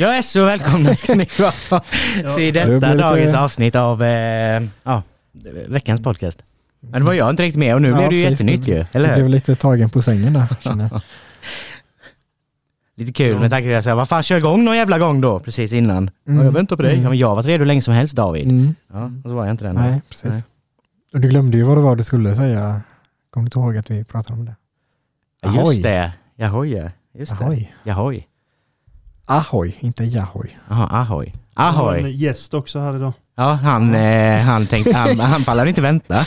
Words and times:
Jag 0.00 0.16
är 0.18 0.22
så 0.22 0.44
välkomna 0.44 0.96
ska 0.96 1.14
ni 1.14 1.28
vara 1.38 1.52
till 2.36 2.54
det 2.54 2.64
detta 2.64 2.92
lite- 2.92 2.94
dagens 2.94 3.34
avsnitt 3.34 3.74
av 3.74 4.02
eh, 4.02 4.62
ja, 4.82 5.02
veckans 5.68 6.02
podcast. 6.02 6.42
Men 6.80 6.92
det 7.00 7.06
var 7.06 7.12
jag 7.12 7.30
inte 7.30 7.42
riktigt 7.42 7.58
med 7.58 7.74
och 7.74 7.82
nu 7.82 7.92
blev 7.94 8.08
det 8.10 8.16
ju 8.16 8.30
jättenytt 8.30 8.68
ju, 8.68 8.74
Jag 8.74 8.86
eller 8.92 9.08
blev 9.14 9.22
hur? 9.22 9.28
lite 9.28 9.54
tagen 9.54 9.90
på 9.90 10.02
sängen 10.02 10.32
där, 10.32 10.46
jag. 10.90 11.00
Lite 12.96 13.12
kul 13.12 13.38
med 13.38 13.50
tanke 13.50 13.68
på 13.72 13.74
att 13.78 13.86
jag 13.86 13.96
vad 13.96 14.08
fan 14.08 14.22
kör 14.22 14.36
igång 14.38 14.64
någon 14.64 14.76
jävla 14.76 14.98
gång 14.98 15.20
då 15.20 15.40
precis 15.40 15.72
innan. 15.72 16.10
Mm. 16.28 16.44
Jag 16.44 16.52
väntar 16.52 16.76
på 16.76 16.82
dig. 16.82 16.92
Mm. 16.92 17.02
Ja, 17.04 17.08
men 17.08 17.18
jag 17.18 17.28
har 17.28 17.34
varit 17.36 17.46
redo 17.46 17.64
länge 17.64 17.82
som 17.82 17.94
helst 17.94 18.16
David. 18.16 18.44
Mm. 18.50 18.74
Ja, 18.92 19.10
och 19.24 19.30
så 19.30 19.36
var 19.36 19.44
jag 19.46 19.52
inte 19.52 19.64
den. 19.64 19.74
Nej, 19.74 20.00
precis. 20.08 20.24
Nej. 20.30 20.42
Och 21.14 21.20
du 21.20 21.28
glömde 21.28 21.56
ju 21.56 21.62
vad 21.62 21.76
det 21.76 21.80
var 21.80 21.96
du 21.96 22.04
skulle 22.04 22.34
säga. 22.34 22.80
Kommer 23.30 23.44
du 23.44 23.46
inte 23.46 23.58
ihåg 23.58 23.76
att 23.76 23.90
vi 23.90 24.04
pratade 24.04 24.38
om 24.40 24.44
det? 24.44 24.56
Ja, 25.42 25.54
Just 25.66 25.82
det, 25.82 26.12
Jahoj 26.36 26.72
ja. 26.72 26.90
Just 27.14 27.38
det. 27.38 27.44
Ahoj. 27.44 27.74
Jahoj. 27.84 28.26
Ahoj, 29.30 29.76
inte 29.80 30.04
jahoj. 30.04 30.58
Jaha, 30.68 30.86
ahoj. 30.90 31.34
Jag 31.56 31.62
har 31.62 31.88
Ahoj. 31.92 32.00
en 32.00 32.12
gäst 32.12 32.54
också 32.54 32.78
här 32.78 32.96
idag. 32.96 33.12
Ja, 33.34 33.52
han, 33.52 33.94
eh, 33.94 34.42
han 34.42 34.66
tänkte, 34.66 34.96
han, 34.96 35.20
han 35.20 35.44
pallar 35.44 35.66
inte 35.66 35.80
vänta. 35.80 36.26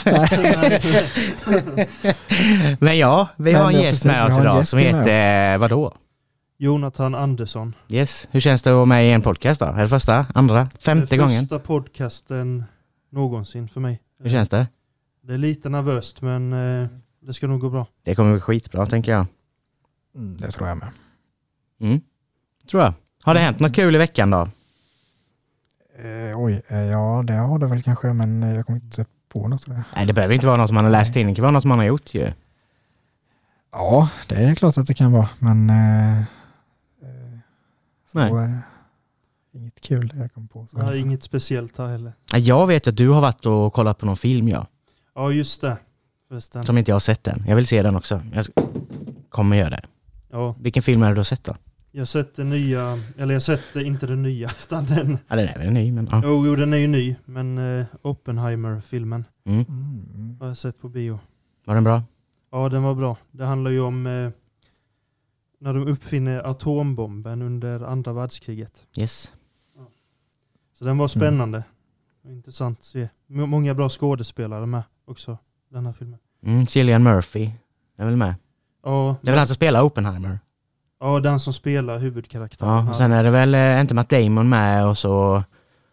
Men 2.78 2.98
ja, 2.98 3.28
vi 3.36 3.52
har 3.52 3.72
en 3.72 3.80
gäst 3.80 4.02
precis, 4.02 4.04
med 4.04 4.26
oss 4.26 4.32
har 4.32 4.40
en 4.40 4.46
idag 4.46 4.58
gäst 4.58 4.70
som 4.70 4.80
med 4.80 4.96
heter, 4.96 5.58
vadå? 5.58 5.92
Jonathan 6.58 7.14
Andersson. 7.14 7.74
Yes, 7.88 8.28
hur 8.30 8.40
känns 8.40 8.62
det 8.62 8.70
att 8.70 8.74
vara 8.74 8.84
med 8.84 9.06
i 9.06 9.10
en 9.10 9.22
podcast 9.22 9.60
då? 9.60 9.66
Är 9.66 9.82
det 9.82 9.88
första, 9.88 10.26
andra, 10.34 10.68
femte 10.78 11.06
Det 11.06 11.14
är 11.16 11.18
gången? 11.18 11.40
Första 11.40 11.58
podcasten 11.58 12.64
någonsin 13.12 13.68
för 13.68 13.80
mig. 13.80 14.00
Hur 14.22 14.30
känns 14.30 14.48
det? 14.48 14.66
Det 15.22 15.34
är 15.34 15.38
lite 15.38 15.68
nervöst 15.68 16.22
men 16.22 16.52
eh, 16.52 16.88
det 17.26 17.32
ska 17.32 17.46
nog 17.46 17.60
gå 17.60 17.70
bra. 17.70 17.86
Det 18.02 18.14
kommer 18.14 18.32
bli 18.32 18.40
skitbra 18.40 18.86
tänker 18.86 19.12
jag. 19.12 19.26
Mm, 20.16 20.36
det 20.36 20.50
tror 20.50 20.68
jag 20.68 20.78
med. 20.78 20.88
Mm. 21.80 22.00
Tror 22.70 22.82
jag. 22.82 22.92
Har 23.22 23.34
det 23.34 23.40
hänt 23.40 23.60
något 23.60 23.74
kul 23.74 23.94
i 23.94 23.98
veckan 23.98 24.30
då? 24.30 24.48
Eh, 25.98 26.38
oj, 26.40 26.62
eh, 26.68 26.78
ja 26.78 27.22
det 27.26 27.32
har 27.32 27.58
det 27.58 27.66
väl 27.66 27.82
kanske, 27.82 28.12
men 28.12 28.42
eh, 28.42 28.54
jag 28.54 28.66
kommer 28.66 28.80
inte 28.80 29.04
på 29.28 29.48
något. 29.48 29.66
Nej, 29.66 30.06
det 30.06 30.12
behöver 30.12 30.34
inte 30.34 30.46
vara 30.46 30.56
något 30.56 30.68
som 30.68 30.74
man 30.74 30.84
har 30.84 30.90
läst 30.92 31.16
in. 31.16 31.26
Det 31.26 31.34
kan 31.34 31.42
vara 31.42 31.52
något 31.52 31.62
som 31.62 31.68
man 31.68 31.78
har 31.78 31.86
gjort 31.86 32.14
ju. 32.14 32.32
Ja, 33.72 34.08
det 34.28 34.34
är 34.34 34.54
klart 34.54 34.78
att 34.78 34.86
det 34.86 34.94
kan 34.94 35.12
vara, 35.12 35.28
men 35.38 35.70
eh, 35.70 36.18
eh, 36.18 36.24
så, 38.12 38.18
Nej. 38.18 38.32
eh, 38.44 38.58
inget 39.52 39.80
kul 39.80 40.12
jag 40.14 40.32
kom 40.32 40.48
på. 40.48 40.66
Så. 40.66 40.78
Har 40.80 40.92
inget 40.92 41.22
speciellt 41.22 41.78
här 41.78 41.86
heller. 41.88 42.12
Ja, 42.32 42.38
Jag 42.38 42.66
vet 42.66 42.88
att 42.88 42.96
du 42.96 43.08
har 43.08 43.20
varit 43.20 43.46
och 43.46 43.72
kollat 43.72 43.98
på 43.98 44.06
någon 44.06 44.16
film 44.16 44.48
ja. 44.48 44.66
Ja 45.14 45.32
just 45.32 45.60
det. 45.60 45.76
Förresten. 46.28 46.64
Som 46.64 46.78
inte 46.78 46.90
jag 46.90 46.94
har 46.94 47.00
sett 47.00 47.26
än. 47.26 47.44
Jag 47.48 47.56
vill 47.56 47.66
se 47.66 47.82
den 47.82 47.96
också. 47.96 48.22
Jag 48.32 48.44
kommer 49.28 49.56
göra 49.56 49.70
det. 49.70 49.82
Ja, 50.30 50.54
Vilken 50.60 50.82
film 50.82 51.02
är 51.02 51.08
det 51.08 51.14
du 51.14 51.18
har 51.18 51.24
sett 51.24 51.44
då? 51.44 51.56
Jag 51.96 52.00
har 52.00 52.06
sett 52.06 52.34
den 52.34 52.50
nya, 52.50 53.00
eller 53.16 53.34
jag 53.34 53.34
har 53.34 53.40
sett 53.40 53.76
eh, 53.76 53.86
inte 53.86 54.06
den 54.06 54.22
nya 54.22 54.50
utan 54.62 54.86
den. 54.86 55.18
Ja, 55.28 55.36
den 55.36 55.48
är 55.48 55.58
väl 55.58 55.70
ny 55.72 55.92
men 55.92 56.08
ja. 56.10 56.20
Jo, 56.24 56.46
jo 56.46 56.56
den 56.56 56.72
är 56.72 56.76
ju 56.76 56.86
ny 56.86 57.16
men 57.24 57.58
eh, 57.78 57.86
Oppenheimer-filmen 58.02 59.24
Mm. 59.46 59.64
Mm. 59.68 60.36
har 60.40 60.46
jag 60.48 60.56
sett 60.56 60.80
på 60.80 60.88
bio. 60.88 61.18
Var 61.64 61.74
den 61.74 61.84
bra? 61.84 62.02
Ja 62.52 62.68
den 62.68 62.82
var 62.82 62.94
bra. 62.94 63.16
Det 63.30 63.44
handlar 63.44 63.70
ju 63.70 63.80
om 63.80 64.06
eh, 64.06 64.30
när 65.60 65.74
de 65.74 65.86
uppfinner 65.86 66.40
atombomben 66.50 67.42
under 67.42 67.80
andra 67.80 68.12
världskriget. 68.12 68.86
Yes. 68.98 69.32
Så 70.78 70.84
den 70.84 70.98
var 70.98 71.08
spännande. 71.08 71.64
Och 72.24 72.30
Intressant 72.32 72.78
att 72.78 72.84
se. 72.84 73.00
M- 73.30 73.50
Många 73.50 73.74
bra 73.74 73.88
skådespelare 73.88 74.66
med 74.66 74.82
också. 75.06 75.38
Den 75.70 75.86
här 75.86 75.92
filmen. 75.92 76.18
Mm, 76.42 76.66
Cillian 76.66 77.02
Murphy 77.02 77.50
är 77.96 78.04
väl 78.04 78.16
med? 78.16 78.34
Ja, 78.84 79.16
Det 79.22 79.28
är 79.28 79.32
väl 79.32 79.38
han 79.38 79.46
som 79.46 79.54
spelar 79.54 79.82
Oppenheimer? 79.82 80.38
Ja 81.04 81.20
den 81.20 81.40
som 81.40 81.52
spelar 81.52 81.98
huvudkaraktären. 81.98 82.84
Ja, 82.84 82.90
och 82.90 82.96
sen 82.96 83.12
är 83.12 83.24
det 83.24 83.30
väl 83.30 83.54
eh, 83.54 83.80
inte 83.80 83.94
Matt 83.94 84.08
Damon 84.08 84.48
med 84.48 84.86
och 84.86 84.98
så... 84.98 85.42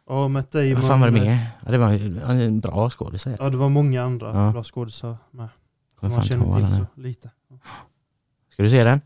ja, 0.09 0.27
Matt 0.27 0.51
Damon. 0.51 0.73
Vad 0.75 0.83
fan 0.87 0.99
var 0.99 1.07
det 1.11 1.19
med? 1.21 1.39
Ja, 1.65 1.71
det 1.71 1.77
var 1.77 1.87
han 2.25 2.39
är 2.39 2.45
en 2.45 2.59
bra 2.59 2.89
skådespelare. 2.89 3.37
Ja, 3.43 3.49
det 3.49 3.57
var 3.57 3.69
många 3.69 4.03
andra 4.03 4.27
Ja. 4.45 4.51
bra 4.51 4.63
skådespelare 4.63 5.17
med. 5.31 5.49
Kommer 5.99 6.15
Man 6.15 6.21
fan 6.21 6.27
känner 6.29 6.55
till 6.55 6.65
nu. 6.79 6.85
så 6.95 7.01
lite. 7.01 7.29
Ska 8.53 8.63
du 8.63 8.69
se 8.69 8.83
den? 8.83 9.01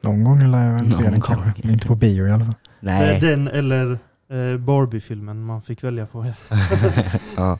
Någon 0.00 0.24
gång 0.24 0.50
lär 0.50 0.66
jag 0.70 0.72
väl 0.78 0.92
se 0.92 1.02
den 1.02 1.20
kanske, 1.20 1.52
men 1.62 1.70
inte 1.72 1.86
på 1.86 1.94
bio 1.94 2.26
i 2.26 2.30
alla 2.30 2.44
fall. 2.44 2.54
Det 2.80 2.90
är 2.90 2.98
Nej. 3.12 3.20
Den 3.20 3.48
eller 3.48 3.92
eh, 4.28 4.58
Barbie-filmen 4.58 5.44
man 5.44 5.62
fick 5.62 5.84
välja 5.84 6.06
på. 6.06 6.26
ja. 7.36 7.58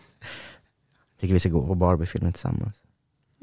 Tycker 1.21 1.35
vi 1.35 1.41
ska 1.41 1.49
gå 1.51 1.67
på 1.67 1.75
Barbie-filmen 1.75 2.33
tillsammans. 2.33 2.83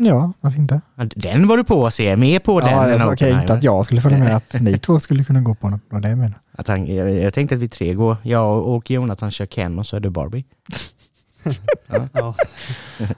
Ja, 0.02 0.34
varför 0.42 0.60
inte? 0.60 0.82
Ja, 0.96 1.04
Den 1.16 1.48
var 1.48 1.58
du 1.58 1.64
på 1.64 1.88
att 1.88 1.94
se, 1.94 2.16
med 2.18 2.44
på 2.44 2.60
den 2.60 2.70
ja, 2.70 2.84
Okej, 2.84 2.96
Oppenheimer. 3.08 3.42
inte 3.42 3.54
att 3.54 3.64
jag 3.64 3.86
skulle 3.86 4.02
följa 4.02 4.18
med, 4.18 4.36
att 4.36 4.54
ni 4.62 4.78
två 4.80 5.00
skulle 5.00 5.24
kunna 5.24 5.42
gå 5.42 5.56
på 5.56 5.70
den. 5.70 5.80
Var 5.90 6.00
det 6.00 6.10
jag 6.10 6.18
menade. 6.18 6.36
Att 6.52 6.68
han, 6.68 6.96
jag, 6.96 7.12
jag 7.12 7.34
tänkte 7.34 7.56
att 7.56 7.62
vi 7.62 7.68
tre 7.70 7.94
går. 7.94 8.18
Jag 8.24 8.64
och 8.68 8.92
Jonathan 8.92 9.32
kör 9.32 9.46
Ken 9.46 9.80
och 9.80 9.86
så 9.86 9.96
är 9.96 10.00
du 10.00 10.10
Barbie. 10.10 10.46
Ja. 12.14 12.36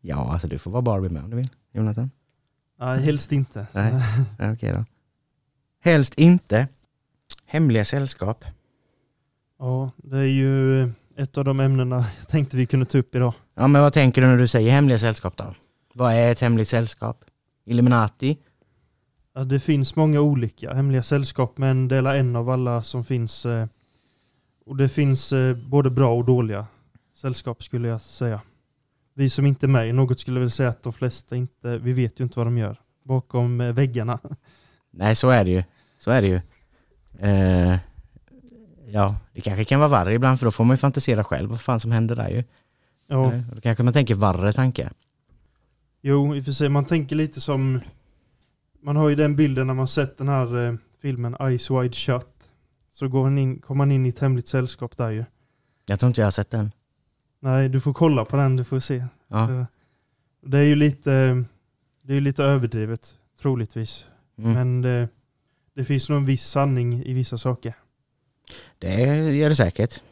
Ja, 0.00 0.32
alltså 0.32 0.48
du 0.48 0.58
får 0.58 0.70
vara 0.70 0.82
Barbie 0.82 1.08
med 1.08 1.24
om 1.24 1.30
du 1.30 1.36
vill, 1.36 1.48
Jonathan. 1.72 2.10
Nej, 2.80 3.00
helst 3.02 3.32
inte. 3.32 3.66
Nej. 3.72 3.92
Ja, 4.38 4.52
Okej 4.52 4.72
då. 4.72 4.84
Helst 5.84 6.14
inte. 6.14 6.68
Hemliga 7.46 7.84
sällskap. 7.84 8.44
Ja, 9.58 9.90
det 9.96 10.16
är 10.18 10.22
ju 10.24 10.82
ett 11.16 11.38
av 11.38 11.44
de 11.44 11.60
ämnena 11.60 11.96
jag 12.18 12.28
tänkte 12.28 12.56
vi 12.56 12.66
kunde 12.66 12.86
ta 12.86 12.98
upp 12.98 13.14
idag. 13.14 13.34
Ja, 13.54 13.66
men 13.66 13.82
vad 13.82 13.92
tänker 13.92 14.22
du 14.22 14.28
när 14.28 14.38
du 14.38 14.46
säger 14.46 14.70
hemliga 14.72 14.98
sällskap 14.98 15.36
då? 15.36 15.44
Vad 15.94 16.12
är 16.14 16.32
ett 16.32 16.40
hemligt 16.40 16.68
sällskap? 16.68 17.24
Illuminati? 17.64 18.38
Ja, 19.34 19.44
det 19.44 19.60
finns 19.60 19.96
många 19.96 20.20
olika 20.20 20.74
hemliga 20.74 21.02
sällskap 21.02 21.58
men 21.58 21.88
det 21.88 21.96
är 21.96 22.04
en 22.14 22.36
av 22.36 22.50
alla 22.50 22.82
som 22.82 23.04
finns. 23.04 23.46
eh, 23.46 23.66
Och 24.66 24.76
det 24.76 24.88
finns 24.88 25.32
eh, 25.32 25.56
både 25.56 25.90
bra 25.90 26.14
och 26.14 26.24
dåliga 26.24 26.66
sällskap 27.14 27.62
skulle 27.62 27.88
jag 27.88 28.00
säga. 28.00 28.40
Vi 29.14 29.30
som 29.30 29.46
inte 29.46 29.66
är 29.66 29.68
med 29.68 29.88
i 29.88 29.92
något 29.92 30.20
skulle 30.20 30.40
väl 30.40 30.50
säga 30.50 30.68
att 30.68 30.82
de 30.82 30.92
flesta 30.92 31.36
inte, 31.36 31.78
vi 31.78 31.92
vet 31.92 32.20
ju 32.20 32.24
inte 32.24 32.38
vad 32.38 32.46
de 32.46 32.58
gör 32.58 32.80
bakom 33.04 33.60
eh, 33.60 33.72
väggarna. 33.72 34.18
Nej, 34.90 35.14
så 35.14 35.28
är 35.28 35.44
det 35.44 35.50
ju. 35.50 35.64
Så 35.98 36.10
är 36.10 36.22
det 36.22 36.28
ju. 36.28 36.40
Eh, 37.28 37.78
ja, 38.86 39.16
det 39.32 39.40
kanske 39.40 39.64
kan 39.64 39.80
vara 39.80 39.88
värre 39.90 40.14
ibland 40.14 40.38
för 40.38 40.46
då 40.46 40.50
får 40.50 40.64
man 40.64 40.74
ju 40.74 40.78
fantisera 40.78 41.24
själv 41.24 41.50
vad 41.50 41.60
fan 41.60 41.80
som 41.80 41.92
händer 41.92 42.16
där 42.16 42.28
ju. 42.28 42.44
Ja, 43.06 43.32
Eh, 43.32 43.40
Då 43.54 43.60
kanske 43.60 43.82
man 43.82 43.92
tänker 43.92 44.14
värre 44.14 44.52
tanke. 44.52 44.90
Jo 46.06 46.36
i 46.36 46.40
och 46.40 46.44
för 46.44 46.52
sig 46.52 46.68
man 46.68 46.84
tänker 46.84 47.16
lite 47.16 47.40
som, 47.40 47.80
man 48.82 48.96
har 48.96 49.08
ju 49.08 49.14
den 49.14 49.36
bilden 49.36 49.66
när 49.66 49.74
man 49.74 49.88
sett 49.88 50.18
den 50.18 50.28
här 50.28 50.66
eh, 50.66 50.74
filmen 51.02 51.36
Eyes 51.40 51.70
Wide 51.70 51.94
Shut. 51.94 52.26
Så 52.92 53.08
går 53.08 53.22
man 53.22 53.38
in, 53.38 53.58
kommer 53.58 53.78
man 53.78 53.92
in 53.92 54.06
i 54.06 54.08
ett 54.08 54.18
hemligt 54.18 54.48
sällskap 54.48 54.96
där 54.96 55.10
ju. 55.10 55.24
Jag 55.86 56.00
tror 56.00 56.08
inte 56.08 56.20
jag 56.20 56.26
har 56.26 56.30
sett 56.30 56.50
den. 56.50 56.72
Nej, 57.40 57.68
du 57.68 57.80
får 57.80 57.92
kolla 57.92 58.24
på 58.24 58.36
den, 58.36 58.56
du 58.56 58.64
får 58.64 58.80
se. 58.80 59.04
Ja. 59.28 59.46
Så, 59.46 59.66
Det 60.48 60.58
är 60.58 60.62
ju 60.62 60.74
lite, 60.74 61.44
det 62.02 62.14
är 62.14 62.20
lite 62.20 62.44
överdrivet, 62.44 63.14
troligtvis. 63.40 64.04
Mm. 64.38 64.52
Men 64.52 64.82
det, 64.82 65.08
det 65.74 65.84
finns 65.84 66.08
nog 66.08 66.18
en 66.18 66.26
viss 66.26 66.44
sanning 66.44 67.04
i 67.04 67.12
vissa 67.12 67.38
saker. 67.38 67.74
Det 68.78 68.94
gör 69.34 69.48
det 69.48 69.56
säkert. 69.56 70.02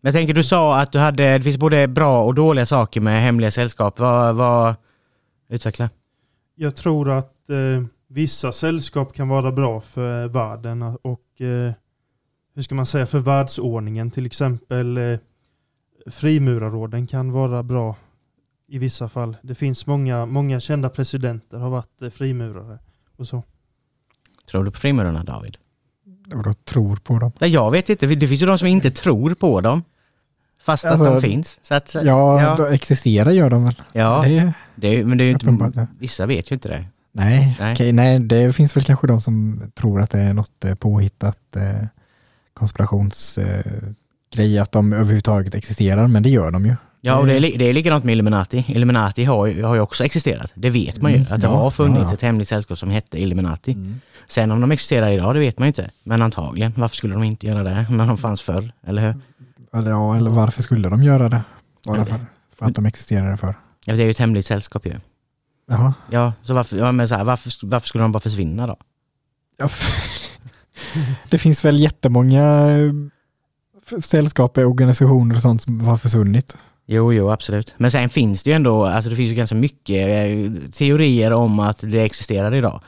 Men 0.00 0.12
jag 0.12 0.20
tänker, 0.20 0.34
du 0.34 0.44
sa 0.44 0.80
att 0.80 0.92
du 0.92 0.98
hade, 0.98 1.38
det 1.38 1.42
finns 1.42 1.58
både 1.58 1.88
bra 1.88 2.24
och 2.24 2.34
dåliga 2.34 2.66
saker 2.66 3.00
med 3.00 3.22
hemliga 3.22 3.50
sällskap. 3.50 3.98
Vad, 3.98 4.36
vad, 4.36 4.74
utveckla. 5.48 5.90
Jag 6.54 6.76
tror 6.76 7.10
att 7.10 7.50
eh, 7.50 7.84
vissa 8.06 8.52
sällskap 8.52 9.14
kan 9.14 9.28
vara 9.28 9.52
bra 9.52 9.80
för 9.80 10.28
världen 10.28 10.82
och 10.82 11.40
eh, 11.40 11.72
hur 12.54 12.62
ska 12.62 12.74
man 12.74 12.86
säga, 12.86 13.06
för 13.06 13.18
världsordningen. 13.18 14.10
Till 14.10 14.26
exempel 14.26 14.96
eh, 14.96 15.18
frimurarråden 16.06 17.06
kan 17.06 17.32
vara 17.32 17.62
bra 17.62 17.96
i 18.66 18.78
vissa 18.78 19.08
fall. 19.08 19.36
Det 19.42 19.54
finns 19.54 19.86
många, 19.86 20.26
många 20.26 20.60
kända 20.60 20.88
presidenter 20.88 21.58
har 21.58 21.70
varit 21.70 22.02
eh, 22.02 22.10
frimurare 22.10 22.78
och 23.16 23.28
så. 23.28 23.42
Tror 24.50 24.64
du 24.64 24.70
på 24.70 24.78
frimurarna 24.78 25.24
David? 25.24 25.56
Och 26.34 26.42
då 26.42 26.54
tror 26.54 26.96
på 26.96 27.18
dem. 27.18 27.32
Nej, 27.38 27.50
jag 27.50 27.70
vet 27.70 27.88
inte. 27.88 28.06
Det 28.06 28.28
finns 28.28 28.42
ju 28.42 28.46
de 28.46 28.58
som 28.58 28.68
inte 28.68 28.90
tror 28.90 29.34
på 29.34 29.60
dem. 29.60 29.82
Fast 30.60 30.84
att 30.84 30.92
Alltså, 30.92 31.10
de 31.10 31.20
finns. 31.20 31.58
Så 31.62 31.74
att, 31.74 31.96
Ja, 32.04 32.42
ja. 32.58 32.68
Existerar 32.72 33.30
gör 33.30 33.50
de 33.50 33.64
väl? 33.64 33.74
ja 33.92 34.22
Det, 34.24 34.52
det 34.74 34.88
är, 35.00 35.04
men 35.04 35.18
det 35.18 35.24
är 35.24 35.26
ju 35.26 35.32
inte, 35.32 35.86
vissa 35.98 36.26
vet 36.26 36.50
ju 36.50 36.54
inte 36.54 36.68
det. 36.68 36.84
nej, 37.12 37.56
Nej. 37.60 37.72
okej, 37.72 37.92
nej, 37.92 38.18
det 38.18 38.52
finns 38.52 38.76
väl 38.76 38.84
kanske 38.84 39.06
de 39.06 39.20
som 39.20 39.62
tror 39.74 40.00
att 40.00 40.10
det 40.10 40.20
är 40.20 40.32
något 40.32 40.64
eh, 40.64 40.74
påhittat 40.74 41.56
eh, 41.56 41.86
konspirationsgrej 42.54 44.58
att 44.58 44.72
de 44.72 44.92
överhuvudtaget 44.92 45.54
existerar, 45.54 46.06
men 46.08 46.22
det 46.22 46.30
gör 46.30 46.50
de 46.50 46.66
ju. 46.66 46.76
Ja, 47.00 47.16
och 47.18 47.26
det 47.26 47.34
är, 47.34 47.40
li- 47.40 47.54
det 47.58 47.64
är 47.64 47.72
likadant 47.72 48.04
med 48.04 48.12
Illuminati. 48.12 48.64
Illuminati 48.68 49.24
har 49.24 49.46
ju, 49.46 49.62
har 49.64 49.74
ju 49.74 49.80
också 49.80 50.04
existerat. 50.04 50.52
Det 50.54 50.70
vet 50.70 51.02
man 51.02 51.12
ju. 51.12 51.16
Mm, 51.18 51.32
Att 51.32 51.40
det 51.40 51.46
ja, 51.46 51.56
har 51.56 51.70
funnits 51.70 52.00
ja, 52.02 52.08
ja. 52.08 52.14
ett 52.14 52.22
hemligt 52.22 52.48
sällskap 52.48 52.78
som 52.78 52.90
hette 52.90 53.20
Illuminati. 53.22 53.72
Mm. 53.72 54.00
Sen 54.26 54.50
om 54.50 54.60
de 54.60 54.72
existerar 54.72 55.08
idag, 55.10 55.34
det 55.34 55.40
vet 55.40 55.58
man 55.58 55.66
ju 55.66 55.68
inte. 55.68 55.90
Men 56.04 56.22
antagligen. 56.22 56.72
Varför 56.76 56.96
skulle 56.96 57.14
de 57.14 57.24
inte 57.24 57.46
göra 57.46 57.62
det 57.62 57.86
när 57.90 58.06
de 58.06 58.18
fanns 58.18 58.42
förr? 58.42 58.72
Eller 58.86 59.02
hur? 59.06 59.14
Eller, 59.74 59.90
ja, 59.90 60.16
eller 60.16 60.30
varför 60.30 60.62
skulle 60.62 60.88
de 60.88 61.02
göra 61.02 61.28
det? 61.28 61.42
Bara 61.86 62.06
för, 62.06 62.18
för 62.58 62.66
att 62.66 62.74
de 62.74 62.86
existerar 62.86 63.36
för. 63.36 63.54
Ja, 63.84 63.94
det 63.96 64.02
är 64.02 64.04
ju 64.04 64.10
ett 64.10 64.18
hemligt 64.18 64.46
sällskap 64.46 64.86
ju. 64.86 64.94
Jaha. 65.70 65.94
Ja, 66.10 66.32
så 66.42 66.54
varför, 66.54 66.76
ja, 66.76 66.92
men 66.92 67.08
så 67.08 67.14
här, 67.14 67.24
varför, 67.24 67.66
varför 67.66 67.88
skulle 67.88 68.04
de 68.04 68.12
bara 68.12 68.20
försvinna 68.20 68.66
då? 68.66 68.76
Ja, 69.58 69.68
det 71.30 71.38
finns 71.38 71.64
väl 71.64 71.80
jättemånga 71.80 72.68
eh, 72.70 72.92
sällskap, 74.00 74.58
organisationer 74.58 75.34
och 75.36 75.42
sånt 75.42 75.62
som 75.62 75.80
har 75.80 75.96
försvunnit. 75.96 76.56
Jo, 76.86 77.12
jo, 77.12 77.30
absolut. 77.30 77.74
Men 77.78 77.90
sen 77.90 78.08
finns 78.08 78.42
det 78.42 78.50
ju 78.50 78.56
ändå, 78.56 78.84
alltså 78.86 79.10
det 79.10 79.16
finns 79.16 79.30
ju 79.30 79.34
ganska 79.34 79.56
mycket 79.56 80.08
eh, 80.08 80.70
teorier 80.70 81.32
om 81.32 81.60
att 81.60 81.80
det 81.80 82.00
existerar 82.00 82.54
idag. 82.54 82.82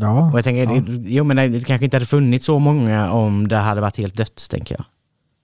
Ja, 0.00 0.30
Och 0.32 0.38
jag 0.38 0.44
tänker, 0.44 0.74
Ja. 0.74 0.82
jo 1.06 1.24
men 1.24 1.52
det 1.52 1.66
kanske 1.66 1.84
inte 1.84 1.96
hade 1.96 2.06
funnits 2.06 2.46
så 2.46 2.58
många 2.58 3.12
om 3.12 3.48
det 3.48 3.56
hade 3.56 3.80
varit 3.80 3.96
helt 3.96 4.14
dött, 4.16 4.46
tänker 4.50 4.74
jag. 4.78 4.84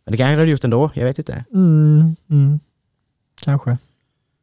Men 0.04 0.12
det 0.12 0.16
kanske 0.18 0.34
det 0.34 0.38
hade 0.40 0.50
gjort 0.50 0.64
ändå, 0.64 0.90
jag 0.94 1.04
vet 1.04 1.18
inte. 1.18 1.44
mm, 1.52 2.16
mm. 2.30 2.60
kanske. 3.40 3.78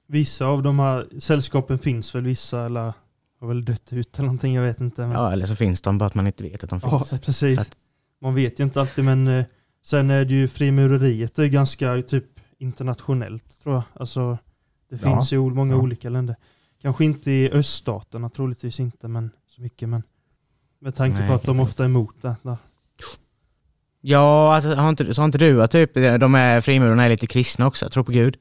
Vissa 0.08 0.46
av 0.46 0.64
de 0.64 0.80
här 0.80 1.20
sällskapen 1.20 1.80
finns 1.80 2.16
väl, 2.16 2.24
vissa 2.24 2.66
eller 2.66 2.94
har 3.40 3.48
väl 3.48 3.66
dött 3.66 3.94
ut 3.94 4.16
eller 4.20 4.26
någonting, 4.26 4.54
jag 4.56 4.64
vet 4.64 4.80
inte. 4.82 5.02
Men, 5.02 5.12
Ja, 5.12 5.32
eller 5.32 5.46
så 5.46 5.56
finns 5.56 5.82
de 5.82 5.98
bara 5.98 6.06
att 6.06 6.16
man 6.16 6.28
inte 6.28 6.44
vet 6.44 6.64
att 6.64 6.70
de 6.70 6.80
ja, 6.84 7.04
finns. 7.04 7.22
precis. 7.26 7.56
För 7.56 7.62
att- 7.62 7.78
Man 8.22 8.36
vet 8.36 8.60
ju 8.60 8.64
inte 8.64 8.82
alltid, 8.82 9.06
men 9.06 9.28
eh, 9.28 9.46
sen 9.86 10.10
är 10.10 10.26
det 10.26 10.34
ju 10.34 10.48
frimureriet 10.48 11.36
det 11.36 11.44
är 11.44 11.48
ganska 11.48 12.02
typ 12.02 12.26
internationellt 12.58 13.62
tror 13.64 13.76
jag. 13.76 13.84
Alltså, 13.94 14.38
det 14.90 15.00
Ja. 15.02 15.14
finns 15.16 15.34
ju 15.34 15.38
o- 15.38 15.50
många 15.50 15.74
Ja. 15.76 15.80
olika 15.82 16.10
länder. 16.10 16.36
Kanske 16.82 17.06
inte 17.06 17.32
i 17.32 17.52
öststaterna, 17.52 18.30
troligtvis 18.30 18.80
inte, 18.80 19.08
men 19.08 19.32
så 19.48 19.62
mycket. 19.62 19.90
Men 19.90 20.04
med 20.80 20.96
tanke 20.96 21.20
Nej, 21.20 21.28
på 21.28 21.34
att 21.34 21.44
de 21.44 21.60
ofta 21.60 21.84
är 21.84 21.88
emot 21.88 22.22
det. 22.22 22.36
Där. 22.42 22.58
Ja, 24.02 24.56
alltså 24.56 24.74
har 24.76 24.90
inte, 24.90 25.14
sa 25.14 25.26
inte 25.26 25.38
du 25.38 25.64
att 25.64 25.72
typ 25.72 25.94
de 26.20 26.34
här 26.34 26.62
frimurarna 26.62 27.04
är 27.06 27.10
lite 27.10 27.28
kristna 27.28 27.68
också? 27.68 27.90
Tror 27.90 28.04
på 28.04 28.12
Gud? 28.12 28.36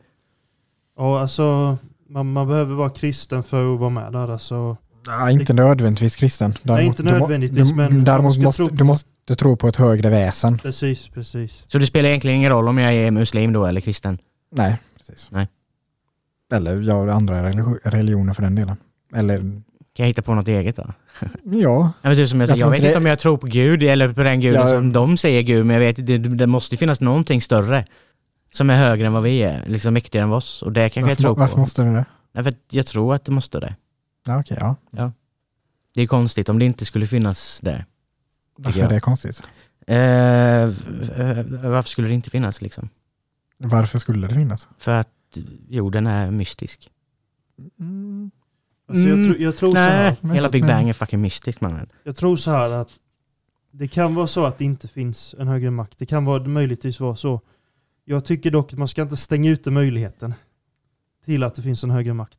Ja, 0.99 1.21
alltså 1.21 1.77
man, 2.09 2.33
man 2.33 2.49
behöver 2.49 2.75
vara 2.75 2.91
kristen 2.91 3.43
för 3.43 3.75
att 3.75 3.81
vara 3.81 3.91
med 3.91 4.13
där. 4.13 4.29
Alltså, 4.31 4.77
Ja, 5.07 5.31
inte 5.31 5.53
nödvändigtvis 5.53 6.17
kristen. 6.17 6.55
Däremot, 6.63 6.87
inte 6.99 7.03
du 7.03 7.13
må- 7.13 7.19
nödvändigtvis, 7.19 7.69
du, 7.69 7.75
men 7.75 8.05
däremot 8.05 8.39
måste, 8.39 8.63
tro- 8.63 8.69
du 8.73 8.85
måste 8.85 9.35
tro 9.39 9.57
på 9.57 9.69
ett 9.69 9.77
högre 9.77 10.11
väsen. 10.11 10.59
precis, 10.59 11.09
precis. 11.09 11.65
Så 11.69 11.79
det 11.79 11.87
spelar 11.87 12.09
egentligen 12.09 12.37
ingen 12.37 12.51
roll 12.51 12.69
om 12.69 12.79
jag 12.79 12.95
är 12.95 13.11
muslim 13.11 13.53
då 13.53 13.67
eller 13.67 13.81
kristen? 13.81 14.19
Nej, 14.53 14.79
precis. 14.99 15.29
Nej. 15.33 15.49
Eller 16.53 16.81
ja, 16.81 17.13
andra 17.13 17.51
religi- 17.51 17.79
religioner 17.85 18.35
för 18.35 18.43
den 18.43 18.55
delen. 18.55 18.77
Eller 19.15 19.63
Kan 19.95 20.05
jag 20.05 20.09
hitta 20.09 20.23
på 20.23 20.35
något 20.35 20.49
eget 20.49 20.77
då? 20.77 20.83
ja, 21.21 21.33
Ja, 21.43 21.93
men 22.03 22.17
typ 22.17 22.29
som 22.29 22.41
jag, 22.41 22.49
Jag 22.49 22.49
säger, 22.49 22.65
jag 22.65 22.71
vet 22.71 22.79
inte 22.81 22.91
det- 22.91 22.97
om 22.97 23.07
jag 23.07 23.19
tror 23.19 23.37
på 23.37 23.47
Gud 23.47 23.83
eller 23.83 24.13
på 24.13 24.23
den 24.23 24.41
guden 24.41 24.61
Ja. 24.61 24.69
som 24.69 24.93
de 24.93 25.17
säger 25.17 25.43
Gud, 25.43 25.67
men 25.67 25.75
jag 25.75 25.81
vet 25.81 26.07
det, 26.07 26.19
det 26.19 26.47
måste 26.47 26.77
finnas 26.77 27.01
någonting 27.01 27.41
större 27.41 27.85
som 28.53 28.71
är 28.71 28.77
högre 28.77 29.07
än 29.07 29.13
vad 29.13 29.23
vi 29.23 29.43
är, 29.43 29.65
liksom 29.67 29.95
mäktigare 29.95 30.25
än 30.27 30.33
oss. 30.33 30.63
Och 30.63 30.73
det 30.73 30.81
kanske 30.89 31.01
varför, 31.01 31.11
jag 31.11 31.19
tror 31.19 31.37
varför 31.37 31.55
på. 31.55 31.61
måste 31.61 31.83
det 31.83 31.93
det? 31.93 32.05
Nej, 32.33 32.45
för 32.45 32.55
jag 32.71 32.87
tror 32.87 33.15
att 33.15 33.25
det 33.25 33.33
måste 33.33 33.61
det. 33.61 33.77
Ja, 34.27 34.41
okej, 34.41 34.59
ja. 34.91 35.13
Det 35.95 36.03
är 36.03 36.07
konstigt 36.07 36.49
om 36.49 36.59
det 36.59 36.65
inte 36.65 36.85
skulle 36.85 37.07
finnas 37.07 37.61
det. 37.63 37.85
Varför 38.57 38.81
jag. 38.81 38.91
är 38.91 38.95
det 38.95 39.01
konstigt? 39.01 39.43
Eh, 39.87 39.97
eh, 39.97 40.71
varför 41.71 41.89
skulle 41.89 42.09
det 42.09 42.15
inte 42.15 42.31
finnas 42.31 42.63
liksom? 42.63 42.89
Varför 43.59 43.99
skulle 43.99 44.27
det 44.29 44.35
finnas? 44.35 44.69
För 44.79 44.93
att 45.01 45.09
jorden 45.69 46.07
är 46.07 46.31
mystisk. 46.31 46.89
Mm. 47.81 48.31
Alltså, 48.91 49.09
jag, 49.09 49.19
Mm, 49.19 49.33
tro, 49.33 49.43
jag, 49.43 49.57
tror 49.57 49.73
så 49.73 49.79
här, 49.79 50.17
Nej, 50.21 50.35
hela 50.35 50.49
Big 50.49 50.67
Bang 50.67 50.89
är 50.89 50.93
fucking 50.93 51.21
mystisk 51.21 51.61
mannen. 51.61 51.89
jag 52.05 52.17
tror 52.17 52.37
så 52.37 52.51
här 52.51 52.71
att 52.71 52.91
det 53.73 53.89
kan 53.89 54.15
vara 54.15 54.27
så 54.27 54.45
att 54.45 54.59
det 54.59 54.65
inte 54.65 54.89
finns 54.89 55.35
en 55.39 55.49
högre 55.49 55.71
makt. 55.71 55.99
Det 55.99 56.07
kan 56.07 56.25
vara, 56.25 56.45
möjligtvis 56.45 57.01
vara 57.01 57.17
så. 57.17 57.41
Jag 58.05 58.25
tycker 58.25 58.51
dock 58.51 58.73
att 58.73 58.79
man 58.79 58.89
ska 58.89 59.03
inte 59.03 59.17
stänga 59.17 59.51
ute 59.51 59.71
möjligheten 59.71 60.35
till 61.25 61.43
att 61.43 61.55
det 61.55 61.63
finns 61.63 61.85
en 61.85 61.91
högre 61.91 62.15
makt. 62.15 62.39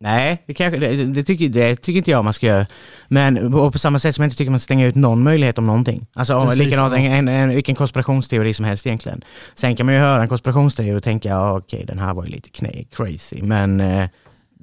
Nej, 0.00 0.42
det, 0.46 0.54
kanske, 0.54 0.78
det, 0.78 1.04
det, 1.04 1.22
tycker, 1.22 1.48
det 1.48 1.76
tycker 1.76 1.98
inte 1.98 2.10
jag 2.10 2.24
man 2.24 2.32
ska 2.32 2.46
göra. 2.46 2.66
Men 3.08 3.54
och 3.54 3.72
på 3.72 3.78
samma 3.78 3.98
sätt 3.98 4.14
som 4.14 4.22
jag 4.22 4.26
inte 4.26 4.36
tycker 4.36 4.50
man 4.50 4.60
ska 4.60 4.64
stänga 4.64 4.86
ut 4.86 4.94
någon 4.94 5.22
möjlighet 5.22 5.58
om 5.58 5.66
någonting. 5.66 6.06
Alltså 6.12 6.36
om, 6.36 6.46
Precis, 6.46 6.64
likadant, 6.64 6.94
en, 6.94 7.00
en, 7.04 7.28
en, 7.28 7.48
vilken 7.48 7.74
konspirationsteori 7.74 8.54
som 8.54 8.64
helst 8.64 8.86
egentligen. 8.86 9.24
Sen 9.54 9.76
kan 9.76 9.86
man 9.86 9.94
ju 9.94 10.00
höra 10.00 10.22
en 10.22 10.28
konspirationsteori 10.28 10.98
och 10.98 11.02
tänka, 11.02 11.28
ja, 11.28 11.58
okej 11.58 11.84
den 11.86 11.98
här 11.98 12.14
var 12.14 12.24
ju 12.24 12.30
lite 12.30 12.50
knä, 12.50 12.84
crazy. 12.92 13.42
Men 13.42 13.80
eh, 13.80 14.08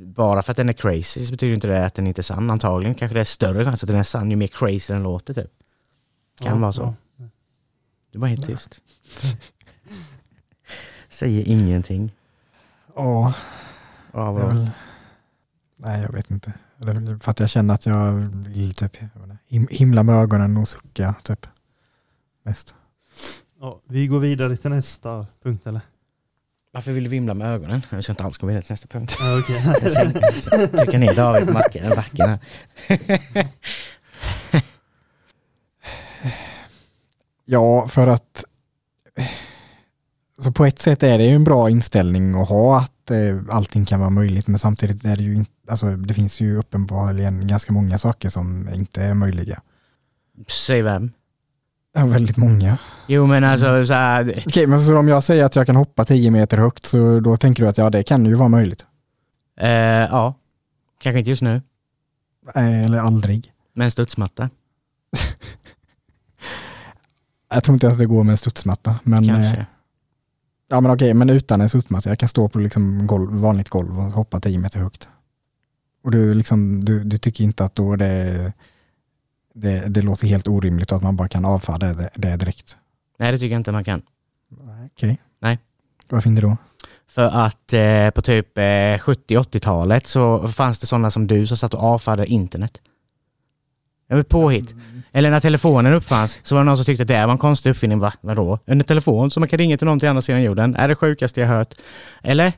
bara 0.02 0.42
för 0.42 0.52
att 0.52 0.58
den 0.58 0.70
är 0.70 0.74
crazy 0.74 1.26
så 1.26 1.32
betyder 1.32 1.54
inte 1.54 1.68
det 1.68 1.86
att 1.86 1.94
den 1.94 2.08
inte 2.08 2.22
är 2.22 2.24
sann. 2.24 2.50
Antagligen 2.52 2.96
kanske 2.96 3.14
det 3.14 3.20
är 3.20 3.24
större 3.24 3.66
chans 3.66 3.84
att 3.84 3.88
den 3.88 3.98
är 4.00 4.04
sann 4.04 4.30
ju 4.32 4.36
mer 4.38 4.48
crazy 4.48 4.94
den 4.94 5.04
låter 5.04 5.34
typ. 5.34 5.52
Kan 6.42 6.48
Ja, 6.56 6.56
vara 6.62 6.74
så. 6.74 6.96
ja. 7.18 7.26
Du 8.12 8.20
var 8.20 8.28
helt 8.28 8.46
tyst. 8.46 8.82
Säger 11.10 11.48
ingenting. 11.48 12.12
Ja, 12.96 13.34
Ja, 14.14 14.32
vadå? 14.32 14.48
väl... 14.48 14.72
Nej, 15.78 16.02
jag 16.02 16.12
vet 16.14 16.32
inte. 16.32 16.54
Det 16.78 16.90
är 16.90 16.94
väl 16.94 17.20
för 17.20 17.32
att 17.32 17.40
jag 17.40 17.50
känner 17.50 17.74
att 17.74 17.86
jag 17.86 18.14
vill 18.48 18.74
typ 18.74 18.98
jag 19.48 19.68
himla 19.70 20.04
med 20.04 20.16
ögonen 20.16 20.58
och 20.58 20.68
sucka 20.68 21.16
typ. 21.24 21.48
Mest. 22.44 22.76
Ja, 23.60 23.82
vi 23.86 24.08
går 24.08 24.20
vidare 24.20 24.58
till 24.58 24.70
nästa 24.70 25.26
punkt 25.44 25.68
eller? 25.68 25.82
Varför 26.74 26.92
vill 26.92 27.04
du 27.04 27.10
vimla 27.10 27.34
med 27.34 27.48
ögonen? 27.54 27.82
Jag 27.90 28.04
ska 28.04 28.14
inte 28.14 28.24
alls 28.24 28.38
gå 28.38 28.48
vidare 28.48 28.62
till 28.64 28.72
nästa 28.72 28.88
punkt. 28.88 29.16
Jag 29.22 29.92
sen- 29.92 30.14
trycker 30.70 30.98
ner 30.98 31.14
David 31.16 31.48
på 31.48 31.54
backen, 31.54 31.90
backen 31.96 32.30
här. 32.30 32.40
Ja, 37.46 37.88
för 37.88 38.08
att 38.08 38.46
så 40.40 40.52
på 40.52 40.66
ett 40.66 40.80
sätt 40.80 41.04
är 41.04 41.18
det 41.18 41.24
ju 41.26 41.36
en 41.36 41.44
bra 41.44 41.70
inställning 41.70 42.42
att 42.42 42.50
ha 42.50 42.80
att 42.80 43.12
eh, 43.12 43.40
allting 43.50 43.86
kan 43.86 44.00
vara 44.00 44.10
möjligt, 44.10 44.48
men 44.48 44.60
samtidigt 44.60 45.06
är 45.06 45.16
det 45.16 45.24
ju 45.24 45.36
inte, 45.36 45.52
alltså 45.70 45.96
det 45.96 46.14
finns 46.14 46.40
ju 46.40 46.58
uppenbarligen 46.58 47.48
ganska 47.48 47.74
många 47.74 47.98
saker 47.98 48.30
som 48.30 48.70
inte 48.74 49.04
är 49.04 49.14
möjliga. 49.14 49.62
Säg 50.48 50.82
vem? 50.82 51.12
Ja, 51.94 52.06
väldigt 52.06 52.38
många. 52.38 52.78
Jo 53.08 53.26
men 53.28 53.44
alltså 53.44 53.86
så 53.86 53.94
här, 53.94 54.44
Okej, 54.48 54.68
men 54.68 54.86
så 54.86 54.98
om 54.98 55.08
jag 55.08 55.24
säger 55.24 55.44
att 55.46 55.56
jag 55.56 55.66
kan 55.66 55.76
hoppa 55.76 56.06
10 56.06 56.32
meter 56.32 56.58
högt, 56.58 56.86
så 56.86 57.20
då 57.20 57.38
tänker 57.38 57.64
du 57.64 57.70
att 57.70 57.78
ja, 57.78 57.90
det 57.90 58.04
kan 58.04 58.26
ju 58.26 58.36
vara 58.36 58.50
möjligt. 58.50 58.86
eh, 59.60 59.70
ja. 59.70 60.36
Kanske 61.02 61.20
inte 61.20 61.30
just 61.30 61.42
nu, 61.42 61.62
Eh, 62.56 62.84
Eller 62.86 62.98
aldrig. 62.98 63.52
men 63.74 63.86
en 63.86 63.92
studsmatta. 63.92 64.50
Jag 67.54 67.64
tror 67.64 67.74
inte 67.74 67.88
ens 67.88 68.00
det 68.00 68.06
går 68.06 68.24
med 68.24 68.32
en 68.32 68.38
studsmatta. 68.38 68.96
Men, 69.04 69.24
eh, 69.30 69.36
Kanske. 69.36 69.66
ja, 70.68 70.82
men 70.82 70.92
okej, 70.92 71.14
men 71.14 71.30
utan 71.30 71.62
en 71.62 71.70
studsmatta. 71.70 72.10
Jag 72.10 72.20
kan 72.20 72.30
stå 72.30 72.50
på 72.50 72.60
liksom 72.60 73.08
golv, 73.08 73.32
vanligt 73.34 73.70
golv 73.70 74.00
och 74.00 74.12
hoppa 74.12 74.40
10 74.40 74.60
meter 74.60 74.80
högt. 74.80 75.10
Och 76.04 76.12
du, 76.12 76.34
liksom, 76.34 76.86
du, 76.86 77.04
du 77.04 77.18
tycker 77.18 77.44
inte 77.44 77.66
att 77.66 77.76
då 77.76 77.96
det, 77.96 78.54
det, 79.54 79.80
det 79.90 80.02
låter 80.02 80.28
helt 80.28 80.48
orimligt 80.48 80.92
att 80.92 81.04
man 81.04 81.16
bara 81.16 81.28
kan 81.28 81.46
avfärda 81.46 81.94
det, 81.94 82.10
det 82.16 82.36
direkt? 82.36 82.78
Nej 83.20 83.32
det 83.32 83.38
tycker 83.38 83.52
jag 83.54 83.60
inte 83.60 83.72
man 83.72 83.84
kan. 83.84 84.02
Okej. 84.86 85.22
Nej. 85.40 85.60
Varför 86.10 86.30
inte 86.30 86.42
då? 86.42 86.58
För 87.08 87.24
att 87.24 87.74
eh, 87.74 88.10
på 88.10 88.22
typ 88.22 88.58
eh, 88.58 88.62
70-80-talet 88.62 90.08
så 90.08 90.48
fanns 90.48 90.80
det 90.80 90.88
sådana 90.88 91.12
som 91.12 91.28
du 91.28 91.48
som 91.48 91.58
satt 91.58 91.74
och 91.74 91.84
avfärdade 91.84 92.28
internet. 92.28 92.82
Det 94.08 94.16
var 94.16 94.24
påhitt. 94.24 94.76
Eller 95.12 95.32
när 95.32 95.40
telefonen 95.40 95.94
uppfanns 95.94 96.40
så 96.44 96.56
var 96.56 96.62
det 96.62 96.66
någon 96.66 96.78
som 96.78 96.86
tyckte 96.86 97.02
att 97.04 97.08
det 97.08 97.26
var 97.26 97.32
en 97.32 97.38
konstig 97.38 97.70
uppfinning. 97.70 98.00
Va? 98.00 98.14
Vadå? 98.22 98.60
En 98.66 98.84
telefon 98.84 99.32
som 99.32 99.42
man 99.42 99.48
kan 99.48 99.60
ringa 99.60 99.78
till 99.78 99.88
någon 99.88 100.00
till 100.00 100.10
andra 100.10 100.22
sidan 100.22 100.44
jorden? 100.44 100.76
Är 100.76 100.88
det 100.88 100.96
sjukaste 100.96 101.42
jag 101.42 101.48
hört. 101.48 101.74
Eller? 102.24 102.54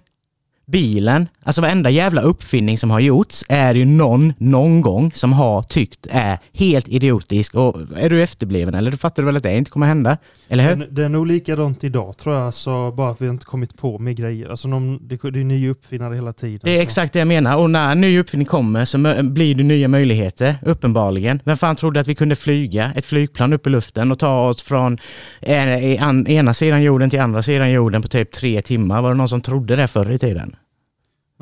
Bilen, 0.65 1.27
alltså 1.43 1.61
varenda 1.61 1.89
jävla 1.89 2.21
uppfinning 2.21 2.77
som 2.77 2.91
har 2.91 2.99
gjorts 2.99 3.45
är 3.49 3.75
ju 3.75 3.85
någon, 3.85 4.33
någon 4.37 4.81
gång 4.81 5.11
som 5.11 5.33
har 5.33 5.63
tyckt 5.63 6.07
är 6.09 6.39
helt 6.53 6.87
idiotisk 6.87 7.55
och 7.55 7.75
är 7.97 8.09
du 8.09 8.23
efterbliven 8.23 8.75
eller 8.75 8.91
du 8.91 8.97
fattar 8.97 9.23
du 9.23 9.25
väl 9.25 9.37
att 9.37 9.43
det 9.43 9.57
inte 9.57 9.71
kommer 9.71 9.87
hända? 9.87 10.17
Eller 10.47 10.69
hur? 10.69 10.87
Det, 10.91 11.03
är 11.03 11.09
nog 11.09 11.27
likadant 11.27 11.83
idag 11.83 12.17
tror 12.17 12.35
jag, 12.35 12.53
så 12.53 12.91
bara 12.91 13.11
att 13.11 13.21
vi 13.21 13.27
inte 13.27 13.45
kommit 13.45 13.77
på 13.77 13.99
med 13.99 14.15
grejer. 14.15 14.49
Alltså 14.49 14.67
de, 14.67 14.99
det, 15.01 15.31
det 15.31 15.39
är 15.39 15.43
nya 15.43 15.71
uppfinnare 15.71 16.15
hela 16.15 16.33
tiden. 16.33 16.59
Det 16.63 16.71
är 16.71 16.77
så. 16.77 16.83
exakt 16.83 17.13
det 17.13 17.19
jag 17.19 17.27
menar. 17.27 17.57
Och 17.57 17.69
när 17.69 17.91
en 17.91 18.01
ny 18.01 18.19
uppfinning 18.19 18.45
kommer 18.45 18.85
så 18.85 18.97
blir 19.23 19.55
det 19.55 19.63
nya 19.63 19.87
möjligheter, 19.87 20.55
uppenbarligen. 20.61 21.41
Vem 21.45 21.57
fan 21.57 21.75
trodde 21.75 21.99
att 21.99 22.07
vi 22.07 22.15
kunde 22.15 22.35
flyga 22.35 22.93
ett 22.95 23.05
flygplan 23.05 23.53
upp 23.53 23.67
i 23.67 23.69
luften 23.69 24.11
och 24.11 24.19
ta 24.19 24.47
oss 24.47 24.63
från 24.63 24.97
en, 25.41 26.27
ena 26.27 26.53
sidan 26.53 26.83
jorden 26.83 27.09
till 27.09 27.21
andra 27.21 27.41
sidan 27.41 27.71
jorden 27.71 28.01
på 28.01 28.07
typ 28.07 28.31
tre 28.31 28.61
timmar? 28.61 29.01
Var 29.01 29.09
det 29.09 29.15
någon 29.15 29.29
som 29.29 29.41
trodde 29.41 29.75
det 29.75 29.87
förr 29.87 30.11
i 30.11 30.17
tiden? 30.17 30.52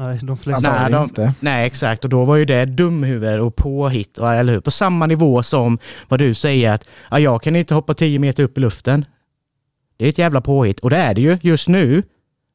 Nej, 0.02 0.20
de 0.24 0.38
flesta... 0.38 0.70
Alltså, 0.70 0.84
Nej, 0.84 0.92
de- 0.92 1.04
inte. 1.04 1.34
Nej 1.40 1.66
exakt, 1.68 2.04
och 2.04 2.10
då 2.10 2.26
var 2.26 2.36
ju 2.36 2.46
det 2.46 2.66
dumhuvud 2.66 3.40
och 3.40 3.56
påhitt, 3.56 4.18
eller 4.18 4.54
hur? 4.54 4.60
På 4.60 4.72
samma 4.72 5.06
nivå 5.06 5.44
som 5.44 5.80
vad 6.08 6.20
du 6.20 6.34
säger 6.34 6.72
att 6.74 6.88
ja, 7.12 7.20
jag 7.20 7.42
kan 7.44 7.56
inte 7.56 7.74
hoppa 7.74 7.94
10 7.94 8.20
meter 8.20 8.44
upp 8.44 8.58
i 8.58 8.62
luften. 8.62 9.06
Det 9.98 10.06
är 10.06 10.10
ett 10.10 10.18
jävla 10.18 10.42
påhitt, 10.42 10.80
och 10.80 10.90
det 10.90 10.98
är 10.98 11.14
det 11.14 11.22
ju 11.22 11.38
just 11.42 11.68
nu. 11.68 12.04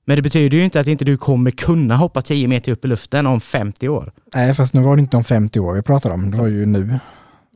Men 0.07 0.17
det 0.17 0.23
betyder 0.23 0.57
ju 0.59 0.65
inte 0.65 0.81
att 0.81 0.87
inte 0.87 1.05
du 1.05 1.17
kommer 1.17 1.51
kunna 1.51 1.97
hoppa 1.97 2.23
10 2.23 2.49
meter 2.49 2.73
upp 2.73 2.85
i 2.85 2.89
luften 2.89 3.27
om 3.27 3.41
50 3.41 3.89
år. 3.89 4.13
Nej, 4.35 4.55
fast 4.55 4.75
nu 4.75 4.81
var 4.81 4.97
det 4.97 5.01
inte 5.01 5.17
om 5.17 5.25
50 5.25 5.61
år 5.61 5.75
vi 5.75 5.83
pratade 5.83 6.15
om, 6.15 6.31
det 6.31 6.37
var 6.37 6.47
ju 6.47 6.67
nu. 6.67 6.99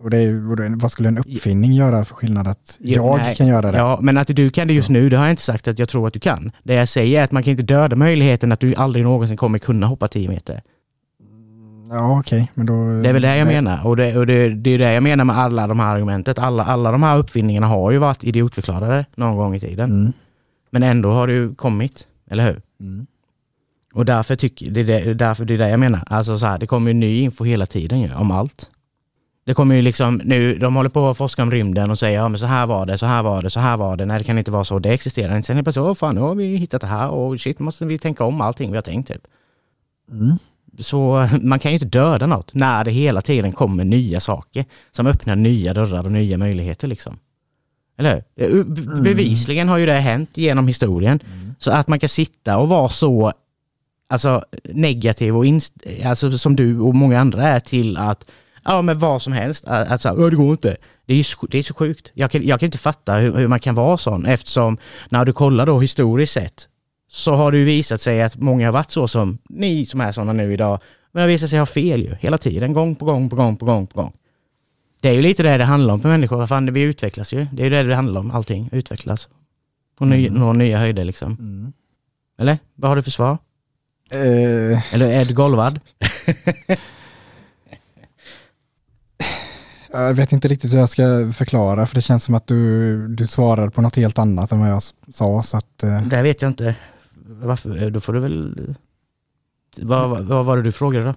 Och 0.02 0.10
det 0.10 0.16
är, 0.16 0.80
vad 0.80 0.92
skulle 0.92 1.08
en 1.08 1.18
uppfinning 1.18 1.72
göra 1.72 2.04
för 2.04 2.14
skillnad 2.14 2.48
att 2.48 2.76
jag 2.78 3.18
nej. 3.18 3.36
kan 3.36 3.46
göra 3.46 3.72
det? 3.72 3.78
Ja, 3.78 3.98
men 4.02 4.18
att 4.18 4.28
du 4.28 4.50
kan 4.50 4.68
det 4.68 4.74
just 4.74 4.88
nu, 4.88 5.08
det 5.08 5.16
har 5.16 5.24
jag 5.24 5.32
inte 5.32 5.42
sagt 5.42 5.68
att 5.68 5.78
jag 5.78 5.88
tror 5.88 6.06
att 6.06 6.12
du 6.12 6.20
kan. 6.20 6.52
Det 6.62 6.74
jag 6.74 6.88
säger 6.88 7.20
är 7.20 7.24
att 7.24 7.32
man 7.32 7.42
kan 7.42 7.50
inte 7.50 7.62
döda 7.62 7.96
möjligheten 7.96 8.52
att 8.52 8.60
du 8.60 8.74
aldrig 8.74 9.04
någonsin 9.04 9.36
kommer 9.36 9.58
kunna 9.58 9.86
hoppa 9.86 10.08
10 10.08 10.28
meter. 10.28 10.60
Ja, 11.90 12.18
okej, 12.18 12.52
men 12.54 12.66
då... 12.66 13.00
Det 13.02 13.08
är 13.08 13.12
väl 13.12 13.22
det 13.22 13.36
jag 13.36 13.46
nej. 13.46 13.54
menar. 13.54 13.86
Och, 13.86 13.96
det, 13.96 14.16
och 14.16 14.26
det, 14.26 14.48
det 14.48 14.70
är 14.70 14.78
det 14.78 14.92
jag 14.92 15.02
menar 15.02 15.24
med 15.24 15.38
alla 15.38 15.66
de 15.66 15.80
här 15.80 15.94
argumentet. 15.94 16.38
Alla, 16.38 16.64
alla 16.64 16.92
de 16.92 17.02
här 17.02 17.18
uppfinningarna 17.18 17.66
har 17.66 17.90
ju 17.90 17.98
varit 17.98 18.24
idiotförklarade 18.24 19.06
någon 19.14 19.36
gång 19.36 19.54
i 19.54 19.60
tiden. 19.60 19.90
Mm. 19.90 20.12
Men 20.70 20.82
ändå 20.82 21.10
har 21.10 21.26
det 21.26 21.32
ju 21.32 21.54
kommit, 21.54 22.06
eller 22.30 22.46
hur? 22.46 22.62
Mm. 22.80 23.06
Och 23.94 24.04
därför 24.04 24.36
tycker 24.36 24.70
det 24.70 24.80
är 24.80 24.84
det, 24.84 25.14
därför 25.14 25.44
det 25.44 25.54
är 25.54 25.58
det 25.58 25.70
jag 25.70 25.80
menar. 25.80 26.00
Alltså 26.06 26.38
så 26.38 26.46
här, 26.46 26.58
det 26.58 26.66
kommer 26.66 26.90
ju 26.90 26.94
ny 26.94 27.20
info 27.20 27.44
hela 27.44 27.66
tiden 27.66 28.00
ju, 28.00 28.14
om 28.14 28.30
allt. 28.30 28.70
Det 29.50 29.54
kommer 29.54 29.74
ju 29.74 29.82
liksom 29.82 30.20
nu, 30.24 30.54
de 30.58 30.74
håller 30.76 30.90
på 30.90 31.08
att 31.08 31.16
forska 31.16 31.42
om 31.42 31.50
rymden 31.50 31.90
och 31.90 31.98
säger 31.98 32.18
ja 32.18 32.28
men 32.28 32.38
så 32.38 32.46
här 32.46 32.66
var 32.66 32.86
det, 32.86 32.98
så 32.98 33.06
här 33.06 33.22
var 33.22 33.42
det, 33.42 33.50
så 33.50 33.60
här 33.60 33.76
var 33.76 33.96
det. 33.96 34.06
Nej 34.06 34.18
det 34.18 34.24
kan 34.24 34.38
inte 34.38 34.50
vara 34.50 34.64
så, 34.64 34.78
det 34.78 34.88
existerar 34.90 35.36
inte. 35.36 35.46
Sen 35.46 35.56
helt 35.56 35.64
plötsligt, 35.64 35.82
åh 35.84 35.94
fan 35.94 36.14
nu 36.14 36.20
har 36.20 36.34
vi 36.34 36.56
hittat 36.56 36.80
det 36.80 36.86
här 36.86 37.10
och 37.10 37.40
shit 37.40 37.58
måste 37.58 37.84
vi 37.86 37.98
tänka 37.98 38.24
om 38.24 38.40
allting 38.40 38.70
vi 38.70 38.76
har 38.76 38.82
tänkt 38.82 39.08
typ. 39.08 39.22
Mm. 40.10 40.38
Så 40.78 41.28
man 41.42 41.58
kan 41.58 41.70
ju 41.70 41.74
inte 41.76 41.86
döda 41.86 42.26
något 42.26 42.54
när 42.54 42.84
det 42.84 42.90
hela 42.90 43.20
tiden 43.20 43.52
kommer 43.52 43.84
nya 43.84 44.20
saker 44.20 44.64
som 44.90 45.06
öppnar 45.06 45.36
nya 45.36 45.74
dörrar 45.74 46.04
och 46.04 46.12
nya 46.12 46.38
möjligheter 46.38 46.88
liksom. 46.88 47.18
Eller 47.98 48.14
hur? 48.14 48.22
Det- 48.64 48.80
Mm. 48.90 49.02
Bevisligen 49.02 49.68
har 49.68 49.78
ju 49.78 49.86
det 49.86 49.92
hänt 50.00 50.30
genom 50.34 50.66
historien. 50.66 51.20
Så 51.58 51.70
att 51.70 51.88
man 51.88 51.98
kan 51.98 52.08
sitta 52.08 52.58
och 52.58 52.68
vara 52.68 52.88
så 52.88 53.32
alltså, 54.08 54.44
negativ 54.64 55.36
och 55.36 55.44
inst- 55.44 56.06
alltså, 56.08 56.30
som 56.38 56.56
du 56.56 56.80
och 56.80 56.94
många 56.94 57.20
andra 57.20 57.42
är 57.48 57.60
till 57.60 57.96
att 57.96 58.30
ja 58.64 58.82
men 58.82 58.98
vad 58.98 59.22
som 59.22 59.32
helst, 59.32 59.64
alltså, 59.68 60.08
"Ja, 60.08 60.30
det 60.30 60.36
går 60.36 60.50
inte. 60.50 60.76
Det 61.06 61.12
är 61.12 61.16
ju 61.16 61.24
så- 61.24 61.46
det 61.50 61.58
är 61.58 61.62
så 61.62 61.74
sjukt. 61.74 62.10
Jag 62.14 62.30
kan, 62.30 62.46
jag 62.46 62.60
kan 62.60 62.66
inte 62.66 62.78
fatta 62.78 63.14
hur, 63.14 63.34
hur 63.36 63.48
man 63.48 63.60
kan 63.60 63.74
vara 63.74 63.96
sån 63.96 64.26
eftersom 64.26 64.78
när 65.08 65.24
du 65.24 65.32
kollar 65.32 65.66
då 65.66 65.80
historiskt 65.80 66.32
sett 66.32 66.68
så 67.08 67.34
har 67.34 67.52
det 67.52 67.58
ju 67.58 67.64
visat 67.64 68.00
sig 68.00 68.22
att 68.22 68.36
många 68.36 68.66
har 68.66 68.72
varit 68.72 68.90
så 68.90 69.08
som 69.08 69.38
ni 69.48 69.86
som 69.86 70.00
är 70.00 70.12
sådana 70.12 70.32
nu 70.32 70.52
idag. 70.52 70.80
Men 71.12 71.20
har 71.20 71.28
visat 71.28 71.50
sig 71.50 71.58
ha 71.58 71.66
fel 71.66 72.02
ju 72.02 72.14
hela 72.20 72.38
tiden, 72.38 72.72
gång 72.72 72.94
på 72.94 73.04
gång 73.04 73.30
på 73.30 73.36
gång 73.36 73.56
på 73.56 73.64
gång 73.66 73.86
på 73.86 74.02
gång. 74.02 74.12
Det 75.00 75.08
är 75.08 75.12
ju 75.12 75.22
lite 75.22 75.42
det 75.42 75.58
det 75.58 75.64
handlar 75.64 75.94
om 75.94 76.00
för 76.00 76.08
människor. 76.08 76.36
Vad 76.36 76.48
fan, 76.48 76.72
vi 76.72 76.80
utvecklas 76.82 77.32
ju. 77.32 77.46
Det 77.52 77.62
är 77.62 77.64
ju 77.64 77.70
det 77.70 77.82
det 77.82 77.94
handlar 77.94 78.20
om, 78.20 78.30
allting. 78.30 78.68
Utvecklas. 78.72 79.28
Och 79.98 80.06
ny, 80.08 80.26
Mm. 80.26 80.40
nå 80.40 80.52
nya 80.52 80.78
höjder 80.78 81.04
liksom. 81.04 81.32
Mm. 81.40 81.72
Eller? 82.38 82.58
Vad 82.74 82.88
har 82.90 82.96
du 82.96 83.02
för 83.02 83.10
svar? 83.10 83.38
Eh, 84.12 84.94
Eller 84.94 85.06
är 85.10 85.24
du 85.24 85.34
golvad? 85.34 85.80
jag 89.92 90.14
vet 90.14 90.32
inte 90.32 90.48
riktigt 90.48 90.72
hur 90.72 90.78
jag 90.78 90.88
ska 90.88 91.32
förklara, 91.32 91.86
för 91.86 91.94
det 91.94 92.00
känns 92.00 92.24
som 92.24 92.34
att 92.34 92.46
du, 92.46 93.08
du 93.08 93.26
svarar 93.26 93.68
på 93.68 93.82
något 93.82 93.96
helt 93.96 94.18
annat 94.18 94.52
än 94.52 94.60
vad 94.60 94.70
jag 94.70 94.82
sa. 95.12 95.42
Så 95.42 95.56
att, 95.56 95.82
eh, 95.82 96.02
Det 96.02 96.22
vet 96.22 96.42
jag 96.42 96.50
inte. 96.50 96.74
Varför? 97.26 97.90
Då 97.90 98.00
får 98.00 98.12
du 98.12 98.20
väl... 98.20 98.74
Vad, 99.80 100.10
vad, 100.10 100.24
vad 100.24 100.44
var 100.44 100.56
det 100.56 100.62
du 100.62 100.72
frågade 100.72 101.04
då? 101.04 101.14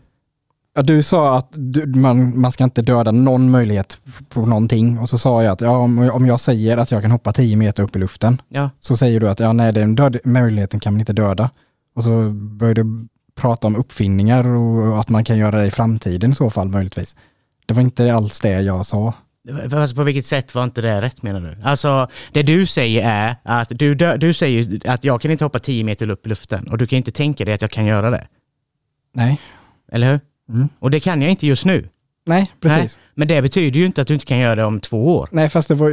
ja, 0.75 0.81
du 0.81 1.03
sa 1.03 1.37
att 1.37 1.47
du, 1.51 1.85
man, 1.85 2.39
man 2.39 2.51
ska 2.51 2.63
inte 2.63 2.81
döda 2.81 3.11
någon 3.11 3.51
möjlighet 3.51 3.97
på 4.29 4.45
någonting. 4.45 4.99
Och 4.99 5.09
så 5.09 5.17
sa 5.17 5.43
jag 5.43 5.51
att 5.51 5.61
ja, 5.61 5.77
om, 5.77 6.09
om 6.13 6.25
jag 6.25 6.39
säger 6.39 6.77
att 6.77 6.91
jag 6.91 7.01
kan 7.01 7.11
hoppa 7.11 7.31
10 7.31 7.55
meter 7.55 7.83
upp 7.83 7.95
i 7.95 7.99
luften, 7.99 8.41
Ja, 8.49 8.69
så 8.79 8.97
säger 8.97 9.19
du 9.19 9.29
att 9.29 9.39
ja, 9.39 9.53
nej, 9.53 9.73
den 9.73 9.95
död, 9.95 10.17
möjligheten 10.23 10.79
kan 10.79 10.93
man 10.93 10.99
inte 10.99 11.13
döda. 11.13 11.49
Och 11.95 12.03
så 12.03 12.29
börjar 12.31 12.73
du 12.73 13.07
prata 13.35 13.67
om 13.67 13.75
uppfinningar 13.75 14.47
och 14.47 14.99
att 14.99 15.09
man 15.09 15.23
kan 15.23 15.37
göra 15.37 15.61
det 15.61 15.67
i 15.67 15.71
framtiden 15.71 16.31
i 16.31 16.35
så 16.35 16.49
fall 16.49 16.69
möjligtvis. 16.69 17.15
Det 17.65 17.73
var 17.73 17.81
inte 17.81 18.13
alls 18.13 18.39
det 18.39 18.61
jag 18.61 18.85
sa. 18.85 19.13
Fast 19.69 19.95
på 19.95 20.03
vilket 20.03 20.25
sätt 20.25 20.55
var 20.55 20.63
inte 20.63 20.81
det 20.81 21.01
rätt 21.01 21.23
menar 21.23 21.41
du? 21.41 21.57
Alltså, 21.63 22.07
det 22.31 22.43
du 22.43 22.65
säger 22.65 23.09
är 23.09 23.35
att 23.43 23.69
du, 23.69 23.95
du 23.95 24.33
säger 24.33 24.89
att 24.89 25.03
jag 25.03 25.21
kan 25.21 25.31
inte 25.31 25.45
hoppa 25.45 25.59
10 25.59 25.83
meter 25.83 26.09
upp 26.09 26.25
i 26.25 26.29
luften 26.29 26.67
och 26.67 26.77
du 26.77 26.87
kan 26.87 26.97
inte 26.97 27.11
tänka 27.11 27.45
dig 27.45 27.53
att 27.53 27.61
jag 27.61 27.71
kan 27.71 27.85
göra 27.85 28.09
det. 28.09 28.27
Nej. 29.13 29.39
Eller 29.91 30.11
hur? 30.11 30.19
Mm. 30.49 30.69
Och 30.79 30.91
det 30.91 30.99
kan 30.99 31.21
jag 31.21 31.31
inte 31.31 31.47
just 31.47 31.65
nu. 31.65 31.89
Nej, 32.25 32.51
precis. 32.59 32.97
Men 33.15 33.27
det 33.27 33.41
betyder 33.41 33.79
ju 33.79 33.85
inte 33.85 34.01
att 34.01 34.07
du 34.07 34.13
inte 34.13 34.25
kan 34.25 34.37
göra 34.37 34.55
det 34.55 34.63
om 34.63 34.79
två 34.79 35.17
år. 35.17 35.29
Nej, 35.31 35.49
fast 35.49 35.67
det 35.67 35.75
var, 35.75 35.89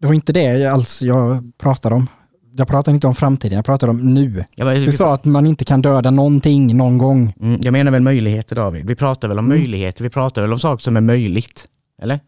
det 0.00 0.06
var 0.06 0.14
inte 0.14 0.32
det 0.32 0.66
alls 0.66 1.02
jag 1.02 1.52
pratade 1.58 1.94
om. 1.94 2.08
Jag 2.56 2.68
pratade 2.68 2.94
inte 2.94 3.06
om 3.06 3.14
framtiden, 3.14 3.56
jag 3.56 3.64
pratade 3.64 3.90
om 3.90 4.14
nu. 4.14 4.44
Jag, 4.54 4.66
bara, 4.66 4.74
Du 4.74 4.92
sa 4.92 5.14
att 5.14 5.24
man 5.24 5.46
inte 5.46 5.64
kan 5.64 5.82
döda 5.82 6.10
någonting 6.10 6.76
någon 6.76 6.98
gång. 6.98 7.34
mm, 7.40 7.60
jag 7.62 7.72
menar 7.72 7.92
väl 7.92 8.02
möjligheter 8.02 8.56
David. 8.56 8.86
Vi 8.86 8.94
pratar 8.94 9.28
väl 9.28 9.38
om 9.38 9.44
Mm. 9.46 9.58
möjligheter. 9.58 10.04
Vi 10.04 10.10
pratar 10.10 10.42
väl 10.42 10.52
om 10.52 10.58
saker 10.58 10.82
som 10.82 10.96
är 10.96 11.00
möjligt. 11.00 11.66
Eller? 12.02 12.20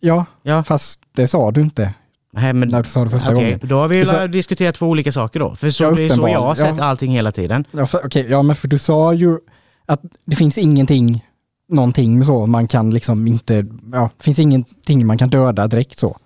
Ja, 0.00 0.24
Ja. 0.42 0.62
fast 0.62 1.00
det 1.16 1.26
sa 1.26 1.50
du 1.50 1.60
inte 1.60 1.94
Nej, 2.34 2.52
men, 2.52 2.68
när 2.68 2.82
du 2.82 2.88
sa 2.88 3.04
det 3.04 3.10
första 3.10 3.28
Okej, 3.34 3.44
gången. 3.44 3.60
då 3.62 3.76
har 3.78 3.88
vi 3.88 4.06
sa- 4.06 4.26
diskuterat 4.26 4.74
två 4.74 4.86
olika 4.86 5.12
saker 5.12 5.40
då. 5.40 5.54
För 5.54 5.70
så, 5.70 5.84
Ja, 5.84 5.90
det 5.90 6.02
är 6.04 6.08
så 6.08 6.28
jag 6.28 6.40
har 6.40 6.54
sett 6.54 6.78
Ja. 6.78 6.84
allting 6.84 7.12
hela 7.12 7.32
tiden. 7.32 7.64
Ja, 7.70 7.86
för, 7.86 8.00
okej, 8.06 8.26
ja, 8.30 8.42
men 8.42 8.56
för 8.56 8.68
du 8.68 8.78
sa 8.78 9.14
ju 9.14 9.38
att 9.86 10.00
det 10.24 10.36
finns 10.36 10.58
ingenting, 10.58 11.24
någonting 11.68 12.18
med 12.18 12.26
så, 12.26 12.46
man 12.46 12.66
kan 12.68 12.90
liksom 12.90 13.26
inte, 13.26 13.66
ja, 13.92 14.10
det 14.18 14.24
finns 14.24 14.38
ingenting 14.38 15.06
man 15.06 15.18
kan 15.18 15.30
döda 15.30 15.66
direkt 15.66 15.98
så. 15.98 16.16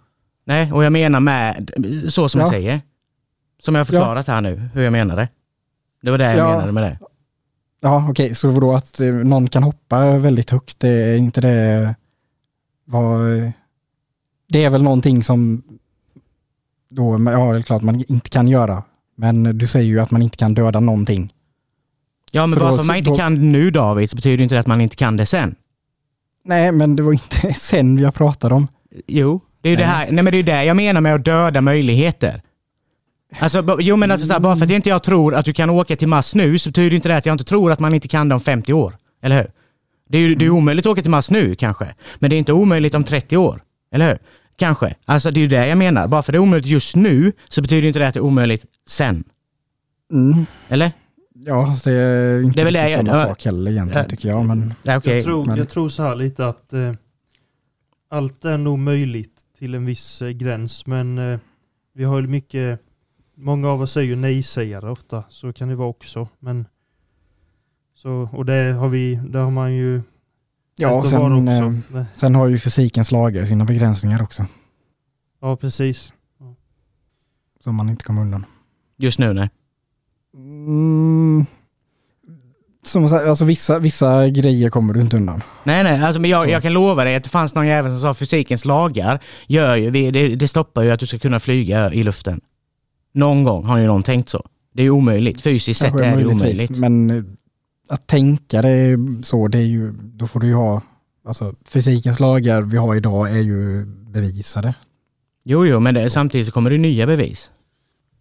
Nej, 0.47 0.73
och 0.73 0.85
jag 0.85 0.93
menar 0.93 1.21
med 1.21 1.71
så 2.09 2.29
som 2.29 2.41
jag 2.41 2.47
Ja. 2.47 2.51
säger. 2.51 2.81
Som 3.59 3.75
jag 3.75 3.81
har 3.81 3.85
förklarat 3.85 4.27
här 4.27 4.41
nu, 4.41 4.63
hur 4.75 4.83
jag 4.83 4.93
menade. 4.93 5.29
Det 6.03 6.11
var 6.11 6.19
det 6.19 6.25
jag 6.25 6.37
Ja. 6.37 6.51
menade 6.51 6.73
med 6.73 6.83
det. 6.83 6.99
Ja, 7.81 8.07
okej, 8.11 8.35
så 8.35 8.49
vadå 8.49 8.73
att 8.75 9.01
eh, 9.01 9.09
någon 9.09 9.49
kan 9.49 9.63
hoppa 9.63 10.19
väldigt 10.19 10.51
högt, 10.51 10.81
det 10.81 10.89
är 10.89 11.17
inte 11.17 11.41
det, 11.41 11.95
vad, 12.85 13.21
det 14.49 14.65
är 14.65 14.71
väl 14.71 14.83
någonting 14.83 15.23
som 15.25 15.63
då, 16.91 17.13
ja 17.31 17.53
det 17.53 17.59
är 17.59 17.63
klart 17.63 17.83
man 17.83 18.05
inte 18.09 18.31
kan 18.31 18.49
göra, 18.49 18.83
men 19.17 19.59
du 19.59 19.67
säger 19.67 19.87
ju 19.87 20.01
att 20.01 20.11
man 20.11 20.23
inte 20.23 20.37
kan 20.37 20.55
döda 20.55 20.81
någonting. 20.81 21.33
Ja, 22.33 22.47
men 22.47 22.55
Så 22.59 22.61
bara 22.61 22.71
då- 22.71 22.77
för 22.77 22.81
att 22.83 22.87
man 22.87 22.97
inte 22.97 23.11
då- 23.11 23.17
kan 23.17 23.53
nu 23.53 23.71
David, 23.71 24.11
så 24.11 24.17
betyder 24.17 24.37
det 24.37 24.43
inte 24.43 24.59
att 24.59 24.67
man 24.67 24.81
inte 24.81 24.97
kan 24.97 25.17
det 25.17 25.27
sen. 25.27 25.55
Nej, 26.45 26.73
men 26.73 26.97
det 26.97 27.03
var 27.03 27.13
inte 27.13 27.55
sen 27.57 27.99
jag 27.99 28.15
pratade 28.15 28.55
om. 28.55 28.69
Jo, 29.07 29.41
det 29.61 29.69
är 29.69 29.71
ju 29.71 29.77
det 29.77 29.85
här. 29.85 30.11
Nej, 30.13 30.25
men 30.25 30.33
det 30.33 30.39
är 30.39 30.43
det 30.43 30.65
jag 30.65 30.77
menar 30.77 31.01
med 31.01 31.15
att 31.15 31.25
döda 31.25 31.61
möjligheter. 31.61 32.43
Alltså, 33.39 33.77
jo 33.81 33.97
men 33.97 34.11
alltså, 34.11 34.27
så 34.27 34.33
här, 34.33 34.41
bara 34.41 34.57
för 34.57 34.65
att 34.65 34.71
inte 34.71 34.89
jag 34.89 35.03
tror 35.03 35.35
att 35.35 35.45
du 35.45 35.53
kan 35.53 35.71
åka 35.71 35.97
till 35.97 36.09
Mars 36.09 36.35
nu 36.35 36.59
så 36.59 36.69
betyder 36.71 36.97
inte 36.97 37.09
det 37.09 37.17
att 37.17 37.27
jag 37.27 37.35
inte 37.35 37.45
tror 37.45 37.73
att 37.73 37.79
man 37.81 37.95
inte 37.95 38.09
kan 38.09 38.29
det 38.29 38.35
om 38.35 38.41
50 38.41 38.73
år. 38.73 38.97
Eller 39.23 39.37
hur? 39.37 39.51
Det 40.09 40.19
är 40.19 40.23
ju 40.23 40.35
det 40.35 40.45
är 40.45 40.51
omöjligt 40.51 40.87
att 40.87 40.93
åka 40.93 41.03
till 41.03 41.11
Mars 41.11 41.31
nu 41.31 41.55
kanske. 41.55 41.95
Men 42.19 42.31
det 42.31 42.37
är 42.37 42.39
inte 42.39 42.53
omöjligt 42.53 42.95
om 42.95 43.05
30 43.05 43.37
år. 43.37 43.63
Eller 43.93 44.09
hur? 44.09 44.19
Kanske. 44.57 44.95
Alltså 45.05 45.31
det 45.31 45.41
är 45.41 45.43
ju 45.43 45.49
det 45.49 45.67
jag 45.67 45.79
menar. 45.79 46.09
Bara 46.09 46.23
för 46.23 46.33
det 46.33 46.37
är 46.39 46.41
omöjligt 46.41 46.67
just 46.71 46.97
nu 46.97 47.33
så 47.49 47.63
betyder 47.63 47.89
inte 47.89 47.99
det 47.99 48.09
att 48.09 48.15
det 48.15 48.21
är 48.21 48.25
omöjligt 48.25 48.65
sen. 48.89 49.25
Mm. 50.13 50.47
Eller? 50.69 50.93
Ja, 51.35 51.67
fast 51.67 51.85
det 51.85 51.93
är 51.93 52.43
inte 52.43 52.57
Det 52.57 52.61
är 52.63 52.65
väl 52.65 52.75
det- 52.75 52.97
samma 52.97 53.09
ja. 53.11 53.25
sak 53.27 53.45
heller 53.45 53.71
egentligen 53.71 54.03
Ja. 54.05 54.11
tycker 54.11 54.29
jag. 54.29 54.45
Men 54.45 54.75
Ja, 54.83 54.97
Okej. 54.97 55.15
jag, 55.15 55.25
tror, 55.25 55.45
men- 55.45 55.57
jag 55.59 55.69
tror 55.69 55.89
så 55.89 56.03
här 56.03 56.15
lite 56.15 56.47
att 56.47 56.73
eh, 56.73 56.93
allt 58.11 58.45
är 58.45 58.59
nog 58.59 58.79
möjligt 58.79 59.41
till 59.59 59.75
en 59.75 59.87
viss 59.87 60.23
eh, 60.23 60.29
gräns 60.31 60.87
men 60.87 61.19
eh, 61.33 61.39
vi 61.95 62.05
har 62.05 62.21
ju 62.21 62.27
mycket, 62.27 62.81
många 63.37 63.69
av 63.69 63.81
oss 63.83 63.97
är 63.97 64.01
ju 64.01 64.17
nej-sägare 64.17 64.91
ofta, 64.91 65.25
så 65.29 65.53
kan 65.53 65.69
det 65.69 65.75
vara 65.75 65.89
också. 65.89 66.29
Men, 66.39 66.67
så, 67.95 68.29
och 68.33 68.45
det 68.47 68.73
har 68.73 68.89
vi, 68.89 69.21
där 69.29 69.41
har 69.41 69.51
man 69.51 69.75
ju 69.75 70.03
ja, 70.77 71.05
sen, 71.05 71.33
också. 71.33 71.97
eh, 71.99 72.05
sen 72.15 72.35
har 72.35 72.47
ju 72.49 72.59
fysikens 72.59 73.11
lagar 73.11 73.45
sina 73.45 73.65
begränsningar 73.65 74.23
också. 74.23 74.47
Ja 75.41 75.57
precis. 75.57 76.13
Som 77.61 77.75
man 77.75 77.89
inte 77.89 78.05
kommer 78.05 78.23
undan. 78.23 78.47
Just 78.99 79.19
nu 79.19 79.33
nej. 79.33 79.51
Mm. 80.35 81.47
Som 82.85 83.05
alltså 83.05 83.45
vissa, 83.45 83.79
vissa 83.79 84.29
grejer 84.29 84.69
kommer 84.69 84.95
du 84.95 85.01
inte 85.01 85.17
undan. 85.17 85.43
Nej, 85.65 85.85
nej, 85.85 86.03
alltså, 86.05 86.21
men 86.21 86.31
jag, 86.31 86.51
jag 86.51 86.63
kan 86.63 86.73
lova 86.73 87.05
dig 87.05 87.17
att 87.17 87.25
det 87.25 87.31
fanns 87.31 87.55
någon 87.55 87.67
jävel 87.67 87.93
som 87.93 88.01
sa 88.01 88.15
fysikens 88.15 88.65
lagar 88.65 89.21
gör 89.47 89.77
ju, 89.77 89.91
vi- 89.91 90.11
det, 90.11 90.37
det 90.37 90.49
stoppar 90.49 90.83
ju 90.83 90.91
att 90.91 91.01
du 91.01 91.07
ska 91.07 91.19
kunna 91.19 91.41
flyga 91.41 91.93
i 91.93 92.03
luften. 92.03 92.41
Någon 93.17 93.45
gång 93.45 93.65
har 93.65 93.79
ju 93.79 93.87
någon 93.87 94.03
tänkt 94.03 94.29
så. 94.29 94.47
Det 94.73 94.83
är 94.83 94.85
ju 94.85 94.91
omöjligt. 94.91 95.41
Fysiskt 95.41 95.81
sett 95.81 95.95
är 95.95 96.17
det 96.17 96.27
omöjligt. 96.27 96.79
Men 96.79 97.11
eh, 97.11 97.25
att 97.89 98.07
tänka 98.07 98.63
det 98.63 98.99
så, 99.23 99.49
det 99.49 99.59
är 99.59 99.63
ju, 99.63 99.93
då 99.93 100.27
får 100.27 100.41
du 100.41 100.47
ju 100.47 100.55
ha, 100.55 100.83
alltså 101.25 101.55
fysikens 101.65 102.21
lagar 102.21 102.63
vi 102.63 102.77
har 102.77 102.95
idag 102.95 103.31
är 103.31 103.41
ju 103.41 103.85
bevisade. 103.87 104.75
Jo, 105.45 105.67
jo, 105.67 105.81
men 105.81 105.95
det, 105.95 106.11
samtidigt 106.11 106.47
så 106.47 106.53
kommer 106.53 106.71
det 106.71 106.79
nya 106.79 107.07
bevis. 107.07 107.51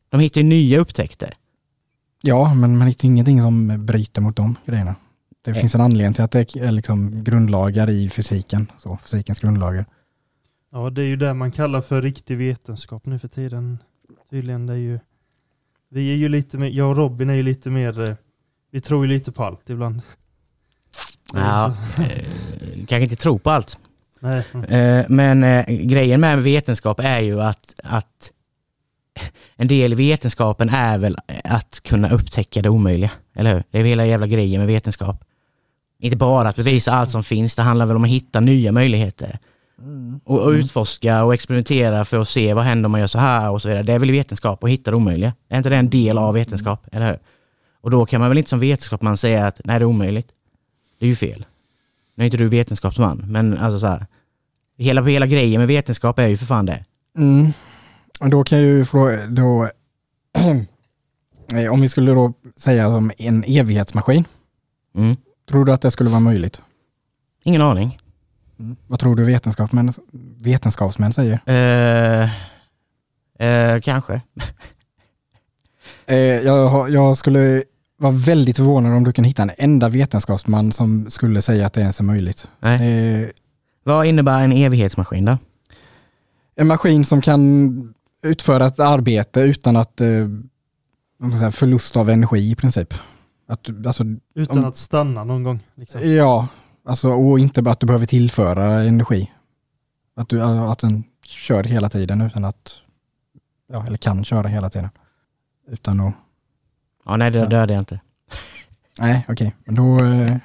De 0.10 0.20
hittar 0.20 0.42
ju 0.42 0.48
nya 0.48 0.80
upptäckter. 0.80 1.34
Ja, 2.22 2.54
men 2.54 2.78
man 2.78 2.88
hittar 2.88 3.06
ingenting 3.06 3.42
som 3.42 3.86
bryter 3.86 4.22
mot 4.22 4.36
de 4.36 4.56
grejerna. 4.66 4.96
Det 5.42 5.52
Nej. 5.52 5.60
finns 5.60 5.76
en 5.76 5.82
anledning 5.82 6.14
till 6.14 6.24
att 6.24 6.32
det 6.32 6.56
är 6.56 6.72
liksom 6.72 7.24
grundlagar 7.24 7.90
i 7.90 8.10
fysiken, 8.10 8.72
så, 8.78 8.98
fysikens 9.04 9.40
grundlagar. 9.40 9.86
Ja, 10.72 10.90
det 10.90 11.02
är 11.02 11.06
ju 11.06 11.16
det 11.16 11.34
man 11.34 11.52
kallar 11.52 11.82
för 11.82 12.02
riktig 12.02 12.38
vetenskap 12.38 13.06
nu 13.06 13.20
för 13.20 13.28
tiden. 13.28 13.78
Tydligen, 14.30 14.66
det 14.66 14.74
är 14.74 14.78
ju... 14.78 15.00
Vi 15.90 16.14
är 16.14 16.16
ju 16.16 16.30
lite 16.30 16.58
mer, 16.58 16.70
jag 16.70 16.90
och 16.90 16.98
Robin 16.98 17.30
är 17.30 17.34
ju 17.34 17.44
lite 17.44 17.70
mer, 17.70 18.10
eh, 18.10 18.16
vi 18.72 18.82
tror 18.82 19.06
ju 19.06 19.14
lite 19.14 19.32
på 19.32 19.44
allt 19.44 19.70
ibland. 19.70 20.02
Ja, 21.34 21.66
eh, 21.98 22.06
kanske 22.78 23.04
inte 23.04 23.16
tro 23.16 23.40
på 23.40 23.52
allt. 23.52 23.78
Nej. 24.20 24.44
Eh, 24.54 25.06
Men 25.10 25.64
grejen 25.68 26.22
med 26.22 26.44
vetenskap 26.44 27.00
är 27.00 27.20
ju 27.20 27.42
att, 27.42 27.74
att 27.84 28.32
en 29.56 29.68
del 29.68 29.94
i 29.94 29.96
vetenskapen 29.96 30.70
är 30.70 30.98
väl 30.98 31.18
att 31.44 31.80
kunna 31.84 32.10
upptäcka 32.10 32.62
det 32.62 32.70
omöjliga, 32.70 33.12
eller 33.36 33.54
hur? 33.54 33.64
Det 33.72 33.78
är 33.78 33.82
väl 33.84 33.90
hela 33.90 34.06
jävla 34.06 34.28
grejen 34.28 34.62
med 34.62 34.68
vetenskap. 34.68 35.24
Inte 36.00 36.18
bara 36.18 36.50
att 36.50 36.56
bevisa 36.56 36.92
allt 36.92 37.10
som 37.10 37.24
finns, 37.24 37.56
det 37.56 37.62
handlar 37.62 37.86
väl 37.86 37.96
om 37.96 38.04
att 38.04 38.10
hitta 38.10 38.40
nya 38.40 38.72
möjligheter. 38.72 39.40
Och, 40.24 40.40
och 40.44 40.50
utforska 40.50 41.24
och 41.24 41.34
experimentera 41.34 42.06
för 42.06 42.20
att 42.20 42.30
se 42.30 42.54
vad 42.54 42.64
händer 42.64 42.86
om 42.88 42.92
man 42.92 43.00
gör 43.00 43.08
så 43.08 43.20
här 43.20 43.52
och 43.52 43.62
så 43.62 43.68
vidare. 43.68 43.84
Det 43.84 43.94
är 43.94 44.00
väl 44.00 44.12
vetenskap 44.12 44.64
att 44.64 44.70
hitta 44.70 44.92
det 44.92 44.98
omöjliga. 44.98 45.34
Är 45.50 45.58
inte 45.58 45.70
det 45.70 45.76
en 45.76 45.90
del 45.90 46.18
av 46.18 46.34
vetenskap, 46.34 46.88
eller 46.92 47.08
hur? 47.08 47.20
Och 47.82 47.92
då 47.92 48.06
kan 48.06 48.20
man 48.22 48.30
väl 48.30 48.38
inte 48.38 48.50
som 48.50 48.60
vetenskapsman 48.60 49.18
säga 49.18 49.46
att 49.46 49.62
nej, 49.64 49.80
det 49.80 49.84
är 49.84 49.88
omöjligt. 49.88 50.28
Det 51.00 51.06
är 51.06 51.10
ju 51.10 51.16
fel. 51.16 51.46
Nu 52.16 52.24
är 52.24 52.26
inte 52.26 52.38
du 52.38 52.48
vetenskapsman, 52.48 53.24
men 53.28 53.58
alltså 53.58 53.80
så 53.80 53.88
här. 53.88 54.06
Hela, 54.78 55.02
hela 55.02 55.28
grejen 55.28 55.62
med 55.62 55.68
vetenskap 55.68 56.20
är 56.20 56.28
ju 56.28 56.38
för 56.38 56.46
fan 56.46 56.66
det. 56.66 56.86
Mm. 57.18 57.54
Och 58.22 58.30
då 58.30 58.44
kan 58.44 58.58
jag 58.58 58.68
ju 58.68 58.86
fråga, 58.86 59.28
då, 59.28 59.70
om 61.72 61.82
vi 61.82 61.90
skulle 61.90 62.12
då 62.12 62.34
säga 62.56 62.90
som 62.90 63.12
en 63.18 63.44
evighetsmaskin, 63.48 64.24
Mm. 64.98 65.16
tror 65.50 65.66
du 65.66 65.72
att 65.74 65.82
det 65.82 65.92
skulle 65.92 66.10
vara 66.10 66.20
möjligt? 66.20 66.62
Ingen 67.44 67.62
aning. 67.62 67.98
Vad 68.88 69.00
tror 69.00 69.16
du 69.16 69.24
vetenskapsmän, 69.24 69.94
vetenskapsmän 70.42 71.14
säger? 71.14 71.40
Eh, 71.46 72.30
eh, 73.48 73.80
kanske. 73.82 74.22
Eh, 76.08 76.18
jag, 76.18 76.90
jag 76.90 77.18
skulle 77.18 77.64
vara 77.98 78.14
väldigt 78.14 78.56
förvånad 78.58 78.94
om 78.94 79.04
du 79.04 79.12
kan 79.12 79.26
hitta 79.26 79.42
en 79.42 79.52
enda 79.58 79.90
vetenskapsman 79.90 80.72
som 80.72 81.10
skulle 81.10 81.42
säga 81.42 81.66
att 81.66 81.74
det 81.74 81.82
ens 81.82 82.00
är 82.00 82.04
möjligt. 82.04 82.48
Nej. 82.60 83.22
Eh, 83.24 83.30
Vad 83.84 84.06
innebär 84.06 84.44
en 84.44 84.52
evighetsmaskin 84.52 85.26
då? 85.26 85.38
en 86.56 86.68
maskin 86.68 87.06
som 87.06 87.22
kan 87.22 87.94
utföra 88.24 88.66
ett 88.66 88.80
arbete 88.80 89.40
utan 89.42 89.76
att 89.76 90.02
eh, 90.02 90.08
säga, 91.40 91.52
förlust 91.52 91.98
av 91.98 92.10
energi 92.10 92.52
i 92.52 92.56
princip. 92.56 92.94
Att, 93.48 93.70
alltså, 93.86 94.04
Utan 94.36 94.58
Om- 94.58 94.66
att 94.66 94.78
stanna 94.78 95.24
någon 95.24 95.44
gång. 95.44 95.60
Liksom. 95.76 96.12
ja, 96.12 96.48
alltså, 96.86 97.10
och 97.12 97.40
inte 97.40 97.62
bara 97.62 97.72
att 97.72 97.80
du 97.80 97.86
behöver 97.88 98.06
tillföra 98.06 98.66
energi. 98.84 99.32
Att, 100.16 100.30
du, 100.30 100.42
att 100.44 100.80
den 100.80 101.04
kör 101.26 101.64
hela 101.64 101.90
tiden 101.90 102.22
utan 102.22 102.46
att, 102.46 102.74
ja, 103.74 103.86
eller 103.88 103.98
kan 103.98 104.24
köra 104.26 104.48
hela 104.48 104.70
tiden. 104.70 104.90
Utan 105.72 106.00
att, 106.00 106.14
Ja, 107.06 107.18
nej, 107.18 107.32
det 107.32 107.40
Ja. 107.40 107.46
dödade 107.46 107.74
jag 107.74 107.82
inte. 107.82 108.00
nej 109.00 109.26
okej, 109.30 109.56
men 109.66 109.76
då, 109.76 110.00
eh, 110.00 110.38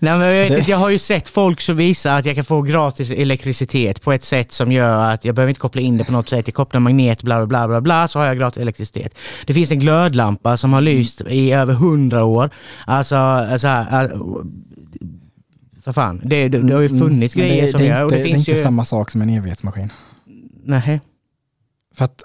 Nej, 0.00 0.18
men 0.18 0.20
jag, 0.20 0.48
vet 0.48 0.58
inte, 0.58 0.70
jag 0.70 0.78
har 0.78 0.88
ju 0.90 0.98
sett 0.98 1.28
folk 1.28 1.60
som 1.60 1.76
visar 1.76 2.18
att 2.18 2.24
jag 2.24 2.34
kan 2.34 2.44
få 2.44 2.62
gratis 2.62 3.10
elektricitet 3.10 4.02
på 4.02 4.12
ett 4.12 4.24
sätt 4.24 4.52
som 4.52 4.72
gör 4.72 5.12
att 5.12 5.24
jag 5.24 5.34
behöver 5.34 5.48
inte 5.50 5.60
koppla 5.60 5.80
in 5.80 5.96
det 5.98 6.04
på 6.04 6.12
något 6.12 6.28
sätt. 6.28 6.48
Jag 6.48 6.54
kopplar 6.54 6.80
magnet, 6.80 7.22
bla 7.22 7.36
bla 7.36 7.46
bla 7.46 7.68
bla, 7.68 7.80
bla 7.80 8.08
så 8.08 8.18
har 8.18 8.26
jag 8.26 8.38
gratis 8.38 8.62
elektricitet. 8.62 9.18
Det 9.46 9.54
finns 9.54 9.72
en 9.72 9.78
glödlampa 9.78 10.56
som 10.56 10.72
har 10.72 10.80
lyst 10.80 11.20
i 11.20 11.52
över 11.52 11.74
hundra 11.74 12.24
år. 12.24 12.50
Alltså, 12.84 13.16
alltså 13.16 13.68
för 15.88 15.92
fan. 15.92 16.20
Det, 16.24 16.48
det, 16.48 16.58
det 16.58 16.74
har 16.74 16.80
ju 16.80 16.88
funnits 16.88 17.36
Mm, 17.36 17.48
grejer 17.48 17.62
det, 17.62 17.68
som 17.68 17.80
det, 17.80 17.86
gör... 17.86 18.04
Och 18.04 18.12
inte, 18.12 18.16
det 18.16 18.22
det 18.22 18.28
är 18.28 18.32
finns 18.32 18.48
inte 18.48 18.60
ju... 18.60 18.64
samma 18.64 18.84
sak 18.84 19.10
som 19.10 19.22
en 19.22 19.30
evighetsmaskin. 19.30 19.92
Nej. 20.64 21.00
För 21.94 22.04
att 22.04 22.22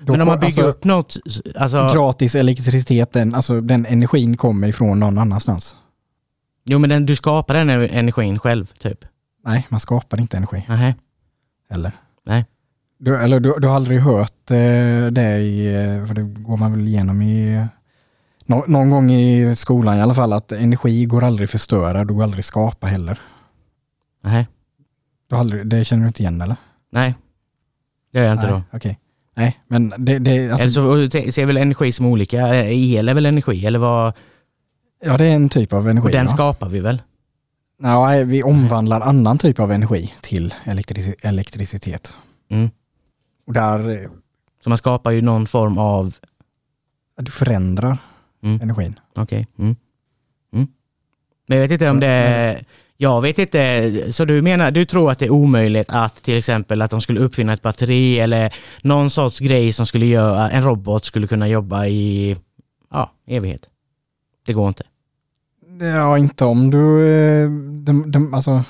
då 0.00 0.12
Men 0.12 0.20
om 0.20 0.28
man 0.28 0.38
bygger 0.38 0.46
alltså, 0.46 0.62
upp 0.62 0.84
något... 0.84 1.16
Alltså, 1.54 1.90
gratis 1.94 2.34
elektricitet, 2.34 3.12
den, 3.12 3.34
alltså 3.34 3.60
den 3.60 3.86
energin 3.86 4.36
kommer 4.36 4.68
ifrån 4.68 5.00
någon 5.00 5.18
annanstans. 5.18 5.76
jo 6.64 6.78
men 6.78 6.90
den, 6.90 7.06
du 7.06 7.16
skapar 7.16 7.54
den 7.54 7.70
energin 7.70 8.38
själv, 8.38 8.66
typ. 8.78 9.04
Nej, 9.44 9.66
man 9.68 9.80
skapar 9.80 10.20
inte 10.20 10.36
energi. 10.36 10.64
Nej. 10.68 10.94
Eller? 11.70 11.92
Nej. 12.26 12.44
Du, 12.98 13.16
eller 13.16 13.40
du, 13.40 13.54
du 13.58 13.68
har 13.68 13.76
aldrig 13.76 14.00
hört 14.00 14.50
eh, 14.50 15.06
det 15.12 15.38
i, 15.38 15.66
eh, 15.66 16.06
för 16.06 16.14
det 16.14 16.22
går 16.22 16.56
man 16.56 16.72
väl 16.72 16.86
igenom 16.86 17.22
i, 17.22 17.66
nå, 18.46 18.64
någon 18.68 18.90
gång 18.90 19.10
i 19.10 19.56
skolan 19.56 19.98
i 19.98 20.00
alla 20.02 20.14
fall, 20.14 20.32
att 20.32 20.52
energi 20.52 21.04
går 21.04 21.24
aldrig 21.24 21.50
förstöra, 21.50 22.04
du 22.04 22.14
går 22.14 22.22
aldrig 22.22 22.44
skapa 22.44 22.86
heller. 22.86 23.18
Nej. 24.24 24.46
Du 25.30 25.36
aldrig, 25.36 25.66
det 25.66 25.84
känner 25.84 26.02
du 26.02 26.08
inte 26.08 26.22
igen 26.22 26.40
eller? 26.40 26.56
Nej. 26.92 27.14
Det 28.12 28.18
gör 28.18 28.26
jag 28.26 28.34
inte 28.34 28.50
Nej, 28.52 28.62
då. 28.70 28.76
okej. 28.76 28.98
Nej, 29.34 29.60
men 29.68 29.94
det, 29.98 30.18
det 30.18 30.50
alltså, 30.50 30.80
Eller 30.80 31.08
så 31.10 31.32
ser 31.32 31.46
väl 31.46 31.56
energi 31.56 31.92
som 31.92 32.06
olika. 32.06 32.54
Eh, 32.54 32.94
El 32.96 33.08
är 33.08 33.14
väl 33.14 33.26
energi, 33.26 33.66
eller 33.66 33.78
vad? 33.78 34.12
ja 35.04 35.16
det 35.16 35.24
är 35.24 35.34
en 35.34 35.48
typ 35.48 35.72
av 35.72 35.88
energi. 35.88 36.06
Och 36.08 36.12
den 36.12 36.26
ja. 36.26 36.32
skapar 36.32 36.68
vi 36.68 36.80
väl? 36.80 37.02
Nej, 37.78 38.24
vi 38.24 38.42
omvandlar 38.42 39.00
annan 39.00 39.38
typ 39.38 39.58
av 39.60 39.72
energi 39.72 40.14
till 40.20 40.54
elektrici- 40.64 41.14
elektricitet. 41.22 42.12
Mm. 42.50 42.70
Och 43.46 43.52
där, 43.52 44.08
Så 44.62 44.68
man 44.68 44.78
skapar 44.78 45.10
ju 45.10 45.22
någon 45.22 45.46
form 45.46 45.78
av... 45.78 46.14
du 47.20 47.30
förändrar 47.30 47.98
Mm. 48.46 48.60
energin. 48.60 48.94
Okej. 49.14 49.46
Mm. 49.58 49.76
Mm. 50.52 50.68
Men 51.46 51.58
jag 51.58 51.64
vet 51.64 51.70
inte 51.70 51.90
om 51.90 52.00
det 52.00 52.06
är... 52.06 52.64
Jag 52.98 53.20
vet 53.20 53.38
inte, 53.38 54.12
så 54.12 54.24
du 54.24 54.42
menar, 54.42 54.70
du 54.70 54.84
tror 54.84 55.10
att 55.10 55.18
det 55.18 55.26
är 55.26 55.30
omöjligt 55.30 55.86
att 55.88 56.22
till 56.22 56.38
exempel 56.38 56.82
att 56.82 56.90
de 56.90 57.00
skulle 57.00 57.20
uppfinna 57.20 57.52
ett 57.52 57.62
batteri 57.62 58.18
eller 58.18 58.54
någon 58.82 59.10
sorts 59.10 59.38
grej 59.38 59.72
som 59.72 59.86
skulle 59.86 60.06
göra, 60.06 60.50
en 60.50 60.64
robot 60.64 61.04
skulle 61.04 61.26
kunna 61.26 61.48
jobba 61.48 61.86
i, 61.86 62.36
ja, 62.90 63.12
evighet. 63.26 63.68
Det 64.46 64.52
går 64.52 64.68
inte. 64.68 64.84
Ja, 65.80 66.18
inte 66.18 66.44
om 66.44 66.70
du, 66.70 67.08
eh, 67.08 67.50
de, 67.84 68.10
de, 68.10 68.34
alltså, 68.34 68.64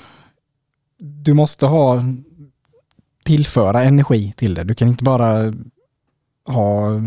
du 0.97 1.33
måste 1.33 1.65
ha, 1.65 2.03
tillföra 3.23 3.83
energi 3.83 4.33
till 4.35 4.53
det. 4.53 4.63
Du 4.63 4.75
kan 4.75 4.87
inte 4.87 5.03
bara 5.03 5.53
ha, 6.45 7.01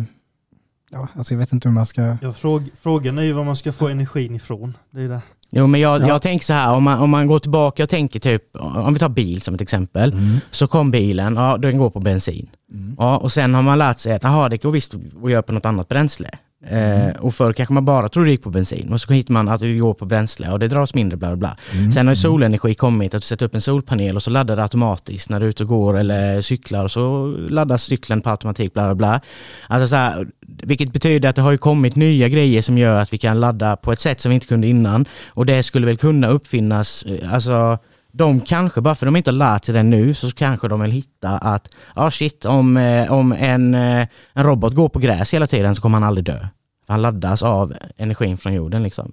ja, 0.92 1.09
alltså 1.14 1.35
jag 1.35 1.38
vet 1.38 1.53
inte 1.53 1.68
hur 1.68 1.74
man 1.74 1.87
ska, 1.87 2.16
Ja, 2.22 2.33
fråg, 2.33 2.62
frågan 2.81 3.18
är 3.18 3.22
ju 3.22 3.33
var 3.33 3.44
man 3.44 3.57
ska 3.57 3.72
få 3.72 3.88
energin 3.88 4.35
ifrån. 4.35 4.76
Det 4.90 5.03
är 5.03 5.09
det. 5.09 5.20
Jo 5.53 5.66
men 5.66 5.81
jag, 5.81 6.03
Ja. 6.03 6.09
jag 6.09 6.22
tänker 6.22 6.44
så 6.46 6.53
här, 6.53 6.74
om 6.74 6.83
man, 6.83 6.98
om 6.98 7.11
man 7.11 7.26
går 7.26 7.38
tillbaka 7.38 7.83
och 7.83 7.88
tänker 7.88 8.20
typ, 8.20 8.42
om 8.57 8.92
vi 8.94 9.00
tar 9.00 9.09
bil 9.09 9.42
som 9.42 9.55
ett 9.55 9.61
exempel, 9.61 10.14
så 10.50 10.66
kom 10.66 10.90
bilen, 10.90 11.37
ja 11.37 11.57
den 11.59 11.79
går 11.79 11.90
på 11.90 12.00
bensin. 12.00 12.48
Mm. 12.72 12.94
Ja, 12.98 13.16
och 13.16 13.33
sen 13.33 13.55
har 13.55 13.62
man 13.62 13.79
lärt 13.79 13.98
sig 13.98 14.12
att 14.12 14.24
aha, 14.24 14.48
det 14.48 14.62
går 14.62 14.70
visst 14.70 14.94
att 15.24 15.31
göra 15.31 15.42
på 15.42 15.53
något 15.53 15.66
annat 15.66 15.88
bränsle. 15.88 16.31
Eh, 16.66 17.11
och 17.18 17.35
förr 17.35 17.53
kanske 17.53 17.75
man 17.75 17.85
bara 17.85 18.09
trodde 18.09 18.29
det 18.29 18.31
gick 18.31 18.42
på 18.42 18.51
bensin 18.51 18.92
och 18.92 19.01
så 19.01 19.12
hittar 19.12 19.33
man 19.33 19.49
att 19.49 19.61
det 19.61 19.75
går 19.75 19.94
på 19.94 20.05
bränsle 20.05 20.51
och 20.51 20.59
det 20.59 20.68
dras 20.68 20.94
mindre 20.94 21.16
bla 21.16 21.29
bla 21.29 21.37
bla. 21.37 21.57
Mm. 21.79 21.92
Sen 21.92 22.07
har 22.07 22.14
ju 22.14 22.20
solenergi 22.20 22.75
kommit 22.75 23.14
att 23.14 23.23
du 23.23 23.27
sätter 23.27 23.46
upp 23.46 23.55
en 23.55 23.61
solpanel 23.61 24.16
och 24.16 24.23
så 24.23 24.31
laddar 24.31 24.57
det 24.57 24.62
automatiskt 24.62 25.31
när 25.31 25.40
du 25.40 25.46
är 25.46 25.51
ute 25.51 25.62
och 25.62 25.68
går 25.68 25.99
eller 25.99 26.40
cyklar 26.40 26.85
och 26.85 26.90
så 26.90 27.27
laddas 27.49 27.83
cykeln 27.83 28.20
på 28.20 28.31
automatik 28.31 28.73
bla 28.73 28.85
bla 28.85 28.94
bla. 28.94 29.20
Alltså 29.66 29.88
så 29.88 29.96
här, 29.96 30.27
vilket 30.40 30.92
betyder 30.92 31.29
att 31.29 31.37
det 31.37 31.42
har 31.42 31.51
ju 31.51 31.59
kommit 31.59 31.96
nya 31.96 32.29
grejer 32.29 32.62
som 32.62 32.79
gör 32.79 33.01
att 33.01 33.12
vi 33.12 33.18
kan 33.18 33.40
ladda 33.40 33.77
på 33.77 33.92
ett 33.92 34.01
sätt 34.01 34.20
som 34.20 34.31
vi 34.31 34.35
inte 34.35 34.46
kunde 34.46 34.66
innan. 34.66 35.05
Och 35.29 35.46
det 35.46 35.62
skulle 35.62 35.87
väl 35.87 35.96
kunna 35.96 36.29
uppfinnas, 36.29 37.03
eh, 37.03 37.35
alltså 37.35 37.79
de 38.12 38.40
kanske, 38.40 38.81
bara 38.81 38.94
för 38.94 39.07
de 39.07 39.16
inte 39.16 39.31
har 39.31 39.37
lärt 39.37 39.64
sig 39.64 39.75
det 39.75 39.83
nu, 39.83 40.14
så 40.14 40.31
kanske 40.31 40.68
de 40.68 40.81
vill 40.81 40.90
hitta 40.90 41.29
att, 41.38 41.68
ja 41.94 42.05
ah, 42.07 42.11
shit, 42.11 42.44
om, 42.44 42.77
eh, 42.77 43.12
om 43.12 43.33
en, 43.33 43.75
eh, 43.75 44.07
en 44.33 44.44
robot 44.44 44.75
går 44.75 44.88
på 44.88 44.99
gräs 44.99 45.35
hela 45.35 45.46
tiden 45.46 45.75
så 45.75 45.83
kommer 45.83 45.99
han 45.99 46.09
aldrig 46.09 46.25
dö. 46.25 46.46
Han 46.87 47.03
laddas 47.03 47.42
av 47.42 47.75
energin 47.96 48.38
från 48.38 48.55
jorden 48.55 48.83
liksom. 48.83 49.12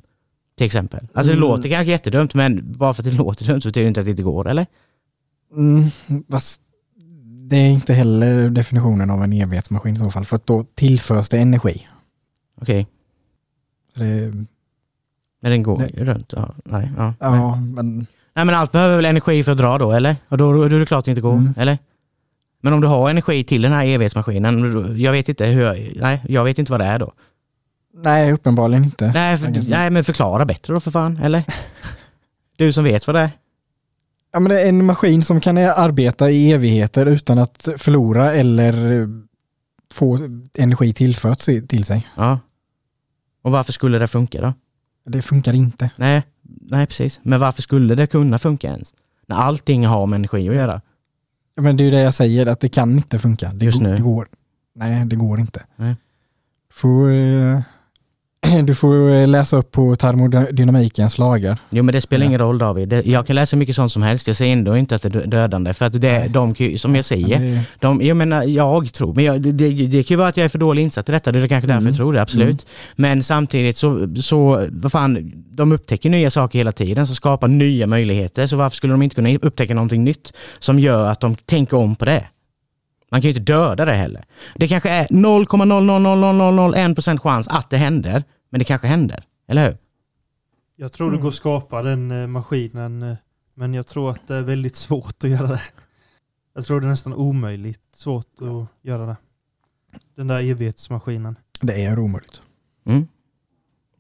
Till 0.58 0.66
exempel. 0.66 1.00
Alltså 1.14 1.32
det 1.34 1.38
Mm. 1.38 1.50
låter 1.50 1.70
kanske 1.70 1.92
jättedumt, 1.92 2.34
men 2.34 2.74
bara 2.78 2.94
för 2.94 3.02
att 3.02 3.06
det 3.12 3.18
låter 3.18 3.46
dumt 3.46 3.62
så 3.62 3.68
betyder 3.70 3.84
det 3.84 3.88
inte 3.88 4.00
att 4.00 4.06
det 4.06 4.12
inte 4.12 4.24
går, 4.24 4.48
eller? 4.50 4.66
Mm, 5.56 5.84
fast 6.32 6.62
det 7.50 7.56
är 7.58 7.70
inte 7.70 7.94
heller 7.94 8.50
definitionen 8.50 9.10
av 9.10 9.24
en 9.24 9.34
evighetsmaskin 9.34 9.96
i 9.96 10.00
så 10.00 10.12
fall, 10.12 10.26
för 10.26 10.36
att 10.36 10.46
då 10.48 10.66
tillförs 10.76 11.30
det 11.30 11.38
energi. 11.38 11.88
Okej, 12.62 12.88
Så 13.96 14.00
det, 14.00 14.34
men 15.42 15.52
den 15.52 15.64
går 15.64 15.82
ju 15.98 16.06
runt. 16.06 16.34
Ja, 16.38 16.54
nej, 16.66 16.92
ja, 16.98 17.04
nej. 17.06 17.16
ja, 17.20 17.56
men 17.56 18.08
nej 18.38 18.46
men 18.46 18.56
allt 18.56 18.72
behöver 18.72 18.96
väl 18.96 19.06
energi 19.06 19.44
för 19.44 19.52
att 19.52 19.58
dra 19.58 19.78
då, 19.78 19.92
eller? 19.92 20.16
Och 20.30 20.38
då, 20.38 20.54
då 20.54 20.64
är 20.64 20.70
det 20.80 20.86
klart 20.86 21.06
det 21.06 21.12
inte 21.12 21.22
går, 21.22 21.34
Mm. 21.34 21.54
eller? 21.58 21.78
Men 22.62 22.74
om 22.74 22.82
du 22.82 22.88
har 22.88 23.10
energi 23.10 23.44
till 23.44 23.62
den 23.62 23.72
här 23.72 23.86
evighetsmaskinen, 23.86 24.74
då- 24.74 24.98
jag 24.98 25.12
vet 25.12 25.30
inte 25.30 25.46
hur, 25.46 25.92
nej, 26.02 26.22
jag 26.28 26.44
vet 26.44 26.60
inte 26.60 26.72
vad 26.72 26.82
det 26.82 26.86
är 26.86 27.00
då. 27.00 27.14
nej, 28.04 28.32
uppenbarligen 28.34 28.84
inte. 28.84 29.12
Nej, 29.12 29.38
för, 29.38 29.70
nej 29.70 29.90
men 29.90 30.04
förklara 30.04 30.46
bättre 30.46 30.74
då 30.74 30.80
för 30.80 30.92
fan, 30.92 31.18
eller? 31.24 31.44
Du 32.58 32.74
som 32.74 32.84
vet 32.84 33.08
vad 33.08 33.16
det 33.16 33.20
är. 33.20 33.30
Ja, 34.32 34.40
men 34.40 34.50
det 34.50 34.62
är 34.62 34.70
en 34.70 34.86
maskin 34.86 35.24
som 35.24 35.42
kan 35.42 35.58
arbeta 35.58 36.30
i 36.32 36.52
evigheter 36.52 37.06
utan 37.06 37.40
att 37.40 37.68
förlora 37.78 38.34
eller 38.34 38.74
få 39.94 40.20
energi 40.58 40.94
tillfört 40.94 41.40
till 41.40 41.86
sig. 41.86 42.08
Ja. 42.16 42.40
Och 43.44 43.52
varför 43.52 43.74
skulle 43.74 43.98
det 44.00 44.08
funka 44.08 44.42
då? 44.42 44.54
Det 45.06 45.22
funkar 45.22 45.54
inte. 45.54 45.90
Nej, 45.96 46.24
nej 46.48 46.88
precis. 46.88 47.20
Men 47.24 47.40
varför 47.40 47.62
skulle 47.62 47.96
det 47.96 48.08
kunna 48.08 48.38
funka 48.40 48.68
ens? 48.68 48.94
När 49.28 49.36
allting 49.36 49.86
har 49.86 50.06
med 50.06 50.18
energi 50.18 50.50
att 50.50 50.56
göra. 50.56 50.82
Ja, 51.56 51.62
Men 51.62 51.78
det 51.78 51.84
är 51.84 51.86
ju 51.86 51.92
det 51.92 52.00
jag 52.00 52.14
säger, 52.14 52.46
att 52.46 52.60
det 52.60 52.70
kan 52.70 52.92
inte 52.96 53.20
funka. 53.20 53.52
Det, 53.54 53.66
Just 53.66 53.80
går, 53.80 53.88
nu. 53.88 53.96
det 53.96 54.02
går. 54.02 54.28
Nej, 54.76 55.06
det 55.06 55.16
går 55.16 55.40
inte. 55.40 55.66
Nej. 55.76 55.96
Får, 56.74 57.12
eh, 57.12 57.62
du 58.64 58.76
får 58.76 59.10
eh, 59.14 59.28
läsa 59.28 59.58
upp 59.58 59.72
på 59.72 59.96
termodynamikens 59.96 61.18
lagar. 61.18 61.58
Jo 61.70 61.84
men 61.84 61.94
det 61.94 62.02
spelar 62.02 62.26
ingen 62.26 62.40
roll 62.40 62.58
David. 62.58 62.90
Det, 62.90 63.06
jag 63.06 63.28
kan 63.28 63.36
läsa 63.36 63.58
mycket 63.58 63.76
sånt 63.76 63.92
som 63.92 64.04
helst. 64.04 64.28
Jag 64.28 64.36
säger 64.36 64.54
ändå 64.54 64.78
inte 64.78 64.96
att 64.96 65.02
det 65.02 65.16
är 65.16 65.28
dödande. 65.28 65.74
För 65.74 65.86
att 65.86 66.02
det, 66.02 66.20
Nej. 66.20 66.30
de, 66.30 66.56
som 66.78 66.96
jag 66.96 67.06
säger, 67.06 67.40
Det- 67.40 67.62
de, 67.80 68.02
jag 68.02 68.18
menar 68.18 68.44
jag 68.44 68.94
tror, 68.94 69.14
men 69.14 69.24
jag, 69.24 69.42
det, 69.42 69.52
det, 69.52 69.70
det 69.88 70.04
kan 70.04 70.16
ju 70.16 70.18
vara 70.18 70.28
att 70.28 70.38
jag 70.38 70.44
är 70.46 70.50
för 70.50 70.60
dålig 70.60 70.82
insatt 70.82 71.10
i 71.10 71.12
detta. 71.12 71.32
Det 71.32 71.40
är 71.40 71.48
kanske 71.48 71.68
därför 71.68 71.78
Mm. 71.82 71.88
jag 71.88 71.96
tror 71.98 72.14
det, 72.14 72.22
absolut. 72.22 72.66
Men 72.96 73.24
samtidigt 73.24 73.78
så, 73.78 74.16
så, 74.22 74.66
vad 74.72 74.92
fan, 74.92 75.32
de 75.52 75.72
upptäcker 75.72 76.10
nya 76.10 76.30
saker 76.30 76.60
hela 76.60 76.72
tiden 76.72 77.08
som 77.08 77.16
skapar 77.16 77.48
nya 77.48 77.88
möjligheter. 77.88 78.48
Så 78.48 78.58
varför 78.58 78.76
skulle 78.76 78.94
de 78.94 79.02
inte 79.02 79.16
kunna 79.16 79.38
upptäcka 79.42 79.74
någonting 79.74 80.04
nytt 80.04 80.34
som 80.60 80.80
gör 80.80 81.06
att 81.06 81.20
de 81.20 81.36
tänker 81.36 81.78
om 81.78 81.96
på 81.96 82.06
det? 82.06 82.26
Man 83.12 83.22
kan 83.22 83.32
ju 83.32 83.38
inte 83.38 83.54
döda 83.54 83.86
det 83.86 83.94
heller. 83.94 84.24
Det 84.56 84.68
kanske 84.68 84.90
är 84.90 85.06
0,0000001% 85.06 87.20
chans 87.20 87.48
att 87.48 87.70
det 87.70 87.78
händer, 87.78 88.24
men 88.50 88.60
det 88.60 88.66
kanske 88.66 88.88
händer. 88.88 89.24
Eller 89.48 89.66
hur? 89.66 89.78
Jag 90.76 90.94
tror 90.94 91.12
det 91.12 91.18
går 91.18 91.30
att 91.30 91.36
skapa 91.36 91.82
den 91.82 92.12
eh, 92.12 92.28
maskinen, 92.28 93.04
eh, 93.04 93.16
men 93.54 93.74
jag 93.74 93.88
tror 93.88 94.12
att 94.12 94.28
det 94.28 94.36
är 94.36 94.42
väldigt 94.42 94.76
svårt 94.86 95.24
att 95.24 95.30
göra 95.30 95.48
det. 95.48 95.62
Jag 96.56 96.66
tror 96.66 96.82
det 96.82 96.88
är 96.88 96.90
nästan 96.90 97.14
omöjligt 97.14 97.82
svårt 97.94 98.42
att 98.42 98.86
göra 98.88 99.06
det. 99.06 99.18
Den 100.16 100.28
där 100.28 100.40
evighetsmaskinen. 100.40 101.36
Det 101.62 101.84
är 101.84 102.00
omöjligt. 102.00 102.42
Mm. 102.86 103.08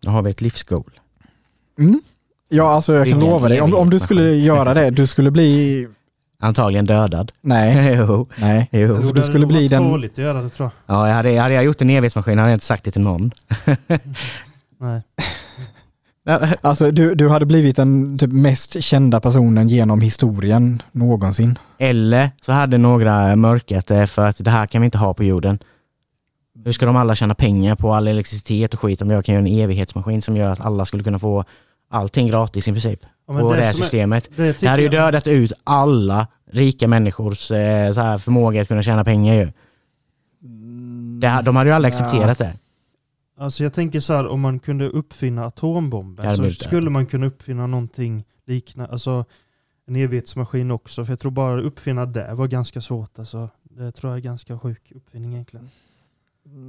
Då 0.01 0.11
har 0.11 0.21
vi 0.21 0.29
ett 0.29 0.41
livsgoal. 0.41 0.99
Mm. 1.79 2.01
Ja, 2.49 2.69
alltså 2.69 2.93
jag 2.93 3.07
kan 3.07 3.19
lova 3.19 3.49
dig, 3.49 3.61
om, 3.61 3.73
om 3.73 3.89
du 3.89 3.99
skulle 3.99 4.35
göra 4.35 4.73
det, 4.73 4.89
du 4.89 5.07
skulle 5.07 5.31
bli... 5.31 5.87
Antagligen 6.39 6.85
dödad. 6.85 7.31
Nej, 7.41 7.95
jo. 7.99 8.27
nej. 8.35 8.69
jo. 8.71 8.95
Alltså, 8.95 9.09
Jo, 9.09 9.15
du 9.15 9.21
skulle 9.21 9.45
bli 9.45 9.67
den... 9.67 9.93
att 9.93 10.17
göra 10.17 10.41
det 10.41 10.49
tror 10.49 10.71
Ja, 10.85 11.07
jag 11.07 11.15
hade, 11.15 11.39
hade 11.39 11.53
jag 11.53 11.63
gjort 11.63 11.81
en 11.81 11.89
evighetsmaskin 11.89 12.37
hade 12.37 12.51
jag 12.51 12.55
inte 12.55 12.65
sagt 12.65 12.83
det 12.83 12.91
till 12.91 13.01
någon. 13.01 13.31
jag. 13.65 13.77
Nej. 14.79 15.01
Alltså 16.61 16.91
du, 16.91 17.15
du 17.15 17.29
hade 17.29 17.45
blivit 17.45 17.75
den 17.75 18.17
typ 18.17 18.31
mest 18.31 18.83
kända 18.83 19.19
personen 19.19 19.67
genom 19.67 20.01
historien 20.01 20.81
någonsin. 20.91 21.59
Eller 21.77 22.31
så 22.41 22.51
hade 22.51 22.77
några 22.77 23.35
mörkat 23.35 23.87
det 23.87 24.07
för 24.07 24.25
att 24.25 24.43
det 24.43 24.51
här 24.51 24.65
kan 24.65 24.81
vi 24.81 24.85
inte 24.85 24.97
ha 24.97 25.13
på 25.13 25.23
jorden. 25.23 25.59
Hur 26.65 26.71
ska 26.71 26.85
de 26.85 26.95
alla 26.95 27.15
tjäna 27.15 27.35
pengar 27.35 27.75
på 27.75 27.93
all 27.93 28.07
elektricitet 28.07 28.73
och 28.73 28.79
skit 28.79 29.01
om 29.01 29.09
jag 29.09 29.25
kan 29.25 29.35
göra 29.35 29.45
en 29.45 29.59
evighetsmaskin 29.59 30.21
som 30.21 30.37
gör 30.37 30.49
att 30.49 30.61
alla 30.61 30.85
skulle 30.85 31.03
kunna 31.03 31.19
få 31.19 31.45
allting 31.89 32.27
gratis 32.27 32.67
i 32.67 32.71
princip. 32.71 32.99
Ja, 33.27 33.39
på 33.39 33.55
det 33.55 33.61
här 33.61 33.73
som 33.73 33.81
är- 33.81 33.83
systemet. 33.83 34.29
det 34.35 34.59
Det 34.59 34.67
hade 34.67 34.81
ju 34.81 34.89
dödat 34.89 35.27
ut 35.27 35.53
alla 35.63 36.27
rika 36.51 36.87
människors 36.87 37.51
eh, 37.51 37.91
så 37.91 38.01
här 38.01 38.17
förmåga 38.17 38.61
att 38.61 38.67
kunna 38.67 38.83
tjäna 38.83 39.03
pengar 39.03 39.33
ju. 39.33 39.51
Det, 41.19 41.41
de 41.43 41.55
hade 41.55 41.69
ju 41.69 41.75
aldrig 41.75 41.93
accepterat 41.93 42.37
det. 42.37 42.57
Alltså 43.39 43.63
jag 43.63 43.73
tänker 43.73 43.99
så 43.99 44.13
här, 44.13 44.27
om 44.27 44.41
man 44.41 44.59
kunde 44.59 44.89
uppfinna 44.89 45.45
det 45.45 46.35
så 46.35 46.41
det. 46.41 46.51
skulle 46.51 46.89
man 46.89 47.05
kunna 47.05 47.25
uppfinna 47.25 47.67
någonting 47.67 48.25
liknande, 48.45 48.91
alltså 48.91 49.25
en 49.87 49.95
evighetsmaskin 49.95 50.71
också. 50.71 51.05
För 51.05 51.11
jag 51.11 51.19
tror 51.19 51.31
bara 51.31 51.59
att 51.59 51.65
uppfinna 51.65 52.05
det 52.05 52.33
var 52.33 52.47
ganska 52.47 52.81
svårt. 52.81 53.19
Alltså, 53.19 53.49
det 53.63 53.91
tror 53.91 54.11
jag 54.11 54.17
är 54.17 54.21
ganska 54.21 54.59
sjuk 54.59 54.91
uppfinning 54.95 55.33
egentligen. 55.33 55.69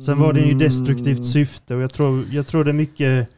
Sen 0.07 0.18
var 0.20 0.33
det 0.33 0.40
ju 0.40 0.54
destruktivt 0.54 1.24
syfte 1.26 1.74
och 1.74 1.83
jag 1.83 1.92
tror, 1.92 2.24
jag 2.31 2.46
tror 2.46 2.64
det 2.64 2.70
är 2.70 2.74
mycket, 2.74 3.28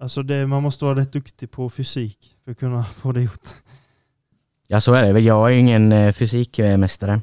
alltså 0.00 0.22
det, 0.22 0.46
man 0.46 0.62
måste 0.62 0.84
vara 0.84 0.96
rätt 1.00 1.12
duktig 1.12 1.50
på 1.50 1.70
fysik 1.70 2.36
för 2.44 2.52
att 2.52 2.58
kunna 2.58 2.84
få 2.84 3.12
det 3.12 3.22
gjort. 3.22 3.48
Ja 4.68 4.80
så 4.80 4.92
är 4.92 5.12
det. 5.12 5.20
Jag 5.20 5.52
är 5.52 5.56
ingen 5.56 5.92
eh, 5.92 6.12
fysikmästare. 6.12 7.20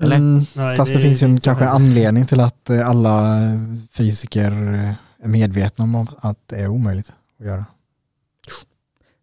Eller? 0.00 0.16
Mm, 0.16 0.44
Nej, 0.54 0.76
fast 0.76 0.92
det, 0.92 0.98
är 0.98 1.02
finns 1.02 1.22
ju 1.22 1.24
en, 1.24 1.40
kanske 1.40 1.64
en 1.64 1.70
anledning 1.70 2.26
till 2.26 2.40
att 2.40 2.70
eh, 2.70 2.88
alla 2.88 3.40
fysiker 3.92 4.50
eh, 4.50 4.94
är 5.24 5.28
medvetna 5.28 5.84
om 5.84 6.08
att 6.18 6.38
det 6.46 6.56
är 6.56 6.68
omöjligt 6.68 7.12
att 7.40 7.46
göra. 7.46 7.64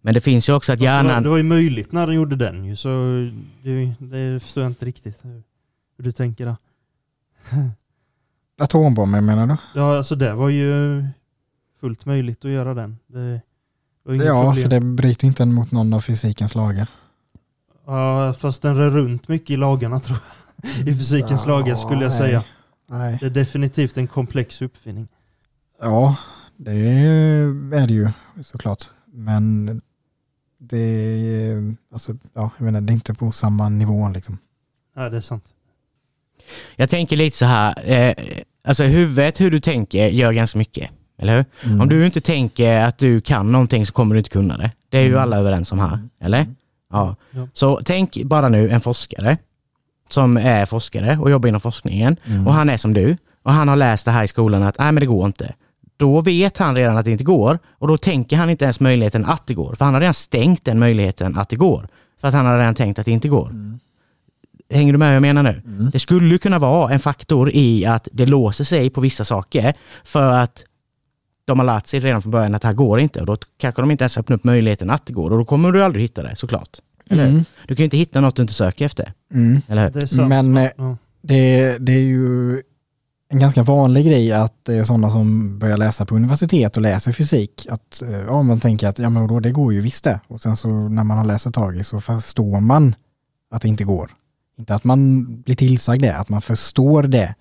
Men 0.02 0.14
det 0.14 0.22
finns 0.22 0.50
ju 0.50 0.54
också 0.54 0.72
att 0.72 0.80
Fast 0.80 0.80
det, 0.80 0.92
var, 0.92 1.04
hjärnan... 1.04 1.24
det 1.24 1.30
var 1.30 1.38
ju 1.38 1.44
möjligt 1.44 1.92
när 1.92 2.08
de 2.08 2.14
gjorde 2.14 2.36
den 2.36 2.66
ju, 2.66 2.76
så 2.76 2.90
det, 3.64 3.96
det 4.00 4.40
förstår 4.40 4.64
jag 4.64 4.72
inte 4.72 4.86
riktigt 4.86 5.26
hur, 5.26 5.44
hur 5.98 6.04
du 6.04 6.12
tänker 6.12 6.46
där. 6.46 6.56
Atombomber 8.62 9.22
menar 9.22 9.48
du? 9.48 9.56
Ja, 9.76 9.98
alltså 9.98 10.16
det 10.16 10.34
var 10.34 10.50
ju 10.50 11.04
fullt 11.82 12.06
möjligt 12.06 12.46
att 12.46 12.52
göra 12.52 12.74
den. 12.74 12.98
Det 13.08 13.42
inget 14.10 14.26
Ja, 14.26 14.44
problem. 14.44 14.62
för 14.64 14.70
det 14.70 14.80
bryter 14.82 15.28
inte 15.28 15.46
mot 15.46 15.72
någon 15.72 15.94
av 15.94 16.02
fysikens 16.02 16.56
lagar. 16.56 16.88
Ja, 17.86 18.34
fast 18.34 18.62
den 18.62 18.76
rör 18.76 18.90
runt 18.92 19.28
mycket 19.28 19.50
i 19.50 19.58
lagarna 19.58 20.00
tror 20.00 20.18
jag. 20.58 20.88
I 20.88 20.98
fysikens 20.98 21.44
Ja, 21.46 21.52
lagar 21.52 21.76
skulle 21.76 22.02
jag 22.02 22.10
nej. 22.10 22.18
säga. 22.18 22.44
Nej. 22.90 23.18
Det 23.20 23.26
är 23.26 23.30
definitivt 23.30 23.98
en 23.98 24.08
komplex 24.08 24.62
uppfinning. 24.62 25.08
Ja, 25.82 26.16
det 26.58 26.72
är 26.72 27.88
det 27.88 27.94
ju 27.94 28.10
såklart. 28.44 28.84
Men 29.14 29.82
det 30.58 30.78
är, 30.78 31.76
alltså, 31.92 32.18
ja, 32.34 32.52
jag 32.58 32.66
menar, 32.66 32.82
det 32.82 32.92
är 32.92 32.96
inte 32.96 33.14
på 33.14 33.32
samma 33.32 33.70
nivå 33.70 34.10
liksom. 34.10 34.38
Ja, 34.96 35.10
det 35.10 35.18
är 35.18 35.22
sant. 35.22 35.46
Jag 36.76 36.90
tänker 36.90 37.18
lite 37.18 37.38
så 37.38 37.46
här, 37.46 37.92
eh, 37.92 38.14
alltså 38.64 38.84
huvudet, 38.84 39.42
hur 39.42 39.52
du 39.52 39.60
tänker, 39.60 40.08
gör 40.08 40.32
ganska 40.32 40.58
mycket. 40.58 40.90
Eller 41.22 41.36
hur? 41.38 41.46
Mm. 41.64 41.82
Om 41.82 41.90
du 41.90 42.06
inte 42.06 42.22
tänker 42.22 42.80
att 42.82 42.98
du 42.98 43.22
kan 43.22 43.52
någonting 43.52 43.86
så 43.86 43.94
kommer 43.94 44.16
du 44.16 44.20
inte 44.20 44.30
kunna 44.30 44.58
det. 44.58 44.72
Det 44.90 44.98
är 44.98 45.02
ju 45.02 45.08
Mm. 45.08 45.22
alla 45.22 45.38
överens 45.38 45.72
om 45.72 45.80
här, 45.80 46.00
eller? 46.22 46.46
Ja. 46.92 47.16
Ja. 47.32 47.48
Så 47.54 47.80
tänk 47.86 48.24
bara 48.24 48.50
nu 48.50 48.70
en 48.70 48.82
forskare 48.82 49.38
som 50.10 50.38
är 50.38 50.66
forskare 50.66 51.18
och 51.22 51.32
jobbar 51.32 51.50
inom 51.50 51.62
forskningen 51.62 52.18
Mm. 52.26 52.48
och 52.48 52.54
han 52.54 52.70
är 52.70 52.78
som 52.78 52.94
du 52.94 53.18
och 53.44 53.54
han 53.54 53.68
har 53.68 53.76
läst 53.76 54.06
det 54.06 54.12
här 54.12 54.24
i 54.24 54.28
skolan 54.28 54.64
att 54.64 54.78
nej 54.80 54.92
men 54.92 55.02
det 55.02 55.06
går 55.08 55.26
inte. 55.26 55.54
Då 55.98 56.22
vet 56.22 56.58
han 56.58 56.76
redan 56.76 56.98
att 56.98 57.06
det 57.06 57.12
inte 57.12 57.24
går 57.24 57.60
och 57.80 57.88
då 57.88 57.98
tänker 57.98 58.38
han 58.38 58.50
inte 58.50 58.66
ens 58.66 58.80
möjligheten 58.80 59.26
att 59.26 59.48
det 59.48 59.54
går. 59.54 59.76
För 59.76 59.86
han 59.86 59.94
har 59.94 60.02
redan 60.02 60.14
stängt 60.14 60.66
den 60.66 60.80
möjligheten 60.80 61.38
att 61.38 61.50
det 61.50 61.56
går. 61.56 61.88
För 62.22 62.28
att 62.28 62.34
han 62.34 62.46
har 62.46 62.58
redan 62.60 62.76
tänkt 62.76 63.00
att 63.00 63.06
det 63.06 63.12
inte 63.12 63.28
går. 63.30 63.50
Mm. 63.50 63.80
Hänger 64.74 64.94
du 64.94 65.00
med 65.00 65.08
vad 65.08 65.16
jag 65.16 65.22
menar 65.22 65.44
nu? 65.44 65.62
Mm. 65.66 65.90
Det 65.92 66.00
skulle 66.00 66.38
kunna 66.38 66.60
vara 66.60 66.94
en 66.94 67.00
faktor 67.00 67.52
i 67.54 67.86
att 67.86 68.08
det 68.12 68.26
låser 68.26 68.64
sig 68.64 68.90
på 68.90 69.02
vissa 69.02 69.24
saker 69.24 69.74
för 70.04 70.32
att 70.32 70.64
de 71.52 71.60
har 71.60 71.66
lärt 71.66 71.88
sig 71.88 72.00
redan 72.00 72.22
från 72.22 72.32
början 72.32 72.56
att 72.56 72.62
det 72.62 72.68
här 72.68 72.76
går 72.76 73.00
inte 73.00 73.20
och 73.20 73.26
då 73.26 73.38
kanske 73.58 73.82
de 73.82 73.92
inte 73.92 74.04
ens 74.04 74.18
öppnar 74.18 74.38
upp 74.38 74.44
möjligheten 74.44 74.90
att 74.90 75.06
det 75.06 75.14
går 75.14 75.32
och 75.32 75.38
då 75.38 75.46
kommer 75.46 75.72
du 75.72 75.84
aldrig 75.84 76.04
hitta 76.04 76.24
det 76.24 76.36
såklart. 76.36 76.80
Eller? 77.10 77.28
Mm. 77.28 77.46
Du 77.68 77.76
kan 77.76 77.84
ju 77.84 77.84
inte 77.84 77.98
hitta 77.98 78.22
något 78.22 78.36
du 78.36 78.42
inte 78.42 78.54
söker 78.54 78.86
efter. 78.86 79.14
Mm. 79.34 79.62
Eller 79.68 79.84
hur? 79.84 80.18
Det. 80.18 80.28
Men 80.28 80.58
eh, 80.58 80.70
ja. 80.78 80.98
det, 81.22 81.78
det 81.78 81.94
är 81.94 82.02
ju 82.02 82.62
en 83.30 83.40
ganska 83.40 83.64
vanlig 83.64 84.06
grej 84.06 84.32
att 84.32 84.66
det 84.66 84.76
är 84.76 84.84
sådana 84.84 85.10
som 85.10 85.60
börjar 85.60 85.78
läsa 85.78 86.06
på 86.06 86.16
universitet 86.16 86.76
och 86.76 86.82
läser 86.82 87.12
fysik. 87.12 87.68
Att 87.70 88.02
eh, 88.02 88.20
ja, 88.20 88.44
man 88.44 88.60
tänker 88.60 88.88
att 88.88 89.00
ja, 89.00 89.10
men 89.10 89.28
då, 89.28 89.40
det 89.40 89.52
går 89.52 89.74
ju 89.74 89.82
visst 89.82 90.04
det. 90.04 90.20
Och 90.28 90.42
sen 90.42 90.58
så 90.58 90.70
när 90.70 91.04
man 91.04 91.18
har 91.18 91.26
läst 91.26 91.46
ett 91.46 91.54
tag 91.54 91.86
så 91.86 92.02
förstår 92.02 92.60
man 92.60 92.96
att 93.52 93.62
det 93.62 93.68
inte 93.68 93.84
går. 93.84 94.12
Inte 94.58 94.76
att 94.76 94.84
man 94.84 95.26
blir 95.42 95.56
tillsagd 95.56 96.02
det, 96.02 96.16
att 96.16 96.30
man 96.30 96.42
förstår 96.42 97.04
det. 97.04 97.36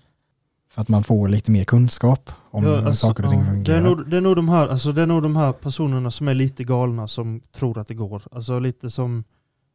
För 0.71 0.81
att 0.81 0.87
man 0.87 1.03
får 1.03 1.27
lite 1.27 1.51
mer 1.51 1.63
kunskap 1.63 2.31
om 2.51 2.63
Ja, 2.65 2.77
alltså, 2.85 3.07
saker 3.07 3.25
och 3.25 3.31
ting 3.31 3.39
ja, 3.39 3.45
det, 3.45 3.51
fungerar. 3.51 3.77
är 3.77 3.81
nog, 3.81 4.09
det, 4.09 4.17
är 4.17 4.21
nog 4.21 4.35
de 4.35 4.49
här, 4.49 4.67
alltså 4.67 4.91
det 4.91 5.01
är 5.01 5.05
nog 5.05 5.23
de 5.23 5.35
här 5.35 5.51
personerna 5.53 6.11
som 6.11 6.27
är 6.27 6.33
lite 6.33 6.63
galna 6.63 7.07
som 7.07 7.41
tror 7.51 7.77
att 7.77 7.87
det 7.87 7.93
går. 7.93 8.21
Alltså 8.31 8.59
lite 8.59 8.89
som, 8.89 9.23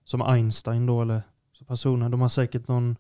som 0.04 0.22
Einstein 0.22 0.86
då, 0.86 1.02
eller 1.02 1.22
så 1.58 1.64
personer. 1.64 2.08
De 2.08 2.20
har 2.20 2.28
säkert 2.28 2.68
någon, 2.68 2.96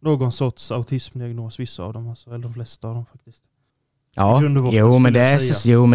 någon 0.00 0.32
sorts 0.32 0.70
autismdiagnos, 0.72 1.60
vissa 1.60 1.82
av 1.82 1.92
dem, 1.92 2.08
alltså, 2.08 2.30
eller 2.30 2.38
de 2.38 2.54
flesta 2.54 2.88
av 2.88 2.94
dem 2.94 3.06
faktiskt. 3.12 3.44
Ja, 4.14 4.40
jo 4.42 4.48
men, 4.48 4.64
det 4.64 4.78
är, 4.78 4.82
jo 4.82 4.98
men 4.98 5.12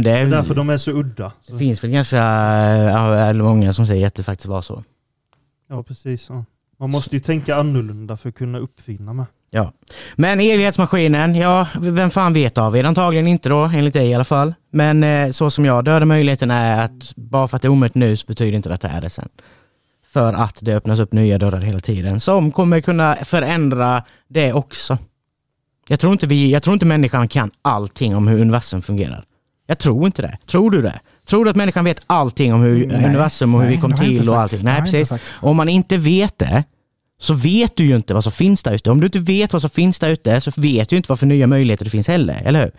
det 0.03 0.09
Det 0.09 0.11
är 0.19 0.25
är, 0.25 0.29
därför 0.31 0.55
de 0.55 0.69
är 0.69 0.77
så 0.77 0.91
udda. 0.91 1.23
det 1.23 1.51
Så, 1.51 1.57
finns 1.57 1.83
väl 1.83 1.91
ganska 1.91 3.33
många 3.33 3.73
som 3.73 3.85
säger 3.85 4.07
att 4.07 4.15
det 4.15 4.23
faktiskt 4.23 4.47
var 4.47 4.61
så. 4.61 4.83
ja, 5.69 5.83
precis. 5.83 6.29
Ja. 6.29 6.45
Man 6.77 6.89
måste 6.89 7.15
ju 7.15 7.19
tänka 7.19 7.55
annorlunda 7.55 8.17
för 8.17 8.29
att 8.29 8.35
kunna 8.35 8.57
uppfinna 8.59 9.13
med. 9.13 9.25
Men 10.15 10.39
evighetsmaskinen, 10.39 11.35
ja, 11.35 11.67
vem 11.79 12.09
fan 12.09 12.33
vet 12.33 12.55
David? 12.55 12.85
Antagligen 12.85 13.27
inte 13.27 13.49
då, 13.49 13.59
enligt 13.59 13.93
dig 13.93 14.09
i 14.09 14.13
alla 14.13 14.23
fall. 14.23 14.53
Men 14.71 15.03
eh, 15.03 15.31
så 15.31 15.49
som 15.49 15.65
jag 15.65 15.85
dödar 15.85 16.05
möjligheten 16.05 16.51
är 16.51 16.85
att 16.85 17.15
bara 17.15 17.47
för 17.47 17.55
att 17.55 17.61
det 17.61 17.67
är 17.67 17.69
omöjligt 17.69 17.95
nu 17.95 18.17
så 18.17 18.25
betyder 18.25 18.57
inte 18.57 18.69
det 18.69 18.75
att 18.75 18.81
det 18.81 18.87
är 18.87 19.01
det 19.01 19.09
sen. 19.09 19.29
För 20.13 20.33
att 20.33 20.57
det 20.61 20.75
öppnas 20.75 20.99
upp 20.99 21.13
nya 21.13 21.37
dörrar 21.37 21.61
hela 21.61 21.79
tiden 21.79 22.19
som 22.19 22.51
kommer 22.51 22.81
kunna 22.81 23.15
förändra 23.15 24.03
det 24.27 24.53
också. 24.53 24.97
Jag 25.87 25.99
tror 25.99 26.13
inte, 26.13 26.27
vi, 26.27 26.51
jag 26.51 26.63
tror 26.63 26.73
inte 26.73 26.85
människan 26.85 27.27
kan 27.27 27.51
allting 27.61 28.15
om 28.15 28.27
hur 28.27 28.41
universum 28.41 28.81
fungerar. 28.81 29.25
Jag 29.67 29.79
tror 29.79 30.05
inte 30.05 30.21
det. 30.21 30.37
Tror 30.45 30.71
du 30.71 30.81
det? 30.81 30.99
Tror 31.25 31.45
du 31.45 31.51
att 31.51 31.55
människan 31.55 31.85
vet 31.85 32.03
allting 32.07 32.53
om 32.53 32.61
hur 32.61 32.87
Nej, 32.87 33.05
universum 33.05 33.55
och 33.55 33.61
hur 33.61 33.67
nej, 33.67 33.75
vi 33.75 33.81
kom 33.81 33.95
till 33.95 34.29
och 34.29 34.39
allting? 34.39 34.63
Nej, 34.63 34.81
precis. 34.81 35.13
Om 35.31 35.57
man 35.57 35.69
inte 35.69 35.97
vet 35.97 36.39
det, 36.39 36.63
så 37.17 37.33
vet 37.33 37.75
du 37.75 37.85
ju 37.85 37.95
inte 37.95 38.13
vad 38.13 38.23
som 38.23 38.31
finns 38.31 38.63
där 38.63 38.73
ute. 38.73 38.91
Om 38.91 38.99
du 38.99 39.05
inte 39.05 39.19
vet 39.19 39.53
vad 39.53 39.61
som 39.61 39.69
finns 39.69 39.99
där 39.99 40.09
ute 40.09 40.41
så 40.41 40.51
vet 40.57 40.89
du 40.89 40.95
inte 40.95 41.11
vad 41.11 41.19
för 41.19 41.25
nya 41.25 41.47
möjligheter 41.47 41.85
det 41.85 41.91
finns 41.91 42.07
heller, 42.07 42.41
eller 42.45 42.63
hur? 42.63 42.71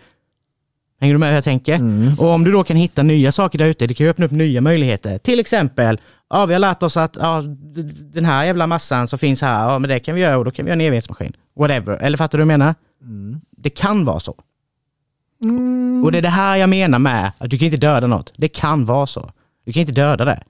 Hänger 0.99 1.13
du 1.13 1.17
med 1.17 1.29
hur 1.29 1.35
jag 1.35 1.43
tänker? 1.43 1.75
Mm. 1.75 2.19
Och 2.19 2.27
om 2.27 2.43
du 2.43 2.51
då 2.51 2.63
kan 2.63 2.77
hitta 2.77 3.03
nya 3.03 3.31
saker 3.31 3.59
där 3.59 3.65
ute, 3.65 3.87
det 3.87 3.93
kan 3.93 4.05
ju 4.05 4.09
öppna 4.09 4.25
upp 4.25 4.31
nya 4.31 4.61
möjligheter. 4.61 5.17
Till 5.17 5.39
exempel, 5.39 5.99
ja 6.29 6.45
vi 6.45 6.53
har 6.53 6.59
lärt 6.59 6.83
oss 6.83 6.97
att 6.97 7.15
ja, 7.15 7.41
den 8.13 8.25
här 8.25 8.45
jävla 8.45 8.67
massan 8.67 9.07
som 9.07 9.19
finns 9.19 9.41
här, 9.41 9.69
ja 9.69 9.79
men 9.79 9.89
det 9.89 9.99
kan 9.99 10.15
vi 10.15 10.21
göra 10.21 10.37
och 10.37 10.45
då 10.45 10.51
kan 10.51 10.65
vi 10.65 10.69
göra 10.69 10.81
en 10.81 10.87
evighetsmaskin. 10.87 11.33
Whatever. 11.59 11.93
Eller 11.93 12.17
fattar 12.17 12.37
du 12.37 12.43
vad 12.43 12.51
jag 12.51 12.59
menar? 12.59 12.75
Mm. 13.01 13.41
Det 13.57 13.69
kan 13.69 14.05
vara 14.05 14.19
så. 14.19 14.35
Mm. 15.43 16.03
Och 16.03 16.11
det 16.11 16.17
är 16.17 16.21
det 16.21 16.29
här 16.29 16.57
jag 16.57 16.69
menar 16.69 16.99
med 16.99 17.31
att 17.37 17.49
du 17.49 17.57
kan 17.57 17.65
inte 17.65 17.77
döda 17.77 18.07
något. 18.07 18.33
Det 18.35 18.47
kan 18.47 18.85
vara 18.85 19.07
så. 19.07 19.31
Du 19.65 19.73
kan 19.73 19.81
inte 19.81 19.93
döda 19.93 20.25
det. 20.25 20.43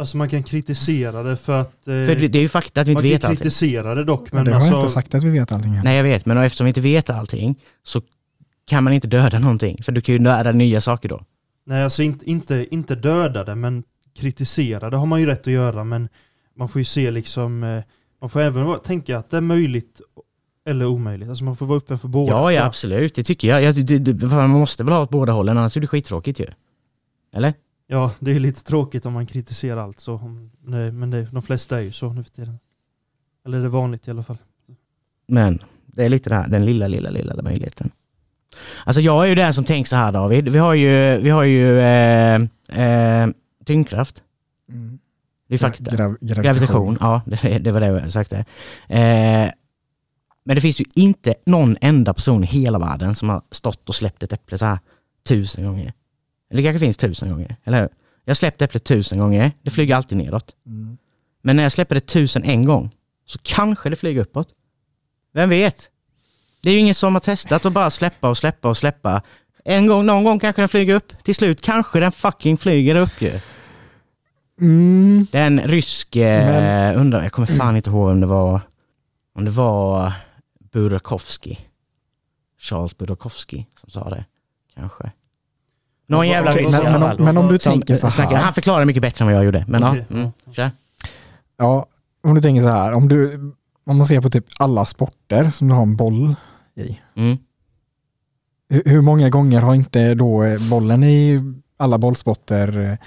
Alltså 0.00 0.16
man 0.16 0.28
kan 0.28 0.42
kritisera 0.42 1.22
det 1.22 1.36
för 1.36 1.60
att... 1.60 1.66
Eh, 1.66 1.84
För 1.84 2.14
det 2.14 2.28
det 2.28 2.38
är 2.38 2.42
ju 2.42 2.48
fakta 2.48 2.80
att 2.80 2.88
vi 2.88 2.92
inte 2.92 3.02
man 3.02 3.10
kan 3.10 3.12
vet 3.12 3.24
allting. 3.24 3.36
kritisera 3.36 3.94
det 3.94 4.04
dock, 4.04 4.32
Men 4.32 4.36
men 4.38 4.44
det 4.44 4.50
har 4.50 4.60
jag 4.60 4.62
alltså... 4.62 4.76
inte 4.80 4.92
sagt 4.92 5.14
att 5.14 5.24
vi 5.24 5.30
vet 5.30 5.52
allting. 5.52 5.80
Nej 5.84 5.96
jag 5.96 6.04
vet, 6.04 6.26
men 6.26 6.38
eftersom 6.38 6.64
vi 6.64 6.68
inte 6.68 6.80
vet 6.80 7.10
allting 7.10 7.58
så 7.82 8.02
kan 8.66 8.84
man 8.84 8.92
inte 8.92 9.08
döda 9.08 9.38
någonting. 9.38 9.82
För 9.82 9.92
du 9.92 10.00
kan 10.00 10.12
ju 10.12 10.18
döda 10.18 10.52
nya 10.52 10.80
saker 10.80 11.08
då. 11.08 11.20
Nej, 11.66 11.82
alltså 11.82 12.02
inte, 12.02 12.30
inte, 12.30 12.66
inte 12.70 12.94
döda 12.94 13.44
det, 13.44 13.54
men 13.54 13.82
kritisera 14.18 14.90
det 14.90 14.96
har 14.96 15.06
man 15.06 15.20
ju 15.20 15.26
rätt 15.26 15.40
att 15.40 15.46
göra, 15.52 15.84
men 15.84 16.08
man 16.56 16.68
får 16.68 16.78
ju 16.80 16.84
se 16.84 17.10
liksom... 17.10 17.64
Eh, 17.64 17.82
man 18.20 18.30
får 18.30 18.40
även 18.40 18.80
tänka 18.80 19.18
att 19.18 19.30
det 19.30 19.36
är 19.36 19.40
möjligt 19.40 20.00
eller 20.66 20.86
omöjligt. 20.86 21.28
Alltså 21.28 21.44
man 21.44 21.56
får 21.56 21.66
vara 21.66 21.78
öppen 21.78 21.98
för 21.98 22.08
båda. 22.08 22.32
Ja, 22.32 22.52
ja 22.52 22.64
absolut. 22.64 23.14
Det 23.14 23.22
tycker 23.22 23.48
jag. 23.48 23.62
jag 23.62 23.86
det, 23.86 23.98
det, 23.98 24.26
man 24.26 24.50
måste 24.50 24.84
väl 24.84 24.92
ha 24.92 25.02
åt 25.02 25.10
båda 25.10 25.32
hållen, 25.32 25.58
annars 25.58 25.76
är 25.76 25.80
det 25.80 25.86
skittråkigt 25.86 26.40
ju. 26.40 26.46
Eller? 27.34 27.54
Ja, 27.92 28.12
det 28.20 28.30
är 28.30 28.34
ju 28.34 28.40
lite 28.40 28.64
tråkigt 28.64 29.06
om 29.06 29.12
man 29.12 29.26
kritiserar 29.26 29.76
allt 29.76 30.00
så. 30.00 30.20
Nej, 30.64 30.92
men 30.92 31.10
det, 31.10 31.22
de 31.32 31.42
flesta 31.42 31.78
är 31.78 31.82
ju 31.82 31.92
så 31.92 32.12
nu 32.12 32.22
för 32.22 32.30
tiden. 32.30 32.58
Eller 33.46 33.58
det 33.58 33.64
är 33.64 33.68
vanligt 33.68 34.08
i 34.08 34.10
alla 34.10 34.22
fall. 34.22 34.38
Men 35.28 35.58
det 35.86 36.04
är 36.04 36.08
lite 36.08 36.30
det 36.30 36.36
här, 36.36 36.48
den 36.48 36.64
lilla, 36.64 36.88
lilla, 36.88 37.10
lilla 37.10 37.42
möjligheten. 37.42 37.90
Alltså 38.84 39.00
jag 39.00 39.24
är 39.24 39.28
ju 39.28 39.34
den 39.34 39.54
som 39.54 39.64
tänker 39.64 39.88
så 39.88 39.96
här 39.96 40.12
David. 40.12 40.48
Vi 40.48 40.58
har 40.58 40.74
ju, 40.74 41.18
vi 41.18 41.30
har 41.30 41.42
ju 41.42 41.80
eh, 41.80 42.34
eh, 42.68 43.28
tyngdkraft. 43.64 44.22
Mm. 44.68 44.98
Det 45.48 45.54
är 45.54 45.58
fakta. 45.58 45.90
Grav- 45.90 46.18
gravitation. 46.20 46.42
Gravitation, 46.42 46.98
ja 47.00 47.22
det, 47.26 47.58
det 47.58 47.72
var 47.72 47.80
det 47.80 47.86
jag 47.86 48.12
sagt. 48.12 48.30
Det. 48.30 48.44
Eh, 48.88 49.50
men 50.44 50.54
det 50.54 50.60
finns 50.60 50.80
ju 50.80 50.84
inte 50.94 51.34
någon 51.46 51.76
enda 51.80 52.14
person 52.14 52.44
i 52.44 52.46
hela 52.46 52.78
världen 52.78 53.14
som 53.14 53.28
har 53.28 53.42
stått 53.50 53.88
och 53.88 53.94
släppt 53.94 54.22
ett 54.22 54.32
äpple 54.32 54.58
så 54.58 54.64
här 54.64 54.78
tusen 55.28 55.64
gånger. 55.64 55.92
Eller 56.50 56.62
det 56.62 56.68
kanske 56.68 56.78
finns 56.78 56.96
tusen 56.96 57.28
gånger, 57.28 57.56
eller 57.64 57.80
hur? 57.80 57.88
Jag 58.24 58.30
har 58.30 58.34
släppt 58.34 58.62
äpplet 58.62 58.84
tusen 58.84 59.18
gånger, 59.18 59.52
det 59.62 59.70
flyger 59.70 59.96
alltid 59.96 60.18
neråt. 60.18 60.54
Mm. 60.66 60.98
Men 61.42 61.56
när 61.56 61.62
jag 61.62 61.72
släpper 61.72 61.94
det 61.94 62.00
tusen 62.00 62.44
en 62.44 62.64
gång 62.64 62.90
så 63.26 63.38
kanske 63.42 63.90
det 63.90 63.96
flyger 63.96 64.20
uppåt. 64.20 64.48
Vem 65.32 65.48
vet? 65.48 65.90
Det 66.62 66.70
är 66.70 66.74
ju 66.74 66.80
ingen 66.80 66.94
som 66.94 67.14
har 67.14 67.20
testat 67.20 67.66
att 67.66 67.72
bara 67.72 67.90
släppa 67.90 68.28
och 68.28 68.38
släppa 68.38 68.68
och 68.68 68.76
släppa. 68.76 69.22
En 69.64 69.86
gång, 69.86 70.06
någon 70.06 70.24
gång 70.24 70.38
kanske 70.38 70.62
den 70.62 70.68
flyger 70.68 70.94
upp. 70.94 71.24
Till 71.24 71.34
slut 71.34 71.60
kanske 71.60 72.00
den 72.00 72.12
fucking 72.12 72.56
flyger 72.56 72.94
upp 72.94 73.22
ju. 73.22 73.40
Mm. 74.60 75.26
Det 75.32 75.38
är 75.38 75.46
en 75.46 75.60
rysk, 75.60 76.16
eh, 76.16 76.46
Men- 76.46 76.94
undrar, 76.96 77.22
jag 77.22 77.32
kommer 77.32 77.46
fan 77.46 77.76
inte 77.76 77.90
ihåg 77.90 78.08
om 78.08 78.20
det 78.20 78.26
var, 78.26 78.60
om 79.34 79.44
det 79.44 79.50
var 79.50 80.12
Burakovsky. 80.72 81.56
Charles 82.60 82.96
Burakovsky 82.98 83.64
som 83.76 83.90
sa 83.90 84.10
det, 84.10 84.24
kanske. 84.74 85.12
Någon 86.10 86.28
jävla 86.28 86.50
ryss 86.52 86.70
men- 86.70 86.82
i 86.82 86.86
alla 86.86 86.90
men 86.90 87.02
om- 87.02 87.08
fall. 87.08 87.20
men 87.20 87.36
om 87.36 87.48
du 87.48 87.58
tänker 87.58 87.94
så 87.94 88.06
här- 88.08 88.34
Han 88.36 88.54
förklarar 88.54 88.84
mycket 88.84 89.02
bättre 89.02 89.22
än 89.22 89.26
vad 89.26 89.36
jag 89.36 89.44
gjorde, 89.44 89.64
men 89.68 89.84
Okej, 89.84 90.04
ja. 90.08 90.16
Mm, 90.16 90.30
kör. 90.52 90.70
Ja, 91.56 91.86
om 92.22 92.34
du 92.34 92.40
tänker 92.40 92.62
så 92.62 92.68
här, 92.68 92.92
om, 92.92 93.08
du, 93.08 93.34
om 93.86 93.96
man 93.96 94.06
ser 94.06 94.20
på 94.20 94.30
typ 94.30 94.44
alla 94.58 94.84
sporter 94.86 95.50
som 95.50 95.68
du 95.68 95.74
har 95.74 95.82
en 95.82 95.96
boll 95.96 96.34
i. 96.76 96.98
Mm. 97.16 97.38
Hur, 98.68 98.82
hur 98.86 99.00
många 99.00 99.30
gånger 99.30 99.60
har 99.60 99.74
inte 99.74 100.14
då 100.14 100.44
eh, 100.44 100.70
bollen 100.70 101.04
i 101.04 101.40
alla 101.76 101.98
bollsporter 101.98 102.78
eh, 102.92 102.98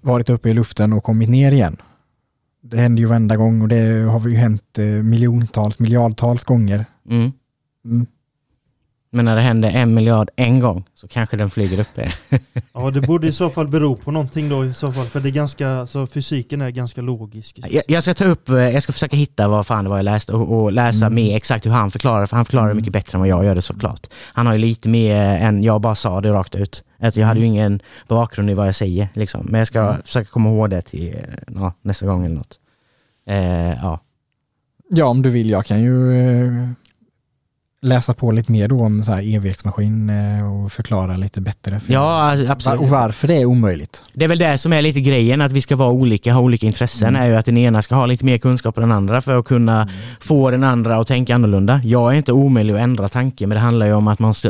varit 0.00 0.30
uppe 0.30 0.50
i 0.50 0.54
luften 0.54 0.92
och 0.92 1.04
kommit 1.04 1.28
ner 1.28 1.52
igen? 1.52 1.76
Det 2.62 2.76
händer 2.76 3.00
ju 3.00 3.06
varenda 3.06 3.36
gång 3.36 3.62
och 3.62 3.68
det 3.68 4.02
har 4.10 4.28
ju 4.28 4.36
hänt 4.36 4.78
eh, 4.78 4.84
miljontals, 4.84 5.78
miljardtals 5.78 6.44
gånger. 6.44 6.84
Mm. 7.10 7.32
Mm. 9.12 9.16
Men 9.16 9.24
när 9.24 9.36
det 9.36 9.42
händer 9.42 9.70
en 9.70 9.94
miljard 9.94 10.30
en 10.36 10.60
gång 10.60 10.84
så 10.94 11.08
kanske 11.08 11.36
den 11.36 11.50
flyger 11.50 11.80
upp 11.80 11.98
er. 11.98 12.14
Ja, 12.74 12.90
det 12.90 13.00
borde 13.00 13.26
i 13.26 13.32
så 13.32 13.50
fall 13.50 13.68
bero 13.68 13.96
på 13.96 14.10
någonting 14.10 14.48
då 14.48 14.64
i 14.66 14.74
så 14.74 14.92
fall. 14.92 15.06
För 15.06 15.20
det 15.20 15.28
är 15.28 15.32
ganska, 15.32 15.86
så 15.86 16.06
fysiken 16.06 16.60
är 16.60 16.70
ganska 16.70 17.00
logisk. 17.00 17.58
Jag, 17.70 17.82
jag 17.88 18.02
ska 18.02 18.14
ta 18.14 18.24
upp, 18.24 18.48
eh, 18.48 18.54
jag 18.56 18.82
ska 18.82 18.92
försöka 18.92 19.16
hitta 19.16 19.48
vad 19.48 19.66
fan 19.66 19.84
det 19.84 19.90
var 19.90 19.96
jag 19.96 20.04
läste 20.04 20.32
och, 20.32 20.62
och 20.62 20.72
läsa 20.72 21.06
Mm. 21.06 21.14
mer 21.14 21.36
exakt 21.36 21.66
hur 21.66 21.70
han 21.70 21.90
förklarar 21.90 22.26
för 22.26 22.36
han 22.36 22.44
förklarar 22.44 22.68
det 22.68 22.74
mycket 22.74 22.92
bättre 22.92 23.16
än 23.16 23.20
vad 23.20 23.28
jag 23.28 23.44
gör 23.44 23.54
det 23.54 23.62
såklart. 23.62 24.06
Han 24.32 24.46
har 24.46 24.52
ju 24.52 24.58
lite 24.58 24.88
mer 24.88 25.16
än 25.20 25.62
jag 25.62 25.80
bara 25.80 25.94
sa 25.94 26.20
det 26.20 26.30
rakt 26.30 26.54
ut. 26.56 26.84
Att 26.98 27.16
jag 27.16 27.26
hade 27.26 27.40
ju 27.40 27.46
ingen 27.46 27.80
bakgrund 28.08 28.50
i 28.50 28.54
vad 28.54 28.66
jag 28.66 28.74
säger 28.74 29.08
liksom. 29.14 29.46
Men 29.50 29.58
jag 29.58 29.66
ska 29.66 29.80
Mm. 29.80 30.02
försöka 30.02 30.30
komma 30.30 30.48
ihåg 30.50 30.70
det 30.70 30.82
till 30.82 31.08
eh, 31.08 31.54
ja, 31.54 31.72
nästa 31.82 32.06
gång 32.06 32.24
eller 32.24 32.34
något. 32.36 32.58
Eh, 33.28 33.70
ja. 33.72 34.00
Ja, 34.92 35.04
om 35.06 35.22
du 35.22 35.30
vill. 35.30 35.50
Jag 35.50 35.64
kan 35.66 35.80
ju 35.82 36.12
eh, 36.46 36.68
läsa 37.82 38.14
på 38.14 38.32
lite 38.32 38.52
mer 38.52 38.68
då 38.68 38.80
om 38.84 39.02
så 39.02 39.12
här 39.12 39.34
evighetsmaskin 39.34 40.10
eh, 40.10 40.52
och 40.64 40.72
förklara 40.72 41.16
lite 41.16 41.40
bättre. 41.40 41.80
för- 41.80 41.92
ja, 41.92 42.22
alltså, 42.22 42.52
absolut. 42.52 42.80
Och 42.80 42.88
varför 42.88 43.28
det 43.28 43.34
är 43.40 43.44
omöjligt. 43.44 44.02
Det 44.12 44.24
är 44.24 44.28
väl 44.28 44.38
det 44.38 44.58
som 44.58 44.72
är 44.72 44.82
lite 44.82 45.00
grejen, 45.00 45.40
att 45.40 45.52
vi 45.52 45.60
ska 45.60 45.76
vara 45.76 45.90
olika, 45.90 46.32
ha 46.32 46.40
olika 46.40 46.66
intressen, 46.66 47.08
Mm. 47.08 47.22
är 47.22 47.26
ju 47.26 47.36
att 47.36 47.46
den 47.46 47.56
ena 47.56 47.82
ska 47.82 47.94
ha 47.94 48.06
lite 48.06 48.24
mer 48.24 48.38
kunskap 48.38 48.76
än 48.78 48.82
den 48.82 48.92
andra 48.92 49.20
för 49.20 49.38
att 49.38 49.44
kunna 49.44 49.88
få 50.20 50.50
den 50.50 50.64
andra 50.64 50.96
att 50.96 51.06
tänka 51.06 51.34
annorlunda. 51.34 51.80
Jag 51.84 52.12
är 52.12 52.16
inte 52.16 52.32
omöjlig 52.32 52.74
att 52.74 52.80
ändra 52.80 53.08
tanke, 53.08 53.46
men 53.46 53.54
det 53.54 53.60
handlar 53.60 53.86
ju 53.86 53.92
om 53.92 54.08
att 54.08 54.18
man 54.18 54.28
måste 54.28 54.48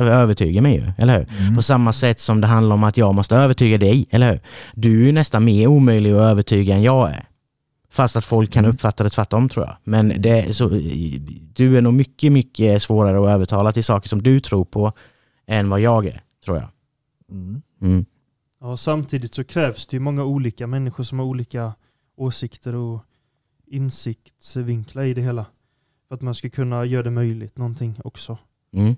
övertyga 0.00 0.62
mig 0.62 0.74
ju, 0.74 0.92
eller 0.98 1.18
hur? 1.18 1.26
Mm. 1.40 1.56
På 1.56 1.62
samma 1.62 1.92
sätt 1.92 2.20
som 2.20 2.40
det 2.40 2.46
handlar 2.46 2.74
om 2.74 2.84
att 2.84 2.96
jag 2.96 3.14
måste 3.14 3.36
övertyga 3.36 3.78
dig, 3.78 4.06
eller 4.10 4.30
hur? 4.30 4.40
Du 4.74 5.08
är 5.08 5.12
nästan 5.12 5.44
mer 5.44 5.66
omöjlig 5.66 6.12
att 6.12 6.20
övertyga 6.20 6.74
än 6.74 6.82
jag 6.82 7.10
är. 7.10 7.24
Fast 7.92 8.16
att 8.16 8.24
folk 8.24 8.52
kan 8.52 8.64
Mm. 8.64 8.74
uppfatta 8.74 9.04
det 9.04 9.10
tvärtom 9.10 9.48
tror 9.48 9.66
jag. 9.66 9.76
Men 9.84 10.08
det 10.22 10.28
är 10.30 10.52
så, 10.52 10.68
du 11.54 11.76
är 11.78 11.82
nog 11.82 11.94
mycket, 11.94 12.32
mycket 12.32 12.82
svårare 12.82 13.20
att 13.20 13.28
övertala 13.34 13.72
till 13.72 13.84
saker 13.84 14.08
som 14.08 14.22
du 14.22 14.40
tror 14.40 14.64
på 14.64 14.92
än 15.46 15.68
vad 15.70 15.80
jag 15.80 16.06
är, 16.06 16.20
tror 16.44 16.56
jag. 16.56 16.68
Mm. 17.30 17.62
Mm. 17.82 18.04
Ja, 18.60 18.76
samtidigt 18.76 19.34
så 19.34 19.44
krävs 19.44 19.86
det 19.86 19.96
ju 19.96 20.00
många 20.00 20.24
olika 20.24 20.66
människor 20.66 21.04
som 21.04 21.18
har 21.18 21.26
olika 21.26 21.72
åsikter 22.16 22.74
och 22.74 23.00
insiktsvinklar 23.66 25.02
i 25.04 25.14
det 25.14 25.20
hela. 25.22 25.46
För 26.08 26.14
att 26.14 26.22
man 26.22 26.34
ska 26.34 26.50
kunna 26.50 26.84
göra 26.84 27.02
det 27.02 27.10
möjligt 27.10 27.58
någonting 27.58 28.00
också. 28.04 28.38
Mm. 28.72 28.96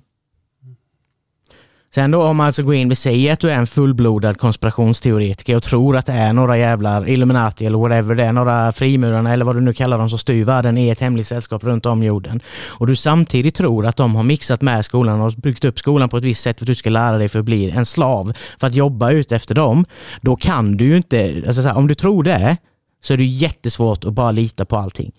Sen 1.94 2.10
då 2.10 2.22
om 2.22 2.36
man 2.36 2.46
alltså 2.46 2.62
går 2.62 2.74
in, 2.74 2.88
vi 2.88 2.94
säger 2.94 3.32
att 3.32 3.40
du 3.40 3.50
är 3.50 3.58
en 3.58 3.66
fullblodad 3.66 4.38
konspirationsteoretiker 4.38 5.56
och 5.56 5.62
tror 5.62 5.96
att 5.96 6.06
det 6.06 6.12
är 6.12 6.32
några 6.32 6.58
jävlar 6.58 7.08
Illuminati 7.08 7.66
eller 7.66 7.78
whatever 7.78 8.14
det 8.14 8.24
är, 8.24 8.32
några 8.32 8.72
frimurarna 8.72 9.32
eller 9.32 9.44
vad 9.44 9.56
du 9.56 9.60
nu 9.60 9.72
kallar 9.72 9.98
dem 9.98 10.10
som 10.10 10.18
styr 10.18 10.44
världen 10.44 10.78
i 10.78 10.88
ett 10.88 11.00
hemligt 11.00 11.26
sällskap 11.26 11.64
runt 11.64 11.86
om 11.86 12.02
jorden. 12.02 12.40
Och 12.66 12.86
du 12.86 12.96
samtidigt 12.96 13.54
tror 13.54 13.86
att 13.86 13.96
de 13.96 14.14
har 14.14 14.22
mixat 14.22 14.62
med 14.62 14.84
skolan 14.84 15.20
och 15.20 15.32
byggt 15.32 15.64
upp 15.64 15.78
skolan 15.78 16.08
på 16.08 16.16
ett 16.16 16.24
visst 16.24 16.42
sätt 16.42 16.58
för 16.58 16.64
att 16.64 16.66
du 16.66 16.74
ska 16.74 16.90
lära 16.90 17.18
dig 17.18 17.28
för 17.28 17.38
att 17.38 17.44
bli 17.44 17.70
en 17.70 17.86
slav 17.86 18.32
för 18.58 18.66
att 18.66 18.74
jobba 18.74 19.10
ut 19.10 19.32
efter 19.32 19.54
dem. 19.54 19.84
Då 20.20 20.36
kan 20.36 20.76
du 20.76 20.84
ju 20.84 20.96
inte, 20.96 21.42
alltså 21.46 21.62
så 21.62 21.68
här, 21.68 21.76
om 21.76 21.86
du 21.86 21.94
tror 21.94 22.22
det 22.22 22.56
så 23.02 23.12
är 23.12 23.16
det 23.16 23.24
jättesvårt 23.24 24.04
att 24.04 24.12
bara 24.12 24.30
lita 24.30 24.64
på 24.64 24.76
allting. 24.76 25.12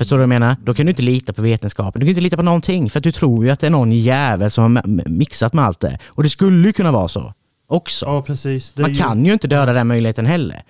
Förstår 0.00 0.16
du 0.16 0.18
vad 0.18 0.22
jag 0.22 0.40
menar? 0.40 0.56
Då 0.64 0.74
kan 0.74 0.86
du 0.86 0.90
inte 0.90 1.02
lita 1.02 1.32
på 1.32 1.42
vetenskapen. 1.42 2.00
Du 2.00 2.06
kan 2.06 2.08
inte 2.08 2.20
lita 2.20 2.36
på 2.36 2.42
någonting 2.42 2.90
för 2.90 2.98
att 2.98 3.04
du 3.04 3.12
tror 3.12 3.44
ju 3.44 3.50
att 3.50 3.60
det 3.60 3.66
är 3.66 3.70
någon 3.70 3.92
jävel 3.92 4.50
som 4.50 4.76
har 4.76 5.08
mixat 5.08 5.52
med 5.52 5.64
allt 5.64 5.80
det. 5.80 5.98
Och 6.06 6.22
det 6.22 6.28
skulle 6.28 6.66
ju 6.66 6.72
kunna 6.72 6.92
vara 6.92 7.08
så 7.08 7.34
också. 7.68 8.06
Ja, 8.06 8.22
precis. 8.22 8.76
Man 8.76 8.94
kan 8.94 9.24
ju 9.24 9.32
inte 9.32 9.48
döda 9.48 9.72
den 9.72 9.86
möjligheten 9.86 10.26
heller. 10.26 10.62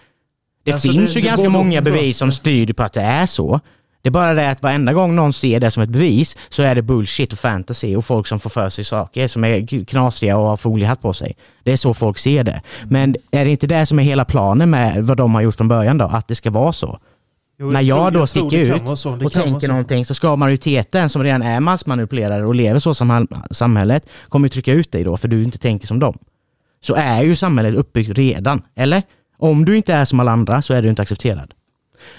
Det 0.65 0.73
Alltså, 0.73 0.93
finns 0.93 1.13
det- 1.13 1.19
ju 1.19 1.23
det 1.23 1.29
ganska 1.29 1.49
många 1.49 1.81
bevis 1.83 2.17
som 2.19 2.33
styr 2.33 2.73
på 2.73 2.83
att 2.83 2.93
det 2.93 3.01
är 3.03 3.27
så. 3.27 3.61
Det 4.03 4.09
är 4.09 4.11
bara 4.11 4.35
det 4.35 4.51
att 4.51 4.63
varenda 4.63 4.93
gång 4.93 5.17
någon 5.17 5.33
ser 5.33 5.61
det 5.61 5.71
som 5.71 5.83
ett 5.83 5.89
bevis 5.91 6.37
så 6.49 6.63
är 6.63 6.75
det 6.75 6.83
bullshit 6.83 7.33
och 7.33 7.39
fantasy 7.39 7.97
och 7.97 8.05
folk 8.05 8.27
som 8.27 8.39
får 8.41 8.51
för 8.51 8.69
sig 8.69 8.85
saker 8.85 9.27
som 9.29 9.45
är 9.45 9.85
knasiga 9.85 10.37
och 10.39 10.49
har 10.49 10.57
foliehatt 10.57 11.03
på 11.03 11.13
sig. 11.13 11.35
Det 11.63 11.73
är 11.73 11.77
så 11.77 11.95
folk 11.95 12.19
ser 12.19 12.45
det. 12.45 12.63
Men 12.85 13.17
är 13.31 13.45
det 13.45 13.51
inte 13.51 13.67
det 13.67 13.87
som 13.87 13.99
är 13.99 14.03
hela 14.03 14.25
planen 14.25 14.71
med 14.71 15.05
vad 15.07 15.17
de 15.17 15.35
har 15.35 15.41
gjort 15.43 15.55
från 15.57 15.69
början 15.69 15.99
då? 15.99 16.05
Att 16.05 16.29
det 16.29 16.35
ska 16.35 16.51
vara 16.51 16.73
så? 16.73 16.99
Jo, 17.61 17.71
När 17.71 17.81
jag 17.81 18.13
tror- 18.13 18.21
då 18.21 18.27
sticker 18.27 18.77
ut 18.77 18.83
vara 18.83 18.97
så. 18.97 19.13
Och 19.25 19.33
tänker 19.33 19.67
så. 19.67 19.73
någonting 19.73 20.05
så 20.05 20.15
ska 20.15 20.37
majoriteten 20.37 21.09
som 21.09 21.23
redan 21.23 21.43
är 21.43 21.61
massmanipulerade 21.61 22.45
och 22.45 22.55
lever 22.55 22.79
så 22.81 22.95
som 22.95 23.27
samhället 23.51 24.07
kommer 24.29 24.45
ju 24.47 24.51
trycka 24.51 24.73
ut 24.73 24.93
dig 24.93 25.05
då 25.05 25.17
för 25.17 25.29
du 25.29 25.45
inte 25.45 25.59
tänker 25.59 25.87
som 25.87 25.99
dem. 25.99 26.19
Så 26.81 26.95
är 26.95 27.23
ju 27.23 27.37
samhället 27.37 27.75
uppbyggt 27.75 28.11
redan, 28.11 28.63
eller? 28.75 29.03
Om 29.39 29.65
du 29.65 29.77
inte 29.77 29.95
är 29.95 30.05
som 30.05 30.21
alla 30.21 30.33
andra 30.33 30.63
så 30.63 30.75
är 30.75 30.83
du 30.83 30.89
inte 30.91 31.03
accepterad. 31.03 31.55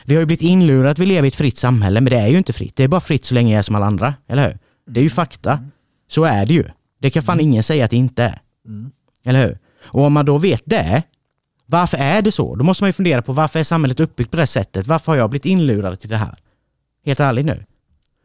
Vi 0.05 0.15
har 0.15 0.19
ju 0.19 0.25
blivit 0.25 0.41
inlurade 0.41 0.89
att 0.89 0.99
vi 0.99 1.05
lever 1.05 1.25
i 1.25 1.27
ett 1.27 1.35
fritt 1.35 1.57
samhälle, 1.57 2.01
men 2.01 2.09
det 2.11 2.17
är 2.19 2.27
ju 2.27 2.37
inte 2.37 2.53
fritt. 2.53 2.75
Det 2.75 2.83
är 2.83 2.87
bara 2.87 3.01
fritt 3.01 3.25
så 3.25 3.33
länge 3.33 3.51
jag 3.53 3.59
är 3.59 3.63
som 3.63 3.75
alla 3.75 3.85
andra, 3.85 4.13
eller 4.27 4.43
hur? 4.47 4.57
Det 4.93 4.99
är 4.99 5.03
ju 5.03 5.09
fakta. 5.09 5.59
Så 6.09 6.23
är 6.23 6.45
det 6.45 6.53
ju. 6.53 6.63
Det 7.01 7.09
kan 7.09 7.23
fan 7.23 7.39
ingen 7.39 7.63
säga 7.63 7.85
att 7.85 7.91
det 7.91 7.97
inte 7.97 8.23
är. 8.23 8.39
Mm. 8.67 8.91
Eller 9.25 9.45
hur? 9.47 9.57
Och 9.83 10.03
om 10.03 10.13
man 10.13 10.25
då 10.25 10.37
vet 10.37 10.61
det, 10.65 11.03
varför 11.71 11.97
är 11.97 12.21
det 12.21 12.31
så? 12.31 12.55
Då 12.55 12.63
måste 12.63 12.83
man 12.83 12.87
ju 12.89 12.93
fundera 12.93 13.21
på 13.21 13.33
varför 13.33 13.59
är 13.59 13.63
samhället 13.63 13.99
uppbyggt 13.99 14.31
på 14.31 14.37
det 14.37 14.47
sättet? 14.47 14.87
Varför 14.87 15.11
har 15.11 15.17
jag 15.19 15.29
blivit 15.29 15.45
inlurad 15.45 15.99
till 15.99 16.09
det 16.09 16.17
här? 16.17 16.35
Helt 17.05 17.19
ärligt 17.19 17.45
nu. 17.45 17.65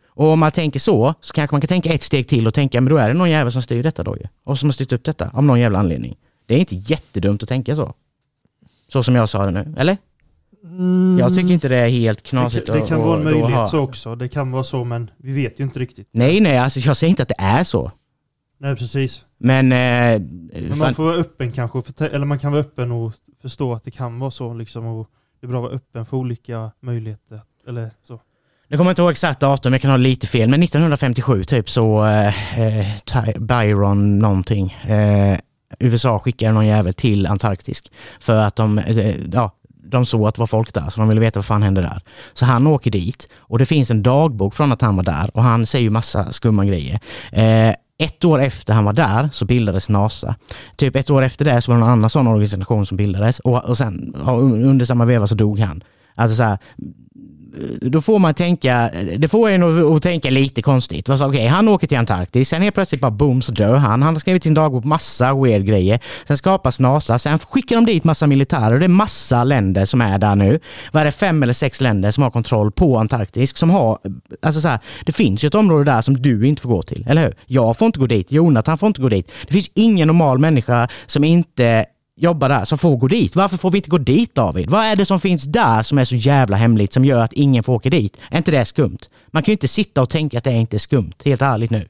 Och 0.09 0.29
om 0.29 0.39
man 0.39 0.51
tänker 0.53 0.81
så, 0.81 1.15
så 1.21 1.33
kanske 1.33 1.55
man 1.55 1.61
kan 1.61 1.69
tänka 1.69 1.93
ett 1.93 2.03
steg 2.03 2.29
till 2.29 2.47
och 2.47 2.55
tänka, 2.55 2.81
men 2.81 2.91
då 2.91 2.97
är 2.97 3.09
det 3.09 3.15
någon 3.15 3.31
jävel 3.31 3.53
som 3.53 3.63
styr 3.63 3.83
detta 3.83 4.03
då 4.03 4.17
ju. 4.17 4.23
Och 4.45 4.59
som 4.59 4.69
har 4.69 4.73
styrt 4.73 4.93
upp 4.93 5.05
detta, 5.05 5.31
av 5.33 5.45
någon 5.45 5.61
jävla 5.61 5.79
anledning. 5.79 6.17
Det 6.47 6.55
är 6.55 6.59
inte 6.59 6.75
jättedumt 6.75 7.43
att 7.43 7.49
tänka 7.49 7.77
så. 7.77 7.95
Så 8.89 9.03
som 9.03 9.15
jag 9.15 9.29
sa 9.29 9.45
det 9.45 9.51
nu, 9.51 9.75
eller? 9.79 9.97
Jag 11.19 11.35
tycker 11.35 11.53
inte 11.55 11.69
det 11.69 11.77
är 11.77 11.89
helt 11.89 12.19
Det, 12.25 12.29
knasigt 12.31 12.67
det 12.67 12.81
kan 12.81 13.01
att- 13.01 13.07
vara 13.07 13.19
en 13.19 13.25
möjlighet 13.25 13.51
ha- 13.55 13.69
så 13.69 13.79
också. 13.79 14.15
Det 14.15 14.29
kan 14.29 14.51
vara 14.51 14.65
så 14.65 14.85
men 14.85 15.11
vi 15.17 15.33
vet 15.33 15.61
ju 15.61 15.65
inte 15.65 15.79
riktigt. 15.79 16.09
Nej, 16.13 16.41
nej, 16.41 16.59
alltså 16.59 16.81
jag 16.81 16.97
säger 16.97 17.09
inte 17.11 17.23
att 17.23 17.29
det 17.29 17.35
är 17.39 17.65
så. 17.65 17.93
Nej 18.59 18.77
precis. 18.77 19.25
Men... 19.39 19.73
Eh, 19.73 20.21
Men 20.69 20.79
man 20.79 20.95
får 20.95 21.05
vara 21.05 21.17
öppen 21.17 21.53
kanske, 21.53 21.83
för, 21.83 22.09
eller 22.09 22.27
man 22.27 22.39
kan 22.39 22.53
vara 22.53 22.61
öppen 22.61 22.93
och 22.93 23.13
förstå 23.43 23.73
att 23.73 23.85
det 23.85 23.91
kan 23.91 24.19
vara 24.19 24.31
så 24.31 24.55
liksom. 24.55 24.87
Och 24.87 25.09
det 25.41 25.47
är 25.47 25.49
bra 25.49 25.59
att 25.59 25.63
vara 25.63 25.73
öppen 25.73 26.07
för 26.07 26.17
olika 26.17 26.71
möjligheter. 26.83 27.41
Eller 27.69 27.91
så. 28.03 28.21
Jag 28.69 28.79
kommer 28.79 28.91
inte 28.91 29.03
ihåg 29.03 29.11
exakt 29.11 29.41
datum, 29.41 29.73
jag 29.73 29.83
kan 29.83 29.91
ha 29.91 29.97
lite 29.99 30.27
fel, 30.27 30.49
men 30.49 30.63
1957 30.63 31.45
typ 31.45 31.71
så 31.71 32.05
eh, 32.05 32.61
eh, 32.61 32.87
Byron 33.39 34.19
någonting. 34.19 34.73
Eh, 34.73 35.39
USA 35.79 36.19
skickade 36.19 36.53
någon 36.53 36.67
jävel 36.67 36.93
till 36.95 37.27
Antarktis 37.27 37.83
för 38.21 38.37
att 38.37 38.57
de, 38.57 38.79
eh, 38.79 39.17
ja, 39.33 39.53
de 39.69 40.07
såg 40.07 40.29
att 40.29 40.35
det 40.35 40.39
var 40.39 40.47
folk 40.47 40.75
där 40.75 40.91
så 40.91 41.01
de 41.01 41.09
ville 41.09 41.21
veta 41.21 41.39
vad 41.39 41.45
fan 41.47 41.63
hände 41.63 41.81
där. 41.81 42.03
Så 42.35 42.45
han 42.45 42.67
åker 42.67 42.91
dit 42.91 43.29
och 43.37 43.59
det 43.59 43.67
finns 43.67 43.91
en 43.91 44.03
dagbok 44.03 44.55
från 44.55 44.73
att 44.73 44.83
han 44.83 44.97
var 44.97 45.03
där 45.03 45.31
och 45.35 45.43
han 45.43 45.67
säger 45.67 45.83
ju 45.83 45.91
massa 45.91 46.33
skumma 46.33 46.65
grejer. 46.65 47.01
Eh, 47.33 47.75
ett 47.99 48.25
år 48.25 48.43
efter 48.43 48.75
han 48.75 48.85
var 48.85 48.93
där 48.93 49.29
så 49.33 49.45
bildades 49.45 49.89
NASA. 49.89 50.37
Typ 50.77 50.97
ett 50.97 51.11
år 51.11 51.23
efter 51.23 51.45
det 51.45 51.63
så 51.63 51.71
var 51.71 51.77
det 51.77 51.81
någon 51.81 51.93
annan 51.93 52.11
sån 52.11 52.27
organisation 52.27 52.87
som 52.87 52.97
bildades 52.97 53.41
och, 53.41 53.65
och 53.65 53.79
sen 53.79 54.15
under 54.65 54.85
samma 54.85 55.05
veva 55.05 55.27
så 55.27 55.35
dog 55.35 55.59
han. 55.59 55.83
Alltså 56.15 56.37
så 56.37 56.43
här, 56.43 56.59
Eh, 57.57 57.89
då 57.89 58.01
får 58.01 58.19
man 58.19 58.35
tänka, 58.35 58.91
eh, 58.91 59.19
det 59.19 59.29
får 59.29 59.49
en 59.51 59.63
att, 59.63 59.97
att 59.97 60.03
tänka 60.03 60.31
lite 60.31 60.63
konstigt. 60.63 61.09
Okej, 61.09 61.27
okay, 61.27 61.47
han 61.47 61.69
åker 61.69 61.87
till 61.87 61.99
Antarktis, 61.99 62.49
sen 62.49 62.63
helt 62.63 62.75
plötsligt 62.75 63.01
bara 63.01 63.11
boom 63.11 63.43
så 63.43 63.53
dör 63.53 63.77
han. 63.77 64.03
Han 64.03 64.15
har 64.15 64.21
skrivit 64.21 64.43
sin 64.43 64.55
dagbok 64.55 64.85
massa 64.85 65.35
weird 65.35 65.65
grejer. 65.65 66.01
Sen 66.25 66.37
skapas 66.37 66.81
NASA, 66.81 67.19
sen 67.19 67.39
skickar 67.39 67.77
de 67.77 67.87
dit 67.87 68.05
massa 68.05 68.27
militärer 68.27 68.73
och 68.73 68.79
det 68.79 68.87
är 68.87 68.89
massa 68.89 69.45
länder 69.45 69.85
som 69.85 70.01
är 70.01 70.19
där 70.19 70.37
nu. 70.37 70.61
Vad 70.93 71.01
är 71.01 71.05
det, 71.05 71.13
fem 71.13 71.43
eller 71.43 71.53
sex 71.53 71.81
länder 71.81 72.11
som 72.11 72.23
har 72.23 72.31
kontroll 72.31 72.73
på 72.73 72.99
Antarktis? 72.99 73.57
Som 73.57 73.71
har, 73.71 73.91
eh, 74.05 74.11
alltså 74.43 74.61
så 74.61 74.69
här, 74.69 74.79
det 75.05 75.13
finns 75.13 75.45
ju 75.45 75.47
ett 75.47 75.55
område 75.55 75.85
där 75.85 76.01
som 76.01 76.23
du 76.23 76.47
inte 76.47 76.63
får 76.63 76.69
gå 76.69 76.83
till, 76.83 77.07
eller 77.09 77.23
hur? 77.23 77.35
Jag 77.47 77.77
får 77.77 77.87
inte 77.87 77.99
gå 77.99 78.07
dit, 78.07 78.33
Jonathan 78.33 78.79
får 78.79 78.87
inte 78.87 79.01
gå 79.01 79.09
dit. 79.09 79.33
Det 79.47 79.53
finns 79.53 79.71
ingen 79.75 80.07
normal 80.07 80.39
människa 80.39 80.89
som 81.07 81.25
inte 81.25 81.87
jobbar 82.17 82.49
där 82.49 82.65
som 82.65 82.79
får 82.79 82.97
gå 82.97 83.09
dit. 83.09 83.37
Varför 83.37 83.57
får 83.57 83.71
vi 83.71 83.79
inte 83.79 83.91
gå 83.91 83.99
dit 83.99 84.35
David? 84.35 84.71
Vad 84.71 84.85
är 84.85 84.97
det 84.97 85.05
som 85.05 85.21
finns 85.21 85.45
där 85.45 85.83
som 85.83 85.99
är 85.99 86.05
så 86.05 86.17
jävla 86.17 86.57
hemligt 86.57 86.93
som 86.93 87.05
gör 87.05 87.23
att 87.23 87.33
ingen 87.33 87.63
får 87.63 87.73
åka 87.73 87.91
dit? 87.91 88.17
Är 88.31 88.37
inte 88.39 88.51
det 88.51 88.65
skumt? 88.65 88.99
Man 89.27 89.43
kan 89.43 89.53
ju 89.53 89.55
inte 89.55 89.69
sitta 89.69 90.03
och 90.03 90.11
tänka 90.11 90.39
att 90.39 90.45
det 90.45 90.53
inte 90.53 90.77
är 90.77 90.79
skumt, 90.79 91.13
helt 91.25 91.43
ärligt 91.43 91.71
nu. 91.71 91.89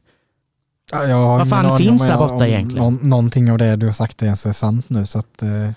Ja, 0.92 1.36
Vad 1.38 1.48
fan 1.48 1.78
finns 1.78 2.02
om- 2.02 2.08
där 2.08 2.18
borta 2.18 2.34
om, 2.34 2.42
egentligen? 2.42 2.84
Om, 2.84 2.94
någonting 3.02 3.50
av 3.50 3.58
det 3.58 3.76
du 3.76 3.86
har 3.86 3.92
sagt 3.92 4.22
ens 4.22 4.46
är 4.46 4.52
sant 4.52 4.88
nu 4.90 5.06
så 5.06 5.18
att, 5.18 5.42
eh, 5.42 5.70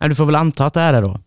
Ja, 0.00 0.08
du 0.08 0.14
får 0.14 0.24
väl 0.24 0.34
anta 0.36 0.66
att 0.66 0.74
det 0.74 0.80
är 0.80 0.92
det 0.92 1.00
då. 1.00 1.18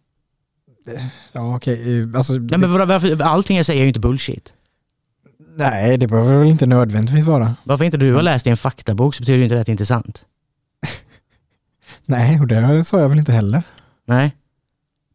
ja 1.32 1.56
okej. 1.56 2.00
eh, 2.02 2.08
Alltså, 2.16 2.34
Nej, 2.34 2.60
men 2.60 2.74
varför, 2.88 3.22
allting 3.22 3.58
jag 3.58 3.66
säger 3.66 3.80
är 3.80 3.84
ju 3.84 3.88
inte 3.88 4.00
bullshit. 4.00 4.54
nej, 5.58 5.98
det 5.98 6.08
behöver 6.08 6.38
väl 6.38 6.48
inte 6.48 6.66
nödvändigtvis 6.66 7.26
vara. 7.26 7.56
Varför 7.64 7.86
inte 7.86 7.98
du 7.98 8.14
har 8.14 8.22
läst 8.24 8.48
i 8.48 8.50
en 8.50 8.58
faktabok 8.58 9.16
så 9.16 9.22
betyder 9.22 9.38
ju 9.38 9.44
inte 9.44 9.56
det 9.56 9.62
att 9.62 9.66
det 9.66 9.72
inte 9.72 9.84
är 9.84 9.86
sant. 9.86 10.26
Nej, 12.06 12.40
och 12.40 12.48
det 12.48 12.84
sa 12.84 13.00
jag 13.00 13.10
väl 13.10 13.18
inte 13.20 13.32
heller. 13.32 13.64
Nej. 14.08 14.36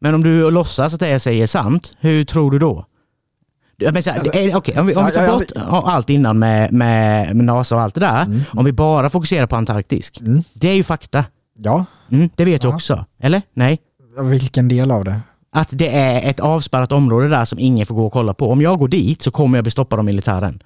Men 0.00 0.14
om 0.14 0.22
du 0.22 0.50
låtsas 0.50 0.94
att 0.94 1.00
det 1.00 1.08
jag 1.08 1.20
säger 1.20 1.42
är 1.42 1.46
sant, 1.46 1.94
hur 2.00 2.24
tror 2.24 2.50
du 2.50 2.58
då? 2.58 2.84
Så 3.82 3.88
Alltså- 3.88 4.10
är- 4.32 4.56
Okej, 4.56 4.78
om 4.80 4.86
vi, 4.86 4.94
om 4.94 5.06
vi 5.06 5.12
tar 5.12 5.28
bort 5.32 5.52
allt 5.86 6.10
innan 6.10 6.38
med, 6.38 6.72
med, 6.72 7.36
med 7.36 7.44
NASA 7.44 7.74
och 7.74 7.80
allt 7.80 7.94
det 7.94 8.00
där. 8.00 8.22
Mm. 8.24 8.40
Om 8.50 8.64
vi 8.64 8.72
bara 8.72 9.10
fokuserar 9.10 9.46
på 9.46 9.56
Antarktis. 9.56 10.12
Mm. 10.20 10.42
Det 10.52 10.68
är 10.68 10.74
ju 10.74 10.82
fakta. 10.84 11.24
Ja, 11.58 11.84
Mm, 12.10 12.30
det 12.34 12.44
vet 12.44 12.62
du 12.62 12.68
Ja. 12.68 12.74
också. 12.74 13.04
Eller? 13.20 13.42
Nej? 13.54 13.78
vilken 14.22 14.68
del 14.68 14.90
av 14.90 15.04
det? 15.04 15.20
Att 15.52 15.68
det 15.72 15.96
är 15.96 16.30
ett 16.30 16.40
avspärrat 16.40 16.92
område 16.92 17.28
där 17.28 17.44
som 17.44 17.58
ingen 17.58 17.86
får 17.86 17.94
gå 17.94 18.06
och 18.06 18.12
kolla 18.12 18.34
på. 18.34 18.50
Om 18.52 18.62
jag 18.62 18.78
går 18.78 18.88
dit 18.88 19.22
så 19.22 19.30
kommer 19.30 19.58
jag 19.58 19.64
bli 19.64 19.70
stoppad 19.70 19.98
av 19.98 20.04
militären. 20.04 20.62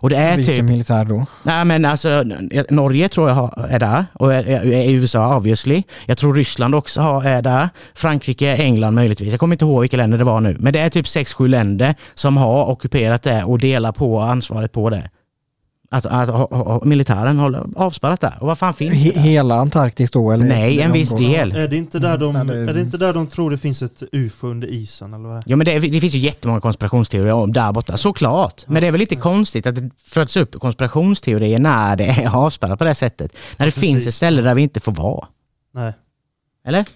Och 0.00 0.10
det 0.10 0.16
är 0.16 0.36
Vilken 0.36 0.54
typ... 0.54 0.64
militär 0.64 1.04
då? 1.04 1.26
Nej 1.42 1.64
men 1.64 1.84
alltså, 1.84 2.22
Norge 2.70 3.08
tror 3.08 3.28
jag 3.28 3.34
har- 3.34 3.66
är 3.70 3.78
där 3.78 4.04
och 4.12 4.34
är, 4.34 4.48
är, 4.48 4.64
är 4.72 4.90
USA 4.90 5.36
obviously. 5.36 5.82
Jag 6.06 6.18
tror 6.18 6.34
Ryssland 6.34 6.74
också 6.74 7.00
har, 7.00 7.24
är 7.24 7.42
där. 7.42 7.68
Frankrike, 7.94 8.56
England 8.56 8.94
möjligtvis. 8.94 9.30
Jag 9.30 9.40
kommer 9.40 9.54
inte 9.54 9.64
ihåg 9.64 9.80
vilka 9.80 9.96
länder 9.96 10.18
det 10.18 10.24
var 10.24 10.40
nu. 10.40 10.56
Men 10.60 10.72
det 10.72 10.78
är 10.78 10.88
typ 10.90 11.06
6-7 11.06 11.48
länder 11.48 11.94
som 12.14 12.36
har 12.36 12.70
ockuperat 12.70 13.22
det 13.22 13.44
och 13.44 13.58
delar 13.58 13.92
på 13.92 14.20
ansvaret 14.20 14.72
på 14.72 14.90
det. 14.90 15.10
Att, 15.90 16.06
att, 16.06 16.28
ha- 16.30 16.48
ha- 16.50 16.82
militären 16.84 17.38
håller 17.38 17.66
avspärrat 17.76 18.20
där. 18.20 18.34
Och 18.40 18.46
vad 18.46 18.58
fan 18.58 18.74
finns 18.74 19.02
det 19.02 19.10
där? 19.10 19.20
hela 19.20 19.54
Antarktis 19.54 20.10
då? 20.10 20.32
Eller 20.32 20.44
Nej, 20.44 20.80
en 20.80 20.92
viss 20.92 21.10
del. 21.16 21.52
Är 21.52 21.68
det, 21.68 21.76
inte 21.76 21.98
där 21.98 22.18
de, 22.18 22.36
Mm, 22.36 22.68
är 22.68 22.74
det 22.74 22.80
inte 22.80 22.98
där 22.98 23.12
de 23.12 23.26
tror 23.26 23.50
det 23.50 23.58
finns 23.58 23.82
ett 23.82 24.02
UFO 24.12 24.46
under 24.48 24.68
isen 24.68 25.14
eller 25.14 25.28
vad? 25.28 25.42
Ja 25.46 25.56
men 25.56 25.64
det, 25.64 25.78
det 25.78 26.00
finns 26.00 26.14
ju 26.14 26.18
jättemånga 26.18 26.60
konspirationsteorier 26.60 27.32
om 27.34 27.52
där 27.52 27.72
borta, 27.72 27.96
såklart. 27.96 28.64
Men 28.66 28.80
det 28.82 28.86
är 28.86 28.90
väl 28.92 28.98
lite 28.98 29.16
konstigt 29.16 29.66
att 29.66 29.74
det 29.74 29.90
föds 29.98 30.36
upp 30.36 30.54
konspirationsteorier 30.60 31.58
när 31.58 31.96
det 31.96 32.04
är 32.04 32.36
avspärrat 32.36 32.78
på 32.78 32.84
det 32.84 32.94
sättet. 32.94 33.32
När 33.58 33.66
det 33.66 33.76
Ja, 33.76 33.80
finns 33.80 33.94
precis. 33.94 34.08
ett 34.08 34.14
ställe 34.14 34.42
där 34.42 34.54
vi 34.54 34.62
inte 34.62 34.80
får 34.80 34.92
vara. 34.92 35.26
Nej. 35.74 35.92
Eller? 36.66 36.78
Nej 36.78 36.86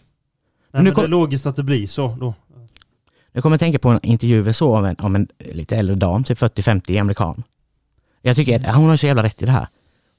nu 0.72 0.82
men 0.82 0.94
kom- 0.94 1.02
det 1.02 1.08
är 1.08 1.10
logiskt 1.10 1.46
att 1.46 1.56
det 1.56 1.62
blir 1.62 1.86
så 1.86 2.16
då. 2.20 2.34
Jag 3.32 3.42
kommer 3.42 3.54
att 3.54 3.60
tänka 3.60 3.78
på 3.78 3.88
en 3.88 4.00
intervju 4.02 4.42
vi 4.42 4.52
såg 4.52 4.74
om 4.74 4.84
en, 4.84 4.96
om 4.98 5.14
en 5.16 5.28
lite 5.38 5.76
äldre 5.76 5.96
dam, 5.96 6.24
typ 6.24 6.38
40-50, 6.38 7.00
amerikan. 7.00 7.42
Jag 8.22 8.36
tycker 8.36 8.68
att 8.68 8.76
hon 8.76 8.88
har 8.88 8.96
så 8.96 9.06
jävla 9.06 9.22
rätt 9.22 9.42
i 9.42 9.46
det 9.46 9.52
här. 9.52 9.66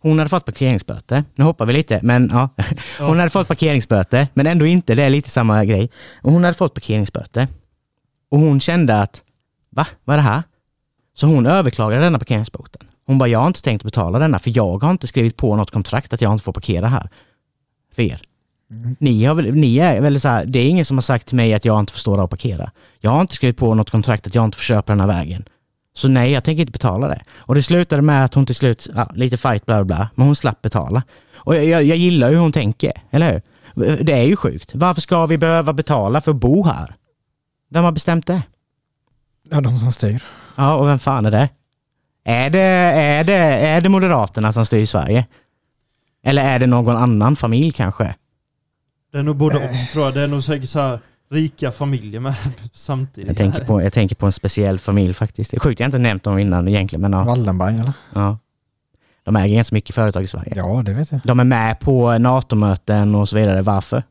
Hon 0.02 0.18
hade 0.18 0.30
fått 0.30 0.46
parkeringsböter. 0.46 1.24
Nu 1.36 1.44
hoppar 1.44 1.66
vi 1.66 1.74
lite, 1.74 2.00
men 2.04 2.30
ja. 2.34 2.50
Hon 3.00 3.20
hade 3.20 3.30
fått 3.30 3.48
parkeringsböter, 3.48 4.28
men 4.34 4.48
ändå 4.48 4.66
inte. 4.66 4.96
Det 4.96 5.04
är 5.04 5.10
lite 5.10 5.30
samma 5.30 5.66
grej. 5.66 5.90
Hon 6.22 6.44
hade 6.44 6.58
fått 6.58 6.74
parkeringsböter. 6.74 7.48
Och 8.32 8.40
hon 8.40 8.60
kände 8.60 9.02
att, 9.02 9.24
va? 9.70 9.88
Vad 10.04 10.14
är 10.14 10.18
det 10.18 10.24
här? 10.24 10.44
Så 11.14 11.28
hon 11.28 11.46
överklagade 11.46 12.02
denna 12.04 12.20
parkeringsboten. 12.20 12.82
Hon 13.06 13.18
bara, 13.18 13.30
jag 13.30 13.40
har 13.40 13.48
inte 13.48 13.62
tänkt 13.62 13.84
betala 13.84 14.20
denna, 14.20 14.40
för 14.40 14.58
jag 14.58 14.84
har 14.84 14.92
inte 14.92 15.08
skrivit 15.08 15.38
på 15.38 15.56
något 15.56 15.72
kontrakt 15.72 16.14
att 16.14 16.22
jag 16.22 16.34
inte 16.34 16.44
får 16.44 16.54
parkera 16.54 16.88
här. 16.88 17.10
För 17.96 18.02
er. 18.02 18.22
Mm. 18.72 18.96
Ni, 19.00 19.26
har 19.26 19.36
väl, 19.36 19.54
ni 19.54 19.78
är 19.78 20.02
väl 20.02 20.22
så 20.22 20.28
här, 20.28 20.46
det 20.46 20.60
är 20.60 20.70
ingen 20.70 20.86
som 20.86 20.98
har 20.98 21.02
sagt 21.02 21.28
till 21.28 21.36
mig 21.36 21.54
att 21.54 21.66
jag 21.66 21.80
inte 21.80 21.94
får 21.94 22.00
stå 22.00 22.16
där 22.16 22.24
och 22.24 22.30
parkera. 22.30 22.72
Jag 23.00 23.12
har 23.12 23.22
inte 23.22 23.36
skrivit 23.36 23.58
på 23.58 23.76
något 23.76 23.90
kontrakt 23.90 24.28
att 24.28 24.36
jag 24.36 24.44
inte 24.44 24.58
får 24.58 24.64
köpa 24.64 24.92
den 24.92 25.00
här 25.00 25.08
vägen. 25.08 25.46
Så 25.94 26.08
nej, 26.08 26.32
jag 26.32 26.44
tänker 26.44 26.62
inte 26.62 26.72
betala 26.72 27.08
det. 27.08 27.22
Och 27.38 27.56
det 27.56 27.64
slutade 27.64 28.02
med 28.02 28.26
att 28.26 28.34
hon 28.34 28.46
till 28.46 28.56
slut, 28.56 28.88
ja, 28.96 29.10
lite 29.14 29.38
fight 29.38 29.66
bla 29.66 29.84
bla 29.84 30.10
men 30.16 30.26
hon 30.26 30.36
slapp 30.36 30.62
betala. 30.62 31.04
Och 31.36 31.56
jag, 31.56 31.66
jag, 31.66 31.84
jag 31.84 31.98
gillar 31.98 32.30
hur 32.30 32.38
hon 32.38 32.52
tänker, 32.52 32.92
eller 33.12 33.32
hur? 33.32 33.42
Det 34.04 34.14
är 34.14 34.24
ju 34.24 34.36
sjukt. 34.36 34.72
Varför 34.76 35.02
ska 35.02 35.26
vi 35.26 35.38
behöva 35.38 35.74
betala 35.74 36.22
för 36.22 36.32
att 36.32 36.38
bo 36.38 36.64
här? 36.64 36.96
Vem 37.70 37.84
har 37.84 37.92
bestämt 37.92 38.28
det? 38.28 38.42
Ja, 39.50 39.62
de 39.62 39.80
som 39.80 39.92
styr. 39.92 40.24
Ja, 40.56 40.76
och 40.76 40.88
vem 40.88 41.00
fan 41.00 41.26
är 41.26 41.32
det? 41.32 41.50
Är 42.26 42.50
det, 42.50 42.60
är 42.60 43.24
det, 43.24 43.36
är 43.36 43.82
det 43.82 43.90
Moderaterna 43.90 44.54
som 44.54 44.66
styr 44.66 44.86
Sverige? 44.86 45.26
Eller 46.24 46.44
är 46.44 46.60
det 46.60 46.68
någon 46.68 46.96
annan 46.96 47.36
familj 47.36 47.72
kanske? 47.72 48.16
Det 49.12 49.18
är 49.18 49.24
nog 49.24 49.36
både 49.36 49.56
och 49.56 49.90
tror 49.92 50.06
jag. 50.06 50.14
Det 50.14 50.22
är 50.22 50.28
nog 50.28 50.44
säkert 50.44 50.70
så 50.70 50.80
här 50.80 51.00
rika 51.34 51.72
familjer 51.72 52.20
med 52.20 52.36
samtidigt. 52.74 53.28
Jag 53.28 53.38
tänker, 53.38 53.66
på, 53.66 53.82
jag 53.82 53.94
tänker 53.94 54.16
på 54.16 54.26
en 54.26 54.32
speciell 54.32 54.80
familj 54.80 55.14
faktiskt. 55.14 55.52
Det 55.52 55.58
är 55.58 55.60
sjukt, 55.60 55.80
jag 55.80 55.86
har 55.86 55.88
inte 55.88 55.98
nämnt 56.00 56.24
dem 56.24 56.40
innan 56.40 56.68
egentligen, 56.68 57.02
men 57.02 57.14
ja. 57.14 57.24
Wallenberg 57.24 57.76
eller? 57.76 57.94
ja. 58.14 58.38
De 59.26 59.36
äger 59.36 59.56
ganska 59.56 59.76
mycket 59.76 59.96
företag 59.96 60.24
i 60.24 60.28
Sverige. 60.28 60.54
Ja, 60.56 60.82
det 60.86 60.94
vet 60.94 61.12
jag. 61.12 61.22
De 61.24 61.40
är 61.40 61.44
med 61.44 61.80
på 61.80 62.18
NATO-möten 62.18 63.16
och 63.16 63.30
så 63.30 63.36
vidare. 63.36 63.62
Varför? 63.62 64.04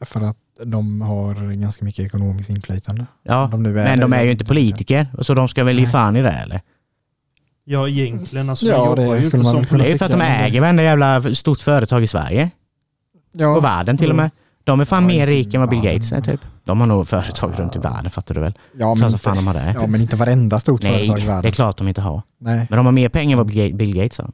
För 0.00 0.20
att 0.20 0.36
de 0.64 1.00
har 1.00 1.52
ganska 1.54 1.84
mycket 1.84 2.06
ekonomiskt 2.06 2.50
inflytande. 2.50 3.06
Ja, 3.22 3.48
de 3.50 3.62
nu 3.62 3.72
men 3.72 4.00
de 4.00 4.12
är 4.12 4.22
ju 4.22 4.30
inte 4.30 4.44
politiker, 4.44 5.06
så 5.20 5.34
de 5.34 5.48
ska 5.48 5.64
väl 5.64 5.78
ge 5.78 5.86
fan 5.86 6.16
i 6.16 6.22
det 6.22 6.30
eller? 6.30 6.60
Ja 7.64 7.88
egentligen. 7.88 8.50
Alltså, 8.50 8.66
Ja, 8.66 8.72
de 8.94 9.02
jobbar 9.02 9.14
det 9.14 9.20
ju 9.20 9.26
skulle 9.26 9.40
inte 9.40 9.54
man 9.54 9.54
som 9.54 9.64
kunna 9.64 9.82
Det 9.84 9.88
är 9.88 9.92
ju 9.92 9.98
för 9.98 10.04
att 10.04 10.10
de 10.12 10.18
det- 10.18 10.24
äger 10.26 10.60
varenda 10.60 10.82
jävla 10.82 11.34
stort 11.34 11.60
företag 11.60 12.02
i 12.02 12.06
Sverige. 12.06 12.50
Ja, 13.32 13.56
Och 13.56 13.64
världen 13.64 13.96
till 13.98 14.10
och 14.10 14.16
med. 14.16 14.30
De 14.64 14.80
är 14.80 14.84
fan 14.84 15.02
Ja, 15.02 15.06
mer 15.08 15.14
inte 15.26 15.32
rika 15.32 15.56
än 15.56 15.60
vad 15.60 15.70
Bill 15.70 15.78
världen, 15.78 15.94
Gates 15.94 16.12
är 16.12 16.20
typ. 16.20 16.40
De 16.64 16.80
har 16.80 16.86
nog 16.86 17.08
företag 17.08 17.52
runt 17.56 17.76
i 17.76 17.78
världen, 17.78 18.10
fattar 18.10 18.34
du 18.34 18.40
väl? 18.40 18.54
ja, 18.72 18.94
men 18.94 19.10
som 19.10 19.18
fan 19.18 19.36
de 19.36 19.40
inte, 19.48 19.60
har 19.60 19.66
det. 19.66 19.80
ja, 19.80 19.86
men 19.86 20.00
inte 20.00 20.16
varenda 20.16 20.60
stort 20.60 20.82
Nej, 20.82 20.92
företag 20.92 21.18
i 21.18 21.20
det 21.20 21.26
är 21.26 21.34
världen. 21.34 21.52
klart 21.52 21.76
de 21.76 21.88
inte 21.88 22.00
har. 22.00 22.22
Nej, 22.38 22.66
Men 22.70 22.76
de 22.76 22.86
har 22.86 22.92
mer 22.92 23.08
pengar 23.08 23.32
än 23.32 23.38
vad 23.38 23.46
Bill 23.46 23.56
Ga- 23.72 23.76
Bill 23.76 23.94
Gates 23.94 24.18
har. 24.18 24.30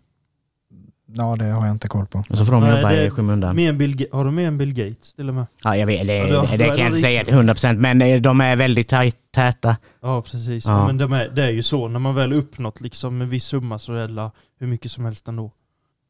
ja, 1.15 1.37
det 1.37 1.45
har 1.45 1.67
jag 1.67 1.75
inte 1.75 1.89
koll 1.89 2.07
på. 2.07 2.25
Och 2.31 2.39
så 2.39 2.45
får 2.45 2.53
de 2.53 2.63
Nej, 2.63 2.77
jobba 2.77 2.89
det- 2.89 3.05
i 3.07 3.11
skymundan. 3.11 3.57
Mer 3.57 3.69
än 3.69 3.79
Bill, 3.79 3.97
Ga- 3.97 4.07
har 4.13 4.25
de 4.25 4.35
mer 4.35 4.47
än 4.49 4.59
Bill 4.59 4.73
Gates 4.75 5.15
till 5.15 5.29
och 5.29 5.35
med? 5.35 5.47
Ja, 5.65 5.77
jag 5.77 5.87
vet, 5.87 6.07
det, 6.07 6.17
Ja, 6.17 6.43
det, 6.51 6.57
det- 6.57 6.65
kan 6.67 6.77
jag 6.79 6.87
inte 6.87 6.99
säga 6.99 7.25
till 7.25 7.35
100% 7.35 7.79
men 7.81 8.03
eh, 8.03 8.21
de 8.21 8.41
är 8.41 8.57
väldigt 8.57 8.89
tajt, 8.89 9.17
täta. 9.35 9.77
Ja 10.03 10.23
precis. 10.23 10.67
Ja. 10.67 10.87
Men 10.87 10.99
de 10.99 11.13
är, 11.13 11.29
det 11.29 11.45
är 11.45 11.51
ju 11.51 11.63
så. 11.63 11.89
När 11.89 11.99
man 11.99 12.15
väl 12.15 12.33
uppnått 12.33 12.81
liksom 12.81 13.21
en 13.21 13.29
viss 13.29 13.45
summa 13.45 13.79
så 13.79 13.95
är 13.95 14.09
det 14.09 14.31
hur 14.61 14.67
mycket 14.67 14.91
som 14.93 15.05
helst 15.05 15.29
ändå. 15.29 15.53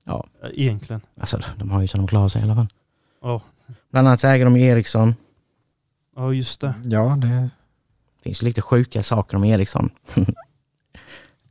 Ja. 0.04 0.24
Eh, 0.44 0.50
Egentligen. 0.62 1.00
Alltså 1.20 1.38
de 1.56 1.70
har 1.70 1.80
ju 1.80 1.88
så 1.88 1.96
de 1.96 2.06
klarar 2.06 2.28
sig 2.28 2.40
i 2.40 2.44
alla 2.44 2.54
fall. 2.54 2.68
Ja. 3.22 3.40
Bland 3.92 4.08
annat 4.08 4.20
så 4.20 4.28
äger 4.28 4.44
de 4.44 4.56
Ericsson. 4.56 5.14
Ja 6.16 6.32
just 6.32 6.60
det. 6.60 6.74
Ja, 6.84 7.18
det... 7.20 7.28
Det 7.28 8.22
finns 8.22 8.42
ju 8.42 8.46
lite 8.46 8.62
sjuka 8.62 9.02
saker 9.02 9.36
om 9.36 9.44
Ericsson. 9.44 9.90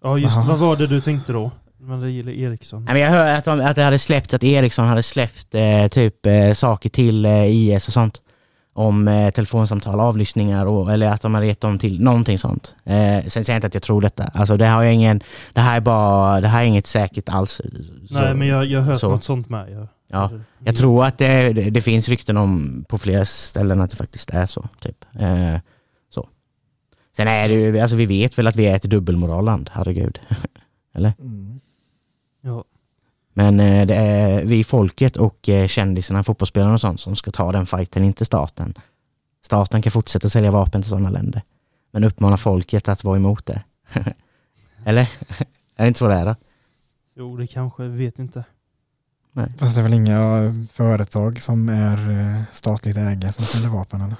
Ja 0.03 0.17
just 0.17 0.35
det, 0.35 0.41
Aha. 0.41 0.49
vad 0.49 0.59
var 0.59 0.75
det 0.75 0.87
du 0.87 1.01
tänkte 1.01 1.33
då? 1.33 1.51
Men 1.79 2.01
det 2.01 2.09
gillar 2.11 2.31
Ericsson. 2.31 2.85
Nej, 2.85 2.93
men 2.93 3.01
jag 3.03 3.09
hör 3.09 3.35
att, 3.37 3.45
de, 3.45 3.61
att 3.61 3.75
det 3.75 3.83
hade 3.83 3.99
släppt, 3.99 4.33
att 4.33 4.43
Ericsson 4.43 4.87
hade 4.87 5.03
släppt 5.03 5.55
eh, 5.55 5.87
typ 5.87 6.25
eh, 6.25 6.53
saker 6.53 6.89
till 6.89 7.25
eh, 7.25 7.45
IS 7.45 7.87
och 7.87 7.93
sånt. 7.93 8.21
Om 8.73 9.07
eh, 9.07 9.29
telefonsamtal, 9.29 9.99
avlyssningar 9.99 10.65
och, 10.65 10.91
eller 10.93 11.07
att 11.07 11.21
de 11.21 11.33
hade 11.33 11.45
gett 11.47 11.61
dem 11.61 11.79
till 11.79 12.01
någonting 12.03 12.37
sånt. 12.37 12.75
Eh, 12.83 13.25
sen 13.25 13.29
säger 13.29 13.51
jag 13.51 13.57
inte 13.57 13.67
att 13.67 13.73
jag 13.73 13.83
tror 13.83 14.01
detta. 14.01 14.23
Alltså 14.23 14.57
det 14.57 14.65
har 14.67 14.83
jag 14.83 14.93
ingen, 14.93 15.21
det 15.53 15.61
här 15.61 15.77
är 15.77 15.81
bara, 15.81 16.41
det 16.41 16.47
här 16.47 16.61
är 16.61 16.65
inget 16.65 16.87
säkert 16.87 17.29
alls. 17.29 17.51
Så, 17.51 17.63
Nej 18.13 18.33
men 18.33 18.47
jag 18.47 18.65
jag 18.65 18.81
har 18.81 18.91
hört 18.91 18.99
så. 18.99 19.09
något 19.09 19.23
sånt 19.23 19.49
med. 19.49 19.71
Jag, 19.71 19.87
Ja, 20.07 20.31
Jag 20.63 20.75
tror 20.75 21.05
att 21.05 21.17
det, 21.17 21.53
det, 21.53 21.81
finns 21.81 22.09
rykten 22.09 22.37
om 22.37 22.85
på 22.89 22.97
flera 22.97 23.25
ställen 23.25 23.81
att 23.81 23.89
det 23.91 23.97
faktiskt 23.97 24.29
är 24.29 24.45
så. 24.45 24.69
Typ. 24.79 25.05
Eh, 25.19 25.59
så. 26.09 26.29
Sen 27.15 27.27
är 27.27 27.47
det 27.47 27.53
ju, 27.53 27.79
alltså 27.79 27.95
vi 27.95 28.05
vet 28.05 28.37
väl 28.37 28.47
att 28.47 28.55
vi 28.55 28.65
är 28.65 28.75
ett 28.75 28.83
dubbelmoralland, 28.83 29.69
herregud. 29.73 30.19
Mm. 30.99 31.59
Ja. 32.41 32.63
Men 33.33 33.59
eh, 33.59 33.85
det 33.85 33.95
är 33.95 34.45
vi 34.45 34.63
folket 34.63 35.17
och 35.17 35.49
eh, 35.49 35.67
kändisarna, 35.67 36.23
fotbollsspelarna 36.23 36.73
och 36.73 36.81
sånt 36.81 36.99
som 36.99 37.15
ska 37.15 37.31
ta 37.31 37.51
den 37.51 37.65
fighten, 37.65 38.03
inte 38.03 38.25
staten. 38.25 38.73
Staten 39.45 39.81
kan 39.81 39.91
fortsätta 39.91 40.29
sälja 40.29 40.51
vapen 40.51 40.81
till 40.81 40.89
sådana 40.89 41.09
länder. 41.09 41.41
Men 41.91 42.03
uppmana 42.03 42.37
folket 42.37 42.87
att 42.87 43.03
vara 43.03 43.17
emot 43.17 43.45
det. 43.45 43.63
Eller? 44.85 45.01
är 45.75 45.83
det 45.83 45.87
inte 45.87 45.97
så 45.97 46.07
det 46.07 46.13
är 46.13 46.25
då? 46.25 46.35
Jo 47.15 47.37
det 47.37 47.47
kanske, 47.47 47.83
vet 47.83 48.19
inte. 48.19 48.43
Fast 49.57 49.75
det 49.75 49.81
är 49.81 49.83
väl 49.83 49.93
inga 49.93 50.53
företag 50.73 51.41
som 51.41 51.69
är 51.69 52.09
eh, 52.37 52.41
statligt 52.53 52.97
ägda 52.97 53.31
som 53.31 53.43
säljer 53.45 53.69
vapen 53.69 54.01
eller? 54.01 54.15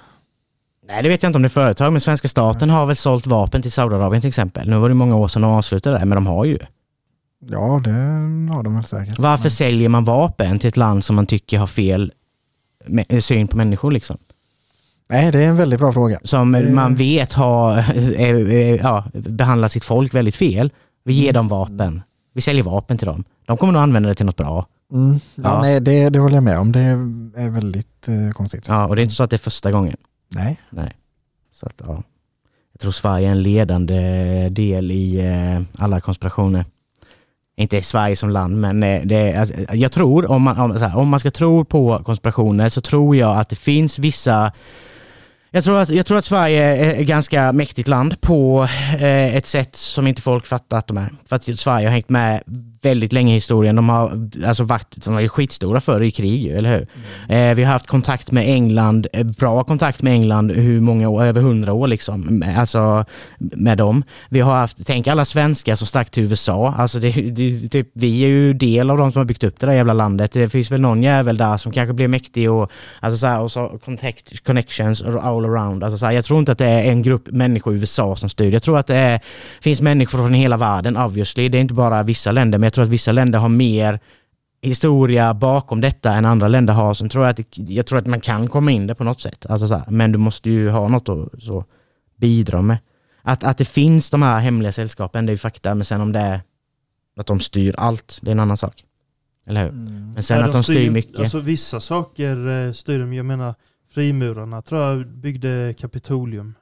Nej 0.87 1.03
det 1.03 1.09
vet 1.09 1.23
jag 1.23 1.29
inte 1.29 1.35
om 1.37 1.41
det 1.41 1.47
är 1.47 1.49
företag, 1.49 1.91
men 1.91 2.01
svenska 2.01 2.27
staten 2.27 2.69
har 2.69 2.85
väl 2.85 2.95
sålt 2.95 3.27
vapen 3.27 3.61
till 3.61 3.71
Saudiarabien 3.71 4.21
till 4.21 4.27
exempel. 4.27 4.69
Nu 4.69 4.77
var 4.77 4.89
det 4.89 4.95
många 4.95 5.15
år 5.15 5.27
sedan 5.27 5.41
de 5.41 5.51
avslutade 5.51 5.99
det, 5.99 6.05
men 6.05 6.15
de 6.15 6.27
har 6.27 6.45
ju. 6.45 6.57
Ja, 7.39 7.81
det 7.83 7.91
har 8.55 8.63
de 8.63 8.75
väl 8.75 8.83
säkert. 8.85 9.19
Varför 9.19 9.43
Men- 9.43 9.51
säljer 9.51 9.89
man 9.89 10.03
vapen 10.03 10.59
till 10.59 10.67
ett 10.67 10.77
land 10.77 11.03
som 11.03 11.15
man 11.15 11.25
tycker 11.25 11.59
har 11.59 11.67
fel 11.67 12.11
syn 13.19 13.47
på 13.47 13.57
människor 13.57 13.91
liksom? 13.91 14.17
Nej, 15.09 15.31
det 15.31 15.43
är 15.43 15.47
en 15.49 15.55
väldigt 15.55 15.79
bra 15.79 15.91
fråga. 15.93 16.19
Som 16.23 16.55
Eh. 16.55 16.69
man 16.73 16.95
vet 16.95 17.33
har 17.33 17.85
ja, 18.83 19.05
behandlat 19.13 19.71
sitt 19.71 19.83
folk 19.85 20.13
väldigt 20.13 20.35
fel. 20.35 20.71
Vi 21.03 21.13
ger 21.13 21.23
Mm. 21.29 21.33
dem 21.33 21.47
vapen. 21.47 22.01
Vi 22.33 22.41
säljer 22.41 22.63
vapen 22.63 22.97
till 22.97 23.07
dem. 23.07 23.23
De 23.45 23.57
kommer 23.57 23.73
nog 23.73 23.81
använda 23.81 24.09
det 24.09 24.15
till 24.15 24.25
något 24.25 24.37
bra. 24.37 24.67
Mm. 24.93 25.19
Ja, 25.35 25.43
Ja. 25.43 25.61
Nej, 25.61 25.79
det, 25.79 26.09
det 26.09 26.19
håller 26.19 26.35
jag 26.35 26.43
med 26.43 26.59
om. 26.59 26.71
Det 26.71 26.79
är 26.79 27.49
väldigt 27.49 28.07
eh, 28.07 28.31
konstigt. 28.31 28.67
Ja, 28.67 28.87
och 28.87 28.95
det 28.95 29.01
är 29.01 29.03
inte 29.03 29.15
så 29.15 29.23
att 29.23 29.29
det 29.29 29.35
är 29.35 29.49
första 29.49 29.71
gången. 29.71 29.97
Nej. 30.69 30.91
Så 31.51 31.65
att, 31.65 31.81
ja. 31.85 32.03
Jag 32.73 32.79
tror 32.81 32.91
Sverige 32.91 33.27
är 33.27 33.31
en 33.31 33.43
ledande 33.43 34.49
del 34.49 34.91
i 34.91 35.19
eh, 35.25 35.83
alla 35.83 36.01
konspirationer. 36.01 36.65
Inte 37.55 37.81
Sverige 37.81 38.15
som 38.15 38.29
land, 38.29 38.61
men 38.61 38.83
eh, 38.83 39.01
det 39.05 39.35
alltså, 39.35 39.55
jag 39.73 39.91
tror, 39.91 40.31
om 40.31 40.41
man, 40.41 40.59
om, 40.59 40.79
så 40.79 40.85
här, 40.85 40.97
om 40.97 41.07
man 41.07 41.19
ska 41.19 41.31
tro 41.31 41.65
på 41.65 42.03
konspirationer, 42.03 42.69
så 42.69 42.81
tror 42.81 43.15
jag 43.15 43.37
att 43.37 43.49
det 43.49 43.55
finns 43.55 43.99
vissa 43.99 44.51
jag 45.51 45.63
tror, 45.63 45.77
att, 45.77 45.89
jag 45.89 46.05
tror 46.05 46.17
att 46.17 46.25
Sverige 46.25 46.63
är 46.63 47.01
ett 47.01 47.07
ganska 47.07 47.53
mäktigt 47.53 47.87
land 47.87 48.21
på 48.21 48.67
eh, 48.99 49.35
ett 49.35 49.45
sätt 49.45 49.75
som 49.75 50.07
inte 50.07 50.21
folk 50.21 50.45
fattar 50.45 50.77
att 50.77 50.87
de 50.87 50.97
är. 50.97 51.09
För 51.25 51.35
att 51.35 51.43
Sverige 51.43 51.87
har 51.87 51.93
hängt 51.93 52.09
med 52.09 52.43
väldigt 52.87 53.13
länge 53.13 53.31
i 53.31 53.35
historien. 53.35 53.75
De 53.75 53.89
har, 53.89 54.29
alltså 54.45 54.63
varit, 54.63 55.05
de 55.05 55.13
var 55.13 55.27
skitstora 55.27 55.79
förr 55.79 56.03
i 56.03 56.11
krig, 56.11 56.45
eller 56.45 56.69
hur? 56.77 56.87
Eh, 57.35 57.55
vi 57.55 57.63
har 57.63 57.71
haft 57.71 57.87
kontakt 57.87 58.31
med 58.31 58.49
England, 58.49 59.07
eh, 59.13 59.23
bra 59.23 59.63
kontakt 59.63 60.01
med 60.01 60.13
England, 60.13 60.51
hur 60.51 60.81
många 60.81 61.09
år? 61.09 61.23
Över 61.23 61.41
hundra 61.41 61.73
år 61.73 61.87
liksom. 61.87 62.43
Alltså 62.57 63.05
med 63.39 63.77
dem. 63.77 64.03
Vi 64.29 64.39
har 64.39 64.55
haft, 64.55 64.77
tänk 64.85 65.07
alla 65.07 65.25
svenskar 65.25 65.75
som 65.75 65.87
stack 65.87 66.09
till 66.09 66.23
USA. 66.23 66.73
Alltså 66.77 66.99
det, 66.99 67.11
det, 67.11 67.69
typ, 67.69 67.87
vi 67.93 68.23
är 68.23 68.27
ju 68.27 68.53
del 68.53 68.89
av 68.89 68.97
de 68.97 69.11
som 69.11 69.19
har 69.19 69.25
byggt 69.25 69.43
upp 69.43 69.59
det 69.59 69.65
där 69.65 69.73
jävla 69.73 69.93
landet. 69.93 70.31
Det 70.31 70.49
finns 70.49 70.71
väl 70.71 70.81
någon 70.81 71.03
jävel 71.03 71.37
där 71.37 71.57
som 71.57 71.71
kanske 71.71 71.93
blir 71.93 72.07
mäktig 72.07 72.51
och, 72.51 72.71
alltså 72.99 73.17
så 73.17 73.27
här, 73.27 73.41
och 73.41 73.51
så 73.51 73.79
contact, 73.85 74.43
connections 74.45 75.03
all 75.03 75.45
around. 75.45 75.83
Alltså 75.83 75.97
så 75.97 76.05
här, 76.05 76.13
jag 76.13 76.25
tror 76.25 76.39
inte 76.39 76.51
att 76.51 76.57
det 76.57 76.65
är 76.65 76.91
en 76.91 77.01
grupp 77.01 77.27
människor 77.31 77.73
i 77.73 77.77
USA 77.77 78.15
som 78.15 78.29
styr. 78.29 78.53
Jag 78.53 78.63
tror 78.63 78.77
att 78.77 78.87
det 78.87 78.95
är, 78.95 79.19
finns 79.61 79.81
människor 79.81 80.17
från 80.17 80.33
hela 80.33 80.57
världen 80.57 80.97
obviously. 80.97 81.49
Det 81.49 81.57
är 81.57 81.61
inte 81.61 81.73
bara 81.73 82.03
vissa 82.03 82.31
länder, 82.31 82.57
men 82.57 82.65
tror 82.77 82.85
att 82.85 82.91
vissa 82.91 83.11
länder 83.11 83.39
har 83.39 83.49
mer 83.49 83.99
historia 84.61 85.33
bakom 85.33 85.81
detta 85.81 86.13
än 86.13 86.25
andra 86.25 86.47
länder 86.47 86.73
har. 86.73 86.93
Sen 86.93 87.09
tror 87.09 87.23
jag, 87.25 87.29
att 87.31 87.37
det, 87.37 87.73
jag 87.73 87.85
tror 87.85 87.99
att 87.99 88.07
man 88.07 88.21
kan 88.21 88.47
komma 88.47 88.71
in 88.71 88.87
det 88.87 88.95
på 88.95 89.03
något 89.03 89.21
sätt. 89.21 89.45
Alltså 89.45 89.67
så 89.67 89.75
här, 89.75 89.85
men 89.89 90.11
du 90.11 90.17
måste 90.17 90.49
ju 90.49 90.69
ha 90.69 90.87
något 90.87 91.09
att 91.09 91.43
så, 91.43 91.65
bidra 92.15 92.61
med. 92.61 92.77
Att, 93.21 93.43
att 93.43 93.57
det 93.57 93.65
finns 93.65 94.09
de 94.09 94.21
här 94.21 94.39
hemliga 94.39 94.71
sällskapen, 94.71 95.25
det 95.25 95.29
är 95.29 95.33
ju 95.33 95.37
fakta. 95.37 95.75
Men 95.75 95.85
sen 95.85 96.01
om 96.01 96.11
det 96.11 96.19
är 96.19 96.41
att 97.19 97.27
de 97.27 97.39
styr 97.39 97.75
allt, 97.77 98.19
det 98.21 98.29
är 98.29 98.31
en 98.31 98.39
annan 98.39 98.57
sak. 98.57 98.83
Eller 99.47 99.63
hur? 99.63 99.69
Mm. 99.69 100.11
Men 100.13 100.23
sen 100.23 100.39
Ja, 100.39 100.45
att 100.45 100.51
de 100.51 100.63
styr 100.63 100.79
ju- 100.79 100.91
mycket. 100.91 101.19
Alltså 101.19 101.39
vissa 101.39 101.79
saker 101.79 102.65
eh, 102.67 102.71
styr 102.73 102.99
de. 102.99 103.13
Jag 103.13 103.25
menar 103.25 103.55
frimurarna 103.89 104.61
tror 104.61 104.81
jag 104.81 105.07
byggde 105.07 105.75
Kapitolium. 105.77 106.53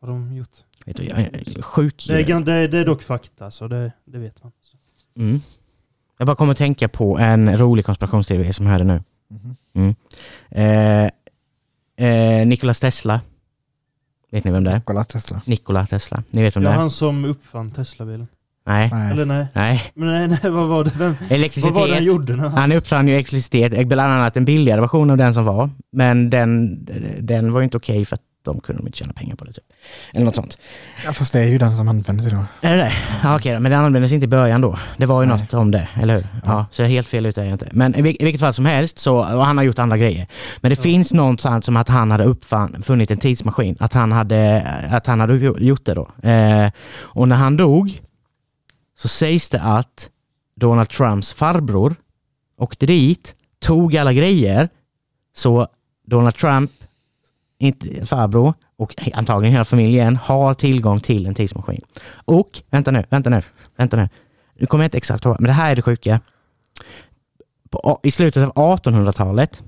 Har 0.00 0.08
de 0.08 0.36
gjort. 0.36 0.56
vet 0.86 0.96
du, 0.96 1.04
jag 1.04 1.18
är 1.18 1.62
sjuk. 1.62 2.04
Det 2.08 2.20
är, 2.20 2.40
det 2.40 2.52
är, 2.52 2.68
det 2.68 2.78
är 2.78 2.84
dock 2.84 3.02
fakta 3.02 3.50
så 3.50 3.68
det, 3.68 3.92
det 4.04 4.18
vet 4.18 4.42
man. 4.42 4.52
Mm. 5.18 5.40
Jag 6.18 6.26
bara 6.26 6.36
kommer 6.36 6.52
att 6.52 6.58
tänka 6.58 6.88
på 6.88 7.18
en 7.18 7.58
rolig 7.58 7.84
konspirationsteori 7.84 8.52
som 8.52 8.66
jag 8.66 8.72
hörde 8.72 8.84
nu. 8.84 9.02
Mhm. 9.74 9.94
Eh, 10.50 11.04
eh, 12.08 12.46
Nikola 12.46 12.74
Tesla. 12.74 13.20
Vet 14.30 14.44
ni 14.44 14.50
vem 14.50 14.64
det 14.64 14.70
är? 14.70 14.80
Kolla 14.80 15.04
Tesla. 15.04 15.40
Nikola 15.44 15.86
Tesla. 15.86 16.22
Ni 16.30 16.42
vet 16.42 16.56
vem 16.56 16.62
Ja, 16.62 16.68
det 16.68 16.74
är? 16.74 16.78
han 16.78 16.90
som 16.90 17.24
uppfann 17.24 17.70
Teslabilen. 17.70 18.26
Nej. 18.66 18.90
Nej. 18.92 19.12
Eller 19.12 19.24
nej. 19.24 19.46
Nej. 19.52 19.82
Men 19.94 20.08
nej, 20.08 20.28
nej, 20.42 20.52
vad 20.52 20.68
var 20.68 20.84
det? 20.84 20.90
Vem, 20.90 21.00
vad 21.00 21.08
var 21.08 21.18
det 21.18 21.26
han 21.28 21.38
Elektricitet. 21.38 22.02
gjorde? 22.02 22.34
Han... 22.36 22.52
Han 22.52 22.72
uppfann 22.72 23.08
ju 23.08 23.14
elektricitet, 23.14 23.88
bland 23.88 24.12
annat 24.12 24.36
en 24.36 24.44
billigare 24.44 24.80
version 24.80 25.10
av 25.10 25.16
den 25.16 25.34
som 25.34 25.44
var. 25.44 25.70
Men 25.92 26.30
den, 26.30 26.78
den 27.20 27.52
var 27.52 27.60
ju 27.60 27.64
inte 27.64 27.76
okej 27.76 28.04
för 28.04 28.14
att 28.14 28.22
de 28.44 28.60
kunde 28.60 28.82
de 28.82 28.86
inte 28.86 28.98
tjäna 28.98 29.12
pengar 29.12 29.36
på 29.36 29.44
det. 29.44 29.52
Typ. 29.52 29.64
Eller 30.12 30.24
något 30.24 30.34
sånt. 30.34 30.58
Ja, 31.04 31.12
fast 31.12 31.32
det 31.32 31.40
är 31.40 31.46
ju 31.48 31.58
den 31.58 31.76
som 31.76 31.88
används 31.88 32.26
idag. 32.26 32.44
Är 32.60 32.76
det 32.76 32.82
det? 32.82 32.92
Ja, 33.22 33.36
okej 33.36 33.60
men 33.60 33.72
den 33.72 33.84
användes 33.84 34.12
inte 34.12 34.24
i 34.24 34.28
början 34.28 34.60
då. 34.60 34.78
Det 34.96 35.06
var 35.06 35.22
ju 35.22 35.28
Nej. 35.28 35.38
något 35.38 35.54
om 35.54 35.70
det, 35.70 35.88
eller 36.02 36.14
hur? 36.14 36.26
Ja. 36.32 36.40
Ja. 36.44 36.66
så 36.70 36.82
helt 36.82 37.08
fel 37.08 37.26
ute 37.26 37.40
är 37.40 37.44
jag 37.44 37.54
inte. 37.54 37.68
Men 37.72 37.94
i, 37.94 38.02
vil- 38.02 38.16
i 38.20 38.24
vilket 38.24 38.40
fall 38.40 38.52
som 38.54 38.66
helst, 38.66 38.98
så, 38.98 39.16
och 39.18 39.46
han 39.46 39.56
har 39.56 39.64
gjort 39.64 39.78
andra 39.78 39.96
grejer. 39.98 40.26
Men 40.60 40.70
det 40.70 40.78
Ja. 40.78 40.82
finns 40.82 41.12
något 41.12 41.40
som 41.64 41.76
att 41.76 41.88
han 41.88 42.10
hade 42.10 42.24
uppfann, 42.24 42.82
funnit 42.82 43.10
en 43.10 43.18
tidsmaskin. 43.18 43.76
Att 43.80 43.92
han 43.92 44.12
hade, 44.12 44.62
att 44.90 45.06
han 45.06 45.20
hade 45.20 45.36
gjort 45.36 45.84
det 45.84 45.94
då. 45.94 46.28
Eh, 46.28 46.70
och 46.96 47.28
när 47.28 47.36
han 47.36 47.56
dog 47.56 48.00
så 48.98 49.08
sägs 49.08 49.48
det 49.50 49.60
att 49.60 50.10
Donald 50.56 50.88
Trumps 50.88 51.32
farbror 51.32 51.96
åkte 52.58 52.86
dit, 52.86 53.34
tog 53.60 53.96
alla 53.96 54.12
grejer, 54.12 54.68
så 55.36 55.68
Donald 56.06 56.34
Trump, 56.34 56.70
inte 57.64 58.06
farbror, 58.06 58.54
och 58.76 58.94
antagligen 59.14 59.52
hela 59.52 59.64
familjen 59.64 60.16
har 60.16 60.54
tillgång 60.54 61.00
till 61.00 61.26
en 61.26 61.34
tidsmaskin. 61.34 61.80
Och, 62.24 62.62
vänta 62.70 62.90
nu, 62.90 63.04
vänta 63.10 63.30
nu, 63.30 63.42
vänta 63.76 63.96
nu. 63.96 64.08
Nu 64.54 64.66
kommer 64.66 64.84
jag 64.84 64.86
inte 64.86 64.98
exakt 64.98 65.24
ihåg, 65.24 65.36
men 65.40 65.46
det 65.46 65.52
här 65.52 65.70
är 65.70 65.76
det 65.76 65.82
sjuka. 65.82 66.20
På, 67.70 68.00
I 68.02 68.10
slutet 68.10 68.42
av 68.42 68.78
1800-talet 68.78 69.62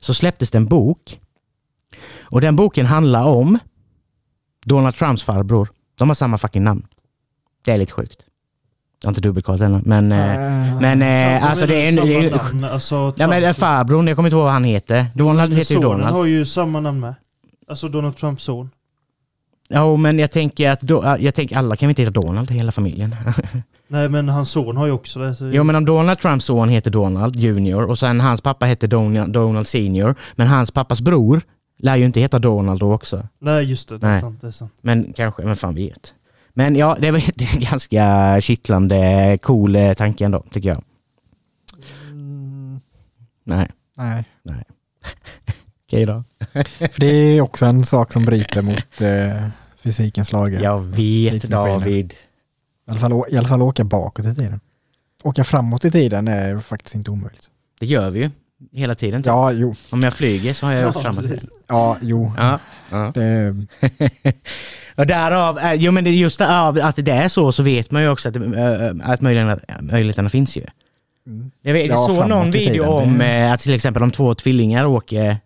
så 0.00 0.14
släpptes 0.14 0.50
det 0.50 0.58
en 0.58 0.66
bok. 0.66 1.20
Och 2.20 2.40
den 2.40 2.56
boken 2.56 2.86
handlar 2.86 3.24
om 3.24 3.58
Donald 4.64 4.94
Trumps 4.94 5.22
farbror. 5.22 5.68
De 5.98 6.08
har 6.08 6.14
samma 6.14 6.38
fucking 6.38 6.64
namn. 6.64 6.86
Det 7.64 7.72
är 7.72 7.78
lite 7.78 7.92
sjukt. 7.92 8.29
Jag 9.02 9.08
har 9.08 9.10
inte 9.10 9.20
dubbelkollat 9.20 9.60
ännu, 9.60 9.80
men... 9.84 10.12
eh, 10.12 10.18
Eh, 10.70 10.80
men 10.80 11.02
eh, 11.02 11.38
Samma- 11.40 11.48
alltså 11.48 11.66
det 11.66 11.88
är... 11.88 11.92
det 12.06 12.14
är 12.26 12.30
namn, 12.30 12.64
alltså, 12.64 13.12
ja 13.16 13.26
men 13.26 13.42
Trump. 13.42 13.56
farbrorn, 13.56 14.06
jag 14.06 14.16
kommer 14.16 14.26
inte 14.28 14.34
ihåg 14.36 14.44
vad 14.44 14.52
han 14.52 14.64
heter. 14.64 15.06
Donald 15.14 15.52
heter 15.54 15.74
ju 15.74 15.80
Donald. 15.80 16.14
har 16.14 16.24
ju 16.24 16.44
samma 16.44 16.80
namn 16.80 17.00
med. 17.00 17.14
Alltså 17.68 17.88
Donald 17.88 18.16
Trumps 18.16 18.44
son. 18.44 18.70
Ja 19.68 19.96
men 19.96 20.18
jag 20.18 20.30
tänker 20.30 20.70
att 20.70 20.80
då, 20.80 21.16
jag 21.20 21.34
tänker 21.34 21.56
alla 21.56 21.76
kan 21.76 21.86
väl 21.86 21.90
inte 21.90 22.02
heta 22.02 22.20
Donald, 22.20 22.50
hela 22.50 22.72
familjen. 22.72 23.16
Nej 23.88 24.08
men 24.08 24.28
hans 24.28 24.50
son 24.50 24.76
har 24.76 24.86
ju 24.86 24.92
också 24.92 25.18
det. 25.18 25.34
Så... 25.34 25.50
Jo 25.54 25.64
men 25.64 25.76
om 25.76 25.84
Donald 25.84 26.18
Trumps 26.18 26.44
son 26.44 26.68
heter 26.68 26.90
Donald 26.90 27.36
Junior 27.36 27.82
och 27.82 27.98
sen 27.98 28.20
hans 28.20 28.40
pappa 28.40 28.66
heter 28.66 28.88
Donald, 28.88 29.32
Donald 29.32 29.66
Senior, 29.66 30.14
men 30.36 30.46
hans 30.46 30.70
pappas 30.70 31.00
bror 31.00 31.40
lär 31.78 31.96
ju 31.96 32.04
inte 32.04 32.20
heta 32.20 32.38
Donald 32.38 32.80
då 32.80 32.92
också. 32.94 33.26
Nej 33.40 33.64
just 33.64 33.88
det, 33.88 33.98
det 33.98 34.06
är 34.06 34.10
Nej. 34.10 34.20
sant. 34.20 34.40
Det 34.40 34.46
är 34.46 34.50
sant. 34.50 34.72
Men 34.82 35.12
kanske, 35.16 35.42
men 35.42 35.56
fan 35.56 35.74
vet. 35.74 36.14
Men 36.60 36.76
ja, 36.76 36.96
det 37.00 37.10
var 37.10 37.18
en 37.54 37.60
ganska 37.60 38.36
kittlande, 38.40 39.38
cool 39.42 39.76
eh, 39.76 39.92
tanke 39.92 40.24
ändå, 40.24 40.44
tycker 40.50 40.68
jag. 40.68 40.82
Mm, 42.10 42.80
Nej, 43.44 43.68
nej, 43.94 44.24
okej 45.86 46.06
då. 46.06 46.24
för 46.78 47.00
det 47.00 47.06
är 47.06 47.40
också 47.40 47.66
en 47.66 47.84
sak 47.84 48.12
som 48.12 48.24
bryter 48.24 48.62
mot 48.62 49.00
eh, 49.00 49.48
fysikens 49.76 50.32
lagar. 50.32 50.60
Jag 50.62 50.80
vet 50.80 51.32
Tidsmaskiner. 51.32 51.78
David. 51.78 52.12
I, 52.12 52.90
alla 52.90 53.00
fall, 53.00 53.24
I 53.28 53.36
alla 53.36 53.48
fall 53.48 53.62
åka 53.62 53.84
bakåt 53.84 54.26
i 54.26 54.34
tiden. 54.34 54.60
Åka 55.22 55.44
framåt 55.44 55.84
i 55.84 55.90
tiden 55.90 56.28
är 56.28 56.58
faktiskt 56.58 56.94
inte 56.94 57.10
omöjligt. 57.10 57.50
Det 57.80 57.86
gör 57.86 58.10
vi 58.10 58.20
ju. 58.20 58.30
Hela 58.72 58.94
tiden. 58.94 59.22
Typ. 59.22 59.26
Ja, 59.26 59.52
jo. 59.52 59.74
Om 59.90 60.00
jag 60.00 60.12
flyger 60.14 60.52
så 60.52 60.66
har 60.66 60.72
jag 60.72 60.82
Ja, 60.82 60.88
åkt 60.88 61.02
framåt. 61.02 61.22
precis. 61.28 61.48
Ja, 61.68 61.96
jo. 62.02 62.32
Ja, 62.36 62.58
ja. 62.90 63.10
Det, 63.14 63.56
och 64.96 65.06
därav, 65.06 65.58
eh, 65.58 65.74
jo 65.74 65.92
men 65.92 66.06
just 66.16 66.38
därav 66.38 66.78
att 66.82 66.96
det 67.04 67.10
är 67.12 67.28
så, 67.28 67.52
så 67.52 67.62
vet 67.62 67.90
man 67.90 68.02
ju 68.02 68.08
också 68.08 68.28
att, 68.28 68.36
eh, 68.36 68.42
att 69.02 69.20
möjligheterna, 69.20 69.60
möjligheterna 69.80 70.28
finns 70.28 70.56
ju. 70.56 70.62
mm. 71.26 71.50
Jag, 71.62 71.72
vet, 71.72 71.86
Ja, 71.86 71.96
såg 71.96 72.28
någon 72.28 72.50
video 72.50 72.72
tiden, 72.72 72.88
om 72.88 73.18
det- 73.18 73.24
eh, 73.38 73.52
att 73.52 73.60
till 73.60 73.74
exempel 73.74 74.02
om 74.02 74.10
två 74.10 74.34
tvillingar 74.34 74.84
åker, 74.84 75.36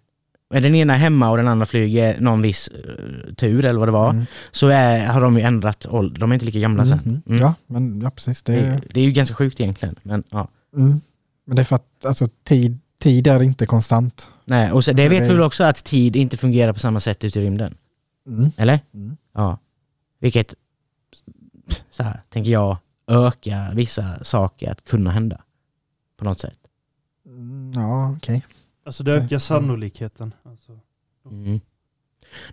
den 0.50 0.74
ena 0.74 0.94
hemma 0.94 1.30
och 1.30 1.36
den 1.36 1.48
andra 1.48 1.66
flyger 1.66 2.20
någon 2.20 2.42
viss 2.42 2.68
eh, 2.68 3.34
tur 3.34 3.64
eller 3.64 3.78
vad 3.78 3.88
det 3.88 3.92
var, 3.92 4.10
Mm. 4.10 4.26
så 4.50 4.68
är, 4.68 5.06
har 5.06 5.20
de 5.20 5.36
ju 5.38 5.42
ändrat 5.44 5.86
ålder, 5.90 6.20
de 6.20 6.30
är 6.30 6.34
inte 6.34 6.46
lika 6.46 6.58
gamla 6.58 6.84
sen. 6.84 6.98
Mm. 7.04 7.22
Mm. 7.28 7.40
Ja, 7.40 7.54
men 7.66 8.00
ja, 8.02 8.10
precis. 8.10 8.42
Det, 8.42 8.52
Det, 8.52 8.80
det 8.90 9.00
är 9.00 9.04
ju 9.04 9.10
ganska 9.10 9.34
sjukt 9.34 9.60
egentligen. 9.60 9.94
Men, 10.02 10.22
ja. 10.30 10.48
mm. 10.76 11.00
men 11.46 11.56
det 11.56 11.62
är 11.62 11.64
för 11.64 11.76
att 11.76 12.04
alltså, 12.06 12.28
tid, 12.44 12.78
tid 13.05 13.26
är 13.26 13.42
inte 13.42 13.66
konstant. 13.66 14.30
Nej, 14.44 14.72
och 14.72 14.84
så, 14.84 14.92
det 14.92 15.02
Alltså, 15.02 15.18
vet 15.18 15.28
vi 15.30 15.32
väl 15.34 15.42
också 15.42 15.64
att 15.64 15.84
tid 15.84 16.16
inte 16.16 16.36
fungerar 16.36 16.72
på 16.72 16.78
samma 16.78 17.00
sätt 17.00 17.24
ute 17.24 17.40
i 17.40 17.42
rymden? 17.42 17.76
Mm. 18.26 18.50
Eller? 18.57 18.80
Mm. 18.94 19.16
Ja. 19.32 19.59
Vilket, 20.18 20.55
så 21.90 22.02
här, 22.02 22.20
tänker 22.28 22.50
jag, 22.50 22.76
ökar 23.07 23.74
vissa 23.74 24.24
saker 24.24 24.70
att 24.70 24.84
kunna 24.84 25.11
hända. 25.11 25.40
På 26.16 26.24
något 26.24 26.40
sätt. 26.40 26.59
Mm, 27.26 27.72
Ja, 27.74 28.14
okej. 28.16 28.46
Alltså 28.86 29.02
det 29.02 29.12
ökar 29.12 29.38
sannolikheten. 29.38 30.34
Alltså. 30.42 30.78
Mm. 31.30 31.61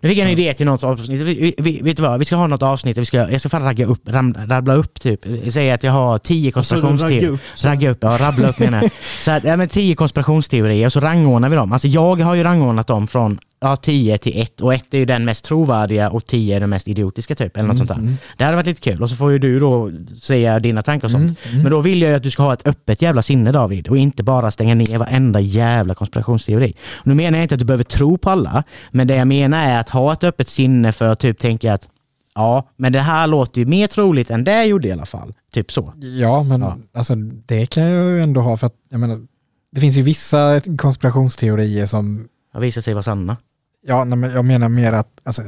Nu 0.00 0.08
fick 0.08 0.18
jag 0.18 0.26
en 0.26 0.38
idé 0.38 0.54
till 0.54 0.66
något 0.66 0.84
avsnitt. 0.84 1.20
Vi, 1.20 1.54
vi, 1.58 1.80
vet 1.82 1.96
du 1.96 2.02
vad, 2.02 2.18
vi 2.18 2.24
ska 2.24 2.36
ha 2.36 2.46
något 2.46 2.62
avsnitt 2.62 2.98
vi 2.98 3.04
ska, 3.04 3.16
jag 3.16 3.40
ska 3.40 3.48
fan 3.48 3.62
ragga 3.62 3.86
upp, 3.86 4.08
ram, 4.08 4.36
rabbla 4.48 4.74
upp 4.74 5.00
typ. 5.00 5.20
Säga 5.52 5.74
att 5.74 5.82
jag 5.82 5.92
har 5.92 6.18
tio 6.18 6.50
konspirationsteorier. 6.50 7.38
Ragga 7.64 7.90
upp, 7.90 7.98
ja 8.00 8.18
rabbla 8.20 8.48
upp 8.48 8.58
menar 8.58 8.82
jag. 8.82 8.90
Så 9.18 9.30
att, 9.30 9.44
ja, 9.44 9.56
men 9.56 9.68
tio 9.68 9.94
konspirationsteorier 9.94 10.86
och 10.86 10.92
så 10.92 11.00
rangordnar 11.00 11.48
vi 11.48 11.56
dem. 11.56 11.72
Alltså 11.72 11.88
jag 11.88 12.20
har 12.20 12.34
ju 12.34 12.42
rangordnat 12.42 12.86
dem 12.86 13.06
från 13.06 13.38
ja, 13.62 13.76
10 13.76 14.18
till 14.18 14.40
1 14.42 14.60
och 14.60 14.74
1 14.74 14.94
är 14.94 14.98
ju 14.98 15.04
den 15.04 15.24
mest 15.24 15.44
trovärdiga 15.44 16.10
och 16.10 16.26
10 16.26 16.56
är 16.56 16.60
den 16.60 16.70
mest 16.70 16.88
idiotiska 16.88 17.34
typ. 17.34 17.56
Eller 17.56 17.68
något 17.68 17.78
sånt 17.78 17.88
där. 17.88 17.96
Mm, 17.96 18.14
Det 18.38 18.44
hade 18.44 18.56
varit 18.56 18.66
lite 18.66 18.80
kul 18.80 19.02
och 19.02 19.10
så 19.10 19.16
får 19.16 19.32
ju 19.32 19.38
du 19.38 19.60
då 19.60 19.90
säga 20.22 20.58
dina 20.60 20.82
tankar 20.82 21.08
och 21.08 21.12
sånt. 21.12 21.22
mm, 21.22 21.36
mm. 21.50 21.62
Men 21.62 21.72
då 21.72 21.80
vill 21.80 22.02
jag 22.02 22.10
ju 22.10 22.16
att 22.16 22.22
du 22.22 22.30
ska 22.30 22.42
ha 22.42 22.52
ett 22.52 22.66
öppet 22.66 23.02
jävla 23.02 23.22
sinne 23.22 23.52
David 23.52 23.88
och 23.88 23.96
inte 23.96 24.22
bara 24.22 24.50
stänga 24.50 24.74
ner 24.74 24.98
varenda 24.98 25.40
jävla 25.40 25.94
konspirationsteori. 25.94 26.74
Och 26.94 27.06
nu 27.06 27.14
menar 27.14 27.38
jag 27.38 27.44
inte 27.44 27.54
att 27.54 27.58
du 27.58 27.64
behöver 27.64 27.84
tro 27.84 28.18
på 28.18 28.30
alla, 28.30 28.64
men 28.90 29.06
det 29.06 29.14
jag 29.16 29.28
menar 29.28 29.66
är 29.68 29.80
att 29.80 29.88
ha 29.88 30.12
ett 30.12 30.24
öppet 30.24 30.48
sinne 30.48 30.92
för 30.92 31.08
att 31.08 31.18
typ 31.20 31.38
tänka 31.38 31.72
att 31.74 31.88
ja, 32.34 32.68
men 32.76 32.92
det 32.92 33.00
här 33.00 33.26
låter 33.26 33.60
ju 33.60 33.66
mer 33.66 33.86
troligt 33.86 34.30
än 34.30 34.44
det 34.44 34.64
gjorde 34.64 34.88
i 34.88 34.92
alla 34.92 35.06
fall. 35.06 35.34
Typ 35.52 35.72
så. 35.72 35.92
Ja, 36.20 36.42
men 36.42 36.60
Ja. 36.60 36.76
Alltså, 36.94 37.14
det 37.46 37.66
kan 37.66 37.82
jag 37.82 38.10
ju 38.10 38.20
ändå 38.22 38.40
ha 38.40 38.56
för 38.56 38.66
att 38.66 38.74
jag 38.90 39.00
menar, 39.00 39.20
det 39.72 39.80
finns 39.80 39.96
ju 39.96 40.02
vissa 40.02 40.60
konspirationsteorier 40.78 41.86
som, 41.86 42.28
Har 42.52 42.60
visat 42.60 42.84
sig 42.84 42.94
vara 42.94 43.02
sanna. 43.02 43.36
Ja, 43.86 44.04
men 44.04 44.22
jag 44.30 44.44
menar 44.44 44.68
mer 44.68 44.92
att, 44.92 45.20
alltså, 45.24 45.42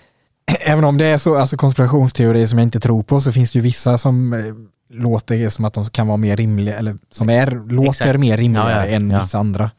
även 0.60 0.84
om 0.84 0.98
det 0.98 1.04
är 1.04 1.18
så, 1.18 1.36
alltså 1.36 1.56
konspirationsteorier 1.56 2.46
som 2.46 2.58
jag 2.58 2.66
inte 2.66 2.80
tror 2.80 3.02
på, 3.02 3.20
så 3.20 3.32
finns 3.32 3.50
det 3.52 3.56
ju 3.58 3.62
vissa 3.62 3.98
som 3.98 4.32
eh, 4.32 4.54
låter 4.88 5.48
som 5.48 5.64
att 5.64 5.74
de 5.74 5.84
kan 5.90 6.06
vara 6.06 6.16
mer 6.16 6.36
rimliga, 6.36 6.78
eller 6.78 6.98
som 7.10 7.30
är, 7.30 7.50
låter 7.68 7.88
Exakt. 7.90 8.18
mer 8.20 8.36
rimligare 8.36 8.70
Ja, 8.70 8.86
ja, 8.86 8.96
än 8.96 9.10
ja. 9.10 9.20
vissa 9.20 9.38
andra. 9.38 9.70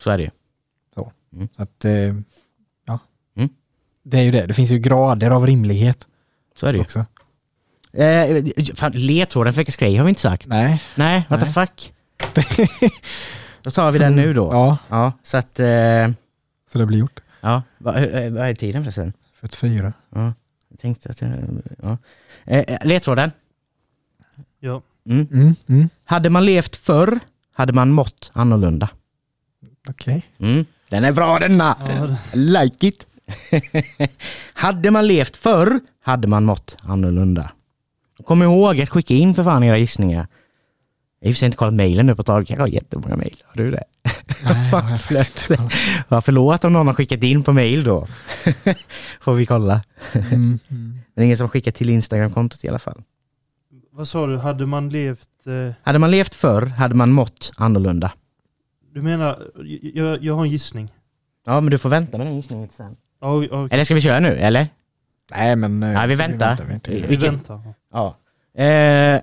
Så 0.00 0.10
är 0.10 0.16
det 0.18 0.22
ju. 0.24 0.30
Så 0.94 1.12
Mm. 1.34 1.48
att, 1.56 1.84
eh, 1.84 1.92
ja. 2.86 2.98
Mm. 3.36 3.48
Det 4.04 4.18
är 4.18 4.22
ju 4.22 4.30
det, 4.30 4.46
det 4.46 4.54
finns 4.54 4.70
ju 4.70 4.78
grader 4.78 5.30
av 5.30 5.46
rimlighet 5.46 6.08
Så 6.56 6.66
är 6.66 6.72
det 6.72 6.76
ju. 6.78 6.82
också. 6.84 7.06
Eh, 7.92 8.44
fan, 8.74 8.92
ledtråden 8.94 9.52
för 9.52 9.60
veckans 9.60 9.76
grej 9.76 9.96
har 9.96 10.04
vi 10.04 10.08
inte 10.08 10.20
sagt. 10.20 10.46
Nej. 10.46 10.82
Nej, 10.94 11.26
what 11.30 11.40
the 11.40 11.46
Nej. 11.46 11.54
fuck. 11.54 11.92
Då 13.62 13.70
tar 13.70 13.92
vi 13.92 13.98
den 13.98 14.16
nu 14.16 14.34
då. 14.34 14.48
Ja, 14.52 14.78
Ja, 14.88 15.12
så 15.22 15.36
att... 15.36 15.60
Eh, 15.60 16.08
så 16.72 16.78
det 16.78 16.86
blir 16.86 16.98
gjort. 16.98 17.20
Ja, 17.84 17.92
vad, 17.92 18.32
vad 18.32 18.48
är 18.48 18.54
tiden 18.54 18.84
förresten? 18.84 19.12
44. 19.40 19.92
Ja, 20.14 20.32
jag 20.68 20.78
tänkte 20.78 21.10
att 21.10 21.20
jag... 21.20 21.32
Ja. 21.82 21.98
Eh, 22.44 22.76
ledtråden. 22.84 23.30
Ja. 24.60 24.82
Mm. 25.06 25.28
Mm, 25.32 25.54
mm, 25.66 25.88
Hade 26.04 26.30
man 26.30 26.44
levt 26.44 26.76
förr 26.76 27.20
hade 27.52 27.72
man 27.72 27.90
mått 27.92 28.30
annorlunda. 28.34 28.88
Okej. 29.88 30.26
Mm. 30.38 30.64
Den 30.88 31.04
är 31.04 31.12
bra 31.12 31.38
denna! 31.38 31.76
Ja, 31.80 32.16
Like 32.32 32.86
it! 32.86 33.06
hade 34.54 34.90
man 34.90 35.06
levt 35.06 35.36
förr 35.36 35.80
hade 36.02 36.28
man 36.28 36.44
mått 36.44 36.76
annorlunda. 36.82 37.50
Kom 38.24 38.42
ihåg 38.42 38.80
att 38.80 38.90
skicka 38.90 39.14
in 39.14 39.34
för 39.34 39.44
fan 39.44 39.62
era 39.64 39.78
gissningar. 39.78 40.26
Jag 41.24 41.28
har 41.28 41.30
i 41.30 41.32
och 41.32 41.36
för 41.36 41.38
sig 41.38 41.46
inte 41.46 41.56
kollat 41.58 41.74
mejlen 41.74 42.06
nu 42.06 42.14
på 42.14 42.20
ett 42.20 42.26
tag. 42.26 42.50
Jag 42.50 42.56
har 42.58 42.66
jättemånga 42.66 43.16
mejl. 43.16 43.36
Har 43.44 43.56
du 43.64 43.70
det? 43.70 43.84
Nej, 44.44 44.72
inte. 45.10 45.68
Ja, 46.08 46.20
förlåt 46.20 46.64
om 46.64 46.72
någon 46.72 46.86
har 46.86 46.94
skickat 46.94 47.22
in 47.22 47.42
på 47.42 47.52
mejl 47.52 47.84
då. 47.84 48.06
Får 49.20 49.34
vi 49.34 49.46
kolla. 49.46 49.82
Mm, 50.12 50.58
mm. 50.68 50.98
Det 51.14 51.20
är 51.20 51.24
ingen 51.24 51.36
som 51.36 51.44
har 51.44 51.48
skickat 51.48 51.74
till 51.74 51.90
Instagram-kontot 51.90 52.64
i 52.64 52.68
alla 52.68 52.78
fall. 52.78 53.02
Vad 53.92 54.08
sa 54.08 54.26
du, 54.26 54.38
hade 54.38 54.66
man 54.66 54.88
levt... 54.88 55.28
Eh, 55.46 55.74
Hade 55.82 55.98
man 55.98 56.10
levt 56.10 56.34
förr 56.34 56.66
hade 56.66 56.94
man 56.94 57.12
mått 57.12 57.52
annorlunda. 57.56 58.12
du 58.94 59.02
menar, 59.02 59.42
jag, 59.94 60.24
jag 60.24 60.34
har 60.34 60.44
en 60.44 60.50
gissning. 60.50 60.92
Ja, 61.46 61.60
men 61.60 61.70
du 61.70 61.78
får 61.78 61.88
vänta 61.90 62.18
med 62.18 62.26
den 62.26 62.36
gissningen 62.36 62.68
till 62.68 62.76
sen. 62.76 62.96
Oj, 63.20 63.48
oj, 63.52 63.68
Eller 63.70 63.84
ska 63.84 63.94
vi 63.94 64.00
köra 64.00 64.20
nu, 64.20 64.36
eller? 64.36 64.68
Nej, 65.30 65.56
men... 65.56 65.82
eh, 65.82 65.88
Nej, 65.92 66.08
vi 66.08 66.14
väntar. 66.14 66.56
vi 66.62 66.64
väntar. 66.72 66.92
Vi- 66.92 67.00
vi 67.00 67.06
vilken- 67.06 67.34
väntar. 67.34 67.60
Ja. 67.92 68.16
Eh, 68.62 69.20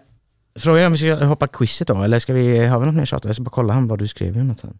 frågan 0.60 0.82
är 0.82 0.86
om 0.86 0.92
vi 0.92 0.98
ska 0.98 1.26
hoppa 1.26 1.48
quizet 1.48 1.88
då, 1.88 2.04
eller 2.04 2.20
ska 2.20 2.34
vi, 2.34 2.66
har 2.68 2.80
vi 2.80 2.86
något 2.86 2.96
mer 2.96 3.06
tjat? 3.06 3.26
Jag 3.26 3.36
ska 3.36 3.44
bara 3.44 3.50
kolla 3.50 3.80
vad 3.80 4.00
du 4.00 4.08
skrev 4.08 4.38
Jonathan. 4.38 4.78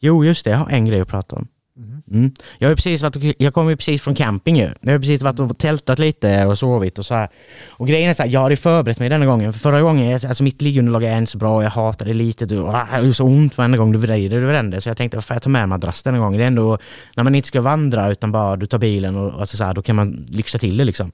Jo, 0.00 0.24
just 0.24 0.44
det, 0.44 0.50
jag 0.50 0.58
har 0.58 0.70
en 0.70 0.84
grej 0.84 1.00
att 1.00 1.08
prata 1.08 1.36
om. 1.36 1.48
Mhm. 1.78 2.02
Mm. 2.10 2.30
Jag, 2.58 2.68
har 2.68 2.74
precis 2.74 3.02
varit, 3.02 3.16
och- 3.16 3.22
jag 3.38 3.54
kommer 3.54 3.70
ju 3.70 3.76
precis 3.76 4.02
från 4.02 4.14
camping 4.14 4.56
ju. 4.58 4.70
Jag 4.80 4.92
har 4.92 4.98
precis 4.98 5.22
varit 5.22 5.40
och 5.40 5.58
tältat 5.58 5.98
lite 5.98 6.46
och 6.46 6.58
sovit 6.58 6.98
och 6.98 7.06
så 7.06 7.14
här. 7.14 7.28
Och 7.68 7.86
grejen 7.86 8.10
är 8.10 8.14
så 8.14 8.22
här, 8.22 8.30
jag 8.30 8.40
hade 8.40 8.56
förberett 8.56 8.98
mig 8.98 9.08
denna 9.08 9.26
gången. 9.26 9.52
För 9.52 9.60
förra 9.60 9.82
gången, 9.82 10.14
alltså 10.14 10.42
mitt 10.42 10.62
liggunderlag 10.62 11.04
är 11.04 11.18
inte 11.18 11.30
så 11.32 11.38
bra, 11.38 11.62
jag 11.62 11.70
hatar 11.70 12.06
det 12.06 12.14
lite. 12.14 12.46
Du, 12.46 12.60
ah, 12.62 12.86
det 12.90 13.06
är 13.08 13.12
så 13.12 13.24
ont 13.24 13.58
varenda 13.58 13.78
gång 13.78 13.92
du 13.92 13.98
vrider 13.98 14.36
över 14.36 14.52
den. 14.52 14.80
Så 14.80 14.88
jag 14.88 14.96
tänkte, 14.96 15.16
varför 15.16 15.34
jag 15.34 15.42
tar 15.42 15.50
med 15.50 15.68
madrass 15.68 16.02
denna 16.02 16.18
gången? 16.18 16.38
Det 16.38 16.44
är 16.44 16.48
ändå, 16.48 16.78
när 17.16 17.24
man 17.24 17.34
inte 17.34 17.48
ska 17.48 17.60
vandra 17.60 18.10
utan 18.10 18.32
bara 18.32 18.56
du 18.56 18.66
tar 18.66 18.78
bilen 18.78 19.16
och, 19.16 19.40
och 19.40 19.48
så 19.48 19.64
här, 19.64 19.74
då 19.74 19.82
kan 19.82 19.96
man 19.96 20.26
lyxa 20.28 20.58
till 20.58 20.76
det 20.76 20.84
liksom. 20.84 21.12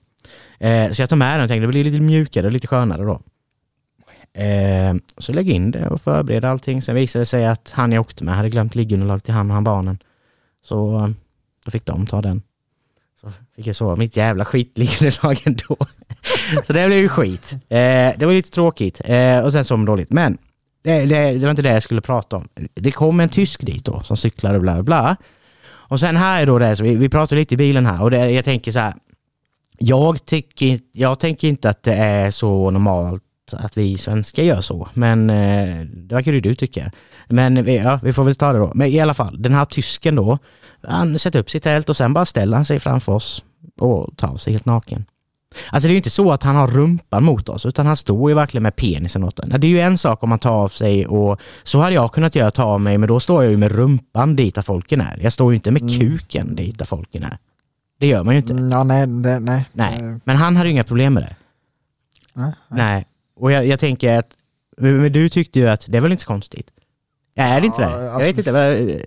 Eh, 0.61 0.91
så 0.91 1.03
jag 1.03 1.09
tar 1.09 1.17
med 1.17 1.35
den 1.35 1.43
och 1.43 1.49
tänkte, 1.49 1.63
det 1.63 1.69
blir 1.69 1.85
lite 1.85 2.01
mjukare 2.01 2.47
och 2.47 2.53
lite 2.53 2.67
skönare 2.67 3.03
då. 3.05 3.21
Eh, 4.35 4.95
så 5.19 5.33
lägg 5.33 5.51
in 5.51 5.71
det 5.71 5.89
och 5.89 6.01
förbered 6.01 6.45
allting. 6.45 6.83
Sen 6.83 6.95
visade 6.95 7.21
det 7.21 7.27
sig 7.27 7.47
att 7.47 7.71
han 7.75 7.93
jag 7.93 8.01
åkte 8.01 8.25
med 8.25 8.35
hade 8.35 8.51
glömt 8.51 8.75
liggunderlag 8.75 9.25
till 9.25 9.35
han 9.35 9.51
och 9.51 9.55
han 9.55 9.65
barnen. 9.65 9.99
Så 10.65 10.97
eh, 10.97 11.09
då 11.65 11.71
fick 11.71 11.87
de 11.87 12.07
ta 12.07 12.23
den. 12.23 12.43
Så 13.21 13.31
fick 13.57 13.67
jag 13.67 13.77
sova 13.77 13.97
mitt 13.97 14.17
jävla 14.17 14.45
skitliggunderlag 14.45 15.41
ändå. 15.45 15.77
så 16.65 16.73
det 16.73 16.87
blev 16.87 16.99
ju 16.99 17.09
skit. 17.09 17.53
Eh, 17.53 18.13
det 18.19 18.23
var 18.23 18.33
lite 18.33 18.51
tråkigt 18.51 19.01
eh, 19.05 19.41
och 19.41 19.53
sen 19.53 19.65
sov 19.65 19.79
de 19.79 19.85
dåligt. 19.85 20.11
Men 20.11 20.39
det, 20.83 21.05
det, 21.05 21.33
det 21.33 21.43
var 21.43 21.51
inte 21.51 21.63
det 21.63 21.73
jag 21.73 21.83
skulle 21.83 22.01
prata 22.01 22.37
om. 22.37 22.49
Det 22.75 22.93
kom 22.93 23.21
en 23.21 23.29
tysk 23.29 23.67
dit 23.67 23.85
då 23.85 24.03
som 24.03 24.17
cyklade 24.17 24.57
och 24.57 24.63
bla 24.63 24.75
bla 24.75 24.83
bla. 24.83 25.17
Och 25.65 26.01
sen 26.01 26.17
här 26.17 26.43
är 26.43 26.47
då 26.47 26.59
det, 26.59 26.77
så 26.77 26.83
vi, 26.83 26.97
vi 26.97 27.09
pratar 27.09 27.37
lite 27.37 27.55
i 27.55 27.57
bilen 27.57 27.87
här 27.87 28.03
och 28.03 28.11
det, 28.11 28.31
jag 28.31 28.45
tänker 28.45 28.73
så 28.73 28.79
här. 28.79 28.95
Jag, 29.79 30.25
tycker, 30.25 30.81
jag 30.93 31.19
tänker 31.19 31.49
inte 31.49 31.71
att 31.71 31.83
det 31.83 31.95
är 31.95 32.31
så 32.31 32.71
normalt 32.71 33.23
att 33.53 33.77
vi 33.79 33.99
svenskar 33.99 34.43
gör 34.43 34.61
så, 34.61 34.89
men 34.95 35.31
eh, 35.31 35.81
det 35.85 36.15
verkar 36.15 36.33
ju 36.33 36.41
du 36.41 36.55
tycka. 36.55 36.91
Men 37.29 37.65
vi, 37.65 37.77
ja, 37.77 38.01
vi 38.03 38.13
får 38.13 38.25
väl 38.25 38.35
ta 38.35 38.53
det 38.53 38.59
då. 38.59 38.73
Men 38.75 38.89
i 38.89 39.01
alla 39.01 39.15
fall, 39.15 39.43
den 39.43 39.55
här 39.55 39.65
tysken 39.65 40.15
då, 40.15 40.39
han 40.83 41.19
sätter 41.19 41.39
upp 41.39 41.51
sitt 41.51 41.63
tält 41.63 41.89
och 41.89 41.97
sen 41.97 42.13
bara 42.13 42.25
ställer 42.25 42.57
han 42.57 42.65
sig 42.65 42.79
framför 42.79 43.13
oss 43.13 43.45
och 43.81 44.17
tar 44.17 44.29
av 44.29 44.37
sig 44.37 44.53
helt 44.53 44.67
naken. 44.67 45.05
Alltså 45.71 45.87
det 45.87 45.91
är 45.91 45.95
ju 45.95 45.97
inte 45.97 46.11
så 46.11 46.33
att 46.33 46.43
han 46.43 46.57
har 46.57 46.67
rumpan 46.67 47.25
mot 47.25 47.49
oss, 47.49 47.67
utan 47.67 47.87
han 47.87 47.97
står 47.97 48.31
ju 48.31 48.35
verkligen 48.35 48.63
med 48.63 48.77
penisen 48.77 49.25
åt 49.25 49.37
den. 49.37 49.61
Det 49.61 49.67
är 49.67 49.69
ju 49.71 49.81
en 49.81 49.99
sak 49.99 50.23
om 50.23 50.29
man 50.29 50.39
tar 50.39 50.51
av 50.53 50.69
sig 50.69 51.07
och 51.07 51.41
så 51.63 51.81
hade 51.81 51.95
jag 51.95 52.13
kunnat 52.13 52.35
göra, 52.35 52.51
ta 52.51 52.63
av 52.65 52.81
mig, 52.81 52.99
men 52.99 53.09
då 53.09 53.21
står 53.21 53.43
jag 53.43 53.51
ju 53.51 53.57
med 53.57 53.73
rumpan 53.73 54.37
dit 54.37 54.55
där 54.55 54.63
folken 54.63 55.01
är. 55.01 55.19
Jag 55.23 55.33
står 55.33 55.53
ju 55.53 55.55
inte 55.55 55.71
med 55.71 55.83
Mm. 55.83 55.99
kuken 56.01 56.55
dit 56.55 56.79
där 56.79 56.85
folken 56.85 57.23
är. 57.23 57.39
Det 58.01 58.07
gör 58.07 58.25
man 58.25 58.35
ju 58.35 58.41
inte. 58.41 58.53
Mm, 58.53 58.71
Ja, 58.71 58.85
nej, 58.85 59.07
det, 59.07 59.39
nej. 59.41 59.65
Nej, 59.73 59.99
Eh, 60.01 60.17
men 60.25 60.37
han 60.37 60.57
hade 60.57 60.69
ju 60.69 60.73
inga 60.73 60.85
problem 60.85 61.15
med 61.15 61.23
det. 61.23 61.37
nej, 62.35 62.53
nej. 62.69 62.79
Nej, 62.79 63.07
och 63.43 63.53
jag, 63.53 63.67
jag 63.67 63.81
tänker 63.81 64.19
att 64.19 64.37
men 64.77 65.13
du 65.13 65.29
tyckte 65.29 65.59
ju 65.59 65.69
att 65.69 65.85
det 65.89 65.97
är 65.97 66.03
väl 66.03 66.13
inte 66.13 66.23
så 66.23 66.27
konstigt? 66.27 66.71
Är 67.35 67.61
det 67.61 67.67
inte 67.67 67.81
det? 67.83 67.91
Jag 68.05 68.15
alltså- 68.15 68.33
vet 68.33 68.39
inte. 68.47 69.07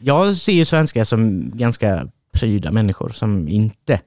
Jag 0.00 0.36
ser 0.36 0.52
ju 0.52 0.64
svenskar 0.64 1.04
som 1.04 1.50
ganska 1.54 2.08
pryda 2.32 2.72
människor 2.72 3.08
som 3.08 3.48
inte 3.48 4.00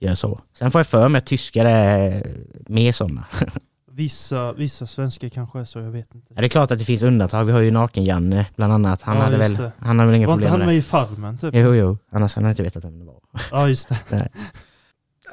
gör 0.00 0.14
så. 0.14 0.40
Sen 0.58 0.70
får 0.70 0.78
jag 0.78 0.86
för 0.86 1.08
mig 1.08 1.18
att 1.18 1.26
tyskar 1.26 1.64
är 1.64 2.26
mer 2.68 2.92
sådana. 2.92 3.24
Vissa, 3.96 4.52
vissa 4.52 4.86
svenskar 4.86 5.28
kanske 5.28 5.60
är 5.60 5.64
så, 5.64 5.78
jag 5.78 5.90
vet 5.90 6.14
inte. 6.14 6.34
Ja, 6.34 6.40
det 6.40 6.46
är 6.46 6.48
klart 6.48 6.70
att 6.70 6.78
det 6.78 6.84
finns 6.84 7.02
undantag. 7.02 7.44
Vi 7.44 7.52
har 7.52 7.60
ju 7.60 7.70
Naken-Janne 7.70 8.46
bland 8.56 8.72
annat. 8.72 9.02
Han, 9.02 9.16
Ja, 9.16 9.22
hade 9.22 9.36
väl, 9.36 9.54
det. 9.56 9.72
han 9.78 9.98
hade 9.98 10.10
väl 10.10 10.16
inga 10.18 10.26
Var 10.26 10.34
inte 10.34 10.42
problem 10.48 10.50
han 10.50 10.58
med 10.58 10.66
med 10.66 10.74
det. 10.74 10.78
i 10.78 10.82
Farmen 10.82 11.38
typ? 11.38 11.54
Jo, 11.54 11.74
jo. 11.74 11.98
Annars 12.10 12.34
hade 12.34 12.44
han 12.46 12.50
inte 12.52 12.62
vetat 12.62 12.84
vem 12.84 12.98
det 12.98 13.04
var. 13.04 13.20
Ja, 13.50 13.68
just 13.68 13.88
det. 14.08 14.28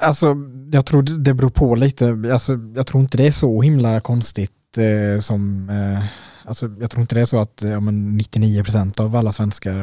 Alltså, 0.02 0.36
jag 0.72 0.86
tror 0.86 1.02
det 1.02 1.34
beror 1.34 1.50
på 1.50 1.74
lite. 1.74 2.16
Alltså, 2.32 2.58
jag 2.74 2.86
tror 2.86 3.00
inte 3.02 3.16
det 3.16 3.26
är 3.26 3.30
så 3.30 3.62
himla 3.62 4.00
konstigt 4.00 4.50
eh, 4.78 5.20
som, 5.20 5.70
eh, 5.70 6.04
alltså 6.48 6.70
jag 6.80 6.90
tror 6.90 7.00
inte 7.00 7.14
det 7.14 7.20
är 7.20 7.24
så 7.24 7.40
att 7.40 7.62
ja, 7.62 7.80
men 7.80 8.20
99% 8.20 9.00
av 9.00 9.16
alla 9.16 9.32
svenskar 9.32 9.78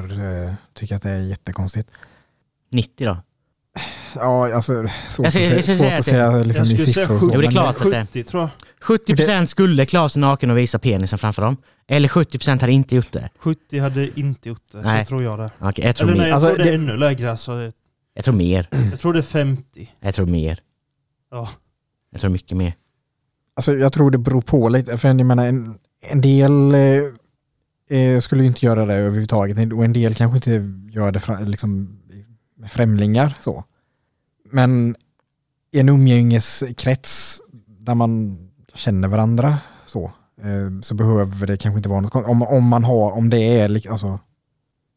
eh, 0.45 0.53
tycker 0.74 0.95
att 0.95 1.01
det 1.01 1.09
är 1.09 1.20
jättekonstigt. 1.20 1.89
90 2.72 3.05
då? 3.07 3.17
Ja, 4.15 4.55
alltså 4.55 4.74
svårt 5.09 5.26
Jag 5.26 5.28
att 5.28 5.34
jag 5.36 5.43
säga, 5.43 5.61
ser- 5.61 5.78
svårt 5.78 5.99
att 5.99 6.05
säga 6.05 6.32
liksom, 6.43 6.65
jag 6.65 6.74
i 6.74 6.78
skulle 6.78 6.93
säga 6.93 7.07
siffror. 7.07 7.15
och 7.15 7.20
så, 7.22 7.26
70, 7.28 7.32
Jo, 7.36 7.41
det 7.41 7.45
är 7.45 7.47
men- 7.47 7.51
klart. 7.51 7.76
att 7.76 7.91
det- 7.91 8.01
70 8.07 8.24
tror 8.24 8.41
jag. 8.43 8.49
70% 8.82 9.45
skulle 9.45 9.86
klä 9.86 10.09
sig 10.09 10.20
naken 10.20 10.51
och 10.51 10.57
visa 10.57 10.80
penisen 10.80 11.20
framför 11.20 11.41
dem. 11.41 11.57
Eller 11.88 12.07
70% 12.07 12.61
hade 12.61 12.74
inte 12.74 12.95
gjort 12.95 13.11
det. 13.11 13.30
70 13.39 13.80
hade 13.80 14.20
inte 14.20 14.49
gjort 14.49 14.61
det, 14.72 14.82
Nej. 14.82 15.05
så 15.05 15.09
tror 15.09 15.24
jag 15.24 15.39
det. 15.39 15.51
Okej, 15.59 15.86
jag 15.86 15.95
tror 15.95 16.09
Eller 16.09 16.20
nej, 16.20 16.28
jag 16.30 16.36
Alltså, 16.36 16.49
tror 16.49 16.57
det 16.57 16.63
är 16.63 16.67
det- 16.78 16.84
ännu 16.84 16.97
lägre. 16.97 17.32
Alltså, 17.32 17.72
Jag 18.20 18.26
tror 18.26 18.36
mer. 18.36 18.70
jag 18.91 18.99
tror 18.99 19.13
det 19.13 19.20
är 19.20 19.24
50. 19.24 19.89
Jag 19.99 20.15
tror 20.15 20.26
mer. 20.26 20.59
Ja. 21.32 21.49
Jag 22.11 22.22
tror 22.22 22.32
mycket 22.32 22.57
mer. 22.57 22.74
Alltså, 23.55 23.76
jag 23.76 23.93
tror 23.93 24.11
det 24.11 24.17
beror 24.17 24.41
på 24.41 24.70
lite, 24.70 24.97
för 24.97 25.07
jag 25.07 25.26
menar 25.26 25.47
en, 25.47 25.80
en 26.01 26.22
del 26.22 26.76
eh, 26.76 27.99
eh, 27.99 28.20
skulle 28.20 28.41
ju 28.41 28.47
inte 28.47 28.65
göra 28.65 28.86
det 28.86 28.93
överhuvudtaget 28.93 29.74
och 29.74 29.86
en 29.86 29.93
del 29.93 30.15
kanske 30.15 30.36
inte 30.38 30.72
gör 30.95 31.11
det 31.11 31.20
fra, 31.20 31.39
liksom, 31.39 31.99
med 32.55 32.72
främlingar 32.72 33.38
så. 33.41 33.63
Men 34.51 34.95
i 35.72 35.80
en 35.80 35.89
umgängeskrets 35.89 37.41
där 37.67 37.95
man 37.95 38.38
känner 38.74 39.07
varandra 39.07 39.57
så, 39.86 40.11
eh, 40.41 40.82
så 40.82 40.95
behöver 40.95 41.47
det 41.47 41.57
kanske 41.57 41.78
inte 41.78 41.89
vara 41.89 42.01
något 42.01 42.15
om, 42.15 42.41
om 42.41 42.67
man 42.67 42.84
har, 42.84 43.11
om 43.11 43.30
det 43.30 43.59
är 43.59 43.91
alltså, 43.91 44.20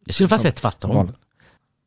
Jag 0.05 0.15
skulle 0.15 0.29
fast 0.29 0.43
säga 0.43 0.53
tvärtom. 0.53 1.13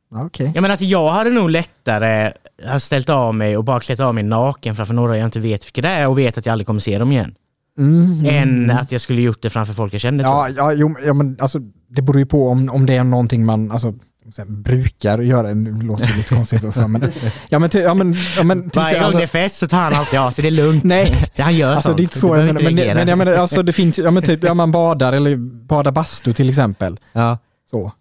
Vanligt. 0.09 0.21
Ja, 0.21 0.25
Okej. 0.25 0.51
Ja, 0.55 0.61
men 0.61 0.71
alltså, 0.71 0.85
jag 0.85 1.09
hade 1.09 1.29
nog 1.29 1.49
lättare 1.49 2.31
ha 2.71 2.79
ställt 2.79 3.09
av 3.09 3.35
mig 3.35 3.57
och 3.57 3.63
bara 3.63 3.79
klätt 3.79 3.99
av 3.99 4.13
mig 4.15 4.23
naken 4.23 4.75
framför 4.75 4.93
några 4.93 5.17
jag 5.17 5.27
inte 5.27 5.39
vet 5.39 5.65
vilka 5.65 5.81
det 5.81 5.87
är 5.87 6.07
och 6.07 6.17
vet 6.17 6.37
att 6.37 6.45
jag 6.45 6.53
aldrig 6.53 6.67
kommer 6.67 6.79
se 6.79 6.99
dem 6.99 7.11
igen. 7.11 7.35
Mm, 7.77 8.25
Än 8.25 8.63
mm. 8.63 8.77
att 8.77 8.91
jag 8.91 9.01
skulle 9.01 9.21
gjort 9.21 9.41
det 9.41 9.49
framför 9.49 9.73
folk 9.73 9.93
jag 9.93 10.01
kände. 10.01 10.23
Ja, 10.23 10.49
jag. 10.49 10.57
ja, 10.57 10.73
jo, 10.73 10.95
ja 11.05 11.13
men 11.13 11.37
alltså, 11.39 11.59
det 11.89 12.01
beror 12.01 12.19
ju 12.19 12.25
på 12.25 12.49
om, 12.49 12.69
om 12.69 12.85
det 12.85 12.95
är 12.95 13.03
någonting 13.03 13.45
man 13.45 13.71
alltså, 13.71 13.93
här, 14.37 14.45
brukar 14.45 15.19
göra, 15.19 15.53
nu 15.53 15.81
låter 15.81 16.07
det 16.07 16.17
lite 16.17 16.35
konstigt 16.35 16.63
och 16.63 16.73
så, 16.73 16.87
men, 16.87 17.01
ja 17.49 17.59
men, 17.59 17.69
ja, 17.73 17.93
men, 17.93 18.15
ja, 18.37 18.43
men 18.43 18.69
till, 18.69 18.81
Varje 18.81 18.93
gång 18.93 19.03
alltså, 19.03 19.17
det 19.17 19.23
är 19.23 19.27
fest 19.27 19.57
så 19.57 19.67
tar 19.67 19.77
han 19.77 19.93
alltid 19.93 20.19
av 20.19 20.31
sig, 20.31 20.41
det 20.41 20.49
är 20.49 20.65
lugnt. 20.65 20.83
Nej. 20.95 21.31
Han 21.37 21.55
gör 21.55 21.71
alltså 21.71 21.87
sånt. 21.87 21.97
det 21.97 22.01
är 22.01 22.03
inte 22.03 22.19
så, 22.19 22.27
jag 22.27 22.37
menar, 22.37 22.49
inte 22.49 22.63
men, 22.63 22.77
reagera. 22.77 22.95
men 22.95 23.07
jag 23.07 23.17
menar, 23.17 23.33
alltså 23.33 23.63
det 23.63 23.73
finns 23.73 23.97
ja 23.97 24.11
men 24.11 24.23
typ, 24.23 24.43
ja 24.43 24.53
man 24.53 24.71
badar 24.71 25.13
eller 25.13 25.35
badar 25.67 25.91
bastu 25.91 26.33
till 26.33 26.49
exempel, 26.49 26.99
Ja. 27.13 27.37
så. 27.71 27.91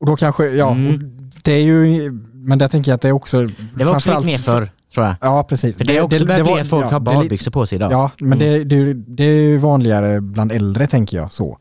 Och 0.00 0.06
då 0.06 0.16
kanske, 0.16 0.46
ja, 0.46 0.70
Mm. 0.72 1.18
det 1.42 1.52
är 1.52 1.62
ju, 1.62 2.10
men 2.32 2.58
där 2.58 2.68
tänker 2.68 2.90
jag 2.90 2.94
att 2.96 3.02
det 3.02 3.08
är 3.08 3.12
också... 3.12 3.44
Det 3.76 3.84
var 3.84 3.94
också 3.94 4.10
lite 4.14 4.26
mer 4.26 4.38
förr, 4.38 4.70
tror 4.94 5.06
jag. 5.06 5.16
Ja, 5.20 5.44
precis. 5.48 5.76
För 5.76 5.84
det 5.84 5.96
är 5.96 6.02
också 6.02 6.24
börjat 6.26 6.44
bli 6.44 6.52
var- 6.52 6.60
att 6.60 6.66
folk 6.68 6.84
ja, 6.86 6.90
har 6.90 7.00
det 7.00 7.04
badbyxor 7.04 7.50
på 7.50 7.66
sig 7.66 7.76
idag. 7.76 7.92
Ja, 7.92 8.10
men 8.18 8.38
det, 8.38 8.64
det, 8.64 8.94
det 8.94 9.24
är 9.24 9.42
ju 9.42 9.56
vanligare 9.58 10.20
bland 10.20 10.52
äldre 10.52 10.86
tänker 10.86 11.16
jag 11.16 11.32
så. 11.32 11.58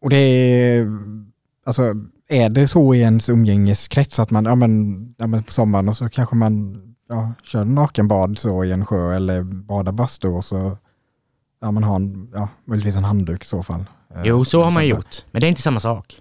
Och 0.00 0.10
det 0.10 0.16
är, 0.16 0.86
alltså 1.66 1.94
är 2.28 2.48
det 2.48 2.68
så 2.68 2.94
i 2.94 3.00
ens 3.00 3.28
umgängeskrets 3.28 4.18
att 4.18 4.30
man, 4.30 4.44
ja 4.44 4.54
men, 4.54 4.98
ja 5.18 5.26
men 5.26 5.42
på 5.42 5.52
sommaren 5.52 5.88
och 5.88 5.96
så 5.96 6.08
kanske 6.08 6.36
man 6.36 6.80
ja, 7.08 7.32
kör 7.42 7.64
nakenbad 7.64 8.38
så 8.38 8.64
i 8.64 8.72
en 8.72 8.86
sjö 8.86 9.16
eller 9.16 9.42
badar 9.42 9.92
bastu 9.92 10.28
och 10.28 10.44
så, 10.44 10.76
ja 11.60 11.70
man 11.70 11.84
har 11.84 11.96
en, 11.96 12.28
ja 12.34 12.48
möjligtvis 12.66 12.96
en 12.96 13.04
handduk 13.04 13.42
i 13.42 13.46
så 13.46 13.62
fall. 13.62 13.84
Eh, 14.14 14.20
Jo, 14.24 14.44
så 14.44 14.62
har 14.62 14.70
man 14.70 14.86
gjort. 14.86 15.24
Men 15.30 15.40
det 15.40 15.46
är 15.46 15.48
inte 15.48 15.62
samma 15.62 15.80
sak. 15.80 16.14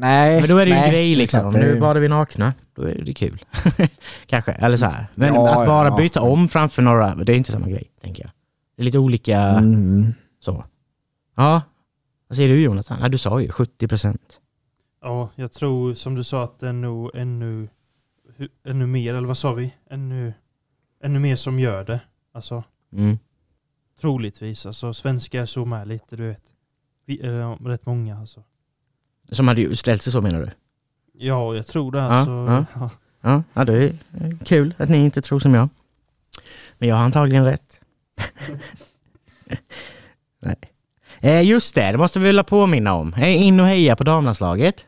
Nej. 0.00 0.40
Men 0.40 0.48
då 0.48 0.56
är 0.58 0.66
det 0.66 0.70
ju 0.70 0.76
en 0.76 0.80
nej, 0.82 0.90
grej 0.90 1.14
liksom. 1.16 1.38
exakt, 1.48 1.56
är 1.56 1.60
Nu 1.68 1.74
ju- 1.74 1.80
badar 1.80 2.00
vi 2.00 2.08
nakna. 2.08 2.54
Då 2.74 2.82
är 2.82 3.02
det 3.04 3.14
kul. 3.14 3.44
Kanske, 4.26 4.52
eller 4.52 4.76
så 4.76 4.86
här. 4.86 5.06
Men 5.14 5.34
Ja, 5.34 5.48
att 5.60 5.66
bara 5.66 5.88
ja. 5.88 5.96
byta 5.96 6.20
om 6.20 6.48
framför 6.48 6.82
några, 6.82 7.14
det 7.14 7.32
är 7.32 7.36
inte 7.36 7.52
samma 7.52 7.68
grej, 7.68 7.90
tänker 8.00 8.22
jag. 8.24 8.30
Det 8.76 8.82
är 8.82 8.84
lite 8.84 8.98
olika 8.98 9.40
Mm. 9.40 10.14
så. 10.40 10.64
Ja. 11.36 11.62
Vad 12.28 12.36
säger 12.36 12.48
du 12.48 12.60
Jonathan? 12.62 12.98
Ja, 13.02 13.08
du 13.08 13.18
sa 13.18 13.40
ju 13.40 13.48
70 13.50 13.88
procent. 13.88 14.40
Ja, 15.02 15.28
jag 15.34 15.52
tror 15.52 15.94
som 15.94 16.14
du 16.14 16.24
sa 16.24 16.44
att 16.44 16.58
det 16.60 16.68
är 16.68 16.72
nog 16.72 17.10
ännu, 17.14 17.68
ännu 18.66 18.86
mer, 18.86 19.14
eller 19.14 19.28
vad 19.28 19.38
sa 19.38 19.52
vi? 19.52 19.74
Ännu, 19.90 20.32
ännu 21.04 21.18
mer 21.18 21.36
som 21.36 21.58
gör 21.60 21.84
det. 21.84 22.00
Alltså 22.34 22.64
Mm. 22.92 23.18
troligtvis. 24.00 24.66
Alltså 24.66 24.94
svenskar 24.94 25.42
är 25.42 25.46
så 25.46 25.64
med 25.64 25.88
lite, 25.88 26.16
du 26.16 26.28
vet. 26.28 26.42
Vi, 27.06 27.20
ja, 27.38 27.58
rätt 27.64 27.86
många 27.86 28.18
alltså. 28.18 28.42
Som 29.32 29.48
hade 29.48 29.76
ställt 29.76 30.02
sig 30.02 30.12
så 30.12 30.20
menar 30.20 30.40
du? 30.40 30.50
Ja, 31.26 31.54
jag 31.56 31.66
tror 31.66 31.92
det. 31.92 31.98
Ja, 31.98 32.04
Alltså, 32.04 32.30
ja. 32.30 32.64
ja. 32.74 32.90
Ja, 33.22 33.42
ja 33.54 33.64
det 33.64 33.74
är 33.74 33.92
kul 34.44 34.74
att 34.78 34.88
ni 34.88 34.98
inte 35.04 35.20
tror 35.20 35.38
som 35.38 35.54
jag. 35.54 35.68
Men 36.78 36.88
jag 36.88 36.96
har 36.96 37.02
antagligen 37.04 37.44
rätt. 37.44 37.80
Nej. 40.42 40.56
Eh, 41.20 41.42
just 41.48 41.74
det, 41.74 41.92
det 41.92 41.98
måste 41.98 42.18
vi 42.18 42.26
väl 42.32 42.44
påminna 42.44 42.94
om. 42.94 43.12
Eh, 43.14 43.42
in 43.42 43.60
och 43.60 43.66
heja 43.66 43.96
på 43.96 44.04
damlandslaget. 44.04 44.84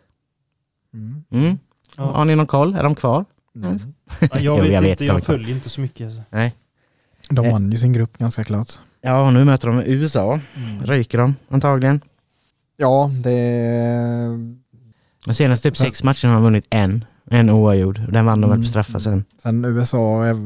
Mm. 0.95 1.25
Mm. 1.31 1.59
Ja. 1.97 2.03
Har 2.03 2.25
ni 2.25 2.37
någon 2.37 2.47
koll? 2.47 2.75
Är 2.75 2.83
de 2.83 2.95
kvar? 2.95 3.25
Mm. 3.57 3.77
Ja, 4.21 4.29
jag, 4.31 4.41
Jo, 4.41 4.57
vet 4.57 4.73
jag 4.73 4.83
vet 4.83 4.91
inte, 4.91 5.05
jag 5.05 5.25
följer 5.25 5.55
inte 5.55 5.69
så 5.71 5.81
mycket. 5.81 6.07
Alltså. 6.07 6.23
Nej. 6.31 6.55
De 7.31 7.45
Eh. 7.47 7.53
vann 7.53 7.73
ju 7.73 7.79
sin 7.79 7.93
grupp 7.93 8.19
ganska 8.19 8.45
klart. 8.45 8.69
Ja, 9.01 9.27
och 9.27 9.33
nu 9.33 9.45
möter 9.45 9.69
de 9.69 9.83
USA. 9.87 10.41
Ryker 10.85 11.19
de 11.19 11.37
antagligen. 11.49 12.01
Ja, 12.83 13.11
det... 13.25 14.39
De 15.27 15.35
senaste 15.35 15.69
typ 15.71 15.77
sex 15.77 16.03
matcherna 16.03 16.29
har 16.29 16.35
de 16.35 16.43
vunnit 16.43 16.67
en. 16.71 17.05
En 17.31 17.51
oavgjord. 17.51 18.01
Den 18.09 18.27
vann 18.27 18.41
de 18.41 18.51
väl 18.51 18.61
på 18.61 18.67
straffar 18.67 18.99
sen. 18.99 19.25
Sen 19.43 19.65
USA 19.65 20.25
är... 20.25 20.37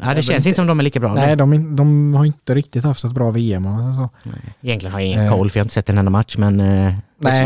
Ja, 0.00 0.14
det 0.14 0.22
känns 0.22 0.46
inte 0.46 0.56
som 0.56 0.66
de 0.66 0.78
är 0.80 0.84
lika 0.84 1.00
bra. 1.00 1.14
Nej, 1.14 1.28
nu. 1.28 1.36
de, 1.36 1.76
de 1.76 2.14
har 2.14 2.24
inte 2.24 2.54
riktigt 2.54 2.84
haft 2.84 3.04
ett 3.04 3.12
bra 3.12 3.30
VM. 3.30 3.66
Och 3.66 3.94
så. 3.94 4.10
Nej. 4.22 4.54
Egentligen 4.62 4.92
har 4.92 5.00
jag 5.00 5.08
ingen 5.08 5.24
Eh. 5.24 5.30
koll 5.36 5.50
för 5.50 5.58
jag 5.58 5.62
har 5.62 5.64
inte 5.64 5.74
sett 5.74 5.90
en 5.90 5.98
enda 5.98 6.10
match 6.10 6.36
men 6.38 6.60
eh, 6.60 6.94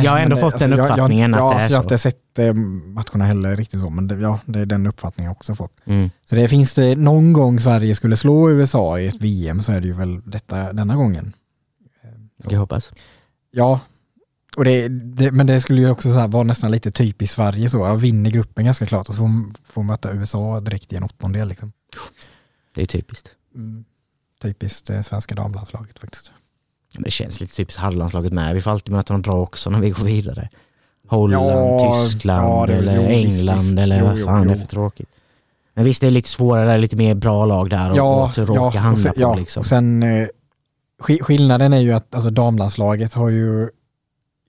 jag 0.04 0.10
har 0.12 0.18
ändå 0.18 0.36
men 0.36 0.40
fått 0.42 0.52
alltså, 0.54 0.68
den 0.68 0.78
jag- 0.78 0.84
uppfattningen 0.90 1.30
jag, 1.32 1.38
att 1.40 1.44
ja, 1.44 1.48
det 1.50 1.54
är 1.54 1.62
alltså, 1.62 1.72
Jag 1.72 1.78
har 1.78 1.82
så. 1.82 1.84
inte 1.84 1.98
sett 1.98 2.38
eh, 2.38 2.54
matcherna 2.94 3.24
heller 3.24 3.56
riktigt 3.56 3.80
så, 3.80 3.90
men 3.90 4.08
det, 4.08 4.14
ja, 4.14 4.38
det 4.46 4.60
är 4.60 4.66
den 4.66 4.86
uppfattningen 4.86 5.28
jag 5.30 5.36
också 5.36 5.54
fått. 5.54 5.72
Mm. 5.84 6.10
Så 6.30 6.34
det 6.34 6.48
finns 6.48 6.74
det 6.74 6.96
någon 6.96 7.32
gång 7.32 7.60
Sverige 7.60 7.94
skulle 7.94 8.16
slå 8.16 8.50
USA 8.50 8.98
i 8.98 9.06
ett 9.06 9.22
VM 9.22 9.60
så 9.62 9.72
är 9.72 9.80
det 9.80 9.86
ju 9.86 9.94
väl 9.94 10.20
detta, 10.30 10.72
denna 10.72 10.96
gången. 10.96 11.32
Jag 12.48 12.58
hoppas. 12.58 12.92
Ja, 13.50 13.80
och 14.60 14.64
det, 14.64 14.88
det, 14.88 15.32
men 15.32 15.46
det 15.46 15.60
skulle 15.60 15.80
ju 15.80 15.90
också 15.90 16.14
så 16.14 16.26
vara 16.26 16.42
nästan 16.42 16.70
lite 16.70 16.90
typiskt 16.90 17.34
Sverige 17.36 17.70
så. 17.70 17.78
Jag 17.78 17.96
vinner 17.96 18.30
gruppen 18.30 18.64
ganska 18.64 18.86
klart 18.86 19.08
och 19.08 19.14
så 19.14 19.18
får, 19.18 19.62
får 19.72 19.82
möta 19.82 20.12
USA 20.12 20.60
direkt 20.60 20.92
i 20.92 20.96
en 20.96 21.02
åttondel. 21.02 21.48
Liksom. 21.48 21.72
Det 22.74 22.82
är 22.82 22.86
typiskt. 22.86 23.30
Mm. 23.54 23.84
Typiskt 24.42 24.86
det 24.86 25.02
svenska 25.02 25.34
damlandslaget 25.34 25.98
faktiskt. 25.98 26.32
Men 26.94 27.02
det 27.02 27.10
känns 27.10 27.40
lite 27.40 27.54
typiskt 27.56 27.80
herrlandslaget 27.80 28.32
med. 28.32 28.54
Vi 28.54 28.60
får 28.60 28.70
alltid 28.70 28.92
möta 28.94 29.14
dem 29.14 29.22
bra 29.22 29.40
också 29.40 29.70
när 29.70 29.80
vi 29.80 29.90
går 29.90 30.04
vidare. 30.04 30.48
Holland, 31.08 31.46
Ja, 31.46 31.92
Tyskland 32.04 32.44
ja, 32.48 32.66
det- 32.66 32.74
eller 32.74 32.96
jo, 32.96 33.02
England 33.02 33.58
visst. 33.58 33.78
eller 33.78 33.98
Jo, 34.00 34.04
vad 34.06 34.18
jo, 34.18 34.26
fan 34.26 34.46
det 34.46 34.52
är 34.52 34.56
jo. 34.56 34.60
för 34.60 34.68
tråkigt. 34.68 35.08
Men 35.74 35.84
visst, 35.84 36.00
det 36.00 36.06
är 36.06 36.10
lite 36.10 36.28
svårare, 36.28 36.78
lite 36.78 36.96
mer 36.96 37.14
bra 37.14 37.46
lag 37.46 37.70
där 37.70 37.90
och, 37.90 37.96
Ja, 37.96 38.22
och 38.24 38.38
råka 38.38 38.54
ja, 38.78 38.80
hamna 38.80 39.12
på 39.12 39.34
liksom. 39.34 39.60
och 39.60 39.66
sen 39.66 40.02
eh, 40.02 40.26
sk- 41.02 41.22
skillnaden 41.22 41.72
är 41.72 41.78
ju 41.80 41.92
att 41.92 42.14
alltså, 42.14 42.30
damlandslaget 42.30 43.14
har 43.14 43.28
ju 43.28 43.70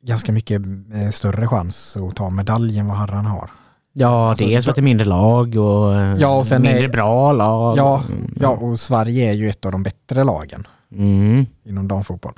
ganska 0.04 0.32
mycket 0.32 0.62
eh, 0.94 1.10
större 1.12 1.48
chans 1.48 1.98
att 1.98 2.16
ta 2.16 2.30
medalj 2.30 2.80
än 2.80 2.88
vad 2.88 2.98
herrarna 2.98 3.30
har. 3.30 3.50
Ja, 3.94 4.30
alltså, 4.30 4.46
dels 4.46 4.66
för 4.66 4.72
att 4.72 4.76
det 4.76 4.80
är 4.80 4.84
mindre 4.84 5.08
lag 5.08 5.58
och, 5.58 5.96
eh, 5.96 6.16
Ja, 6.20 6.28
och 6.38 6.46
sen 6.46 6.62
mindre 6.62 6.84
är- 6.84 6.90
bra 6.90 7.34
lag. 7.34 7.78
Ja, 7.78 8.04
Mm, 8.10 8.34
Ja, 8.42 8.50
och 8.50 8.80
Sverige 8.80 9.30
är 9.30 9.34
ju 9.34 9.50
ett 9.50 9.66
av 9.66 9.72
de 9.72 9.84
bättre 9.84 10.24
lagen 10.24 10.68
Mm. 10.92 11.46
inom 11.66 11.88
damfotboll. 11.88 12.34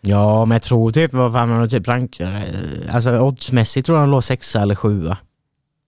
Ja, 0.00 0.44
men 0.44 0.54
jag 0.54 0.62
tror 0.62 0.90
typ, 0.90 1.12
vad 1.12 1.32
fan 1.32 1.48
man 1.48 1.68
typ 1.68 1.88
rankar, 1.88 2.34
eh, 2.36 2.94
alltså 2.94 3.18
oddsmässigt 3.20 3.86
tror 3.86 3.98
jag 3.98 4.06
de 4.08 4.10
låg 4.10 4.24
sexa 4.24 4.62
eller 4.62 4.74
sjua. 4.74 5.16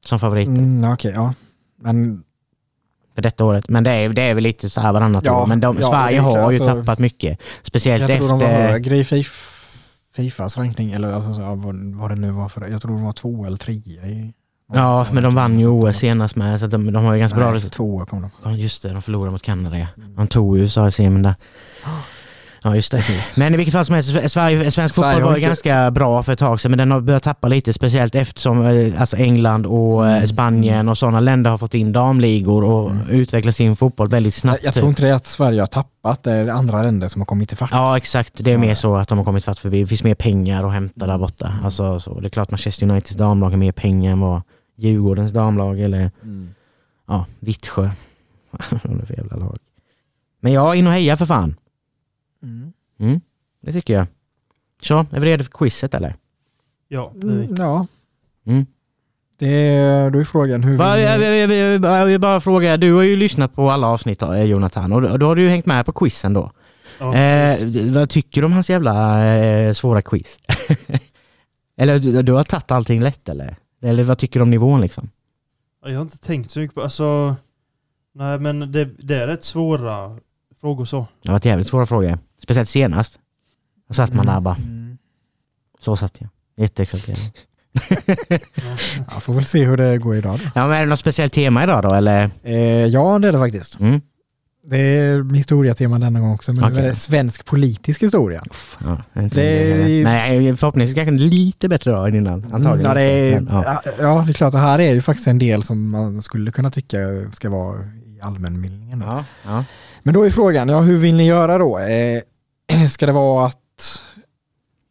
Som 0.04 0.18
favoriter 0.18 0.52
Mm, 0.52 0.92
Okej, 0.92 1.12
ja. 1.14 1.34
Men 1.82 2.22
för 3.14 3.22
detta 3.22 3.44
året. 3.44 3.68
Men 3.68 3.84
det 3.84 3.90
är, 3.90 4.08
det 4.08 4.22
är 4.22 4.34
väl 4.34 4.42
lite 4.44 4.70
så 4.70 4.80
här 4.80 4.92
varannat 4.92 5.24
Ja, 5.24 5.42
år. 5.42 5.46
Men 5.46 5.60
de, 5.60 5.78
ja, 5.80 5.90
Sverige 5.90 6.20
har 6.20 6.50
ju 6.52 6.58
alltså- 6.58 6.64
tappat 6.74 6.98
mycket. 6.98 7.38
Speciellt 7.62 8.08
jag 8.08 8.18
tror 8.18 8.28
de 8.28 8.38
var 8.38 8.46
efter... 8.46 8.68
högre 8.68 8.96
i 8.96 9.04
Fif, 9.04 9.59
Fifas 10.16 10.56
rankning, 10.56 10.92
eller 10.92 11.12
alltså, 11.12 11.34
så, 11.34 11.40
ja, 11.40 11.54
vad, 11.54 11.94
vad 11.94 12.10
det 12.10 12.16
nu 12.16 12.30
var 12.30 12.48
för 12.48 12.68
Jag 12.68 12.82
tror 12.82 12.92
de 12.92 13.04
var 13.04 13.12
två 13.12 13.44
eller 13.46 13.56
trea 13.56 14.06
i... 14.06 14.34
Ja, 14.72 15.06
men 15.12 15.22
de 15.22 15.34
vann 15.34 15.60
ju 15.60 15.66
OS 15.66 15.96
senast 15.96 16.36
med 16.36 16.60
så 16.60 16.64
att 16.64 16.70
de, 16.70 16.92
de 16.92 17.04
har 17.04 17.14
ju 17.14 17.20
ganska 17.20 17.38
bra 17.38 17.46
Nej, 17.46 17.54
resultat. 17.54 17.76
tvåa 17.76 18.06
kom 18.06 18.30
de. 18.42 18.56
Just 18.56 18.82
det, 18.82 18.92
de 18.92 19.02
förlorade 19.02 19.30
mot 19.32 19.42
Kanada 19.42 19.78
ja. 19.78 19.86
De 20.16 20.28
tog 20.28 20.58
USA 20.58 20.88
i 20.88 20.92
semin 20.92 21.22
där. 21.22 21.34
Ja 22.62 22.74
just 22.76 22.92
det. 22.92 23.02
Men 23.36 23.54
i 23.54 23.56
vilket 23.56 23.72
fall 23.72 23.84
som 23.84 23.94
helst, 23.94 24.08
Sverige, 24.32 24.70
svensk 24.70 24.74
Sverige 24.74 24.88
fotboll 25.14 25.22
var 25.22 25.30
ju 25.30 25.36
inte- 25.36 25.46
ganska 25.48 25.90
bra 25.90 26.22
för 26.22 26.32
ett 26.32 26.38
tag 26.38 26.60
sedan 26.60 26.70
men 26.70 26.78
den 26.78 26.90
har 26.90 27.00
börjat 27.00 27.22
tappa 27.22 27.48
lite 27.48 27.72
speciellt 27.72 28.14
eftersom 28.14 28.66
eh, 28.66 29.00
alltså 29.00 29.16
England 29.16 29.66
och 29.66 30.06
eh, 30.06 30.12
Mm. 30.14 30.26
Spanien 30.26 30.88
och 30.88 30.98
sådana 30.98 31.20
länder 31.20 31.50
har 31.50 31.58
fått 31.58 31.74
in 31.74 31.92
damligor 31.92 32.64
och 32.64 32.90
Mm. 32.90 33.08
utvecklat 33.08 33.54
sin 33.56 33.76
fotboll 33.76 34.08
väldigt 34.08 34.34
snabbt. 34.34 34.60
jag 34.64 34.74
tror 34.74 34.88
inte 34.88 35.02
det 35.02 35.08
är 35.08 35.14
att 35.14 35.26
Sverige 35.26 35.60
har 35.62 35.66
tappat, 35.66 36.22
det 36.22 36.32
är 36.32 36.48
andra 36.48 36.82
länder 36.82 37.08
som 37.08 37.20
har 37.20 37.26
kommit 37.26 37.52
ifatt. 37.52 37.68
Ja 37.72 37.96
exakt, 37.96 38.44
det 38.44 38.52
är 38.52 38.58
mer 38.58 38.74
så 38.74 38.96
att 38.96 39.08
de 39.08 39.18
har 39.18 39.24
kommit 39.24 39.44
fatt 39.44 39.58
förbi. 39.58 39.80
Det 39.80 39.86
finns 39.86 40.04
mer 40.04 40.14
pengar 40.14 40.64
att 40.64 40.72
hämta 40.72 41.06
där 41.06 41.18
borta. 41.18 41.46
Mm. 41.48 41.64
Alltså, 41.64 41.98
så. 42.00 42.20
Det 42.20 42.26
är 42.26 42.30
klart 42.30 42.50
Manchester 42.50 42.86
Uniteds 42.90 43.16
damlag 43.16 43.50
har 43.50 43.56
mer 43.56 43.72
pengar 43.72 44.12
än 44.12 44.20
vad 44.20 44.42
Djurgårdens 44.76 45.32
damlag 45.32 45.80
eller 45.80 46.10
Mm. 46.22 46.54
ja, 47.08 47.26
Vittsjö. 47.40 47.82
Vad 48.50 48.92
är 48.94 49.00
det 49.00 49.06
för 49.06 49.14
jävla 49.16 49.36
lag? 49.36 49.58
Men 50.40 50.52
ja, 50.52 50.74
in 50.74 50.86
och 50.86 50.92
heja 50.92 51.16
för 51.16 51.26
fan. 51.26 51.56
Mm. 52.42 52.72
Mm, 52.98 53.20
det 53.60 53.72
tycker 53.72 53.94
jag. 53.94 54.06
Så, 54.82 55.06
är 55.10 55.20
vi 55.20 55.26
redo 55.26 55.44
för 55.44 55.50
quizet 55.50 55.94
eller? 55.94 56.14
Ja, 56.88 57.12
vi. 57.14 57.28
Mm, 57.28 57.54
ja. 57.54 57.86
Mm. 58.46 58.66
Det 59.38 59.48
är, 59.48 60.10
då 60.10 60.18
är 60.18 60.24
frågan 60.24 60.62
hur 60.62 60.76
Va, 60.76 60.94
vill 60.94 61.04
jag, 61.04 61.22
jag, 61.22 61.50
jag, 61.50 61.84
jag, 61.84 62.06
vill 62.06 62.20
bara 62.20 62.40
fråga, 62.40 62.76
du 62.76 62.92
har 62.92 63.02
ju 63.02 63.16
lyssnat 63.16 63.54
på 63.54 63.70
alla 63.70 63.86
avsnitt 63.86 64.22
eh, 64.22 64.42
Jonathan 64.42 64.92
och 64.92 65.02
då, 65.02 65.16
då 65.16 65.26
har 65.26 65.36
du 65.36 65.42
ju 65.42 65.48
hängt 65.48 65.66
med 65.66 65.86
på 65.86 65.92
quizen 65.92 66.32
då. 66.32 66.52
Ja, 66.98 67.14
Eh, 67.14 67.58
vad 67.92 68.10
tycker 68.10 68.40
du 68.40 68.44
om 68.44 68.52
hans 68.52 68.70
jävla 68.70 69.24
eh, 69.34 69.72
svåra 69.72 70.02
quiz? 70.02 70.38
eller 71.76 71.98
du, 71.98 72.22
du 72.22 72.32
har 72.32 72.44
tagit 72.44 72.70
allting 72.70 73.00
lätt 73.00 73.28
eller? 73.28 73.56
Eller 73.82 74.04
vad 74.04 74.18
tycker 74.18 74.40
du 74.40 74.42
om 74.42 74.50
nivån 74.50 74.80
liksom? 74.80 75.10
Ja, 75.82 75.90
jag 75.90 75.96
har 75.96 76.02
inte 76.02 76.18
tänkt 76.18 76.50
så 76.50 76.60
mycket 76.60 76.74
på, 76.74 76.82
alltså, 76.82 77.36
nej 78.14 78.38
men 78.38 78.72
det, 78.72 78.84
det 78.98 79.16
är 79.16 79.26
rätt 79.26 79.44
svåra 79.44 80.18
frågor 80.60 80.84
så. 80.84 81.06
Det 81.22 81.28
har 81.28 81.34
varit 81.34 81.44
jävligt 81.44 81.66
svåra 81.66 81.86
frågor. 81.86 82.18
Speciellt 82.42 82.68
senast. 82.68 83.18
Då 83.88 83.94
satt 83.94 84.14
man 84.14 84.26
där 84.26 84.40
bara, 84.40 84.54
Mm. 84.56 84.98
så 85.78 85.96
satt 85.96 86.20
jag. 86.20 86.28
Jätteexalterad. 86.56 87.18
Ja. 89.10 89.20
Får 89.20 89.34
väl 89.34 89.44
se 89.44 89.64
hur 89.64 89.76
det 89.76 89.98
går 89.98 90.16
idag 90.16 90.38
då. 90.38 90.50
ja 90.54 90.68
men 90.68 90.76
är 90.76 90.80
det 90.80 90.86
något 90.86 90.98
speciellt 90.98 91.32
tema 91.32 91.64
idag 91.64 91.82
då 91.82 91.94
eller? 91.94 92.30
Eh, 92.42 92.54
ja, 92.86 93.18
det 93.18 93.28
är 93.28 93.32
det 93.32 93.38
faktiskt. 93.38 93.80
Mm. 93.80 94.00
Det 94.64 94.76
är 94.78 95.34
historiatema 95.34 95.98
denna 95.98 96.20
gång 96.20 96.32
också, 96.34 96.52
men 96.52 96.64
Okej. 96.64 96.82
det 96.82 96.88
är 96.88 96.94
svensk 96.94 97.44
politisk 97.44 98.02
historia. 98.02 98.42
Ja, 98.84 99.02
det 99.14 99.20
är 99.20 99.28
Det 99.34 100.00
är 100.00 100.04
Nej, 100.04 100.56
förhoppningsvis 100.56 100.94
kanske 100.94 101.12
lite 101.12 101.68
bättre 101.68 101.90
då 101.90 101.98
än 102.06 102.14
innan. 102.14 102.44
Antagligen. 102.54 102.88
Ja 102.90 102.94
det, 102.94 103.02
är, 103.02 103.40
Men, 103.40 103.54
ja. 103.54 103.82
ja, 104.00 104.22
det 104.26 104.32
är 104.32 104.34
klart, 104.34 104.52
det 104.52 104.58
här 104.58 104.78
är 104.78 104.92
ju 104.92 105.00
faktiskt 105.02 105.28
en 105.28 105.38
del 105.38 105.62
som 105.62 105.90
man 105.90 106.22
skulle 106.22 106.50
kunna 106.50 106.70
tycka 106.70 106.98
ska 107.32 107.50
vara 107.50 107.80
i 107.84 108.20
allmänbildningen. 108.22 109.04
Ja, 109.06 109.24
ja. 109.44 109.64
Men 110.02 110.14
då 110.14 110.22
är 110.26 110.30
frågan, 110.30 110.68
ja, 110.68 110.80
hur 110.80 110.96
vill 110.96 111.14
ni 111.14 111.26
göra 111.26 111.58
då? 111.58 111.78
Eh, 111.78 112.22
ska 112.90 113.06
det 113.06 113.12
vara 113.12 113.46
att, 113.46 114.02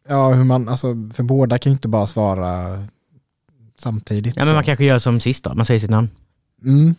ja, 0.08 0.32
hur 0.32 0.44
man, 0.44 0.68
alltså, 0.68 0.86
för 1.14 1.22
båda 1.22 1.58
kan 1.58 1.72
ju 1.72 1.74
inte 1.74 1.88
bara 1.88 2.06
svara 2.06 2.84
samtidigt. 3.78 4.36
ja, 4.36 4.44
men 4.44 4.54
man 4.54 4.64
kanske 4.64 4.84
gör 4.84 4.98
som 4.98 5.20
sist 5.20 5.44
då, 5.44 5.54
man 5.54 5.64
säger 5.64 5.80
sitt 5.80 5.90
namn. 5.90 6.08
Mm. 6.64 6.94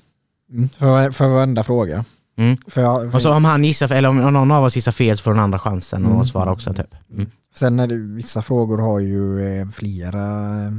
Mm. 0.51 0.69
För, 0.69 1.11
för 1.11 1.27
varenda 1.27 1.63
fråga. 1.63 2.05
Mm. 2.37 2.57
För, 2.67 2.81
jag- 2.81 3.15
Och 3.15 3.21
så 3.21 3.33
om 3.33 3.45
han 3.45 3.63
gissar, 3.63 3.91
eller 3.91 4.09
om 4.09 4.17
någon 4.17 4.51
av 4.51 4.63
oss 4.63 4.75
gissar 4.75 4.91
fel 4.91 5.17
så 5.17 5.23
får 5.23 5.31
den 5.31 5.39
andra 5.43 5.59
chansen 5.59 6.05
Mm. 6.05 6.17
att 6.17 6.27
svara 6.27 6.51
också 6.51 6.73
typ. 6.73 6.95
Mm. 7.13 7.31
Sen 7.55 7.79
är 7.79 7.87
det, 7.87 7.95
vissa 7.95 8.41
frågor 8.41 8.77
har 8.77 8.99
ju 8.99 9.47
eh, 9.61 9.69
flera 9.69 10.47
eh, 10.65 10.71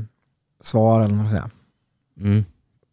svar 0.62 1.00
eller 1.00 1.08
vad 1.08 1.18
man 1.18 1.28
säger. 1.28 1.50
Mm. 2.20 2.44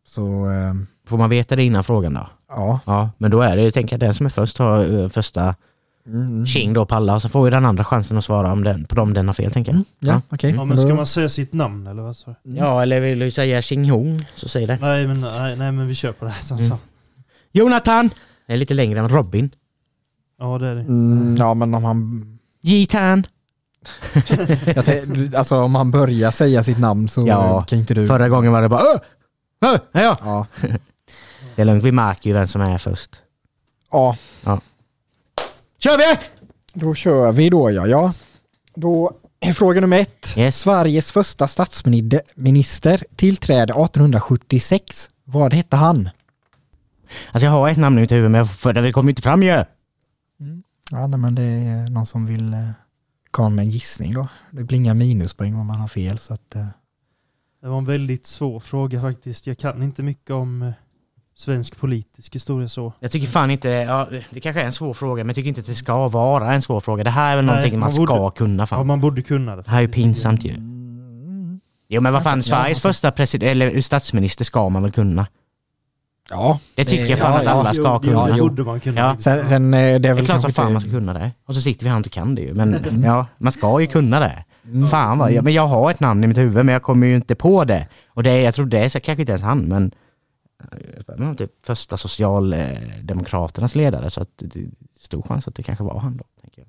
Så 0.06 0.52
eh, 0.52 0.74
Får 1.08 1.18
man 1.18 1.30
veta 1.30 1.56
det 1.56 1.64
innan 1.64 1.84
frågan 1.84 2.14
då? 2.14 2.28
ja. 2.50 2.80
Ja, 2.86 3.10
men 3.18 3.32
då 3.32 3.42
är 3.42 3.56
det, 3.56 3.64
jag 3.64 3.74
tänker 3.74 3.96
att 3.96 4.00
den 4.00 4.14
som 4.14 4.26
är 4.26 4.30
först 4.30 4.58
har 4.58 5.02
eh, 5.04 5.10
första 5.10 5.56
Mm. 6.14 6.46
tjing 6.46 6.74
då 6.74 6.86
på 6.86 6.96
alla 6.96 7.16
och 7.16 7.22
så 7.22 7.30
får 7.30 7.48
ju 7.48 7.52
den 7.52 7.66
andra 7.66 7.84
chansen 7.84 8.18
att 8.18 8.26
svara 8.26 8.52
om 8.52 8.64
den, 8.64 8.86
på 8.86 8.96
dem 8.96 9.14
den 9.14 9.28
har 9.28 9.34
fel 9.34 9.52
tänker 9.52 9.72
jag. 9.72 9.76
Mm. 9.76 9.86
Ja, 10.00 10.14
Ja. 10.14 10.22
okej. 10.36 10.52
Ja 10.56 10.66
men 10.66 10.78
ska 10.78 10.88
då- 10.88 10.96
man 10.96 11.06
säga 11.06 11.30
sitt 11.30 11.54
namn 11.54 11.88
eller 11.88 12.02
vad? 12.02 12.16
Så? 12.16 12.36
Ja, 12.44 12.82
eller 12.84 13.00
vill 13.02 13.20
du 13.20 13.32
säga 13.32 13.62
tjing 13.62 13.90
hong 13.90 14.26
så 14.34 14.50
säg 14.50 14.66
det. 14.68 14.78
Nej 14.82 15.08
men, 15.08 15.22
nej, 15.22 15.56
nej 15.56 15.72
men 15.72 15.88
vi 15.88 15.96
kör 15.96 16.12
på 16.12 16.26
det 16.26 16.32
här 16.32 16.44
som 16.44 16.58
Mm. 16.58 16.70
så. 16.70 16.78
Jonathan! 17.52 18.10
Det 18.48 18.54
är 18.54 18.58
lite 18.58 18.74
längre 18.74 19.00
än 19.00 19.10
Robin. 19.10 19.50
Ja 20.40 20.58
det 20.58 20.68
är 20.68 20.76
det. 20.76 20.82
Mm, 20.82 21.36
ja 21.38 21.54
men 21.54 21.74
om 21.74 21.84
han, 21.84 22.26
Jitan! 22.62 23.24
alltså 25.36 25.56
om 25.62 25.76
han 25.76 25.92
börjar 25.92 26.32
säga 26.32 26.64
sitt 26.64 26.80
namn 26.80 27.08
så 27.08 27.28
Ja, 27.28 27.62
kan 27.62 27.80
inte 27.80 27.94
du. 27.94 28.08
Förra 28.08 28.30
gången 28.30 28.52
var 28.52 28.62
det 28.62 28.70
bara 28.70 28.82
Öh! 28.82 29.00
Öh! 29.74 29.80
Ja, 29.92 30.02
ja. 30.02 30.18
Ja. 30.62 30.68
Det 31.56 31.62
är 31.62 31.66
lugnt, 31.66 31.84
vi 31.84 31.92
märker 31.92 32.30
ju 32.30 32.34
vem 32.34 32.48
som 32.48 32.62
är 32.62 32.78
först. 32.78 33.10
ja, 33.92 34.16
Kör 35.80 35.98
vi! 35.98 36.20
då 36.74 36.94
kör 36.96 37.32
vi 37.32 37.50
då 37.50 37.72
ja. 37.72 37.88
ja. 37.88 38.14
Då 38.76 39.12
är 39.40 39.54
fråga 39.54 39.82
nummer 39.82 39.98
ett. 40.00 40.34
Yes. 40.38 40.60
Sveriges 40.60 41.12
första 41.12 41.48
statsminister 41.48 43.04
tillträdde 43.16 43.74
1876. 43.74 45.10
Vad 45.24 45.54
hette 45.54 45.76
han? 45.76 46.10
Alltså 47.32 47.46
jag 47.46 47.52
har 47.52 47.70
ett 47.70 47.78
namn 47.78 47.98
i 47.98 48.02
mitt 48.02 48.12
huvud 48.12 48.32
men 48.32 48.38
jag- 48.40 48.52
för 48.52 48.74
det 48.74 48.92
kommer 48.92 49.10
inte 49.10 49.22
fram 49.22 49.44
ju. 49.44 49.50
Ja, 50.92 51.08
nej, 51.08 51.20
men 51.20 51.36
det 51.36 51.42
är 51.44 51.88
någon 51.90 52.06
som 52.06 52.26
vill 52.26 52.54
eh, 52.54 52.70
komma 53.32 53.50
med 53.50 53.64
en 53.66 53.70
gissning 53.72 54.14
då. 54.14 54.28
Det 54.52 54.64
blir 54.64 54.78
inga 54.78 54.94
minuspoäng 54.94 55.56
om 55.56 55.66
man 55.68 55.80
har 55.80 55.88
fel. 55.88 56.18
Så 56.20 56.34
att, 56.34 56.56
eh, 56.56 56.66
Det 57.62 57.68
var 57.68 57.78
en 57.78 57.86
väldigt 57.86 58.26
svår 58.28 58.60
fråga 58.60 59.02
faktiskt. 59.02 59.48
Jag 59.48 59.58
kan 59.58 59.84
inte 59.84 60.04
mycket 60.04 60.30
om 60.32 60.62
eh, 60.62 60.72
svensk 61.40 61.78
politisk 61.78 62.36
historia 62.36 62.68
så. 62.68 62.94
Jag 63.00 63.12
tycker 63.12 63.28
fan 63.28 63.52
inte, 63.52 63.70
ja, 63.70 64.08
det 64.30 64.40
kanske 64.40 64.62
är 64.62 64.66
en 64.66 64.72
svår 64.72 64.94
fråga 64.94 65.24
men 65.24 65.28
jag 65.28 65.36
tycker 65.36 65.48
inte 65.50 65.62
att 65.62 65.68
det 65.68 65.76
ska 65.76 66.08
vara 66.08 66.54
en 66.54 66.62
svår 66.62 66.80
fråga. 66.80 67.04
Det 67.04 67.10
här 67.10 67.32
är 67.32 67.36
väl 67.36 67.46
Nej, 67.46 67.56
någonting 67.56 67.80
man 67.80 67.88
man 67.88 67.94
ska 67.94 68.06
borde- 68.18 68.36
kunna 68.36 68.62
Ja 68.62 68.66
fan. 68.68 68.88
man 68.88 69.02
borde 69.02 69.22
kunna 69.22 69.56
det. 69.56 69.62
Det 69.62 69.70
här 69.72 69.78
är 69.78 69.82
ju 69.82 69.88
pinsamt 69.88 70.46
ju. 70.46 70.50
mm, 70.54 71.60
Jo 71.90 72.02
men 72.02 72.14
vad 72.14 72.24
fan, 72.24 72.38
Ja, 72.38 72.44
Sveriges 72.44 72.68
alltså. 72.78 72.88
första 72.88 73.12
president, 73.12 73.52
eller 73.52 73.82
statsminister 73.82 74.46
ska 74.46 74.70
man 74.70 74.82
väl 74.84 74.92
kunna? 74.92 75.28
ja, 76.30 76.60
Det 76.76 76.86
tycker 76.86 77.04
Det- 77.04 77.10
jag 77.10 77.20
fan 77.20 77.32
ja, 77.34 77.38
att 77.40 77.46
ja, 77.46 77.52
alla 77.52 77.74
ska 77.74 78.00
jo, 78.04 78.10
kunna. 78.10 78.38
jo. 78.38 78.44
borde 78.50 78.64
man 78.64 78.80
kunna. 78.80 79.02
Ja. 79.02 79.18
sen, 79.18 79.48
sen 79.48 79.74
eh, 79.74 79.80
det 79.80 79.86
är 79.86 80.00
Det 80.00 80.10
är 80.10 80.14
väl 80.14 80.26
klart 80.26 80.42
som 80.42 80.52
fan 80.52 80.72
man 80.74 80.82
ska 80.82 80.92
kunna 80.92 81.14
det. 81.14 81.32
Och 81.48 81.56
så 81.56 81.62
sitter 81.62 81.84
vi 81.84 81.90
här 81.90 81.96
och 81.96 82.00
inte 82.00 82.10
kan 82.10 82.36
det 82.36 82.42
ju. 82.42 82.54
Men 82.54 82.76
ja, 83.06 83.26
man 83.38 83.52
ska 83.52 83.80
ju 83.82 83.88
kunna 83.88 84.20
det. 84.20 84.44
Mm. 84.66 84.88
Fan 84.88 85.18
vad, 85.18 85.32
ja, 85.32 85.42
men 85.42 85.54
jag 85.54 85.68
har 85.68 85.92
ett 85.92 86.00
namn 86.00 86.24
i 86.24 86.28
mitt 86.28 86.38
huvud 86.38 86.66
men 86.66 86.74
jag 86.74 86.82
kommer 86.84 87.08
ju 87.08 87.16
inte 87.16 87.36
på 87.36 87.64
det. 87.66 87.88
Och 88.08 88.24
det 88.24 88.30
är, 88.32 88.44
jag 88.44 88.54
tror 88.54 88.66
det 88.66 88.80
är 88.80 88.90
så, 88.90 89.00
kanske 89.00 89.22
inte 89.22 89.32
ens 89.32 89.44
han 89.44 89.60
men 89.60 89.92
men 91.18 91.36
typ 91.36 91.66
första 91.66 91.98
socialdemokraternas 91.98 93.76
ledare 93.76 94.10
så 94.10 94.22
att 94.22 94.30
det 94.38 94.60
är 94.60 94.66
stor 95.00 95.22
chans 95.22 95.48
att 95.48 95.56
det 95.56 95.64
kanske 95.64 95.84
var 95.84 96.00
han 96.00 96.18
då. 96.18 96.24
Tänker 96.42 96.62
jag. 96.62 96.68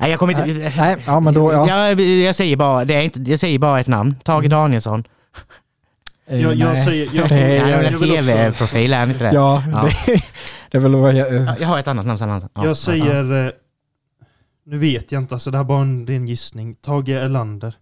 Nej 0.00 0.10
jag 0.10 0.18
kommer 0.18 0.48
inte... 0.48 0.72
Nej, 0.76 0.96
ja 1.06 1.20
men 1.20 1.34
då, 1.34 1.52
ja. 1.52 1.68
Jag, 1.68 2.00
jag, 2.00 2.34
säger 2.34 2.56
bara, 2.56 2.84
det 2.84 2.94
är 2.94 3.02
inte, 3.02 3.20
jag 3.30 3.40
säger 3.40 3.58
bara 3.58 3.80
ett 3.80 3.86
namn, 3.86 4.14
Tage 4.24 4.48
Danielsson. 4.48 5.04
Eh, 6.26 6.40
Jag, 6.40 6.54
jag 6.54 6.72
nej. 6.72 6.84
säger... 6.84 7.10
Jag, 7.12 7.28
Det 7.28 7.34
är- 7.58 7.82
en 7.84 7.98
tv-profil, 7.98 8.92
är 8.92 8.98
han 8.98 9.10
inte 9.10 9.24
det? 9.24 9.32
Ja, 9.34 9.62
Ja. 9.72 9.88
Det, 10.06 10.22
det 10.70 10.78
är 10.78 10.82
väl 10.82 10.94
vad 10.94 11.14
jag... 11.14 11.34
Ja, 11.34 11.54
Jag 11.60 11.68
har 11.68 11.78
ett 11.78 11.88
annat 11.88 12.06
namn 12.06 12.18
sen. 12.18 12.28
Ja, 12.54 12.64
jag 12.64 12.76
säger... 12.76 13.46
eh, 13.46 13.52
Nu 14.66 14.78
vet 14.78 15.12
jag 15.12 15.22
inte, 15.22 15.34
alltså 15.34 15.50
det 15.50 15.56
här 15.56 15.64
är 15.64 15.68
bara 15.68 15.82
en, 15.82 16.06
det 16.06 16.12
är 16.12 16.16
en 16.16 16.28
gissning. 16.28 16.74
Tage 16.74 17.08
Erlander. 17.08 17.74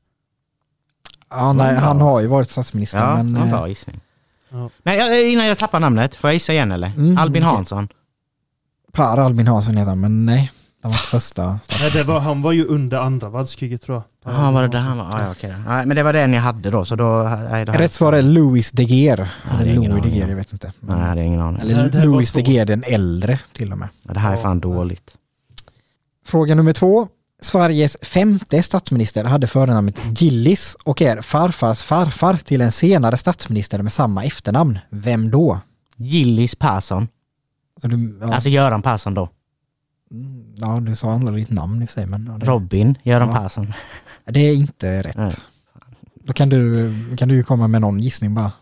Ja, 1.31 1.53
nej, 1.53 1.77
han 1.77 2.01
har 2.01 2.21
ju 2.21 2.27
varit 2.27 2.51
statsminister. 2.51 2.99
Ja, 2.99 3.23
men, 3.23 3.35
ja, 3.35 3.45
eh, 3.45 3.51
bra 3.51 3.69
gissning. 3.69 4.01
Ja. 4.51 4.71
Men 4.83 5.13
innan 5.31 5.47
jag 5.47 5.59
tappar 5.59 5.81
namnet, 5.81 6.15
får 6.17 6.29
jag 6.31 6.35
gissa 6.35 6.53
igen 6.53 6.73
eller? 6.73 6.87
Mm, 6.97 7.19
Albin. 7.19 7.43
Hansson. 7.43 7.89
Per 8.93 9.17
Albin 9.19 9.47
Hansson 9.49 9.77
heter 9.77 9.89
han, 9.91 10.01
men 10.01 10.27
nej. 10.27 10.53
Det 10.83 10.89
var 10.89 10.95
inte 10.95 11.07
första. 11.07 11.59
Nej, 11.81 11.91
det 11.93 12.03
var, 12.03 12.21
han 12.21 12.43
var 12.43 12.53
ju 12.53 12.65
under 12.67 12.99
andra 12.99 13.29
världskriget 13.29 13.83
tror 13.83 13.97
jag. 14.25 14.33
Jaha, 14.35 14.51
var 14.51 14.63
det 14.63 14.69
där 14.69 14.79
han 14.79 14.99
var? 14.99 15.05
Ja, 15.13 15.23
ja, 15.23 15.31
okej. 15.31 15.55
Nej, 15.67 15.87
men 15.87 15.97
det 15.97 16.03
var 16.03 16.13
den 16.13 16.33
jag 16.33 16.41
hade 16.41 16.71
då, 16.71 16.85
så 16.85 16.97
då... 16.97 17.37
Nej, 17.51 17.65
då 17.65 17.73
Rätt 17.73 17.93
svar 17.93 18.13
är 18.13 18.23
Louis 18.23 18.71
de 18.71 18.83
Geer. 18.85 19.31
Ja, 19.51 19.61
Eller 19.61 19.75
Louis 19.75 20.03
de 20.03 20.09
Geer, 20.09 20.29
jag 20.29 20.37
vet 20.37 20.53
inte. 20.53 20.73
Nej, 20.81 21.15
det 21.17 21.21
är 21.21 21.25
ingen 21.25 21.41
aning. 21.41 21.61
Eller 21.61 21.91
Nej, 21.93 22.07
Louis 22.07 22.33
de. 22.33 22.41
Geer 22.43 22.65
den 22.65 22.85
äldre 22.87 23.41
till 23.53 23.73
och 23.73 23.79
med. 23.79 23.89
Ja, 24.03 24.13
Det 24.13 24.21
här 24.21 24.33
är 24.33 24.37
Ja, 24.37 24.43
fan 24.43 24.61
dåligt. 24.61 25.15
Fråga 26.27 26.55
nummer 26.55 26.73
två. 26.73 27.09
Sveriges 27.43 27.97
femte 28.03 28.63
statsminister 28.63 29.25
hade 29.25 29.47
förnamnet 29.47 30.21
Gillis 30.21 30.77
och 30.85 31.03
är 31.03 31.23
farfars 31.23 31.83
farfar 31.83 32.35
till 32.35 32.61
en 32.61 32.73
senare 32.73 33.17
statsminister 33.17 33.83
med 33.83 33.93
samma 33.93 34.25
efternamn. 34.25 34.79
Vem 34.91 35.31
då? 35.31 35.61
Gillis 35.97 36.55
Persson. 36.55 37.09
Så 37.81 37.89
du, 37.89 38.19
ja, 38.21 38.35
Alltså 38.35 38.49
Göran 38.49 38.83
Persson 38.83 39.15
då. 39.15 39.29
mm, 40.11 40.55
ja, 40.57 40.81
du 40.81 40.97
sa 40.97 41.13
aldrig 41.13 41.47
ditt 41.47 41.51
namn 41.55 41.83
i 41.83 41.87
sig, 41.87 42.07
men 42.07 42.27
ja, 42.27 42.39
det, 42.39 42.47
Robin 42.47 42.95
Göran 43.03 43.29
Ja. 43.29 43.35
Persson. 43.37 43.73
det 44.25 44.41
är 44.41 44.55
inte 44.55 45.01
rätt. 45.03 45.17
Nej. 45.17 45.33
Då 46.25 46.33
kan 46.33 46.49
du, 46.49 46.93
kan 47.17 47.29
du 47.29 47.35
ju 47.35 47.43
komma 47.43 47.69
med 47.69 47.81
någon 47.81 48.01
gissning 48.01 48.35
bara. 48.35 48.53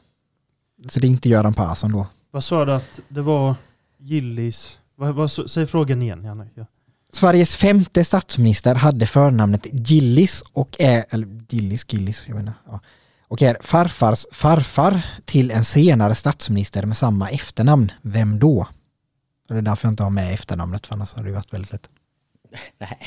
Så 0.89 1.01
det 1.01 1.07
är 1.07 1.09
inte 1.09 1.29
Göran 1.29 1.55
Persson 1.55 1.93
då. 1.93 2.07
Vad 2.31 2.45
sa 2.45 2.65
du 2.65 2.73
att 2.73 3.01
det 3.09 3.23
var 3.23 3.55
Gillis? 3.99 4.79
Vad, 4.97 5.15
vad, 5.15 5.31
säg 5.31 5.67
frågan 5.67 6.03
igen 6.03 6.25
Janne. 6.25 6.49
Ja. 6.55 6.67
Sveriges 7.13 7.57
femte 7.57 8.05
statsminister 8.05 8.75
hade 8.75 9.07
förnamnet 9.07 9.67
Gillis 9.73 10.43
och 10.53 10.77
är, 10.79 11.05
eller 11.11 11.29
Gillis, 11.49 11.87
Gillis, 11.93 12.25
jag 12.27 12.37
menar, 12.37 12.55
ja, 12.67 12.81
och 13.29 13.43
är 13.43 13.57
farfars 13.61 14.27
farfar 14.33 15.03
till 15.25 15.51
en 15.51 15.65
senare 15.65 16.15
statsminister 16.15 16.87
med 16.87 16.97
samma 16.97 17.31
efternamn. 17.31 17.93
Vem 18.03 18.39
då? 18.39 18.67
Det 19.49 19.55
är 19.55 19.63
därför 19.63 19.87
jag 19.89 19.93
inte 19.93 20.03
har 20.03 20.11
med 20.11 20.35
efternamnet, 20.35 20.87
för 20.87 20.95
annars 20.95 21.15
hade 21.15 21.29
det 21.29 21.35
varit 21.35 21.53
väldigt 21.53 21.73
lätt. 21.73 21.89
Nej. 22.79 22.99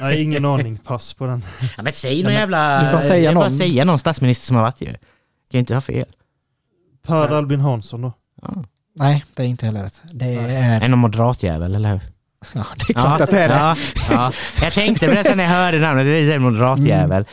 Nej, 0.00 0.22
ingen 0.22 0.44
aning. 0.44 0.78
Pass 0.78 1.14
på 1.14 1.26
den. 1.26 1.44
Ja, 1.76 1.82
men 1.82 1.92
säg 1.92 2.20
Ja, 2.20 2.22
någon 2.22 2.32
men 2.32 2.40
jävla... 2.40 2.82
du 2.84 2.92
bara 2.92 3.02
säga 3.02 3.24
jag 3.24 3.34
bara 3.34 3.48
någon. 3.48 3.58
säga 3.58 3.84
någon 3.84 3.98
statsminister 3.98 4.46
som 4.46 4.56
har 4.56 4.62
varit 4.62 4.80
ju. 4.80 4.86
Kan 4.86 4.98
ju 5.50 5.58
inte 5.58 5.74
ha 5.74 5.80
fel. 5.80 6.06
Per 7.02 7.32
Albin 7.34 7.60
Hansson 7.60 8.02
då. 8.02 8.12
Ja. 8.42 8.64
Nej, 8.94 9.24
det 9.34 9.42
är 9.42 9.46
inte 9.46 9.66
heller 9.66 9.82
rätt. 9.82 10.02
Det 10.12 10.24
Är 10.34 10.80
det 10.80 10.88
någon 10.88 10.98
moderatjävel, 10.98 11.74
eller 11.74 11.92
hur? 11.92 12.00
Ja, 12.54 12.64
det 12.76 12.90
är 12.90 12.94
klart 12.94 13.20
att 13.20 13.30
det 13.30 13.42
är 13.42 13.48
det. 13.48 13.54
Ja, 13.54 13.76
ja. 14.10 14.32
Jag 14.62 14.72
tänkte 14.72 15.08
på 15.08 15.14
det 15.14 15.24
sen 15.24 15.36
när 15.36 15.44
jag 15.44 15.50
hörde 15.50 15.78
namnet, 15.78 16.04
det 16.06 16.10
är 16.32 16.36
en 16.36 16.42
moderatjävel. 16.42 17.24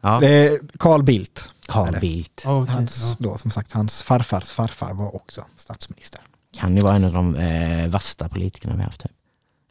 Ja. 0.00 0.20
Det 0.20 0.28
är 0.28 0.58
Carl 0.78 1.02
Bildt. 1.02 1.48
Carl? 1.68 1.96
Bildt. 2.00 2.42
Ja, 2.44 2.66
Hans, 2.68 3.16
ja. 3.18 3.26
då, 3.30 3.36
som 3.38 3.50
sagt, 3.50 3.72
hans 3.72 4.02
farfars 4.02 4.50
farfar 4.50 4.92
var 4.92 5.16
också 5.16 5.44
statsminister. 5.56 6.20
Kan 6.58 6.76
ju 6.76 6.82
vara 6.82 6.94
en 6.96 7.04
av 7.04 7.12
de 7.12 7.36
eh, 7.36 7.88
värsta 7.88 8.28
politikerna 8.28 8.74
vi 8.74 8.78
har 8.80 8.86
haft. 8.86 9.00
Typ. 9.02 9.12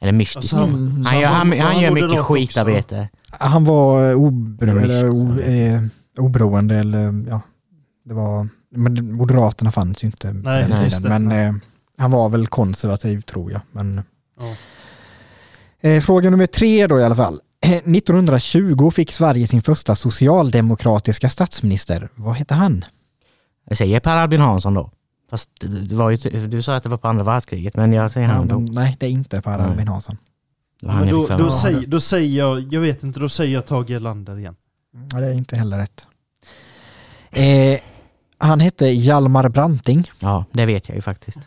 Eller 0.02 0.12
mystiskt. 0.12 0.38
Alltså, 0.38 0.58
han- 0.58 0.70
Mm, 0.70 1.06
han, 1.06 1.20
gör, 1.20 1.30
han, 1.30 1.60
han 1.60 1.82
gör 1.82 1.92
mycket 1.92 2.20
skitarbete. 2.20 3.10
Han 3.30 3.64
var 3.66 4.10
eh, 4.10 4.16
obero, 4.16 4.76
Rysk. 4.80 4.86
eller, 4.94 5.10
o, 5.10 5.40
eh, 5.40 5.82
oberoende 6.18 6.76
eller 6.76 7.26
ja, 7.30 7.42
det 8.06 8.14
var, 8.14 8.48
men 8.76 9.16
Moderaterna 9.16 9.72
fanns 9.72 10.04
ju 10.04 10.06
inte 10.08 10.34
Nej, 10.34 10.66
den 10.70 10.78
tiden. 10.90 11.02
det. 11.04 11.10
Men 11.20 11.32
eh, 11.32 11.54
han 11.98 12.12
var 12.12 12.30
väl 12.30 12.48
konservativ 12.48 13.22
tror 13.22 13.52
jag. 13.52 13.62
Men, 13.72 14.04
Ja. 14.40 14.56
Eh, 15.84 16.02
fråga 16.02 16.30
nummer 16.30 16.46
tre 16.48 16.88
då 16.88 17.00
i 17.00 17.04
alla 17.04 17.16
fall. 17.16 17.40
1920 17.62 18.90
fick 18.92 19.12
Sverige 19.12 19.48
sin 19.48 19.62
första 19.62 19.96
socialdemokratiska 19.96 21.30
statsminister. 21.30 22.10
Vad 22.16 22.36
hette 22.36 22.54
han? 22.54 22.86
Jag 23.68 23.78
säger 23.78 24.00
Per 24.00 24.18
Albin 24.18 24.42
Hansson 24.42 24.74
då. 24.74 24.92
Fast 25.30 25.50
det 25.90 25.96
var 25.96 26.10
ju, 26.10 26.48
du 26.48 26.62
sa 26.62 26.76
att 26.76 26.84
det 26.84 26.90
var 26.90 26.98
på 26.98 27.08
andra 27.08 27.24
världskriget, 27.24 27.76
men 27.76 27.94
jag 27.94 28.12
säger 28.12 28.28
Ja, 28.28 28.34
han 28.34 28.48
då. 28.48 28.60
men, 28.60 28.74
nej, 28.74 28.98
det 29.00 29.06
är 29.06 29.10
inte 29.10 29.42
Per. 29.42 29.60
Albin 29.60 29.88
Hansson. 29.88 30.18
Men 30.82 31.10
då, 31.10 31.28
då, 31.28 31.52
säger, 31.52 31.88
då 31.88 32.00
säger 32.00 32.38
jag, 32.38 32.74
jag 32.74 32.82
vet 32.82 33.04
inte, 33.04 33.20
då 33.20 33.30
säger 33.30 33.54
jag 33.54 33.66
Tage 33.66 33.90
Erlander 33.92 34.40
igen. 34.40 34.56
Ja, 35.12 35.20
det 35.20 35.28
är 35.28 35.34
inte 35.34 35.56
heller 35.56 35.78
rätt. 35.78 36.08
Eh, 37.32 37.80
han 38.38 38.60
hette 38.60 38.88
Hjalmar 38.88 39.50
Branting. 39.50 40.12
Ja, 40.20 40.46
det 40.52 40.66
vet 40.66 40.90
jag 40.90 40.96
ju 40.96 41.02
faktiskt. 41.02 41.40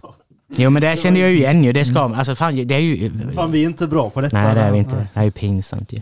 Jo 0.48 0.70
men 0.70 0.82
det 0.82 0.98
kände 0.98 1.20
jag 1.20 1.30
ju 1.30 1.36
igen 1.36 1.64
ju. 1.64 1.72
Det 1.72 1.84
ska 1.84 2.00
Alltså 2.00 2.34
fan, 2.34 2.66
det 2.66 2.74
är 2.74 2.78
ju... 2.78 3.10
Fan 3.34 3.52
vi 3.52 3.62
är 3.62 3.66
inte 3.66 3.86
bra 3.86 4.10
på 4.10 4.20
detta. 4.20 4.36
Nej 4.42 4.54
det 4.54 4.60
är 4.60 4.72
vi 4.72 4.78
inte. 4.78 4.96
Det 5.14 5.20
är 5.20 5.24
ju 5.24 5.30
pinsamt 5.30 5.92
ju. 5.92 6.00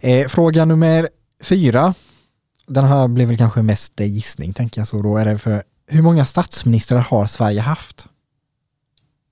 Eh, 0.00 0.28
fråga 0.28 0.64
nummer 0.64 1.08
fyra. 1.42 1.94
Den 2.66 2.84
här 2.84 3.08
blir 3.08 3.26
väl 3.26 3.36
kanske 3.36 3.62
mest 3.62 4.00
gissning 4.00 4.52
tänker 4.52 4.80
jag 4.80 4.88
så. 4.88 5.02
Då 5.02 5.16
är 5.16 5.24
det 5.24 5.38
för 5.38 5.62
hur 5.86 6.02
många 6.02 6.24
statsministrar 6.24 6.98
har 7.00 7.26
Sverige 7.26 7.60
haft? 7.60 8.06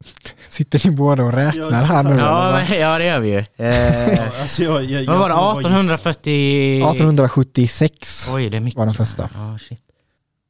Sitter 0.48 0.88
ni 0.90 0.96
båda 0.96 1.22
och 1.24 1.32
räknar 1.32 1.82
här 1.82 2.02
nu? 2.02 2.10
Ja, 2.18 2.64
men- 2.68 2.78
ja 2.80 2.98
det 2.98 3.04
gör 3.04 3.20
vi 3.20 3.28
ju. 3.30 3.38
Eh, 3.66 4.40
alltså 4.42 4.62
jag, 4.62 4.84
jag, 4.84 5.04
vad 5.06 5.18
var 5.18 5.28
det? 5.28 5.34
jag 5.34 5.40
kommer 5.40 5.54
bara 5.54 5.72
gissa. 5.72 5.94
1840... 5.94 6.76
1876 6.80 8.28
Oj 8.32 8.50
det 8.50 8.56
är 8.56 8.60
mycket. 8.60 8.78
var 8.78 8.86
den 8.86 8.94
första. 8.94 9.28
Ja 9.34 9.58
shit. 9.58 9.82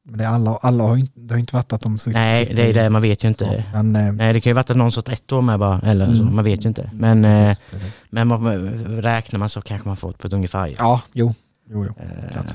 Men 0.05 0.17
det, 0.17 0.23
är 0.23 0.27
alla, 0.27 0.55
alla 0.55 0.83
har 0.83 0.97
inte, 0.97 1.19
det 1.19 1.33
har 1.33 1.39
inte 1.39 1.55
varit 1.55 1.73
att 1.73 1.81
de 1.81 1.97
Nej 2.07 2.53
det 2.55 2.69
är 2.69 2.73
det, 2.73 2.89
man 2.89 3.01
vet 3.01 3.23
ju 3.23 3.27
inte. 3.27 3.65
Men, 3.73 3.95
eh, 3.95 4.11
Nej 4.13 4.33
det 4.33 4.39
kan 4.41 4.49
ju 4.49 4.53
varit 4.53 4.69
att 4.69 4.77
någon 4.77 4.91
sått 4.91 5.09
ett 5.09 5.31
år 5.31 5.41
med 5.41 5.59
bara, 5.59 5.79
eller 5.83 6.05
så, 6.15 6.21
Mm. 6.21 6.35
man 6.35 6.43
vet 6.45 6.65
ju 6.65 6.69
inte. 6.69 6.91
Men, 6.93 7.25
eh, 7.25 7.39
precis, 7.47 7.59
precis. 7.71 7.93
men 8.09 8.27
man, 8.27 8.57
räknar 9.01 9.39
man 9.39 9.49
så 9.49 9.61
kanske 9.61 9.87
man 9.87 9.97
får 9.97 10.11
det 10.11 10.17
på 10.17 10.27
ett 10.27 10.33
ungefär. 10.33 10.75
Ja, 10.77 11.01
jo. 11.13 11.33
jo, 11.69 11.85
jo. 11.85 11.93
Klart. 12.31 12.45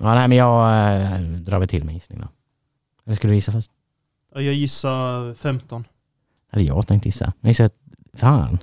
ja 0.00 0.14
nej 0.14 0.28
men 0.28 0.38
jag 0.38 0.70
äh, 1.12 1.20
drar 1.20 1.58
väl 1.58 1.68
till 1.68 1.84
med 1.84 1.94
gissning 1.94 2.20
då. 2.20 2.28
Eller 3.06 3.16
ska 3.16 3.28
du 3.28 3.34
gissa 3.34 3.52
först? 3.52 3.70
Ja, 4.34 4.40
Jag 4.40 4.54
gissar 4.54 5.34
15. 5.34 5.84
Eller 6.52 6.64
jag 6.64 6.86
tänkte 6.86 7.08
gissa. 7.08 7.32
Jag 7.40 7.48
gissar, 7.50 7.70
fan. 8.14 8.58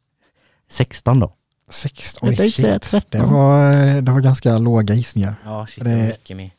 16 0.70 1.20
då. 1.20 1.34
Sex, 1.70 2.16
Jag 2.20 2.28
oj, 2.30 2.36
tänkte 2.36 2.62
säga 2.62 2.72
shit. 2.74 2.82
13. 2.82 3.20
Det 3.20 3.26
var, 3.26 4.00
det 4.00 4.12
var 4.12 4.20
ganska 4.20 4.58
låga 4.58 4.94
gissningar. 4.94 5.34
Ja 5.44 5.66
shit, 5.66 5.84
Det- 5.84 5.90
det 5.90 5.96
är 6.00 6.06
mycket 6.06 6.36
mer. 6.36 6.50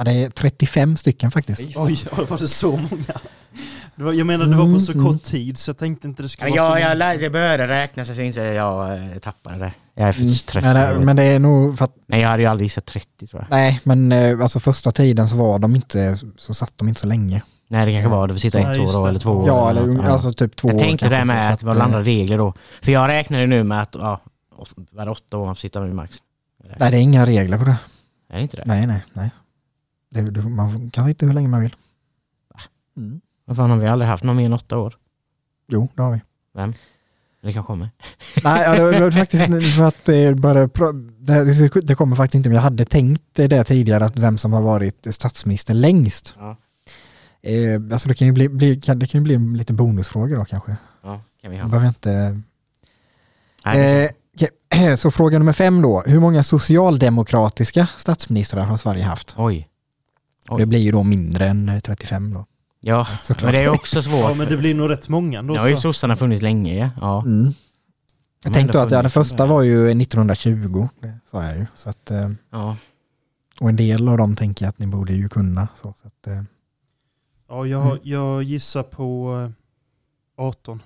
Ja, 0.00 0.04
det 0.04 0.12
är 0.24 0.30
35 0.30 0.96
stycken 0.96 1.30
faktiskt. 1.30 1.76
Oj, 1.76 1.98
ja, 2.16 2.24
var 2.28 2.38
det 2.38 2.48
så 2.48 2.70
många? 2.70 3.20
Det 3.96 4.02
var, 4.04 4.12
jag 4.12 4.26
menar 4.26 4.46
det 4.46 4.56
var 4.56 4.72
på 4.74 4.80
så 4.80 4.92
Mm, 4.92 5.06
kort 5.06 5.22
tid 5.22 5.58
så 5.58 5.68
jag 5.68 5.78
tänkte 5.78 6.06
inte 6.08 6.22
det 6.22 6.28
skulle 6.28 6.50
Ja, 6.50 6.62
vara 6.62 6.72
så 6.72 6.78
jag, 6.78 6.90
jag, 6.90 6.96
många. 6.98 7.12
lär- 7.14 7.22
jag 7.22 7.32
började 7.32 7.66
räkna 7.68 8.04
så 8.04 8.12
jag 8.12 8.26
insåg 8.26 8.46
att 8.46 8.54
jag 8.54 8.92
eh, 9.12 9.18
tappade 9.18 9.58
det. 9.58 9.72
Jag 9.94 10.08
är 10.08 10.12
för 10.12 10.20
Mm. 10.22 10.34
trött. 10.46 10.64
Men, 10.64 10.74
det- 10.98 11.04
men 11.04 11.16
det 11.16 11.22
är 11.22 11.38
nog 11.38 11.78
för 11.78 11.84
att, 11.84 11.94
Nej 12.06 12.20
jag 12.20 12.28
hade 12.28 12.42
ju 12.42 12.48
aldrig 12.48 12.64
gissat 12.64 12.86
30 12.86 13.26
tror 13.26 13.42
jag. 13.42 13.56
nej 13.56 13.80
men 13.84 14.12
eh, 14.12 14.40
alltså 14.40 14.60
första 14.60 14.92
tiden 14.92 15.28
så 15.28 15.36
var 15.36 15.58
de 15.58 15.76
inte, 15.76 16.18
så 16.36 16.54
satt 16.54 16.72
de 16.76 16.88
inte 16.88 17.00
så 17.00 17.06
länge. 17.06 17.42
Nej 17.68 17.86
det 17.86 17.92
kanske 17.92 18.08
var, 18.10 18.28
det 18.28 18.38
sitta 18.38 18.60
Ja, 18.60 18.72
ett 18.74 18.80
år 18.80 18.92
då, 18.92 19.06
eller 19.06 19.20
två 19.20 19.32
år. 19.32 19.46
Ja, 19.46 19.70
eller 19.70 19.82
eller 19.82 19.92
något. 19.92 20.06
alltså 20.06 20.32
typ 20.32 20.56
två 20.56 20.68
jag 20.68 20.74
år 20.74 20.78
tänkte 20.78 21.08
det 21.08 21.24
med 21.24 21.46
så 21.46 21.52
att 21.52 21.60
det 21.60 21.66
var 21.66 21.76
eh, 21.76 21.84
andra 21.84 22.02
regler 22.02 22.38
då. 22.38 22.54
För 22.82 22.92
jag 22.92 23.08
räknade 23.08 23.46
nu 23.46 23.64
med 23.64 23.82
att, 23.82 23.94
ja, 23.98 24.20
var 24.90 25.04
det 25.04 25.10
åtta 25.10 25.38
år 25.38 25.46
man 25.46 25.54
får 25.56 25.60
sitta 25.60 25.80
med 25.80 25.94
max? 25.94 26.16
Nej, 26.78 26.90
det 26.90 26.96
är 26.96 27.00
inga 27.00 27.26
regler 27.26 27.58
på 27.58 27.64
det. 27.64 27.76
Är 28.32 28.36
det 28.36 28.42
inte 28.42 28.56
det? 28.56 28.62
Nej, 28.66 28.86
nej, 28.86 29.00
nej. 29.12 29.30
Det, 30.10 30.20
du, 30.20 30.42
man 30.42 30.90
kan 30.90 31.04
sitta 31.04 31.26
hur 31.26 31.32
länge 31.32 31.48
man 31.48 31.60
vill. 31.60 31.76
Mm. 32.96 33.20
Vad 33.44 33.56
fan 33.56 33.70
har 33.70 33.76
vi 33.76 33.86
aldrig 33.86 34.08
haft 34.08 34.24
någon 34.24 34.36
mer 34.36 34.46
än 34.46 34.52
åtta 34.52 34.78
år? 34.78 34.94
Jo, 35.68 35.88
det 35.94 36.02
har 36.02 36.12
vi. 36.12 36.20
Eller 37.42 37.52
kanske 37.52 37.66
kommer? 37.66 37.90
Nej, 38.44 38.62
ja, 38.64 38.74
det, 38.74 38.82
var- 38.82 38.92
det 38.92 39.12
faktiskt 39.12 39.44
för 39.76 39.82
att 39.84 40.04
det 40.04 40.34
det, 41.20 41.80
det 41.86 41.94
kommer 41.94 42.16
faktiskt 42.16 42.34
inte, 42.34 42.48
men 42.48 42.56
jag 42.56 42.62
hade 42.62 42.84
tänkt 42.84 43.22
det 43.34 43.64
tidigare, 43.64 44.04
att 44.04 44.18
vem 44.18 44.38
som 44.38 44.52
har 44.52 44.62
varit 44.62 45.06
statsminister 45.10 45.74
längst. 45.74 46.34
Ja. 46.38 46.56
Eh, 47.42 47.80
alltså 47.92 48.08
det 48.08 48.14
kan 48.14 48.26
ju 48.26 48.32
bli, 48.32 48.48
bli, 48.48 48.80
kan, 48.80 48.98
det 48.98 49.06
kan 49.06 49.20
ju 49.20 49.24
bli 49.24 49.34
en 49.34 49.56
liten 49.56 49.76
bonusfråga 49.76 50.36
då 50.36 50.44
kanske. 50.44 50.76
Ja, 51.02 51.20
kan 51.42 51.50
vi 51.50 51.56
ha. 51.58 51.68
behöver 51.68 51.88
inte... 51.88 52.40
Nej, 53.64 53.78
det 53.78 54.04
Eh, 54.04 54.10
okej. 54.70 54.96
så 54.96 55.10
fråga 55.10 55.38
nummer 55.38 55.52
fem 55.52 55.82
då. 55.82 56.00
Hur 56.06 56.20
många 56.20 56.42
socialdemokratiska 56.42 57.88
statsministrar 57.96 58.64
har 58.64 58.76
Sverige 58.76 59.04
haft? 59.04 59.34
Oj. 59.36 59.68
Oj. 60.48 60.60
Det 60.60 60.66
blir 60.66 60.78
ju 60.78 60.90
då 60.90 61.02
mindre 61.02 61.46
än 61.48 61.68
eh, 61.68 61.80
35 61.80 62.32
då. 62.32 62.46
Ja, 62.80 63.06
Såklart. 63.22 63.42
men 63.42 63.52
det 63.52 63.60
är 63.66 63.68
också 63.68 64.02
svårt. 64.02 64.20
Ja 64.30 64.34
men 64.34 64.48
det 64.48 64.56
blir 64.56 64.74
nog 64.74 64.90
rätt 64.90 65.08
många 65.08 65.38
ändå 65.38 65.54
Nu 65.54 65.60
har 65.60 65.68
ju 65.68 65.76
sossarna 65.76 66.16
funnits 66.16 66.42
länge 66.42 66.76
ja. 66.78 66.90
ja. 67.00 67.22
Mm. 67.22 67.54
Jag 68.44 68.52
tänkte 68.52 68.78
ändå 68.78 68.86
att 68.86 68.90
ja, 68.92 69.02
den 69.02 69.10
första 69.10 69.46
var 69.46 69.62
ju 69.62 69.90
1920, 69.90 70.88
det 71.00 71.18
sa 71.30 71.44
jag 71.44 71.56
ju. 71.56 71.66
Så 71.74 71.90
att, 71.90 72.10
eh, 72.10 72.30
ja. 72.50 72.76
och 73.60 73.68
en 73.68 73.76
del 73.76 74.08
av 74.08 74.18
dem 74.18 74.36
tänker 74.36 74.64
jag 74.64 74.68
att 74.68 74.78
ni 74.78 74.86
borde 74.86 75.12
ju 75.12 75.28
kunna. 75.28 75.68
Så, 75.82 75.94
så 76.02 76.06
att, 76.06 76.26
eh, 76.26 76.42
Ja 77.48 77.66
jag, 77.66 77.86
Mm. 77.86 77.98
jag 78.02 78.42
gissar 78.42 78.82
på 78.82 79.36
eh, 80.38 80.44
18. 80.44 80.82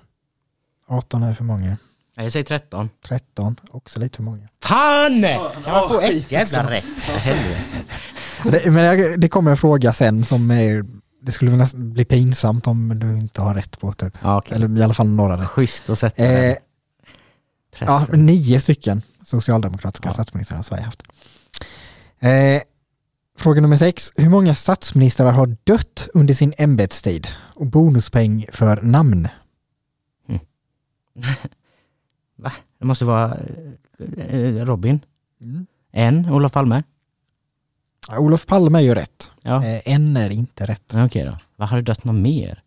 18 0.87 1.23
är 1.23 1.33
för 1.33 1.43
många. 1.43 1.77
Nej, 2.17 2.25
Jag 2.25 2.31
säger 2.31 2.45
13. 2.45 2.89
13, 3.05 3.59
också 3.71 3.99
lite 3.99 4.15
för 4.15 4.23
många. 4.23 4.47
Fan! 4.63 5.21
Kan 5.63 5.73
man 5.73 5.89
få 5.89 5.99
ett 6.01 6.31
jävla 6.31 6.71
rätt? 6.71 7.03
Helvete. 7.05 7.61
Det, 8.51 8.71
men 8.71 9.19
det 9.19 9.29
kommer 9.29 9.51
en 9.51 9.57
fråga 9.57 9.93
sen 9.93 10.25
som 10.25 10.51
är, 10.51 10.85
det 11.21 11.31
skulle 11.31 11.51
väl 11.51 11.57
nästan 11.59 11.93
bli 11.93 12.05
pinsamt 12.05 12.67
om 12.67 12.99
du 12.99 13.17
inte 13.17 13.41
har 13.41 13.55
rätt 13.55 13.79
på 13.79 13.91
typ. 13.91 14.13
Ja, 14.21 14.37
okej. 14.37 14.55
Eller 14.55 14.79
i 14.79 14.83
alla 14.83 14.93
fall 14.93 15.07
några 15.07 15.37
där. 15.37 15.45
Schysst 15.45 15.89
att 15.89 15.99
sätta 15.99 16.23
Eh, 16.23 16.55
den 17.79 17.87
Ja, 17.87 18.05
nio 18.13 18.59
stycken 18.59 19.01
socialdemokratiska 19.23 20.07
Ja. 20.09 20.13
statsministrar 20.13 20.55
har 20.55 20.63
Sverige 20.63 20.83
haft. 20.83 21.03
Eh, 22.19 22.61
fråga 23.37 23.61
nummer 23.61 23.77
sex. 23.77 24.13
Hur 24.15 24.29
många 24.29 24.55
statsministrar 24.55 25.31
har 25.31 25.57
dött 25.63 26.07
under 26.13 26.33
sin 26.33 26.53
ämbetstid? 26.57 27.27
Och 27.55 27.65
bonuspeng 27.65 28.45
för 28.51 28.81
namn. 28.81 29.27
Va? 32.37 32.51
Det 32.79 32.85
måste 32.85 33.05
vara 33.05 33.37
eh, 34.29 34.65
Robin. 34.65 34.99
En, 35.91 36.29
Olof 36.29 36.51
Palme. 36.51 36.83
Ja, 38.09 38.19
Olof 38.19 38.45
Palme 38.45 38.77
är 38.79 38.83
ju 38.83 38.95
rätt. 38.95 39.31
Ja, 39.41 39.65
Eh, 39.65 39.81
en 39.85 40.17
är 40.17 40.29
inte 40.29 40.65
rätt. 40.65 40.91
ja 40.93 41.05
okej 41.05 41.25
då. 41.25 41.37
Vad 41.55 41.69
har 41.69 41.77
det 41.77 41.83
dött 41.83 42.03
någon 42.03 42.21
mer? 42.21 42.61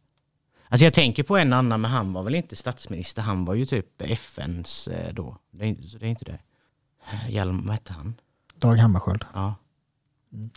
Alltså 0.69 0.85
jag 0.85 0.95
tänker 0.95 1.23
på 1.23 1.37
en 1.37 1.53
annan, 1.53 1.81
men 1.81 1.91
han 1.91 2.13
var 2.13 2.23
väl 2.23 2.35
inte 2.35 2.57
statsminister. 2.57 3.23
Han 3.23 3.45
var 3.45 3.55
ju 3.55 3.65
typ 3.65 4.03
FNs 4.03 4.89
eh, 4.89 5.15
då. 5.15 5.37
Det 5.53 5.65
är, 5.65 5.69
inte- 5.69 5.83
så 5.89 5.99
det 5.99 6.07
är 6.07 6.11
inte 6.11 6.25
det. 6.25 6.39
Eh, 7.13 7.31
Hjalm, 7.31 7.63
vad 7.67 7.73
hette 7.73 7.93
han? 7.93 8.15
Dag 8.55 8.77
Hammarskjöld. 8.77 9.25
Ja, 9.35 9.55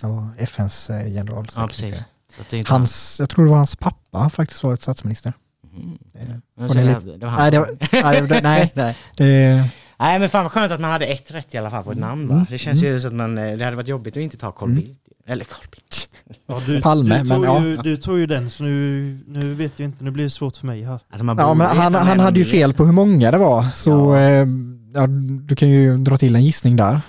Han 0.02 0.16
var 0.16 0.30
FNs 0.38 0.90
eh, 0.90 1.08
ja 1.08 1.14
generalsekreterare. 1.14 1.68
precis. 1.68 2.04
Så 2.36 2.42
att 2.42 2.50
det 2.50 2.58
är 2.58 2.60
inte 2.60 2.72
Hans, 2.72 3.18
jag 3.20 3.30
tror 3.30 3.46
det 3.46 3.52
var 3.52 3.58
hans 3.58 3.76
pappa 3.76 4.18
har 4.18 4.30
faktiskt 4.30 4.64
varit 4.64 4.82
statsminister. 4.82 5.34
han. 5.64 6.00
Mm. 6.16 6.42
Eh, 6.60 6.68
säger 6.70 7.00
det 7.00 7.18
det 7.18 7.26
var 7.26 7.32
han. 7.32 7.40
Nej, 7.42 7.52
det 7.52 7.60
var, 7.60 7.78
nej, 8.04 8.22
det, 8.22 8.42
nej, 8.44 8.72
nej. 8.76 8.98
det, 9.18 9.70
Nej 10.02 10.20
men 10.20 10.30
fan 10.30 10.44
vad 10.44 10.52
skönt 10.52 10.72
att 10.72 10.82
man 10.82 10.92
hade 10.92 11.06
ett 11.06 11.32
rätt 11.32 11.54
i 11.56 11.58
alla 11.58 11.70
fall 11.70 11.84
på 11.84 11.92
ett 11.92 11.98
namn 11.98 12.28
va? 12.28 12.34
Mm. 12.34 12.46
Det 12.50 12.58
känns 12.58 12.84
ju 12.84 13.00
så 13.02 13.08
att 13.08 13.14
man, 13.14 13.38
eh, 13.38 13.58
det 13.58 13.64
hade 13.64 13.76
varit 13.76 13.88
jobbigt 13.88 14.18
att 14.18 14.24
inte 14.24 14.38
ta 14.38 14.52
Carl 14.52 14.70
Mm. 14.70 14.84
Bildt. 14.84 15.00
Eller 15.26 15.46
Carl 15.46 15.66
Bildt. 15.72 16.08
Ja, 16.46 16.60
du, 16.66 16.82
Palme, 16.82 17.20
du, 17.24 17.30
tog 17.30 17.42
men 17.42 17.64
ju, 17.64 17.76
ja. 17.76 17.82
du 17.82 17.98
tog 17.98 18.20
ju 18.20 18.26
den 18.28 18.50
så 18.50 18.64
nu, 18.64 19.20
nu 19.28 19.54
vet 19.54 19.80
jag 19.80 19.86
inte, 19.88 20.04
nu 20.04 20.12
blir 20.12 20.24
det 20.24 20.30
svårt 20.30 20.58
för 20.58 20.68
mig 20.68 20.84
här. 20.84 21.00
Alltså 21.10 21.26
man 21.26 21.38
ja, 21.38 21.54
men 21.54 21.68
han, 21.68 21.96
han 21.96 22.20
hade 22.20 22.40
ju 22.40 22.46
fel 22.46 22.74
på 22.74 22.86
hur 22.86 22.92
många 22.92 23.32
det 23.32 23.38
var. 23.38 23.66
Så 23.74 23.90
Ja. 23.90 24.20
eh, 24.20 24.48
ja, 24.94 25.08
du 25.48 25.56
kan 25.56 25.70
ju 25.70 25.98
dra 25.98 26.18
till 26.18 26.36
en 26.36 26.44
gissning 26.46 26.76
där. 26.76 27.02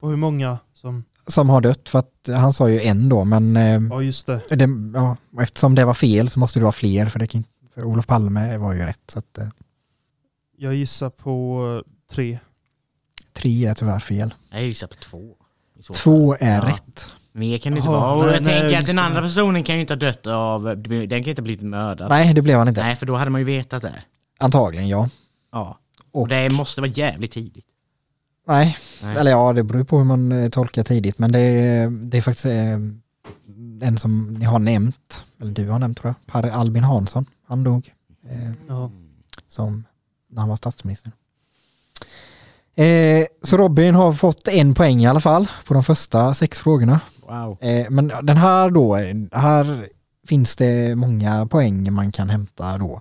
Och 0.00 0.08
hur 0.10 0.16
många 0.16 0.58
som, 0.74 1.04
som 1.26 1.48
har 1.48 1.60
dött 1.60 1.88
för 1.88 1.98
att 1.98 2.28
han 2.36 2.52
sa 2.52 2.70
ju 2.70 2.80
en 2.80 3.08
då 3.08 3.24
men 3.24 3.56
eh, 3.56 3.80
ja 3.90 4.02
just 4.02 4.26
det. 4.26 4.40
det, 4.48 4.68
ja, 4.94 5.16
eftersom 5.42 5.74
det 5.74 5.84
var 5.84 5.94
fel 5.94 6.28
så 6.30 6.38
måste 6.40 6.58
det 6.58 6.62
vara 6.62 6.72
fler 6.72 7.06
för, 7.06 7.18
det 7.18 7.42
för 7.74 7.84
Olof 7.84 8.06
Palme 8.06 8.58
var 8.58 8.72
ju 8.74 8.80
rätt. 8.80 9.10
Så 9.12 9.18
att, 9.18 9.38
eh, 9.38 9.48
Jag 10.58 10.74
gissar 10.74 11.10
på 11.10 11.82
tre. 12.10 12.38
tre 13.32 13.66
är 13.66 13.74
tyvärr 13.74 13.98
fel. 14.00 14.34
Jag 14.50 14.62
gissar 14.62 14.86
på 14.86 14.94
två. 14.94 15.34
i 15.78 15.82
så 15.82 15.92
fall. 15.94 16.00
Två 16.02 16.36
är 16.40 16.56
Ja. 16.62 16.68
rätt. 16.68 17.10
Mer 17.32 17.58
kan 17.58 17.72
det 17.72 17.78
inte 17.78 17.90
Jaha, 17.90 18.00
vara. 18.00 18.12
Och 18.14 18.24
nej, 18.26 18.34
jag 18.34 18.42
nej, 18.44 18.52
tänker 18.54 18.66
att 18.66 18.72
just 18.72 18.86
den 18.86 18.96
det. 18.96 19.02
andra 19.02 19.22
personen 19.22 19.64
kan 19.64 19.74
ju 19.74 19.80
inte 19.80 19.92
ha 19.94 19.98
dött 19.98 20.26
av, 20.26 20.62
den 20.62 21.08
kan 21.08 21.22
ju 21.22 21.30
inte 21.30 21.40
ha 21.40 21.44
blivit 21.44 21.62
mördad. 21.66 22.08
Nej 22.08 22.34
det 22.34 22.42
blev 22.42 22.58
han 22.58 22.68
inte. 22.68 22.82
Nej, 22.82 22.96
för 22.96 23.06
då 23.06 23.16
hade 23.16 23.30
man 23.30 23.40
ju 23.40 23.44
vetat 23.44 23.82
det. 23.82 24.02
Antagligen 24.40 24.88
ja. 24.88 25.08
Ja. 25.52 25.78
Och- 26.12 26.20
Och 26.22 26.28
det 26.28 26.50
måste 26.50 26.80
vara 26.80 26.90
jävligt 26.90 27.32
tidigt. 27.32 27.66
Nej. 28.46 28.76
Nej. 29.02 29.16
eller 29.16 29.30
ja 29.30 29.52
det 29.52 29.62
beror 29.62 29.80
ju 29.80 29.84
på 29.84 29.98
hur 29.98 30.04
man 30.04 30.32
eh, 30.32 30.48
tolkar 30.50 30.82
tidigt 30.82 31.18
men 31.18 31.32
det 31.32 31.38
är, 31.40 31.90
det 31.90 32.16
är 32.18 32.22
faktiskt 32.22 32.46
eh, 32.46 32.72
en 33.88 33.98
som 33.98 34.34
ni 34.34 34.44
har 34.44 34.58
nämnt, 34.58 35.22
eller 35.40 35.52
du 35.52 35.68
har 35.68 35.78
nämnt 35.78 35.98
tror 35.98 36.14
jag, 36.26 36.26
Per 36.42 36.50
Albin 36.50 36.84
Hansson. 36.84 37.26
Han 37.46 37.64
dog 37.64 37.92
eh, 38.30 38.50
Ja. 38.68 38.90
som 39.48 39.84
när 40.30 40.40
han 40.40 40.48
var 40.48 40.56
statsminister. 40.56 41.12
Eh, 42.74 43.26
så 43.42 43.56
Robin 43.56 43.94
har 43.94 44.12
fått 44.12 44.48
en 44.48 44.74
poäng 44.74 45.02
i 45.02 45.06
alla 45.06 45.20
fall 45.20 45.48
på 45.66 45.74
de 45.74 45.84
första 45.84 46.34
sex 46.34 46.58
frågorna. 46.58 47.00
Wow. 47.28 47.58
Eh, 47.60 47.86
men 47.90 48.12
den 48.22 48.36
här 48.36 48.70
då, 48.70 48.96
här 49.32 49.88
finns 50.28 50.56
det 50.56 50.94
många 50.96 51.46
poäng 51.46 51.92
man 51.92 52.12
kan 52.12 52.28
hämta 52.30 52.78
då. 52.78 53.00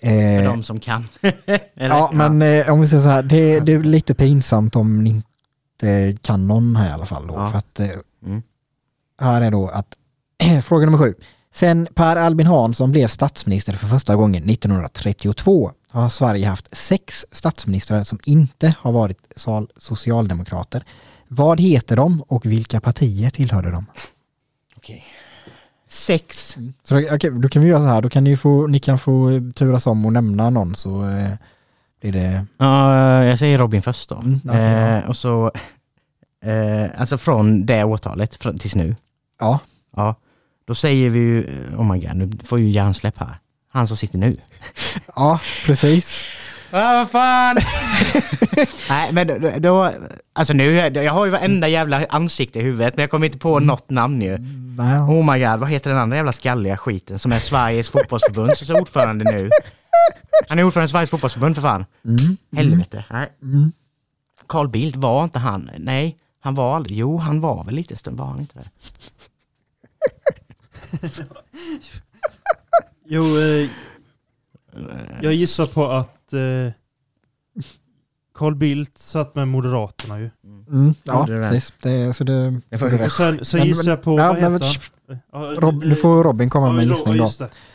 För 0.00 0.08
Eh, 0.08 0.44
de 0.44 0.62
som 0.62 0.80
kan. 0.80 1.08
Ja, 1.74 2.10
men 2.12 2.42
eh, 2.42 2.72
om 2.72 2.80
vi 2.80 2.86
säger 2.86 3.02
så 3.02 3.08
här, 3.08 3.22
det, 3.22 3.60
det 3.60 3.72
är 3.72 3.82
lite 3.82 4.14
pinsamt 4.14 4.76
om 4.76 5.04
ni 5.04 5.10
inte 5.10 6.16
kan 6.22 6.46
någon 6.48 6.76
här 6.76 6.88
i 6.88 6.92
alla 6.92 7.06
fall 7.06 7.26
då. 7.26 7.34
Ja. 7.34 7.50
För 7.50 7.58
att 7.58 7.80
eh, 7.80 7.88
Mm. 8.26 8.42
här 9.20 9.40
är 9.42 9.50
då 9.50 9.68
att 9.68 9.96
fråga 10.64 10.84
nummer 10.86 10.98
sju. 10.98 11.14
Sen 11.54 11.88
Per 11.94 12.16
Albin 12.16 12.46
Hansson 12.46 12.92
blev 12.92 13.08
statsminister 13.08 13.72
för 13.72 13.86
första 13.86 14.16
gången 14.16 14.50
1932 14.50 15.72
har 16.02 16.08
Sverige 16.08 16.46
haft 16.46 16.76
sex 16.76 17.26
statsministrar 17.32 18.02
som 18.02 18.18
inte 18.24 18.74
har 18.80 18.92
varit 18.92 19.18
socialdemokrater. 19.76 20.84
Vad 21.28 21.60
heter 21.60 21.96
de 21.96 22.22
och 22.22 22.46
vilka 22.46 22.80
partier 22.80 23.30
tillhörde 23.30 23.70
de? 23.70 23.86
Okej. 24.76 25.04
Sex. 25.88 26.58
Så 26.82 26.94
då, 26.94 27.14
okej, 27.14 27.30
då 27.30 27.48
kan 27.48 27.62
vi 27.62 27.68
göra 27.68 27.80
så 27.80 27.86
här, 27.86 28.02
då 28.02 28.08
kan 28.08 28.24
ni 28.24 28.36
få, 28.36 28.66
ni 28.66 28.78
kan 28.78 28.98
få 28.98 29.30
turas 29.54 29.86
om 29.86 30.06
och 30.06 30.12
nämna 30.12 30.50
någon 30.50 30.74
så 30.74 31.08
eh, 31.08 31.30
blir 32.00 32.12
det... 32.12 32.46
Ja, 32.58 33.24
jag 33.24 33.38
säger 33.38 33.58
Robin 33.58 33.82
först 33.82 34.08
då. 34.08 34.16
Mm, 34.16 34.40
okej, 34.44 34.60
eh, 34.62 35.08
och 35.08 35.16
så, 35.16 35.52
eh, 36.44 37.00
alltså 37.00 37.18
från 37.18 37.66
det 37.66 37.84
årtalet 37.84 38.34
från, 38.34 38.58
tills 38.58 38.74
nu. 38.74 38.96
Ja, 39.38 39.58
Ja, 39.96 40.14
då 40.64 40.74
säger 40.74 41.10
vi 41.10 41.18
ju, 41.18 41.46
oh 41.76 41.92
my 41.92 41.98
god, 42.00 42.16
nu 42.16 42.30
får 42.44 42.60
ju 42.60 42.70
hjärnsläpp 42.70 43.18
här. 43.18 43.34
Han 43.76 43.88
som 43.88 43.96
sitter 43.96 44.18
nu. 44.18 44.36
ja 45.16 45.40
precis. 45.64 46.24
Ja, 46.70 46.78
vad 46.92 47.10
fan! 47.10 47.56
Nej, 48.88 49.12
men 49.12 49.26
då, 49.26 49.50
då, 49.58 49.92
alltså 50.32 50.52
nu, 50.54 50.74
jag 50.74 51.12
har 51.12 51.24
ju 51.24 51.30
varenda 51.30 51.68
jävla 51.68 52.06
ansikte 52.06 52.58
i 52.58 52.62
huvudet, 52.62 52.96
men 52.96 53.02
jag 53.02 53.10
kommer 53.10 53.26
inte 53.26 53.38
på 53.38 53.60
något 53.60 53.90
namn 53.90 54.22
ju. 54.22 54.38
Nej, 54.78 54.98
Oh 55.00 55.32
my 55.32 55.44
god, 55.44 55.60
vad 55.60 55.70
heter 55.70 55.90
den 55.90 55.98
andra 55.98 56.16
jävla 56.16 56.32
skalliga 56.32 56.76
skiten 56.76 57.18
som 57.18 57.32
är 57.32 57.38
Sveriges 57.38 57.88
fotbollsförbunds 57.88 58.70
ordförande 58.70 59.24
nu? 59.32 59.50
Han 60.48 60.58
är 60.58 60.64
ordförande 60.64 60.86
i 60.86 60.90
Sveriges 60.90 61.10
fotbollsförbund 61.10 61.54
för 61.54 61.62
fan. 61.62 61.84
mm, 62.04 62.36
Helvete. 62.56 63.04
Nej. 63.10 63.28
mm. 63.42 63.72
Carl 64.48 64.68
Bildt, 64.68 64.96
var 64.96 65.24
inte 65.24 65.38
han? 65.38 65.70
Nej, 65.78 66.16
han 66.40 66.54
var 66.54 66.76
aldrig. 66.76 66.98
Jo, 66.98 67.16
han 67.18 67.40
var 67.40 67.64
väl 67.64 67.74
lite 67.74 67.96
stund, 67.96 68.18
var 68.18 68.26
han 68.26 68.40
inte 68.40 68.58
det? 68.58 68.70
Jo, 73.08 73.38
eh, 73.38 73.68
jag 75.22 75.34
gissar 75.34 75.66
på 75.66 75.86
att 75.86 76.32
eh, 76.32 76.72
Carl 78.34 78.54
Bildt 78.54 78.98
satt 78.98 79.34
med 79.34 79.48
Moderaterna 79.48 80.18
ju. 80.20 80.30
Mm, 80.44 80.94
ja, 81.04 81.24
det 81.28 81.32
är 81.32 81.36
det. 81.36 81.42
precis. 81.42 81.72
Det, 81.82 82.12
så 82.16 82.24
det, 82.24 82.60
Jag 82.68 82.80
får- 82.80 83.04
Och 83.04 83.12
sen, 83.12 83.44
sen 83.44 83.60
Men- 83.60 83.68
gissar 83.68 83.90
jag 83.90 84.02
på, 84.02 84.18
ja, 84.18 84.26
vad 84.32 84.42
men- 84.42 84.52
heter 84.52 84.66
han? 84.66 85.18
Ja, 85.32 85.38
Rob, 85.60 85.84
nu 85.84 85.94
får 85.94 86.24
Robin 86.24 86.50
komma 86.50 86.72
med 86.72 86.82
en 86.82 86.88
ja, 86.88 86.94
gissning 86.94 87.16
då. 87.16 87.30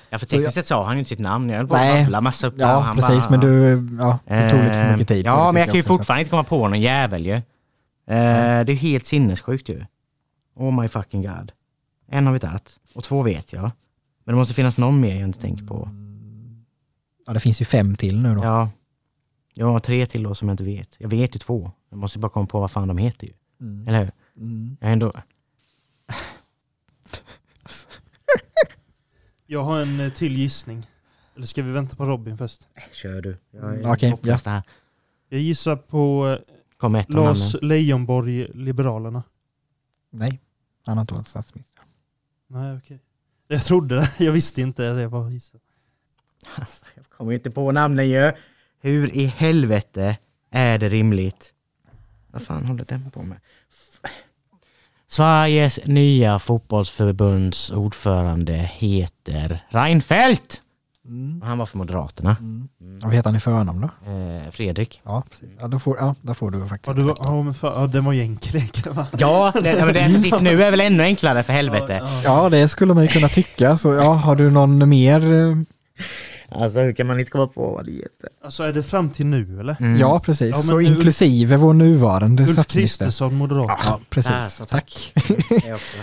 Ja, 0.09 0.17
för 0.17 0.25
tekniskt 0.25 0.53
sett 0.53 0.65
sa 0.65 0.83
han 0.83 0.95
ju 0.95 0.99
inte 0.99 1.09
sitt 1.09 1.19
namn. 1.19 1.49
Jag 1.49 1.57
höll 1.57 1.67
på 1.67 1.75
Nej. 1.75 1.99
att 1.99 2.05
babbla 2.05 2.21
massa 2.21 2.47
upp 2.47 2.53
Ja, 2.57 2.79
han 2.79 2.95
precis, 2.95 3.27
bara, 3.27 3.29
men 3.29 3.39
du, 3.39 3.97
ja, 4.03 4.19
det 4.25 4.49
tog 4.49 4.59
lite 4.59 4.73
för 4.73 4.91
mycket 4.91 5.07
tid. 5.07 5.17
Eh, 5.25 5.31
Ja, 5.33 5.51
men 5.51 5.59
jag 5.59 5.69
kan 5.69 5.75
ju 5.79 5.83
fortfarande 5.83 6.21
inte 6.21 6.29
komma 6.29 6.43
på 6.43 6.67
någon 6.67 6.81
jävel 6.81 7.25
ju. 7.25 7.33
Eh, 7.33 7.41
Det 8.07 8.15
är 8.15 8.69
ju 8.69 8.73
helt 8.75 9.05
sinnessjukt 9.05 9.69
ju. 9.69 9.85
Oh 10.55 10.81
my 10.81 10.87
fucking 10.87 11.21
god. 11.21 11.51
En 12.09 12.25
har 12.25 12.33
vi 12.33 12.39
tagit, 12.39 12.79
och 12.95 13.03
två 13.03 13.21
vet 13.21 13.53
jag. 13.53 13.71
Men 14.23 14.35
det 14.35 14.39
måste 14.39 14.53
finnas 14.53 14.77
någon 14.77 14.99
mer 14.99 15.15
jag 15.15 15.23
inte 15.23 15.39
tänker 15.39 15.65
på. 15.65 15.89
Ja, 17.25 17.33
det 17.33 17.39
finns 17.39 17.61
ju 17.61 17.65
fem 17.65 17.95
till 17.95 18.21
nu 18.21 18.35
då. 18.35 18.43
Ja. 18.43 18.69
Jag 19.53 19.71
har 19.71 19.79
tre 19.79 20.05
till 20.05 20.23
då 20.23 20.35
som 20.35 20.47
jag 20.47 20.53
inte 20.53 20.63
vet. 20.63 20.95
Jag 20.99 21.09
vet 21.09 21.35
ju 21.35 21.39
två. 21.39 21.71
Jag 21.89 21.99
måste 21.99 22.19
bara 22.19 22.29
komma 22.29 22.47
på 22.47 22.59
vad 22.59 22.71
fan 22.71 22.87
de 22.87 22.97
heter 22.97 23.27
ju. 23.27 23.33
Mm. 23.61 23.87
Eller 23.87 23.99
hur? 23.99 24.11
Mm. 24.37 24.77
Jag 24.79 24.89
är 24.89 24.93
ändå... 24.93 25.13
Jag 29.45 29.63
har 29.63 29.81
en 29.81 29.99
eh, 29.99 30.13
till 30.13 30.37
gissning. 30.37 30.87
Eller 31.35 31.45
ska 31.45 31.63
vi 31.63 31.71
vänta 31.71 31.95
på 31.95 32.05
Robin 32.05 32.37
först? 32.37 32.67
Kör 32.91 33.21
du. 33.21 33.37
Jag 33.51 33.85
okej, 33.85 34.17
det 34.23 34.45
här. 34.45 34.63
Jag 35.29 35.39
gissar 35.39 35.75
på 35.75 36.27
eh, 36.27 36.37
Kom 36.77 37.03
Lars. 37.07 37.55
Leijonborg, 37.61 38.47
Liberalerna. 38.53 39.23
Nej, 40.09 40.41
han 40.85 40.97
har 40.97 41.01
inte 41.01 41.13
varit 41.13 41.27
statsminister. 41.27 41.83
Nej, 42.47 42.77
okej. 42.77 42.99
Jag 43.51 43.65
trodde 43.65 43.95
det. 43.95 44.11
Jag 44.17 44.31
visste 44.31 44.61
inte 44.61 44.89
det. 44.91 45.07
var 45.07 45.29
gissa. 45.29 45.57
Alltså, 46.55 46.85
jag 46.95 47.05
kommer 47.09 47.31
inte 47.33 47.51
på 47.51 47.71
namnen 47.71 48.09
ju. 48.09 48.31
Hur 48.81 49.15
i 49.15 49.25
helvete 49.25 50.17
är 50.51 50.77
det 50.77 50.89
rimligt? 50.89 51.53
Vad 52.27 52.41
fan 52.41 52.65
håller 52.65 52.85
den 52.85 53.11
på 53.11 53.21
med? 53.23 53.37
F- 53.69 54.11
Sveriges 55.07 55.79
nya 55.85 56.39
fotbollsförbunds 56.39 57.71
ordförande 57.71 58.53
heter 58.53 59.63
Reinfeldt! 59.69 60.61
Mm. 61.07 61.41
Han 61.45 61.57
var 61.57 61.65
för 61.65 61.77
Moderaterna. 61.77 62.35
Mm. 62.39 62.67
Vad 63.03 63.13
heter 63.13 63.29
han 63.29 63.37
i 63.37 63.39
förnamn 63.39 63.81
då? 63.81 64.11
Eh, 64.11 64.51
Fredrik. 64.51 65.01
Ja, 65.05 65.23
precis. 65.29 65.49
Ja, 65.59 65.67
då 65.67 65.79
får, 65.79 65.97
ja, 65.97 66.15
där 66.21 66.33
får 66.33 66.51
du 66.51 66.67
faktiskt 66.67 66.97
Ja, 66.97 67.03
du, 67.03 67.13
ja, 67.23 67.41
men 67.43 67.53
för, 67.53 67.67
ja, 67.81 67.87
den 67.87 68.05
var 68.05 68.13
ju 68.13 68.37
va? 68.91 69.07
Ja, 69.17 69.51
det, 69.63 69.85
men 69.85 69.93
det 69.93 70.09
som 70.09 70.21
sitter 70.21 70.41
nu 70.41 70.63
är 70.63 70.71
väl 70.71 70.81
ännu 70.81 71.03
enklare 71.03 71.43
för 71.43 71.53
helvete. 71.53 71.97
Ja, 72.01 72.21
Ja, 72.43 72.49
det 72.49 72.67
skulle 72.67 72.93
man 72.93 73.03
ju 73.03 73.07
kunna 73.09 73.27
tycka. 73.27 73.77
Så 73.77 73.93
ja, 73.93 74.13
har 74.13 74.35
du 74.35 74.51
någon 74.51 74.89
mer? 74.89 75.33
eh, 75.33 75.57
Alltså 76.61 76.79
hur 76.79 76.93
kan 76.93 77.07
man 77.07 77.19
inte 77.19 77.31
komma 77.31 77.47
på 77.47 77.71
vad 77.71 77.85
det 77.85 77.91
heter? 77.91 78.29
Alltså 78.43 78.63
är 78.63 78.71
det 78.73 78.83
fram 78.83 79.09
till 79.09 79.25
nu 79.25 79.59
eller? 79.59 79.75
Mm. 79.79 79.99
Ja, 79.99 80.19
precis. 80.19 80.55
Ja, 80.55 80.61
så 80.61 80.79
Ulf- 80.79 80.87
inklusive 80.87 81.57
vår 81.57 81.73
nuvarande 81.73 82.43
Ulf 82.43 82.51
statsminister. 82.51 83.05
Kristersson, 83.05 83.33
Moderat. 83.35 83.79
Ja, 83.83 83.89
Där, 83.91 83.99
precis. 84.09 84.53
så 84.55 84.65
Tack. 84.65 85.13
Också. 85.73 85.97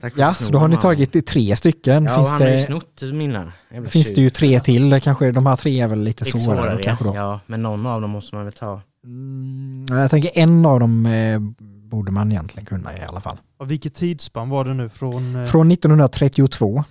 Tack 0.00 0.14
för 0.14 0.20
Ja, 0.20 0.34
så 0.34 0.52
då 0.52 0.58
har 0.58 0.68
ni 0.68 0.76
tagit 0.76 1.26
tre 1.26 1.56
stycken. 1.56 2.04
Ja, 2.04 2.10
och 2.10 2.16
finns 2.16 2.28
han 2.32 2.40
har 2.40 2.48
ju 2.48 2.56
det, 2.56 2.62
snott 2.66 3.02
mina. 3.12 3.52
Finns 3.88 4.14
det 4.14 4.20
ju 4.20 4.30
tre 4.30 4.60
till. 4.60 5.00
Kanske 5.00 5.32
de 5.32 5.46
här 5.46 5.56
tre 5.56 5.80
är 5.80 5.88
väl 5.88 5.98
lite, 6.04 6.24
Lite 6.24 6.40
svårare, 6.40 6.60
svårare, 6.62 6.82
kanske 6.82 7.04
då. 7.04 7.14
ja. 7.14 7.40
Men 7.46 7.62
någon 7.62 7.86
av 7.86 8.00
dem 8.00 8.10
måste 8.10 8.34
man 8.36 8.44
väl 8.44 8.52
ta. 8.52 8.80
Mm, 9.04 9.86
jag 9.88 10.10
tänker 10.10 10.30
en 10.34 10.66
av 10.66 10.80
dem 10.80 11.06
eh, 11.06 11.40
borde 11.88 12.12
man 12.12 12.32
egentligen 12.32 12.66
kunna 12.66 12.98
i 12.98 13.00
alla 13.00 13.20
fall. 13.20 13.36
Ja, 13.58 13.64
vilket 13.64 13.94
tidsspann 13.94 14.48
var 14.48 14.64
det 14.64 14.74
nu? 14.74 14.88
Från, 14.88 15.36
eh, 15.36 15.44
Från 15.44 15.68
1932. 15.72 16.84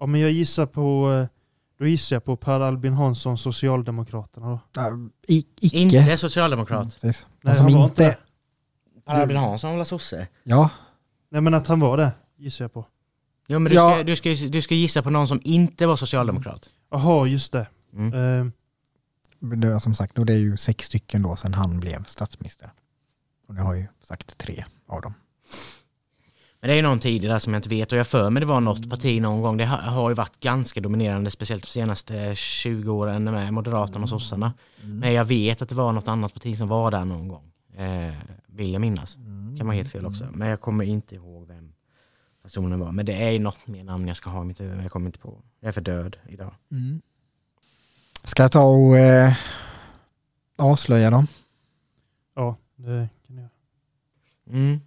ja, 0.00 0.06
men 0.06 0.20
jag 0.20 0.30
gissar 0.30 0.66
på, 0.66 1.12
eh, 1.22 1.36
då 1.78 1.86
gissar 1.86 2.16
jag 2.16 2.24
på 2.24 2.36
Per 2.36 2.60
Albin 2.60 2.92
Hansson, 2.92 3.38
Socialdemokraterna 3.38 4.46
då. 4.48 4.60
Ja, 4.74 4.90
i, 5.28 5.44
icke. 5.60 5.76
Inte 5.78 6.16
socialdemokrat. 6.16 7.02
Mm. 7.02 7.14
Nej, 7.42 7.50
Och 7.52 7.56
som 7.56 7.66
han 7.66 7.74
var 7.74 7.84
inte, 7.84 8.04
inte 8.04 8.16
det. 8.16 8.16
Per 9.06 9.14
Albin 9.20 9.36
Hansson 9.36 9.76
var 9.76 9.84
sosse? 9.84 10.28
Ja, 10.44 10.70
Nej 11.30 11.42
men 11.42 11.54
att 11.54 11.66
han 11.66 11.80
var 11.80 11.96
det, 11.96 12.12
gissar 12.36 12.64
jag 12.64 12.72
på. 12.72 12.86
Jo 13.48 13.58
men 13.58 13.70
du, 13.70 13.76
Ja. 13.76 13.94
ska, 13.94 14.02
du, 14.04 14.16
ska, 14.16 14.48
du 14.48 14.62
ska 14.62 14.74
gissa 14.74 15.02
på 15.02 15.10
någon 15.10 15.28
som 15.28 15.40
inte 15.44 15.86
var 15.86 15.96
socialdemokrat. 15.96 16.70
Jaha, 16.90 17.26
just 17.26 17.52
det. 17.52 17.66
Mm. 17.94 18.14
Eh, 18.14 18.52
det 19.40 19.80
som 19.80 19.94
sagt, 19.94 20.18
och 20.18 20.26
det 20.26 20.32
är 20.32 20.38
ju 20.38 20.56
sex 20.56 20.86
stycken 20.86 21.22
då 21.22 21.36
sedan 21.36 21.54
han 21.54 21.80
blev 21.80 22.04
statsminister. 22.04 22.70
Och 23.48 23.54
nu 23.54 23.60
har 23.60 23.74
ju 23.74 23.86
sagt 24.02 24.38
tre 24.38 24.64
av 24.86 25.02
dem. 25.02 25.14
Men 26.60 26.68
det 26.68 26.74
är 26.74 26.76
ju 26.76 26.82
någon 26.82 26.98
tid 26.98 27.22
där 27.22 27.38
som 27.38 27.52
jag 27.52 27.58
inte 27.58 27.68
vet 27.68 27.92
och 27.92 27.98
jag 27.98 28.06
för 28.06 28.30
mig 28.30 28.40
det 28.40 28.46
var 28.46 28.60
något 28.60 28.90
parti 28.90 29.22
någon 29.22 29.42
gång. 29.42 29.56
Det 29.56 29.64
har, 29.64 29.76
har 29.76 30.08
ju 30.08 30.14
varit 30.14 30.40
ganska 30.40 30.80
dominerande, 30.80 31.30
speciellt 31.30 31.62
de 31.62 31.68
senaste 31.68 32.34
20 32.34 32.92
åren 32.92 33.24
med 33.24 33.52
Moderaterna 33.52 34.02
och 34.02 34.08
sossarna. 34.08 34.52
Men 34.82 35.12
jag 35.12 35.24
vet 35.24 35.62
att 35.62 35.68
det 35.68 35.74
var 35.74 35.92
något 35.92 36.08
annat 36.08 36.34
parti 36.34 36.58
som 36.58 36.68
var 36.68 36.90
där 36.90 37.04
någon 37.04 37.28
gång. 37.28 37.49
Eh, 37.76 38.14
vill 38.46 38.72
jag 38.72 38.80
minnas. 38.80 39.14
Kan 39.58 39.66
vara 39.66 39.76
helt 39.76 39.88
fel 39.88 40.06
också. 40.06 40.26
Men 40.32 40.48
jag 40.48 40.60
kommer 40.60 40.84
inte 40.84 41.14
ihåg 41.14 41.46
vem 41.46 41.72
personen 42.42 42.80
var. 42.80 42.92
Men 42.92 43.06
det 43.06 43.14
är 43.22 43.30
ju 43.30 43.38
något 43.38 43.66
mer 43.66 43.84
namn 43.84 44.08
jag 44.08 44.16
ska 44.16 44.30
ha 44.30 44.42
i 44.42 44.44
mitt 44.44 44.60
huvud. 44.60 44.74
men 44.74 44.82
Jag 44.82 44.92
kommer 44.92 45.06
inte 45.06 45.18
på. 45.18 45.42
Jag 45.60 45.68
är 45.68 45.72
för 45.72 45.80
död 45.80 46.16
idag. 46.28 46.54
Mm. 46.70 47.00
Ska 48.24 48.42
jag 48.42 48.52
ta 48.52 48.62
och 48.64 48.98
eh, 48.98 49.32
avslöja 50.58 51.10
dem? 51.10 51.26
ja, 52.34 52.56
det 52.76 53.08
kan 53.26 53.36
jag. 53.36 53.48
Mm. 54.56 54.80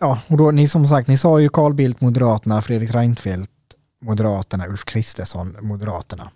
Ja, 0.00 0.20
och 0.28 0.36
då 0.36 0.50
ni 0.50 0.68
som 0.68 0.86
sagt, 0.86 1.08
ni 1.08 1.18
sa 1.18 1.40
ju 1.40 1.48
Carl 1.48 1.74
Bildt, 1.74 2.00
Moderaterna, 2.00 2.62
Fredrik 2.62 2.90
Reinfeldt, 2.90 3.50
Moderaterna, 4.00 4.66
Ulf 4.68 4.84
Kristersson, 4.84 5.56
Moderaterna. 5.60 6.30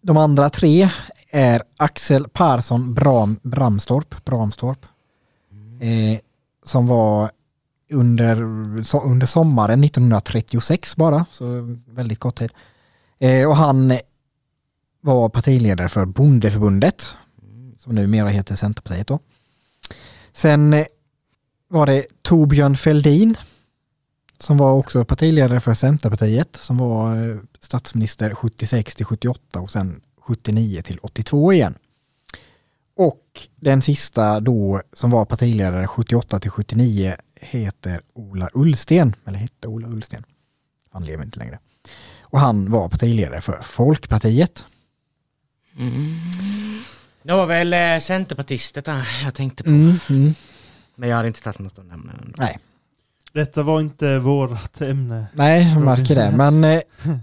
De 0.00 0.16
andra 0.16 0.50
tre 0.50 0.90
är 1.36 1.62
Axel 1.76 2.28
Persson 2.28 2.94
Bram, 2.94 3.38
Bramstorp, 3.42 4.24
Bramstorp 4.24 4.86
eh, 5.80 6.18
som 6.64 6.86
var 6.86 7.30
under, 7.90 8.36
so, 8.82 9.00
under 9.00 9.26
sommaren 9.26 9.84
1936 9.84 10.96
bara, 10.96 11.26
så 11.30 11.76
väldigt 11.86 12.18
kort 12.18 12.38
tid. 12.38 12.50
Eh, 13.18 13.48
och 13.48 13.56
han 13.56 13.98
var 15.00 15.28
partiledare 15.28 15.88
för 15.88 16.06
Bondeförbundet, 16.06 17.14
som 17.78 17.94
numera 17.94 18.28
heter 18.28 18.54
Centerpartiet 18.54 19.06
då. 19.06 19.18
Sen 20.32 20.84
var 21.68 21.86
det 21.86 22.06
Torbjörn 22.22 22.76
Fälldin 22.76 23.36
som 24.38 24.56
var 24.56 24.72
också 24.72 25.04
partiledare 25.04 25.60
för 25.60 25.74
Centerpartiet, 25.74 26.56
som 26.56 26.78
var 26.78 27.30
eh, 27.30 27.36
statsminister 27.60 28.34
76 28.34 28.94
till 28.94 29.06
78 29.06 29.60
och 29.60 29.70
sen 29.70 30.00
79 30.26 30.82
till 30.82 30.98
82 31.02 31.52
igen. 31.52 31.74
Och 32.96 33.22
den 33.56 33.82
sista 33.82 34.40
då 34.40 34.82
som 34.92 35.10
var 35.10 35.24
partiledare 35.24 35.86
78 35.86 36.40
till 36.40 36.50
79 36.50 37.16
heter 37.40 38.00
Ola 38.14 38.48
Ullsten, 38.54 39.14
eller 39.26 39.38
hette 39.38 39.68
Ola 39.68 39.88
Ullsten. 39.88 40.24
Han 40.90 41.04
lever 41.04 41.24
inte 41.24 41.38
längre. 41.38 41.58
Och 42.22 42.40
han 42.40 42.70
var 42.70 42.88
partiledare 42.88 43.40
för 43.40 43.62
Folkpartiet. 43.62 44.64
Det 47.22 47.32
var 47.32 47.46
väl 47.46 47.72
eh, 47.72 47.98
Centerpartistet 48.00 48.84
där 48.84 49.08
jag 49.24 49.34
tänkte 49.34 49.64
på. 49.64 49.70
Mm, 49.70 49.98
mm. 50.10 50.34
Men 50.94 51.08
jag 51.08 51.16
hade 51.16 51.28
inte 51.28 51.42
tagit 51.42 51.58
något 51.58 51.76
namn. 51.76 52.10
än. 52.10 52.34
Nej, 52.36 52.58
Detta 53.32 53.62
var 53.62 53.80
inte 53.80 54.18
vårat 54.18 54.80
ämne. 54.80 55.26
nej, 55.32 55.72
jag 55.72 55.82
märker 55.82 56.14
det. 56.14 56.32
Men 56.36 56.64
eh, 56.64 56.80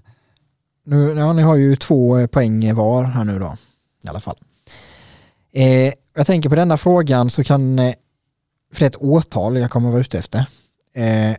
nu, 0.85 1.13
ja, 1.17 1.33
ni 1.33 1.41
har 1.41 1.55
ju 1.55 1.75
två 1.75 2.17
eh, 2.17 2.27
poäng 2.27 2.75
var 2.75 3.03
här 3.03 3.23
nu 3.23 3.39
då. 3.39 3.57
I 4.03 4.07
alla 4.07 4.19
fall. 4.19 4.37
Eh, 5.51 5.93
jag 6.15 6.27
tänker 6.27 6.49
på 6.49 6.55
denna 6.55 6.77
frågan 6.77 7.29
så 7.29 7.43
kan, 7.43 7.79
eh, 7.79 7.95
för 8.73 8.79
det 8.79 8.85
är 8.85 8.89
ett 8.89 9.01
årtal 9.01 9.57
jag 9.57 9.71
kommer 9.71 9.89
vara 9.89 10.01
ute 10.01 10.17
efter. 10.17 10.45
Eh, 10.93 11.35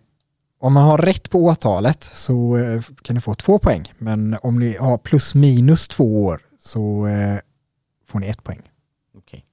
om 0.59 0.73
man 0.73 0.85
har 0.85 0.99
rätt 0.99 1.31
på 1.31 1.39
årtalet 1.39 2.03
så 2.03 2.57
eh, 2.57 2.83
kan 3.03 3.15
ni 3.15 3.21
få 3.21 3.35
två 3.35 3.59
poäng. 3.59 3.93
Men 3.99 4.37
om 4.43 4.59
ni 4.59 4.77
har 4.77 4.99
plus 4.99 5.35
minus 5.35 5.89
två 5.89 6.25
år 6.25 6.41
så 6.59 7.07
eh, 7.07 7.39
får 8.07 8.19
ni 8.19 8.29
ett 8.29 8.45
poäng. 8.45 8.63
Okej. 9.19 9.45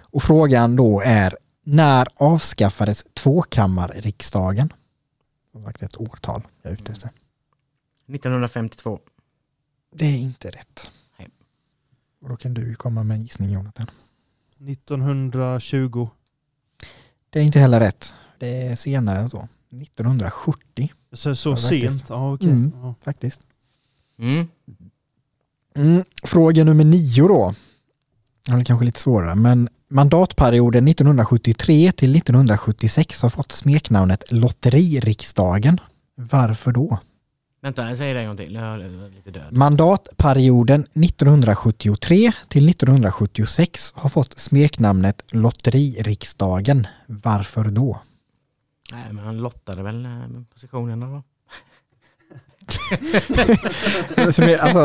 Och 0.00 0.22
frågan 0.22 0.76
då 0.76 1.00
är 1.00 1.36
när 1.64 2.08
avskaffades 2.16 3.04
tvåkammarriksdagen? 3.14 4.72
Som 5.52 5.64
sagt 5.64 5.82
ett 5.82 6.00
årtal 6.00 6.42
jag 6.62 6.70
är 6.70 6.74
ute 6.74 6.92
efter. 6.92 7.10
1952. 8.08 9.00
Det 9.94 10.06
är 10.06 10.16
inte 10.16 10.48
rätt. 10.48 10.90
Nej. 11.18 11.28
Och 12.20 12.28
då 12.28 12.36
kan 12.36 12.54
du 12.54 12.74
komma 12.74 13.02
med 13.02 13.14
en 13.14 13.22
gissning 13.22 13.50
Jonathan. 13.50 13.90
1920. 14.68 16.08
Det 17.30 17.38
är 17.38 17.42
inte 17.44 17.58
heller 17.60 17.80
rätt. 17.80 18.14
Det 18.38 18.62
är 18.66 18.76
senare 18.76 19.18
än 19.18 19.30
så. 19.30 19.48
1970 19.70 20.92
Så, 21.12 21.34
så 21.36 21.50
Ja, 21.50 21.56
sent? 21.56 22.04
Ja, 22.08 22.34
okej. 22.34 22.50
Mm. 22.50 22.72
Ja. 22.74 22.94
faktiskt. 23.02 23.40
Mm. 24.18 24.46
Mm. 25.74 26.04
Fråga 26.22 26.64
nummer 26.64 26.84
nio 26.84 27.28
då. 27.28 27.54
Eller 28.50 28.64
kanske 28.64 28.86
lite 28.86 29.00
svårare, 29.00 29.34
men 29.34 29.68
mandatperioden 29.88 30.88
1973 30.88 31.92
till 31.92 32.16
1976 32.16 33.22
har 33.22 33.30
fått 33.30 33.52
smeknamnet 33.52 34.32
Lotteririksdagen. 34.32 35.80
Varför 36.14 36.72
då? 36.72 36.98
Vänta, 37.60 37.96
säger 37.96 38.14
det 38.14 38.20
en 38.20 38.26
gång 38.26 38.36
till. 38.36 38.54
Jag 38.54 38.64
är 38.64 39.10
lite 39.10 39.30
död. 39.30 39.52
Mandatperioden 39.52 40.86
1973 41.04 42.32
till 42.48 42.68
1976 42.68 43.92
har 43.96 44.08
fått 44.08 44.38
smeknamnet 44.38 45.22
Lotteririksdagen. 45.32 46.86
Varför 47.06 47.64
då? 47.64 48.00
Nej, 48.92 49.12
men 49.12 49.24
han 49.24 49.36
lottade 49.36 49.82
väl 49.82 50.04
eh, 50.04 50.10
positionerna 50.52 51.06
då? 51.06 51.22
Som 54.32 54.44
är, 54.44 54.58
alltså, 54.58 54.78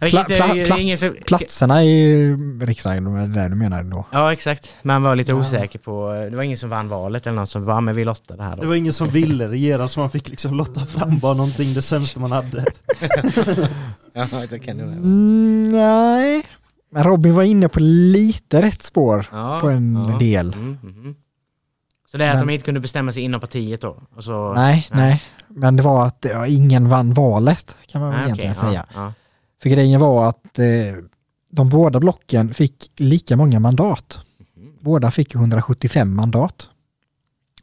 Pla- 0.00 0.24
pla- 0.26 0.54
det 0.54 0.64
plats- 0.64 1.24
platserna 1.26 1.84
i 1.84 2.32
riksdagen, 2.60 3.32
det 3.32 3.40
är 3.40 3.42
det 3.44 3.48
du 3.48 3.54
menar 3.54 3.82
då? 3.82 4.06
Ja, 4.12 4.32
exakt. 4.32 4.76
Man 4.82 5.02
var 5.02 5.16
lite 5.16 5.30
Ja. 5.32 5.36
osäker 5.36 5.78
på... 5.78 6.12
Det 6.30 6.36
var 6.36 6.42
ingen 6.42 6.58
som 6.58 6.70
vann 6.70 6.88
valet 6.88 7.26
eller 7.26 7.36
något 7.40 7.48
som 7.50 7.66
bara, 7.66 7.80
men 7.80 7.94
vi 7.96 8.04
lottade 8.04 8.42
här 8.42 8.56
Det 8.56 8.62
då. 8.62 8.68
var 8.68 8.74
ingen 8.74 8.92
som 8.92 9.08
ville 9.08 9.48
regera 9.48 9.88
så 9.88 10.00
man 10.00 10.10
fick 10.10 10.28
liksom 10.28 10.54
lotta 10.54 10.86
fram 10.86 11.18
bara 11.18 11.34
någonting 11.34 11.74
det 11.74 11.82
sämsta 11.82 12.20
man 12.20 12.32
hade. 12.32 12.64
Ja, 14.16 14.26
det 14.50 14.58
kan 14.58 14.76
det 14.76 14.84
vara. 14.84 14.94
Mm, 14.96 15.68
nej, 15.72 16.42
men 16.92 17.04
Robin 17.04 17.34
var 17.34 17.42
inne 17.42 17.68
på 17.68 17.80
lite 17.80 18.62
rätt 18.62 18.82
spår 18.82 19.26
Ja, 19.32 19.58
på 19.60 19.68
en 19.68 20.04
ja. 20.08 20.18
del. 20.18 20.52
Mm, 20.54 20.78
mhm. 20.82 21.14
Så 22.10 22.16
det 22.18 22.24
är 22.24 22.28
att 22.30 22.36
Men- 22.36 22.46
de 22.46 22.52
inte 22.54 22.64
kunde 22.64 22.80
bestämma 22.80 23.12
sig 23.12 23.22
inom 23.22 23.40
partiet 23.40 23.80
då? 23.80 24.02
Och 24.16 24.24
så... 24.24 24.52
Nej, 24.54 24.88
nej, 24.92 25.22
men 25.56 25.76
det 25.76 25.82
var 25.82 26.06
att 26.06 26.26
ja, 26.30 26.46
ingen 26.46 26.88
vann 26.88 27.12
valet 27.14 27.76
kan 27.86 28.00
man 28.00 28.10
väl 28.10 28.18
Nej, 28.18 28.26
egentligen 28.26 28.50
okej, 28.52 28.68
säga. 28.70 28.86
Ja, 28.94 29.00
ja. 29.04 29.12
För 29.62 29.70
grejen 29.70 30.00
var 30.00 30.28
att 30.28 30.58
eh, 30.58 30.66
de 31.52 31.68
båda 31.68 32.00
blocken 32.00 32.54
fick 32.54 32.90
lika 32.96 33.36
många 33.36 33.60
mandat. 33.60 34.20
Mhm. 34.56 34.72
Båda 34.80 35.10
fick 35.10 35.34
175 35.34 36.14
mandat. 36.16 36.68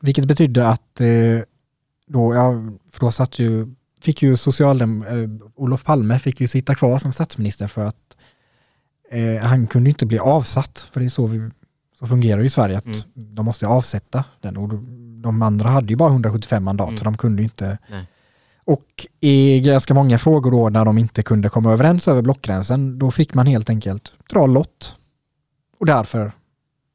Vilket 0.01 0.25
betydde 0.25 0.67
att 0.69 1.01
eh, 1.01 1.07
då, 2.07 2.35
ja, 2.35 2.51
för 2.91 2.99
då 2.99 3.11
satt 3.11 3.39
ju, 3.39 3.75
fick 4.01 4.21
ju 4.21 4.37
socialdem, 4.37 5.03
eh, 5.03 5.49
Olof 5.55 5.83
Palme 5.83 6.19
fick 6.19 6.41
ju 6.41 6.47
sitta 6.47 6.75
kvar 6.75 6.99
som 6.99 7.11
statsminister 7.11 7.67
för 7.67 7.81
att 7.85 8.17
eh, 9.11 9.43
han 9.47 9.67
kunde 9.67 9.89
inte 9.89 10.05
bli 10.05 10.19
avsatt. 10.19 10.89
För 10.93 10.99
det 10.99 11.05
är 11.05 11.09
så, 11.09 11.27
vi, 11.27 11.49
så 11.99 12.05
fungerar 12.05 12.39
ju 12.39 12.45
i 12.45 12.49
Sverige, 12.49 12.77
att 12.77 12.85
Mm. 12.85 12.99
de 13.13 13.45
måste 13.45 13.67
avsätta 13.67 14.23
den. 14.41 14.57
Och 14.57 14.69
de 15.21 15.41
andra 15.41 15.69
hade 15.69 15.87
ju 15.87 15.95
bara 15.95 16.09
175 16.09 16.63
mandat, 16.63 16.87
Mm. 16.87 16.97
så 16.97 17.03
de 17.03 17.17
kunde 17.17 17.41
ju 17.41 17.43
inte. 17.43 17.77
Nej. 17.89 18.05
Och 18.63 19.07
i 19.19 19.59
ganska 19.59 19.93
många 19.93 20.17
frågor 20.19 20.51
då 20.51 20.69
när 20.69 20.85
de 20.85 20.97
inte 20.97 21.23
kunde 21.23 21.49
komma 21.49 21.73
överens 21.73 22.07
över 22.07 22.21
blockgränsen, 22.21 22.99
då 22.99 23.11
fick 23.11 23.33
man 23.33 23.47
helt 23.47 23.69
enkelt 23.69 24.13
dra 24.29 24.45
lott. 24.45 24.95
Och 25.79 25.85
därför 25.85 26.31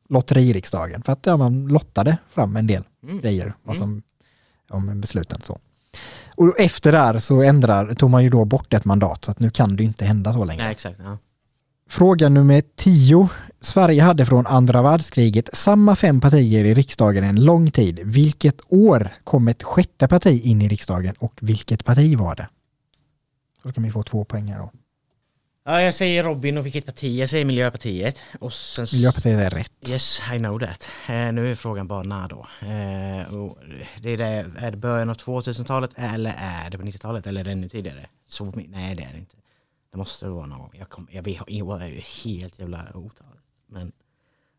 lotteririksdagen, 0.08 1.02
för 1.02 1.12
att 1.12 1.26
ja, 1.26 1.36
man 1.36 1.66
lottade 1.68 2.16
fram 2.28 2.56
en 2.56 2.66
del 2.66 2.84
Mm. 3.02 3.20
grejer 3.20 3.54
vad 3.62 3.76
Mm. 3.76 4.02
som, 4.68 4.76
om 4.78 5.00
besluten 5.00 5.40
så. 5.44 5.58
Och 6.34 6.60
efter 6.60 6.92
där 6.92 7.18
så 7.18 7.42
ändrar, 7.42 7.94
tog 7.94 8.10
man 8.10 8.24
ju 8.24 8.30
då 8.30 8.44
bort 8.44 8.74
ett 8.74 8.84
mandat, 8.84 9.24
så 9.24 9.30
att 9.30 9.40
nu 9.40 9.50
kan 9.50 9.76
det 9.76 9.82
ju 9.82 9.88
inte 9.88 10.04
hända 10.04 10.32
så 10.32 10.44
länge. 10.44 10.62
Nej, 10.62 10.72
exakt. 10.72 11.00
Ja. 11.04 11.18
Fråga 11.88 12.28
nummer 12.28 12.62
10. 12.76 13.28
Sverige 13.66 14.02
hade 14.02 14.26
från 14.26 14.46
andra 14.46 14.82
världskriget 14.82 15.48
samma 15.52 15.96
fem 15.96 16.20
partier 16.20 16.64
i 16.64 16.74
riksdagen 16.74 17.24
en 17.24 17.44
lång 17.44 17.70
tid. 17.70 18.00
Vilket 18.04 18.60
år 18.68 19.08
kom 19.24 19.48
ett 19.48 19.62
sjätte 19.62 20.08
parti 20.08 20.40
in 20.44 20.62
i 20.62 20.68
riksdagen 20.68 21.14
och 21.18 21.38
vilket 21.40 21.84
parti 21.84 22.18
var 22.18 22.34
det? 22.34 22.48
Så 23.62 23.72
kan 23.72 23.84
vi 23.84 23.90
få 23.90 24.02
två 24.02 24.24
poäng 24.24 24.48
här 24.48 24.58
då. 24.58 24.70
ja, 25.64 25.82
jag 25.82 25.94
säger 25.94 26.24
Robin 26.24 26.58
och 26.58 26.66
vilket 26.66 26.86
parti? 26.86 27.20
Jag 27.20 27.28
säger 27.28 27.44
Miljöpartiet. 27.44 28.22
Och 28.40 28.52
sen... 28.52 28.86
Miljöpartiet 28.92 29.36
är 29.36 29.50
rätt. 29.50 29.88
Yes, 29.88 30.22
I 30.34 30.38
know 30.38 30.60
that. 30.60 30.88
Eh, 31.08 31.32
nu 31.32 31.50
är 31.50 31.54
frågan 31.54 31.88
bara 31.88 32.02
när 32.02 32.28
då? 32.28 32.46
Eh, 32.60 33.52
det 34.02 34.10
är, 34.10 34.16
det, 34.16 34.46
är 34.58 34.70
det 34.70 34.76
början 34.76 35.10
av 35.10 35.16
2000-talet 35.16 35.90
eller 35.96 36.34
är 36.38 36.70
det 36.70 36.78
på 36.78 36.84
90-talet 36.84 37.26
eller 37.26 37.40
är 37.40 37.44
det 37.44 37.52
ännu 37.52 37.68
tidigare? 37.68 38.06
Så, 38.28 38.44
nej, 38.44 38.94
det 38.94 39.02
är 39.02 39.12
det 39.12 39.18
inte. 39.18 39.36
Det 39.92 39.98
måste 39.98 40.26
det 40.26 40.30
vara 40.30 40.46
någon 40.46 40.58
gång. 40.58 40.72
Jag, 40.78 40.88
kom, 40.88 41.08
jag, 41.10 41.22
vet, 41.22 41.42
jag 41.46 41.82
är 41.82 42.24
helt 42.24 42.58
jävla 42.58 42.86
otalig. 42.94 43.35
Men 43.66 43.92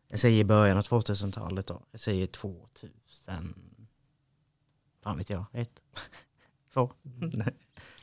jag 0.08 0.20
säger 0.20 0.44
början 0.44 0.78
av 0.78 0.82
2000-talet 0.84 1.66
då. 1.66 1.82
Jag 1.90 2.00
säger 2.00 2.26
2000... 2.26 3.54
Fan 5.04 5.18
vet 5.18 5.30
jag. 5.30 5.44
Ett? 5.52 5.70
Två? 6.72 6.92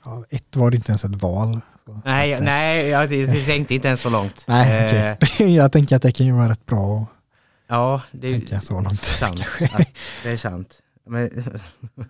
Ja, 0.06 0.26
ett 0.30 0.56
var 0.56 0.72
det 0.72 0.78
inte 0.78 0.91
ens 0.91 1.06
ett 1.06 1.22
val. 1.22 1.62
Så 1.86 2.01
nej, 2.06 2.34
eh, 2.34 2.41
nej, 2.41 2.88
jag 2.89 3.10
tänkte 3.45 3.76
inte 3.76 3.88
ens 3.88 4.01
så 4.01 4.10
långt. 4.10 4.45
Nej, 4.47 4.95
Eh, 4.95 5.18
okej. 5.22 5.56
Jag 5.56 5.72
tänker 5.72 5.95
att 5.95 6.02
det 6.02 6.11
kan 6.11 6.26
ju 6.26 6.32
vara 6.32 6.49
rätt 6.49 6.65
bra 6.65 7.06
Ja, 7.68 8.02
det 8.11 8.52
är 8.52 8.60
så 8.60 8.82
långt. 8.82 9.03
sant. 9.03 9.40
Att, 9.73 9.88
det 10.23 10.30
är 10.30 10.38
sant. 10.38 10.82
Men 11.06 11.44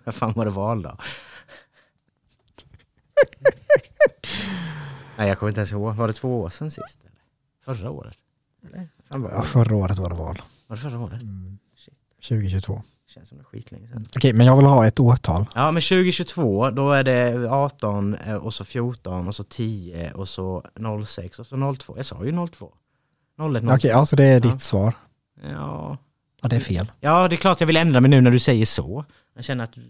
vad 0.04 0.14
fan 0.14 0.32
var 0.32 0.44
det 0.44 0.50
val 0.50 0.82
då? 0.82 0.96
Nej, 5.16 5.28
jag 5.28 5.38
kommer 5.38 5.50
inte 5.50 5.60
ens 5.60 5.72
ihåg. 5.72 5.94
Var 5.94 6.06
det 6.06 6.12
två 6.12 6.40
år 6.40 6.50
sedan 6.50 6.70
sist? 6.70 6.98
Eller? 7.04 7.16
Förra 7.76 7.90
året? 7.90 8.16
Eller? 8.66 8.88
Ja, 9.10 9.42
förra 9.42 9.76
året 9.76 9.98
var 9.98 10.10
det 10.10 10.16
val. 10.16 10.42
var 10.66 10.76
det 10.76 10.82
förra 10.82 10.98
året? 11.00 11.22
Mm. 11.22 11.58
Shit. 11.76 11.94
2022. 12.28 12.82
Känns 13.08 13.28
som 13.28 13.38
det 13.38 13.42
är 13.42 13.44
skitlänge 13.44 13.88
sedan. 13.88 14.06
Okej, 14.16 14.32
men 14.32 14.46
jag 14.46 14.56
vill 14.56 14.66
ha 14.66 14.86
ett 14.86 15.00
årtal. 15.00 15.46
Ja, 15.54 15.70
men 15.70 15.82
2022, 15.82 16.70
då 16.70 16.92
är 16.92 17.04
det 17.04 17.50
18 17.50 18.14
eh, 18.14 18.34
och 18.34 18.54
så 18.54 18.64
14 18.64 19.28
och 19.28 19.34
så 19.34 19.44
10 19.44 20.12
och 20.12 20.28
så 20.28 20.64
06 21.06 21.38
och 21.38 21.46
så 21.46 21.74
02. 21.74 21.94
Jag 21.96 22.06
sa 22.06 22.24
ju 22.24 22.32
02. 22.48 22.72
01, 23.56 23.62
02. 23.62 23.74
Okej, 23.74 23.90
alltså 23.92 24.16
det 24.16 24.24
är 24.24 24.32
Ja. 24.34 24.40
ditt 24.40 24.60
svar. 24.60 24.94
Ja. 25.42 25.98
Ja, 26.42 26.48
det 26.48 26.56
är 26.56 26.60
fel. 26.60 26.92
ja, 27.00 27.28
det 27.28 27.34
är 27.34 27.36
klart 27.36 27.60
jag 27.60 27.66
vill 27.66 27.76
ändra 27.76 28.00
mig 28.00 28.10
nu 28.10 28.20
när 28.20 28.30
du 28.30 28.40
säger 28.40 28.66
så. 28.66 29.04
Jag 29.34 29.44
känner 29.44 29.64
att 29.64 29.72
du 29.72 29.82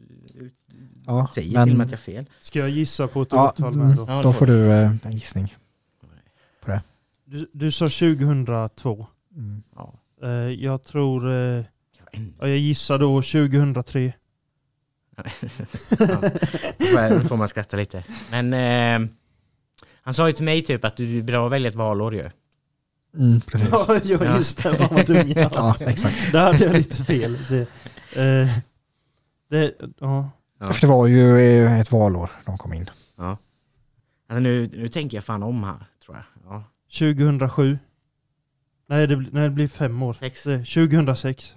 Ja, 1.07 1.28
säger 1.35 1.53
men- 1.59 1.69
till 1.69 1.77
mig 1.77 1.85
att 1.85 1.90
jag 1.90 1.98
har 1.98 2.03
fel. 2.03 2.27
Ska 2.40 2.59
jag 2.59 2.70
gissa 2.70 3.09
på 3.09 3.23
ett 3.23 3.28
Ja, 3.32 3.48
årtal 3.48 3.78
då? 3.97 4.05
Ja, 4.09 4.16
det 4.16 4.23
Då 4.23 4.32
får 4.32 4.47
du 4.47 4.73
eh, 4.73 4.90
en 5.03 5.12
gissning. 5.12 5.55
Du, 7.27 7.51
du 7.53 7.73
sa 7.73 7.85
2002. 7.89 9.07
Mm. 9.36 9.62
Ja. 9.77 9.94
Eh, 10.23 10.31
jag 10.51 10.82
tror, 10.82 11.32
eh, 11.32 11.65
Jag 12.39 12.48
gissar 12.59 12.98
då 12.98 13.23
2003. 13.23 14.12
Ja, 15.16 17.09
då 17.11 17.20
får 17.20 17.36
man 17.36 17.48
skratta 17.48 17.77
lite. 17.77 18.05
Men 18.31 18.55
eh, 18.55 19.09
han 20.03 20.15
sa 20.15 20.27
ju 20.27 20.32
till 20.32 20.44
mig 20.44 20.62
typ 20.62 20.85
att 20.85 20.97
du 20.97 21.19
är 21.19 21.23
bra 21.23 21.47
att 21.47 21.53
välja 21.53 21.69
ett 21.69 21.74
valår 21.74 22.15
ju. 22.15 22.31
Mm, 23.19 23.40
precis. 23.40 23.69
Ja, 23.73 23.86
ja 24.05 24.36
just 24.36 24.62
det. 24.62 24.77
Fan 24.77 24.94
vad 24.94 25.07
dum 25.07 25.31
jag 25.31 25.53
Ja, 25.53 25.77
exakt. 25.81 26.32
Där 26.32 26.44
hade 26.53 26.65
jag 26.65 26.73
lite 26.73 27.05
fel. 27.05 27.44
Så, 27.44 27.55
eh, 28.20 28.48
Det, 29.51 29.73
ja. 30.01 30.31
Ja. 30.61 30.73
För 30.73 30.81
det 30.81 30.86
var 30.86 31.07
ju 31.07 31.39
eh, 31.40 31.81
ett 31.81 31.93
valår 31.93 32.31
de 32.47 32.59
kom 32.59 32.73
in. 32.73 32.90
Ja. 33.16 33.39
Alltså 34.28 34.40
nu, 34.40 34.70
nu 34.73 34.89
tänker 34.89 35.16
jag 35.16 35.24
fan 35.24 35.43
om 35.43 35.65
här. 35.65 35.86
2007. 36.99 37.79
Nej 38.89 39.07
det, 39.07 39.17
blir- 39.17 39.31
nej, 39.33 39.43
det 39.45 39.51
blir 39.51 39.69
fem 39.69 40.03
år. 40.03 40.13
Sex. 40.13 40.43
Det- 40.45 40.59
2006. 40.59 41.55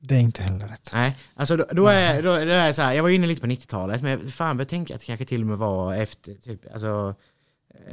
Det 0.00 0.14
är 0.14 0.20
inte 0.20 0.42
heller 0.42 0.68
rätt. 0.68 0.90
Nej, 0.92 1.16
alltså 1.34 1.56
då, 1.56 1.64
då, 1.72 1.86
är, 1.86 2.22
då, 2.22 2.28
då 2.28 2.34
är 2.34 2.66
jag 2.66 2.74
så 2.74 2.82
här, 2.82 2.92
jag 2.92 3.02
var 3.02 3.10
inne 3.10 3.26
lite 3.26 3.40
på 3.40 3.46
90-talet, 3.46 4.02
men 4.02 4.10
jag 4.10 4.32
fan 4.32 4.56
börjar 4.56 4.66
tänka 4.68 4.94
att 4.94 5.00
det 5.00 5.06
kanske 5.06 5.24
till 5.24 5.40
och 5.40 5.46
med 5.46 5.58
var 5.58 5.94
efter 5.94 6.34
typ, 6.34 6.72
alltså 6.72 7.14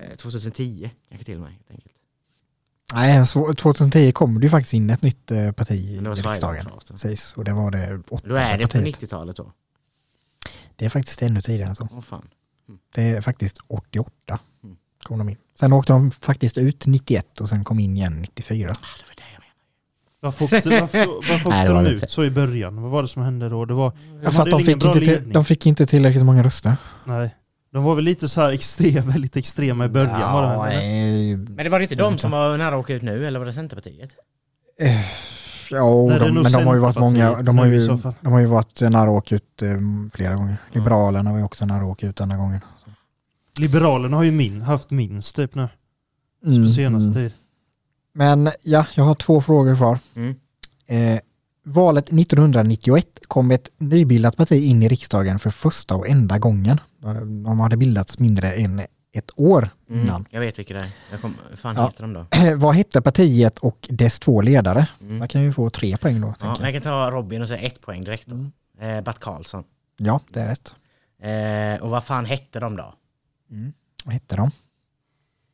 eh, 0.10 0.16
2010, 0.16 0.92
kanske 1.10 1.26
till 1.26 1.36
och 1.36 1.42
med 1.42 1.52
helt 1.52 1.72
enkelt. 1.72 1.94
Nej, 2.94 3.28
så 3.28 3.54
2010 3.54 4.12
kom 4.12 4.40
det 4.40 4.44
ju 4.46 4.50
faktiskt 4.50 4.74
in 4.74 4.90
ett 4.90 5.04
nytt 5.04 5.32
eh, 5.32 5.52
parti 5.52 5.72
i 5.72 5.96
Men 5.96 6.04
det 6.04 6.10
var 6.10 6.16
riksdagen. 6.16 6.40
Sverigedemokraterna. 6.42 6.98
Precis, 6.98 7.34
och 7.38 7.44
det 7.44 7.54
var 7.54 7.72
det 7.72 7.98
åttonde 8.10 8.36
Då 8.36 8.42
är 8.42 8.58
det 8.58 8.68
på 8.68 8.72
partiet. 8.74 9.02
90-talet 9.02 9.36
då? 9.36 9.52
Det 10.76 10.86
är 10.86 10.90
faktiskt 10.90 11.22
ännu 11.22 11.42
tidigare 11.42 11.70
än 11.70 11.76
så. 11.76 11.88
Åh 11.92 12.02
fan. 12.02 12.28
Det 12.96 13.04
är 13.04 13.22
faktiskt 13.22 13.58
88 13.68 14.40
Mm. 14.64 14.78
kom 15.04 15.18
de 15.18 15.30
in. 15.30 15.38
Sen 15.62 15.74
åkte 15.74 15.94
de 15.94 16.12
faktiskt 16.12 16.58
ut 16.58 16.86
91 16.86 17.42
och 17.42 17.50
sen 17.50 17.64
kom 17.64 17.80
in 17.80 17.98
igen 17.98 18.22
94. 18.22 18.70
Ah, 18.70 18.74
det 18.74 19.04
var 19.08 19.16
det 19.16 19.24
jag 19.34 19.42
menade. 19.42 19.56
Varför 20.22 20.44
åkte, 20.46 20.70
varför, 20.82 21.08
varför 21.08 21.50
Nej, 21.50 21.70
åkte 21.70 21.84
de 21.84 21.86
ut 22.06 22.12
så 22.12 22.24
i 22.24 22.32
början? 22.32 22.82
Vad 22.82 22.92
var 22.92 23.02
det 23.02 23.08
som 23.08 23.22
hände 23.22 23.50
då? 23.50 23.66
Det 23.66 23.74
var, 23.74 23.94
Ja, 24.24 24.32
för 24.32 24.42
att 24.42 24.50
de 24.50 24.62
ingen 24.62 24.66
fick, 24.66 24.86
inte 24.86 25.00
till, 25.00 25.34
de 25.34 25.46
fick 25.46 25.66
inte 25.66 25.86
tillräckligt 25.86 26.26
många 26.26 26.44
röster. 26.44 26.76
nej. 27.06 27.36
De 27.74 27.84
var 27.84 27.96
väl 27.96 28.04
lite 28.04 28.30
så 28.30 28.42
här 28.42 28.52
extrem, 28.52 29.10
väldigt 29.10 29.36
extrema 29.38 29.86
i 29.86 29.88
början 29.88 30.34
var 30.34 30.42
det, 30.48 30.54
Ja, 30.54 30.66
nej, 30.66 31.36
Men 31.36 31.58
det 31.58 31.70
var 31.70 31.80
inte 31.80 31.96
de 31.96 32.18
som 32.18 32.32
var 32.32 32.58
nära 32.58 32.76
att 32.76 32.80
åka 32.82 32.94
ut 32.94 33.02
nu, 33.02 33.28
eller 33.28 33.40
var 33.40 33.46
det 33.46 33.54
Centerpartiet? 33.54 34.10
eh, 34.80 35.00
ja, 35.72 35.86
de, 36.20 36.34
men 36.34 36.52
de 36.52 36.66
har 36.68 36.74
ju 36.74 36.80
varit 36.80 36.98
många, 36.98 37.42
de 37.42 37.58
har 37.58 37.66
ju, 37.66 37.88
de 38.22 38.34
har 38.34 38.40
ju 38.40 38.46
varit 38.46 38.82
nära 38.82 39.02
att 39.04 39.10
åka 39.10 39.36
ut 39.36 39.62
eh, 39.62 39.78
flera 40.14 40.36
gånger. 40.36 40.58
Liberalerna 40.72 41.32
var 41.32 41.38
ju 41.38 41.44
också 41.44 41.66
nära 41.66 41.78
att 41.78 41.84
åka 41.92 42.08
ut 42.08 42.16
denna 42.16 42.38
gången. 42.38 42.60
Liberalerna 43.62 44.18
har 44.18 44.24
ju 44.24 44.32
min, 44.32 44.62
haft 44.62 44.92
minst 44.92 45.36
typ 45.36 45.56
nu. 45.56 45.70
Mm, 46.46 46.64
På 46.64 46.70
senaste 46.70 47.06
mm. 47.06 47.14
tid. 47.14 47.34
Men 48.14 48.52
ja, 48.64 48.86
jag 48.96 49.04
har 49.04 49.16
två 49.16 49.42
frågor 49.42 49.76
kvar. 49.76 50.00
Mm. 50.16 50.36
Eh, 50.88 51.20
valet 51.66 52.06
1991 52.14 53.06
kom 53.28 53.52
ett 53.52 53.70
nybildat 53.78 54.38
parti 54.38 54.52
in 54.64 54.84
i 54.84 54.88
riksdagen 54.88 55.40
för 55.40 55.50
första 55.50 55.96
och 55.96 56.08
enda 56.10 56.40
gången. 56.40 56.80
De 57.46 57.60
hade 57.60 57.78
bildats 57.78 58.20
mindre 58.20 58.54
än 58.54 58.80
ett 59.14 59.32
år 59.36 59.70
Mm. 59.90 60.02
innan. 60.04 60.26
Jag 60.30 60.40
vet 60.40 60.60
vilka 60.60 60.74
det 60.74 60.80
är. 60.80 60.92
Jag 61.12 61.22
kom, 61.22 61.36
fan 61.56 61.76
Ja. 61.76 61.86
heter 61.86 62.02
de 62.02 62.14
då? 62.14 62.56
Vad 62.56 62.76
hette 62.76 63.02
partiet 63.02 63.58
och 63.58 63.88
dess 63.90 64.20
två 64.20 64.42
ledare? 64.42 64.88
Mm. 65.02 65.20
Man 65.20 65.28
kan 65.28 65.42
ju 65.44 65.52
få 65.52 65.70
tre 65.70 65.98
poäng 65.98 66.22
då. 66.22 66.34
Ja, 66.40 66.56
jag 66.60 66.68
jag. 66.68 66.74
kan 66.74 66.82
ta 66.82 67.12
Robin 67.12 67.42
och 67.42 67.48
säga 67.48 67.60
ett 67.62 67.82
poäng 67.82 68.04
direkt 68.04 68.28
då. 68.28 68.36
Mm. 68.36 68.52
Eh, 68.98 69.04
Bert 69.04 69.20
Karlsson. 69.20 69.64
Ja, 69.98 70.20
det 70.30 70.40
är 70.42 70.48
rätt. 70.48 70.76
Eh, 71.78 71.84
och 71.84 71.90
vad 71.90 72.04
fan 72.04 72.26
hette 72.26 72.60
de 72.60 72.76
då? 72.76 72.94
Mm. 73.52 73.74
Vad 74.06 74.14
hette 74.14 74.36
de? 74.36 74.52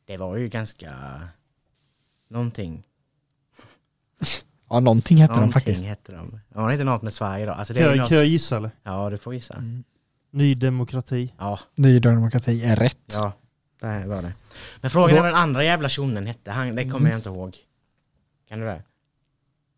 Det 0.06 0.18
var 0.18 0.38
ju 0.38 0.48
ganska... 0.48 0.94
Någonting. 2.30 2.84
Ja, 4.70 4.80
någonting 4.80 5.18
hette 5.18 5.34
de 5.34 5.36
Någonting 5.36 5.54
faktiskt. 5.54 5.84
hette 5.86 6.12
de. 6.12 6.40
Ja, 6.54 6.62
var 6.62 6.68
det 6.68 6.74
inte 6.74 6.84
något 6.84 7.02
med 7.02 7.14
Sverige 7.14 7.46
då? 7.46 7.52
Alltså, 7.52 7.74
det 7.74 7.80
Kan 7.80 7.90
är 7.90 7.92
ju 7.92 7.98
jag, 7.98 8.02
något... 8.04 8.10
kan 8.10 8.18
jag 8.18 8.26
gissa 8.28 8.58
eller? 8.58 8.72
Ja, 8.84 9.10
du 9.10 9.18
får 9.18 9.34
gissa. 9.34 9.54
Mm. 9.54 9.84
Ny 10.32 10.56
Demokrati. 10.56 11.34
Ja, 11.38 11.60
Ny 11.76 12.00
Demokrati 12.00 12.64
är 12.66 12.76
rätt. 12.76 13.14
ja. 13.14 13.32
Det 13.80 14.08
var 14.08 14.22
det. 14.22 14.34
Men 14.82 14.90
frågan 14.92 15.18
är 15.18 15.22
vad 15.22 15.30
den 15.30 15.36
andra 15.40 15.64
jävla 15.64 15.90
tjonen 15.90 16.26
hette. 16.28 16.52
Han, 16.52 16.76
det 16.76 16.90
kommer 16.90 17.10
jag 17.10 17.20
inte 17.20 17.30
ihåg. 17.30 17.58
Kan 18.50 18.60
du 18.60 18.66
det? 18.66 18.84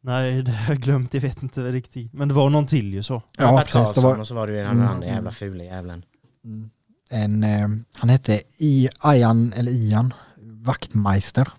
Nej, 0.02 0.41
det 0.44 0.52
har 0.52 0.74
jag 0.74 0.82
glömt. 0.82 1.14
Jag 1.14 1.22
vet 1.22 1.44
inte 1.44 1.72
riktigt. 1.72 2.14
Men 2.14 2.28
det 2.28 2.34
var 2.34 2.50
någon 2.50 2.68
till 2.68 2.94
ju 2.94 3.04
så. 3.04 3.22
Ja, 3.38 3.56
Bert 3.58 3.72
precis. 3.72 3.96
Det 3.96 4.02
var, 4.02 4.20
och 4.20 4.28
så 4.28 4.36
var 4.36 4.48
det 4.48 4.54
ju 4.54 4.60
den 4.60 4.72
Mm. 4.78 4.88
andra 4.88 5.08
jävla 5.08 5.32
fula 5.32 5.64
jävlen. 5.64 6.06
Mm. 6.44 6.70
En, 7.10 7.44
eh, 7.44 7.68
han 7.95 8.10
hette 8.10 8.41
I, 8.57 8.90
Ian, 9.06 9.53
eller 9.53 9.72
Ian 9.72 10.14
Wachtmeister. 10.38 11.52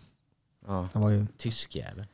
Ja, 0.66 0.88
Det 0.92 0.98
var 0.98 1.10
ju 1.10 1.26
tysk 1.38 1.76
jävel. 1.76 2.04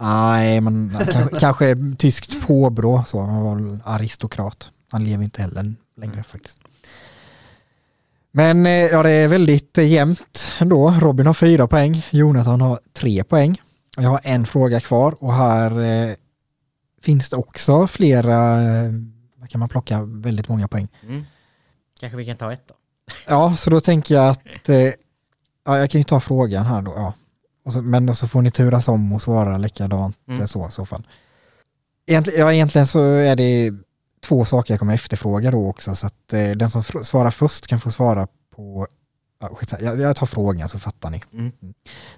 Nej, 0.00 0.60
men 0.60 0.90
kanske, 1.12 1.38
kanske 1.40 1.76
tyskt 1.98 2.46
påbrå 2.46 3.04
så. 3.06 3.20
Han 3.20 3.42
var 3.42 3.80
aristokrat. 3.84 4.70
Han 4.90 5.04
lever 5.04 5.24
inte 5.24 5.42
heller 5.42 5.74
längre 5.96 6.12
Mm. 6.12 6.24
faktiskt. 6.24 6.58
Men 8.32 8.66
eh, 8.66 8.72
ja, 8.72 9.02
det 9.02 9.10
är 9.10 9.28
väldigt 9.28 9.78
jämnt 9.78 10.52
ändå. 10.58 10.90
Robin 10.90 11.26
har 11.26 11.34
fyra 11.34 11.66
poäng, 11.66 12.06
Jonathan 12.10 12.60
har 12.60 12.80
tre 12.92 13.24
poäng. 13.24 13.60
Jag 13.96 14.08
har 14.10 14.20
en 14.22 14.46
fråga 14.46 14.80
kvar 14.80 15.24
och 15.24 15.34
här 15.34 15.80
eh, 15.80 16.14
finns 17.02 17.28
det 17.28 17.36
också 17.36 17.86
flera, 17.86 18.62
eh, 18.62 18.92
här 19.40 19.46
kan 19.48 19.58
man 19.58 19.68
plocka 19.68 20.02
väldigt 20.04 20.48
många 20.48 20.68
poäng. 20.68 20.88
Mm. 21.02 21.24
Kanske 22.00 22.16
vi 22.16 22.24
kan 22.26 22.36
ta 22.36 22.52
ett 22.52 22.68
då? 22.68 22.74
Ja, 23.26 23.56
så 23.56 23.70
då 23.70 23.80
tänker 23.80 24.14
jag 24.14 24.28
att, 24.28 24.68
eh, 24.68 24.78
ja, 25.64 25.78
jag 25.78 25.90
kan 25.90 26.00
ju 26.00 26.04
ta 26.04 26.20
frågan 26.20 26.66
här 26.66 26.82
då. 26.82 26.92
Ja. 26.96 27.12
Och 27.64 27.72
så, 27.72 27.82
men 27.82 28.14
så 28.14 28.28
får 28.28 28.42
ni 28.42 28.50
turas 28.50 28.88
om 28.88 29.12
och 29.12 29.22
svara 29.22 29.58
likadant 29.58 30.16
Mm. 30.28 30.40
eh, 30.40 30.46
så 30.46 30.68
i 30.68 30.70
så 30.70 30.86
fall. 30.86 31.06
Egentligen, 32.06 32.40
ja, 32.40 32.52
egentligen 32.52 32.86
så 32.86 33.00
är 33.02 33.36
det 33.36 33.72
två 34.26 34.44
saker 34.44 34.74
jag 34.74 34.78
kommer 34.78 34.94
efterfråga 34.94 35.50
då 35.50 35.68
också, 35.68 35.94
så 35.94 36.06
att 36.06 36.32
eh, 36.32 36.50
den 36.50 36.70
som 36.70 36.82
svarar 36.82 37.30
först 37.30 37.66
kan 37.66 37.80
få 37.80 37.90
svara 37.90 38.28
på, 38.56 38.86
ja, 39.40 39.50
jag, 39.80 40.00
jag 40.00 40.16
tar 40.16 40.26
frågan 40.26 40.68
så 40.68 40.78
fattar 40.78 41.10
ni. 41.10 41.22
Mm. 41.32 41.52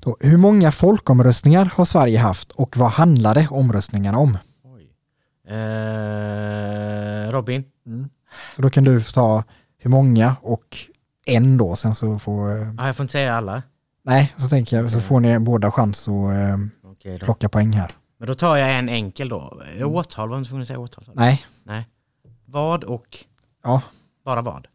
Då, 0.00 0.16
hur 0.20 0.36
många 0.36 0.72
folkomröstningar 0.72 1.72
har 1.74 1.84
Sverige 1.84 2.18
haft 2.18 2.52
och 2.52 2.76
vad 2.76 2.90
handlade 2.90 3.48
omröstningarna 3.50 4.18
om? 4.18 4.38
Oj. 4.64 4.90
Eh, 5.54 7.30
Robin? 7.32 7.64
Så 8.56 8.62
då 8.62 8.70
kan 8.70 8.84
du 8.84 9.00
ta 9.00 9.44
hur 9.78 9.90
många 9.90 10.36
och 10.42 10.76
en 11.26 11.56
då, 11.56 11.76
sen 11.76 11.94
så 11.94 12.18
får, 12.18 12.60
eh, 12.62 12.74
Ah, 12.78 12.86
jag 12.86 12.96
får 12.96 13.04
inte 13.04 13.12
säga 13.12 13.34
alla? 13.34 13.62
nej, 14.02 14.34
så 14.36 14.48
tänker 14.48 14.76
jag, 14.76 14.90
så 14.90 15.00
får 15.00 15.20
ni 15.20 15.38
båda 15.38 15.70
chans 15.70 16.08
att 16.08 16.14
eh, 16.14 16.56
Okej 16.82 17.18
då. 17.18 17.24
plocka 17.24 17.48
poäng 17.48 17.72
här. 17.72 17.90
Men 18.18 18.28
då 18.28 18.34
tar 18.34 18.56
jag 18.56 18.78
en 18.78 18.88
enkel 18.88 19.28
då. 19.28 19.62
Eh, 19.78 19.88
Årtal, 19.88 20.28
var 20.28 20.38
du 20.38 20.44
tvungen 20.44 20.62
att 20.62 20.66
säga 20.68 20.78
årtal? 20.78 21.04
Nej, 21.14 21.44
Vad 22.44 22.84
och 22.84 23.24
ja, 23.64 23.82
bara 24.24 24.42
vad? 24.42 24.66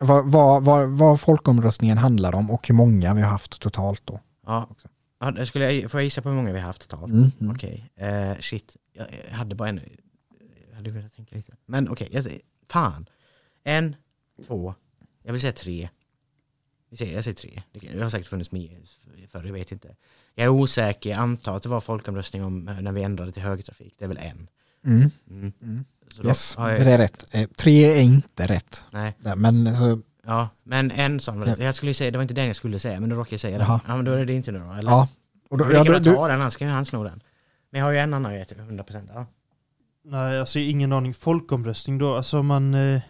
vad, 0.00 0.32
vad, 0.32 0.64
vad, 0.64 0.88
vad 0.88 1.20
folkomröstningen 1.20 1.98
handlar 1.98 2.34
om 2.34 2.50
och 2.50 2.68
hur 2.68 2.74
många 2.74 3.14
vi 3.14 3.22
har 3.22 3.30
haft 3.30 3.60
totalt 3.60 4.02
då. 4.04 4.20
Ja. 4.46 4.68
Ja, 5.20 5.30
det 5.30 5.46
skulle 5.46 5.72
jag, 5.72 5.90
får 5.90 6.00
jag 6.00 6.04
gissa 6.04 6.22
på 6.22 6.28
hur 6.28 6.36
många 6.36 6.52
vi 6.52 6.58
har 6.60 6.66
haft 6.66 6.88
totalt? 6.88 7.12
Mm, 7.12 7.30
mm. 7.40 7.52
Okej, 7.52 7.90
eh, 7.96 8.36
shit. 8.40 8.76
Jag, 8.92 9.06
jag 9.30 9.36
hade 9.36 9.54
bara 9.54 9.68
en... 9.68 9.80
Jag 10.70 10.76
hade 10.76 10.90
velat 10.90 11.16
tänka 11.16 11.36
lite. 11.36 11.52
Men 11.66 11.88
okej, 11.88 12.08
jag 12.12 12.24
säger... 12.24 12.40
Fan. 12.70 13.06
En, 13.64 13.96
två, 14.46 14.74
jag 15.22 15.32
vill 15.32 15.40
säga 15.40 15.52
tre. 15.52 15.88
Jag 16.88 16.98
säger, 16.98 17.14
jag 17.14 17.24
säger 17.24 17.34
tre. 17.34 17.62
Det 17.72 18.02
har 18.02 18.10
säkert 18.10 18.26
funnits 18.26 18.52
mer 18.52 18.80
förr, 19.28 19.44
jag 19.44 19.52
vet 19.52 19.72
inte. 19.72 19.96
Jag 20.34 20.44
är 20.44 20.48
osäker, 20.48 21.10
jag 21.10 21.18
antar 21.18 21.56
att 21.56 21.62
det 21.62 21.68
var 21.68 21.80
folkomröstning 21.80 22.44
om 22.44 22.68
eh, 22.68 22.80
när 22.80 22.92
vi 22.92 23.02
ändrade 23.02 23.32
till 23.32 23.42
högertrafik. 23.42 23.94
Det 23.98 24.04
är 24.04 24.08
väl 24.08 24.18
en. 24.18 24.48
Mm. 24.84 25.10
Mm. 25.30 25.52
Mm. 25.62 25.84
Så 26.14 26.22
då 26.22 26.28
Yes, 26.28 26.54
jag, 26.58 26.68
det 26.68 26.92
är 26.92 26.98
rätt. 26.98 27.34
Eh, 27.34 27.48
tre 27.48 27.84
är 27.84 28.02
inte 28.02 28.46
rätt. 28.46 28.84
Nej, 28.90 29.16
Ja, 29.24 29.36
Men 29.36 29.76
så, 29.76 30.00
ja, 30.24 30.48
men 30.62 30.90
en 30.90 31.20
sån 31.20 31.38
var 31.38 31.46
det. 31.46 31.64
Jag 31.64 31.74
skulle 31.74 31.94
säga, 31.94 32.10
det 32.10 32.18
var 32.18 32.22
inte 32.22 32.34
den 32.34 32.46
jag 32.46 32.56
skulle 32.56 32.78
säga, 32.78 33.00
men 33.00 33.10
då 33.10 33.16
råkade 33.16 33.34
jag 33.34 33.40
säga 33.40 33.58
den. 33.58 33.66
Ja, 33.66 33.80
men 33.96 34.04
då 34.04 34.12
är 34.12 34.24
det 34.24 34.32
inte 34.32 34.52
nu 34.52 34.58
då, 34.58 34.72
eller? 34.72 34.90
ja. 34.90 35.08
Och 35.50 35.58
då, 35.58 35.64
ja, 35.64 35.68
vi 35.68 35.74
kan 35.74 35.84
du, 35.84 35.92
väl 35.92 36.02
du, 36.02 36.14
ta 36.14 36.28
den, 36.28 36.40
annars 36.40 36.56
kan 36.56 36.68
ju 36.68 36.74
han 36.74 36.84
sno 36.84 37.04
den. 37.04 37.22
Men 37.70 37.78
jag 37.78 37.86
har 37.86 37.92
ju 37.92 37.98
en 37.98 38.14
annan, 38.14 38.32
jag 38.32 38.38
vet, 38.38 38.52
100%. 38.52 39.10
Ja. 39.14 39.26
Nej, 40.04 40.40
alltså 40.40 40.58
ingen 40.58 40.92
aning. 40.92 41.14
Folkomröstning 41.14 41.98
då, 41.98 42.16
alltså 42.16 42.42
man 42.42 42.74
eh, 42.74 43.00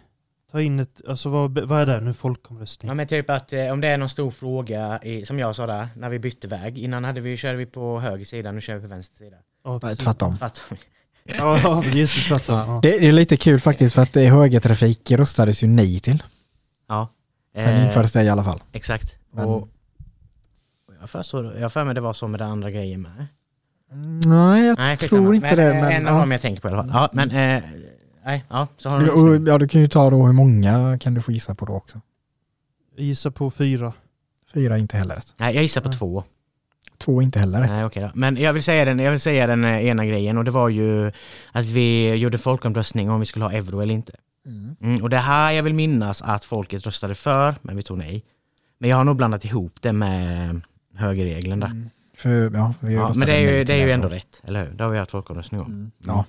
tar 0.52 0.60
in 0.60 0.80
ett, 0.80 1.00
alltså 1.08 1.28
vad, 1.28 1.58
vad 1.58 1.80
är 1.80 1.86
det 1.86 2.00
nu 2.00 2.12
folkomröstning? 2.14 2.88
Ja 2.88 2.94
men 2.94 3.06
typ 3.06 3.30
att 3.30 3.52
eh, 3.52 3.66
om 3.72 3.80
det 3.80 3.88
är 3.88 3.98
någon 3.98 4.08
stor 4.08 4.30
fråga, 4.30 5.00
i, 5.02 5.24
som 5.26 5.38
jag 5.38 5.56
sa 5.56 5.66
där, 5.66 5.88
när 5.96 6.10
vi 6.10 6.18
bytte 6.18 6.48
väg. 6.48 6.78
Innan 6.78 7.04
hade 7.04 7.20
vi, 7.20 7.36
körde 7.36 7.56
vi 7.58 7.66
på 7.66 8.00
höger 8.00 8.24
sida, 8.24 8.52
nu 8.52 8.60
kör 8.60 8.74
vi 8.74 8.80
på 8.82 8.88
vänster 8.88 9.16
sida. 9.16 9.36
Ja, 9.64 9.70
nej, 9.72 9.80
precis. 9.80 9.98
tvärtom. 9.98 10.36
Fattar? 10.38 10.62
Ja, 11.24 11.84
just 11.84 12.16
det, 12.16 12.22
tvärtom. 12.22 12.56
Ja. 12.58 12.80
Det, 12.82 13.06
är 13.08 13.12
lite 13.12 13.36
kul 13.36 13.60
faktiskt 13.60 13.94
för 13.94 14.02
att 14.02 14.16
eh, 14.16 14.24
högertrafik 14.34 15.10
röstades 15.10 15.62
ju 15.62 15.66
nej 15.66 16.00
till. 16.00 16.22
Ja. 16.88 17.08
Sen 17.56 17.74
Eh, 17.74 17.86
infördes 17.86 18.12
det 18.12 18.22
i 18.22 18.28
alla 18.28 18.44
fall. 18.44 18.62
Exakt. 18.72 19.16
Men- 19.32 19.44
Och, 19.44 19.56
och 19.62 19.68
jag 21.00 21.10
för 21.10 21.22
så- 21.22 21.52
jag 21.56 21.62
har 21.62 21.68
för 21.68 21.84
mig 21.84 21.94
det 21.94 22.00
var 22.00 22.12
så 22.12 22.28
med 22.28 22.40
den 22.40 22.50
andra 22.50 22.70
grejen 22.70 23.02
med. 23.02 23.26
Nej, 24.26 24.66
jag 24.66 24.78
Nej, 24.78 24.96
skitsamma. 24.96 25.22
tror 25.22 25.34
inte 25.34 25.46
men, 25.46 25.56
det. 25.56 25.74
eh, 25.74 25.82
Men, 25.82 25.92
En 25.92 26.06
av 26.08 26.14
ja. 26.14 26.20
dem 26.20 26.30
jag 26.32 26.40
tänker 26.40 26.62
på 26.62 26.68
i 26.68 26.70
alla 26.72 26.82
fall. 26.82 26.90
Ja, 26.94 27.10
men 27.12 27.30
eh, 27.30 27.62
nej, 28.24 28.44
ja, 28.48 28.68
så 28.76 28.88
har 28.88 29.00
du 29.00 29.10
Och- 29.10 29.28
och- 29.28 29.48
ja, 29.48 29.58
du 29.58 29.68
kan 29.68 29.80
ju 29.80 29.88
ta 29.88 30.10
då 30.10 30.26
hur 30.26 30.32
många 30.32 30.98
kan 30.98 31.14
du 31.14 31.22
få 31.22 31.32
gissa 31.32 31.54
på 31.54 31.64
då 31.66 31.72
också. 31.72 32.00
Jag 32.96 33.04
gissar 33.06 33.30
på 33.30 33.50
fyra. 33.50 33.92
Fyra 34.54 34.78
inte 34.78 34.96
heller 34.96 35.14
rätt. 35.16 35.34
Nej, 35.36 35.54
jag 35.54 35.62
gissar 35.62 35.80
på 35.80 35.88
Nej. 35.88 35.98
två. 35.98 36.24
Två 36.98 37.22
inte 37.22 37.38
heller 37.38 37.60
rätt. 37.60 37.70
Nej, 37.70 37.84
okej 37.84 38.02
då. 38.02 38.10
Men 38.14 38.36
jag 38.36 38.52
vill 38.52 38.62
säga 38.62 38.84
den, 38.84 38.98
jag 38.98 39.10
vill 39.10 39.20
säga 39.20 39.46
den 39.46 39.64
eh, 39.64 39.84
ena 39.86 40.06
grejen 40.06 40.38
och 40.38 40.44
det 40.44 40.50
var 40.50 40.68
ju 40.68 41.12
att 41.52 41.66
vi 41.66 42.14
gjorde 42.14 42.38
folkomröstning 42.38 43.10
om 43.10 43.20
vi 43.20 43.26
skulle 43.26 43.44
ha 43.44 43.52
euro 43.52 43.80
eller 43.80 43.94
inte. 43.94 44.12
Mm. 44.46 44.76
Mm, 44.80 45.02
och 45.02 45.10
det 45.10 45.16
här 45.16 45.52
jag 45.52 45.62
vill 45.62 45.74
minnas 45.74 46.22
att 46.22 46.44
folket 46.44 46.86
röstade 46.86 47.14
för, 47.14 47.54
men 47.62 47.76
vi 47.76 47.82
tog 47.82 47.98
nej. 47.98 48.24
Men 48.78 48.90
jag 48.90 48.96
har 48.96 49.04
nog 49.04 49.16
blandat 49.16 49.44
ihop 49.44 49.72
det 49.80 49.92
med 49.92 50.60
högerregeln 50.96 51.60
där. 51.60 51.66
Mm. 51.66 51.90
För, 52.16 52.50
ja, 52.54 52.74
vi 52.80 52.94
Ja, 52.94 53.12
men 53.16 53.26
det 53.26 53.36
är 53.36 53.58
ju, 53.58 53.64
det 53.64 53.72
är 53.74 53.86
ju 53.86 53.92
ändå 53.92 54.08
rätt, 54.08 54.42
eller 54.44 54.64
hur? 54.64 54.70
Det 54.72 54.84
har 54.84 54.90
vi 54.90 54.98
haft 54.98 55.10
folkomröstning 55.10 55.60
om. 55.60 55.66
Mm. 55.66 55.90
Ja. 55.98 56.24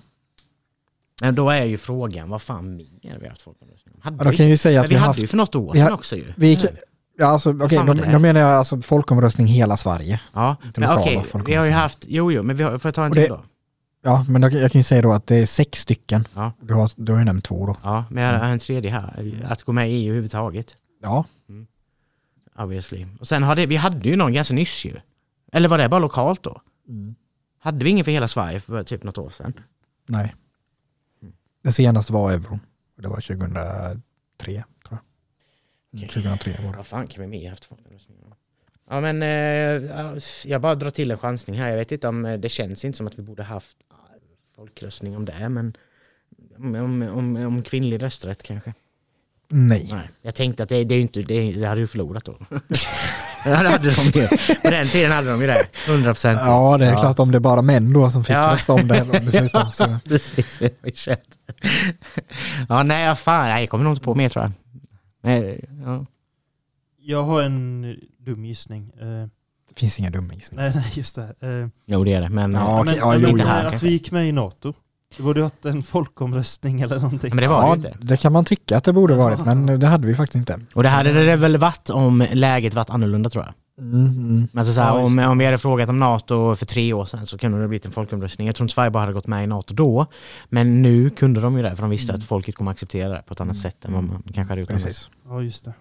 Men 1.24 1.36
då 1.36 1.50
är 1.50 1.64
ju 1.64 1.78
frågan, 1.78 2.30
vad 2.30 2.42
fan 2.42 2.76
mer 2.76 3.12
har 3.12 3.20
vi 3.20 3.28
haft 3.28 3.42
folkomröstning 3.42 3.96
om? 3.96 4.02
Hade 4.02 4.24
Ja, 4.26 4.30
vi? 4.30 4.38
kan 4.38 4.46
jag 4.46 4.52
ju 4.52 4.58
säga 4.58 4.80
att 4.80 4.86
vi 4.86 4.90
vi 4.90 4.96
har 4.96 5.00
hade 5.00 5.10
haft... 5.10 5.24
ju 5.24 5.28
för 5.28 5.38
något 5.38 5.56
år 5.56 5.74
sedan 5.74 5.84
har- 5.84 5.92
också 5.92 6.16
ju. 6.16 6.34
Vi, 6.38 6.56
kan- 6.56 6.70
ja, 7.18 7.26
alltså, 7.26 7.60
fan 7.70 7.86
då, 7.86 7.94
då 7.94 8.20
menar 8.20 8.42
jag 8.42 8.50
alltså 8.50 8.82
folkomröstning 8.82 9.48
hela 9.48 9.78
Sverige. 9.78 10.22
Ja, 10.34 10.56
men 10.78 10.98
okej, 11.00 11.24
vi 11.46 11.54
har 11.56 11.66
ju 11.66 11.72
haft, 11.72 12.06
jo 12.08 12.32
jo, 12.32 12.44
men 12.44 12.56
vi 12.56 12.64
har, 12.64 12.78
får 12.78 12.88
jag 12.90 12.96
ta 12.96 13.04
en 13.06 13.12
Och 13.12 13.14
till 13.16 13.22
det- 13.24 13.28
då? 13.30 13.44
Ja, 14.06 14.26
men 14.30 14.42
då, 14.42 14.50
jag 14.50 14.72
kan 14.72 14.80
ju 14.80 14.84
säga 14.84 15.02
då 15.02 15.14
att 15.14 15.28
det 15.28 15.36
är 15.36 15.46
sex 15.46 15.80
stycken. 15.80 16.28
Ja. 16.34 16.52
Du 16.62 16.74
har, 16.74 16.92
du 16.96 17.12
har 17.12 17.20
ju 17.20 17.26
nämnt 17.26 17.46
två 17.46 17.66
då. 17.66 17.78
Ja, 17.84 18.06
men 18.10 18.24
jag 18.24 18.40
har 18.40 18.46
en 18.50 18.60
tredje 18.60 18.92
här, 18.92 19.42
att 19.48 19.64
gå 19.64 19.72
med 19.72 19.90
i 19.90 19.94
EU 19.94 20.06
överhuvudtaget. 20.08 20.76
Ja, 21.04 21.26
Obviously. 22.60 23.06
Och 23.20 23.28
sen 23.28 23.44
hade 23.44 23.66
vi 23.66 23.76
hade 23.76 24.10
ju 24.10 24.16
någon 24.16 24.34
ganska 24.34 24.54
nyss 24.54 24.86
ju. 24.86 24.96
Eller 25.52 25.70
var 25.70 25.78
det 25.78 25.90
bara 25.90 26.00
lokalt 26.00 26.44
då? 26.44 26.62
Hade 27.60 27.84
vi 27.86 27.90
ingen 27.92 28.06
för 28.06 28.12
hela 28.12 28.28
Sverige 28.28 28.60
för 28.60 28.84
typ 28.84 29.04
något 29.04 29.18
år 29.18 29.30
sedan? 29.30 29.54
nej. 30.08 30.36
Det 31.64 31.72
senaste 31.72 32.14
var 32.14 32.32
euron. 32.32 32.60
Det 32.96 33.08
var 33.08 33.16
2003, 33.16 34.02
tror 34.42 34.64
jag. 34.86 35.00
Okej. 35.94 36.08
2003 36.08 36.56
var 36.64 36.72
det. 36.72 36.78
Vad 36.78 36.88
fan 36.88 37.08
kan 37.08 37.22
vi 37.22 37.28
mer 37.28 37.50
haft 37.50 37.66
folkomröstningar? 37.66 38.24
Ja 38.90 39.02
men 39.02 39.24
eh, 39.24 39.30
ja, 39.30 40.16
jag 40.46 40.62
bara 40.62 40.76
drar 40.76 40.90
till 40.90 41.12
en 41.12 41.18
chansning 41.18 41.60
här. 41.60 41.70
Jag 41.70 41.78
vet 41.78 41.92
inte 41.92 42.08
om 42.08 42.26
eh, 42.26 42.40
det 42.40 42.50
känns 42.50 42.86
inte 42.86 42.98
som 42.98 43.08
att 43.08 43.20
vi 43.20 43.24
borde 43.24 43.44
haft 43.44 43.78
folkröstning 44.56 45.18
om 45.18 45.26
det 45.26 45.50
men 45.50 45.78
om, 46.58 47.02
om, 47.02 47.36
om, 47.36 47.64
kvinnlig 47.64 48.04
rösträtt 48.04 48.44
kanske. 48.44 48.74
Nej. 49.48 49.88
Nej, 49.92 50.10
jag 50.22 50.36
tänkte 50.36 50.64
att 50.64 50.70
det, 50.70 50.84
det 50.84 50.94
är 50.94 50.98
ju 50.98 51.02
inte, 51.02 51.22
det, 51.22 51.52
det 51.52 51.66
hade 51.66 51.82
ju 51.82 51.88
förlorat 51.88 52.26
då. 52.26 52.38
det 53.50 53.56
hade 53.56 53.90
de 53.92 54.20
ju. 54.20 54.28
På 54.64 54.70
den 54.70 54.88
tiden 54.88 55.12
hade 55.12 55.30
de 55.32 55.42
ju 55.42 55.48
det. 55.48 55.66
100 55.88 56.10
procent. 56.14 56.40
Ja, 56.46 56.78
det 56.78 56.86
är 56.86 56.92
Ja. 56.92 56.98
klart 57.00 57.20
om 57.20 57.32
det 57.32 57.38
är 57.38 57.40
bara 57.40 57.62
män 57.62 57.94
då 57.94 58.10
som 58.10 58.24
fick 58.24 58.36
Ja. 58.36 58.54
rösta 58.54 58.74
om 58.74 58.88
det 58.88 59.04
dessutom. 59.26 59.72
Så. 59.72 59.98
Precis. 60.08 60.60
Ja, 62.70 62.84
nej, 62.84 63.06
ja, 63.06 63.16
fan, 63.16 63.46
nej, 63.50 63.62
jag 63.64 63.70
kommer 63.70 63.84
nog 63.84 63.94
inte 63.94 64.04
på 64.04 64.16
mer 64.16 64.30
tror 64.30 64.44
jag. 64.46 64.52
Men, 65.24 65.60
ja. 65.86 66.06
Jag 67.06 67.24
har 67.24 67.42
en 67.42 67.82
dum 68.20 68.46
gissning. 68.46 68.92
Eh, 69.02 69.08
Det 69.70 69.80
finns 69.80 70.00
inga 70.00 70.10
dumma 70.10 70.34
gissningar. 70.34 70.64
nej, 70.64 70.72
nej, 70.76 70.92
just 70.94 71.16
det. 71.16 71.22
Eh, 71.62 71.68
Jo, 71.86 72.04
det 72.04 72.14
är 72.14 72.22
det, 72.22 72.30
men, 72.30 72.54
Ja, 72.54 72.60
ja, 72.78 72.84
men, 72.84 72.96
ja, 72.96 73.12
men 73.12 73.22
jo, 73.22 73.28
inte 73.30 73.44
här 73.44 73.64
att 73.66 73.70
kanske. 73.70 73.86
vi 73.88 73.92
gick 73.94 74.12
med 74.12 74.28
i 74.28 74.32
NATO. 74.32 74.74
Det 75.18 75.24
borde 75.24 75.40
ju 75.40 75.44
haft 75.44 75.66
en 75.66 75.84
folkomröstning 75.84 76.82
eller 76.82 77.00
någonting. 77.00 77.30
men 77.36 77.42
det 77.42 77.48
var 77.48 77.62
det 77.62 77.68
ju 77.70 77.76
inte. 77.76 77.94
det 78.02 78.18
kan 78.18 78.34
man 78.34 78.46
tycka 78.46 78.78
att 78.78 78.84
det 78.84 78.94
borde 78.94 79.16
varit, 79.16 79.46
men 79.46 79.80
det 79.80 79.88
hade 79.88 80.08
vi 80.08 80.16
faktiskt 80.16 80.36
inte. 80.36 80.60
Och 80.76 80.84
det 80.84 80.90
hade 80.90 81.24
det 81.26 81.36
väl 81.36 81.58
varit 81.58 81.90
om 81.90 82.26
läget 82.34 82.74
varit 82.74 82.90
annorlunda 82.90 83.30
tror 83.30 83.44
jag. 83.46 83.54
Mm, 83.80 84.06
mm. 84.06 84.48
Men 84.52 84.60
alltså, 84.60 84.74
så 84.74 84.82
här, 84.82 84.88
Ja, 84.98 85.04
om, 85.06 85.16
det. 85.16 85.28
om 85.28 85.38
vi 85.38 85.46
hade 85.46 85.58
frågat 85.58 85.90
om 85.90 86.00
NATO 86.00 86.56
för 86.56 86.66
tre 86.66 86.94
år 86.94 87.06
sedan 87.06 87.26
så 87.26 87.38
kunde 87.38 87.62
det 87.62 87.68
blivit 87.68 87.86
en 87.86 87.92
folkomröstning. 87.92 88.48
Jag 88.48 88.56
tror 88.56 88.66
inte 88.66 88.74
Sverige 88.74 88.92
bara 88.92 89.00
hade 89.00 89.14
gått 89.14 89.28
med 89.28 89.44
i 89.44 89.48
NATO 89.48 89.74
då. 89.74 90.06
Men 90.50 90.82
nu 90.82 91.10
kunde 91.10 91.42
de 91.42 91.58
ju 91.58 91.64
det, 91.64 91.76
för 91.76 91.82
de 91.84 91.90
visste 91.90 92.14
att 92.14 92.24
folket 92.24 92.56
kommer 92.56 92.72
acceptera 92.72 93.10
det 93.10 93.24
på 93.28 93.34
ett 93.34 93.42
annat 93.42 93.56
sätt 93.58 93.86
än 93.86 93.94
vad 93.94 94.04
man 94.04 94.24
kanske 94.34 94.52
hade 94.52 94.62
gjort 94.62 94.70
annars, 94.70 94.84
Precis. 94.84 95.10
Ja, 95.30 95.42
just 95.42 95.66
det. 95.66 95.74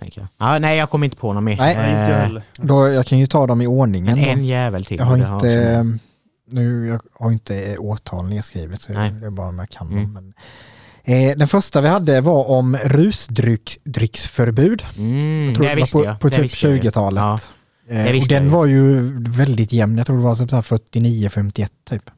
tänker 0.00 0.20
jag. 0.20 0.28
Ja, 0.48 0.58
nej, 0.58 0.78
jag 0.78 0.90
kommer 0.90 1.04
inte 1.04 1.16
på 1.16 1.32
någon 1.32 1.44
mer. 1.44 1.56
Nej. 1.56 1.76
Nej, 1.76 1.88
inte 1.90 2.10
jag 2.12 2.18
Eh, 2.20 2.24
heller. 2.26 2.42
Då, 2.56 2.88
jag 2.88 3.06
kan 3.06 3.18
ju 3.18 3.26
ta 3.26 3.46
dem 3.46 3.60
i 3.62 3.66
ordningen. 3.66 4.18
Men 4.18 4.28
en 4.28 4.44
jävel 4.44 4.84
till. 4.84 4.96
Jag 4.98 5.04
har 5.04 5.16
ha 5.18 5.34
inte, 5.34 5.74
som- 5.80 5.98
nu, 6.50 6.86
jag 6.88 7.00
har 7.14 7.30
inte 7.32 7.78
årtal 7.78 8.28
nedskrivet, 8.28 8.82
så 8.82 8.92
Nej. 8.92 9.10
det 9.20 9.26
är 9.26 9.30
bara 9.30 9.48
om 9.48 9.58
jag 9.58 9.68
kan 9.70 9.88
Mm. 9.92 10.12
Men, 10.12 10.34
eh, 11.04 11.36
den 11.38 11.48
första 11.48 11.80
vi 11.80 11.88
hade 11.88 12.20
var 12.20 12.48
om 12.50 12.76
rusdrycksförbud. 12.84 14.82
Mm, 14.96 15.46
Jag 15.46 15.54
tror 15.54 15.64
det 15.64 15.70
det 15.70 15.76
visste 15.76 15.96
var 15.96 16.04
på, 16.04 16.10
jag. 16.10 16.20
på 16.20 16.28
det 16.28 16.34
typ 16.36 16.44
visste 16.44 16.66
jag 16.66 16.76
ju. 16.76 16.82
20-talet. 16.82 17.22
Ja. 17.22 17.38
Eh, 17.94 18.04
och 18.10 18.14
jag 18.16 18.28
den 18.28 18.50
var 18.50 18.66
ju 18.66 19.00
väldigt 19.28 19.72
jämn, 19.72 19.98
jag 19.98 20.06
tror 20.06 20.16
det 20.16 20.22
var 20.22 20.34
typ 20.34 20.50
så 20.50 20.56
här 20.56 20.62
49-51 20.62 21.68
typ. 21.84 22.10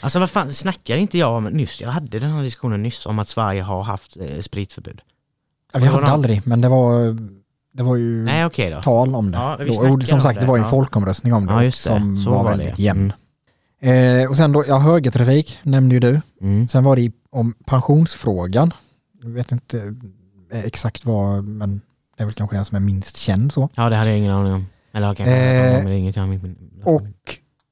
Alltså 0.00 0.18
vad 0.18 0.30
fan, 0.30 0.52
snackar 0.52 0.96
inte 0.96 1.18
jag 1.18 1.36
om 1.36 1.44
nyss? 1.44 1.80
Jag 1.80 1.88
hade 1.88 2.18
den 2.18 2.30
här 2.30 2.42
diskussionen 2.42 2.82
nyss 2.82 3.06
om 3.06 3.18
att 3.18 3.28
Sverige 3.28 3.62
har 3.62 3.82
haft 3.82 4.16
eh, 4.16 4.40
spritförbud. 4.40 5.00
Ja, 5.72 5.78
vi 5.78 5.86
hade 5.86 6.00
någon- 6.00 6.10
aldrig, 6.10 6.42
men 6.44 6.60
det 6.60 6.68
var, 6.68 7.16
det 7.74 7.82
var 7.82 7.96
ju 7.96 8.24
Nej 8.24 8.44
då. 8.70 8.82
tal 8.82 9.14
om 9.14 9.30
det. 9.30 9.38
Ja, 9.38 9.56
snackade 9.56 9.92
och 9.92 10.02
som 10.04 10.16
om 10.16 10.22
sagt, 10.22 10.34
det, 10.34 10.40
det 10.40 10.46
var 10.48 10.56
ju 10.56 10.60
en 10.60 10.64
ja. 10.64 10.70
folkomröstning 10.70 11.32
om 11.32 11.46
det, 11.46 11.52
Ja, 11.52 11.60
det. 11.60 11.72
som 11.72 12.24
var, 12.24 12.32
var 12.44 12.50
väldigt 12.50 12.68
ja. 12.78 12.84
jämn. 12.84 13.12
Eh, 13.80 14.28
och 14.28 14.36
sen 14.36 14.52
då, 14.52 14.64
ja 14.68 14.78
högertrafik 14.78 15.58
nämnde 15.62 15.94
ju 15.94 16.00
du. 16.00 16.20
Mm. 16.40 16.68
Sen 16.68 16.84
var 16.84 16.96
det 16.96 17.12
om 17.30 17.54
pensionsfrågan. 17.64 18.72
Jag 19.22 19.30
vet 19.30 19.52
inte 19.52 19.94
eh, 20.52 20.64
exakt 20.64 21.04
vad, 21.04 21.44
men 21.44 21.80
det 22.16 22.22
är 22.22 22.26
väl 22.26 22.34
kanske 22.34 22.56
den 22.56 22.64
som 22.64 22.76
är 22.76 22.80
minst 22.80 23.16
känd 23.16 23.52
så. 23.52 23.68
Ja 23.74 23.88
det 23.88 23.96
hade 23.96 24.10
jag 24.10 24.18
ingen 24.18 24.34
aning 24.34 24.52
om. 24.52 24.66
Eller 24.92 25.14
kanske 25.14 25.34
Eh, 25.34 25.98
inget 25.98 26.16
jag. 26.16 26.40
Och 26.84 27.02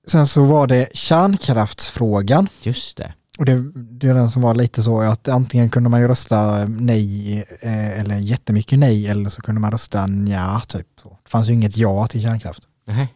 sen 0.07 0.27
så 0.27 0.45
var 0.45 0.67
det 0.67 0.89
kärnkraftsfrågan. 0.93 2.49
Just 2.63 2.97
det. 2.97 3.13
Och 3.39 3.45
det, 3.45 3.73
det 3.75 4.09
är 4.09 4.15
den 4.15 4.31
som 4.31 4.43
var 4.43 4.55
lite 4.55 4.83
så 4.83 5.01
att 5.01 5.29
antingen 5.29 5.71
kunde 5.71 5.89
man 5.89 6.01
ju 6.01 6.09
rösta 6.09 6.65
nej 6.65 7.37
eh, 7.61 8.01
eller 8.01 8.19
jättemycket 8.19 8.79
nej 8.79 9.07
eller 9.07 9.31
så 9.31 9.43
kunde 9.43 9.61
man 9.61 9.71
rösta 9.71 10.07
nja 10.07 10.63
typ. 10.69 10.87
Så. 11.03 11.09
Det 11.09 11.31
fanns 11.31 11.49
ju 11.49 11.53
inget 11.53 11.77
ja 11.77 12.07
till 12.07 12.23
kärnkraft. 12.23 12.63
Nej. 12.89 13.15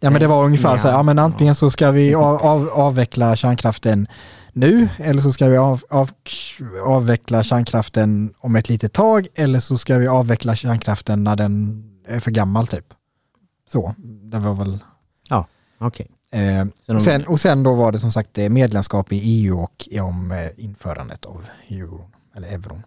Ja 0.00 0.10
men 0.10 0.20
det 0.20 0.26
var 0.26 0.44
ungefär 0.44 0.70
Ja. 0.70 0.78
så 0.78 0.88
här, 0.88 0.94
ja 0.94 1.02
men 1.02 1.18
antingen 1.18 1.54
så 1.54 1.70
ska 1.70 1.90
vi 1.90 2.14
av, 2.14 2.42
av, 2.42 2.68
avveckla 2.68 3.36
kärnkraften 3.36 4.06
nu 4.52 4.88
eller 4.96 5.20
så 5.20 5.32
ska 5.32 5.48
vi 5.48 5.56
av, 5.56 5.82
av, 5.90 6.10
avveckla 6.84 7.42
kärnkraften 7.42 8.34
om 8.38 8.56
ett 8.56 8.68
litet 8.68 8.92
tag 8.92 9.26
eller 9.34 9.60
så 9.60 9.78
ska 9.78 9.98
vi 9.98 10.08
avveckla 10.08 10.56
kärnkraften 10.56 11.24
när 11.24 11.36
den 11.36 11.84
är 12.08 12.20
för 12.20 12.30
gammal 12.30 12.66
typ. 12.66 12.84
Så, 13.68 13.94
det 13.98 14.38
var 14.38 14.54
väl... 14.54 14.78
Okej. 15.78 16.06
Eh, 16.32 16.64
Så 16.86 16.92
de- 16.92 16.94
och, 16.96 17.02
sen, 17.02 17.26
och 17.26 17.40
sen 17.40 17.62
då 17.62 17.74
var 17.74 17.92
det 17.92 17.98
som 17.98 18.12
sagt 18.12 18.38
eh, 18.38 18.48
medlemskap 18.48 19.12
i 19.12 19.16
EU 19.18 19.58
och 19.62 19.88
om 20.00 20.32
eh, 20.32 20.64
införandet 20.64 21.24
av 21.24 21.44
euron, 21.68 22.06
eller 22.36 22.48
euron. 22.48 22.82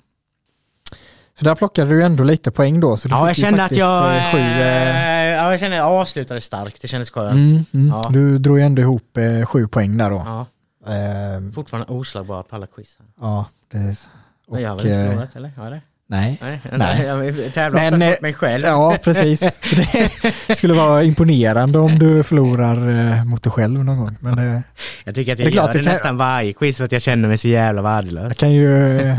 Så 1.40 1.46
där 1.46 1.56
plockade 1.56 1.90
du 1.90 2.04
ändå 2.04 2.24
lite 2.24 2.52
poäng 2.52 2.80
då. 2.80 2.98
Så 2.98 3.08
du 3.08 3.14
Ja 3.14 3.28
jag 3.28 3.36
fick 3.36 3.38
ju 3.38 3.50
kände 3.50 3.64
att 3.64 3.70
faktiskt, 3.70 3.80
jag... 3.80 4.18
eh, 4.18 4.32
Sju, 4.32 4.38
eh, 4.40 4.58
eh, 4.62 5.15
Ja 5.15 5.15
jag 5.56 5.60
kände 5.60 5.78
att 5.84 5.90
jag 5.92 6.00
avslutade 6.02 6.42
starkt. 6.42 6.82
Det 6.82 6.88
kändes 6.88 7.10
skönt. 7.10 7.52
mm, 7.52 7.66
mm. 7.74 7.88
Ja. 7.88 8.10
Du 8.14 8.38
drog 8.38 8.60
ju 8.60 8.66
ändå 8.66 8.82
ihop 8.82 9.18
eh, 9.18 9.46
sju 9.46 9.68
poäng 9.68 9.98
där 9.98 10.10
då. 10.10 10.24
Ja. 10.26 10.46
Eh, 10.94 11.52
Fortfarande 11.54 11.94
oslagbar 11.94 12.44
på 12.44 12.56
alla 12.56 12.68
quiz. 12.68 12.98
här. 13.00 13.08
ja, 13.28 13.46
precis. 13.72 14.08
Men 14.52 14.62
jag 14.62 14.70
har 14.70 14.76
Och, 14.76 14.86
väl 14.86 14.92
inte 14.92 15.00
eh, 15.00 15.10
förlorat 15.10 15.36
eller? 15.36 15.50
Har 15.58 15.64
jag 15.64 15.74
det? 15.74 15.82
nej. 16.08 16.38
Nej. 16.42 16.62
Nej. 16.78 17.06
Jag 17.44 17.54
tävlar 17.54 17.82
Men, 17.92 18.02
eh, 18.02 18.10
mot 18.10 18.22
mig 18.22 18.34
själv. 18.34 18.64
Ja, 18.64 18.98
precis. 19.04 19.40
Det 20.48 20.56
skulle 20.56 20.74
vara 20.74 21.04
imponerande 21.04 21.80
om 21.80 22.00
du 22.00 22.24
förlorar 22.24 22.90
eh, 23.18 23.24
mot 23.26 23.44
dig 23.44 23.52
själv 23.52 23.84
någon 23.84 23.98
gång. 24.00 24.18
Men 24.20 24.36
det, 24.36 24.64
Jag 25.04 25.16
tycker 25.16 25.32
att 25.32 25.38
Det 25.38 25.44
jag 25.44 25.54
klart, 25.54 25.66
gör 25.68 25.74
det 25.74 25.80
det 25.80 25.84
kan- 25.84 25.94
nästan 25.94 26.18
varje 26.18 26.54
quiz 26.54 26.78
för 26.78 26.84
att 26.86 26.92
jag 26.92 27.02
känner 27.02 27.28
mig 27.28 27.38
så 27.38 27.48
jävla 27.48 27.82
värdelös. 27.82 28.24
jag 28.28 28.38
kan 28.38 28.52
ju, 28.52 29.16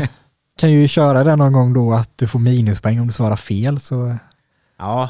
kan 0.59 0.71
ju 0.71 0.87
köra 0.87 1.23
det 1.23 1.35
någon 1.35 1.53
gång 1.53 1.73
då 1.73 1.93
att 1.93 2.09
du 2.15 2.27
får 2.27 2.39
minuspoäng 2.39 2.99
om 2.99 3.07
du 3.07 3.13
svarar 3.13 3.35
fel. 3.35 3.79
Så, 3.79 4.15
Ja, 4.79 5.09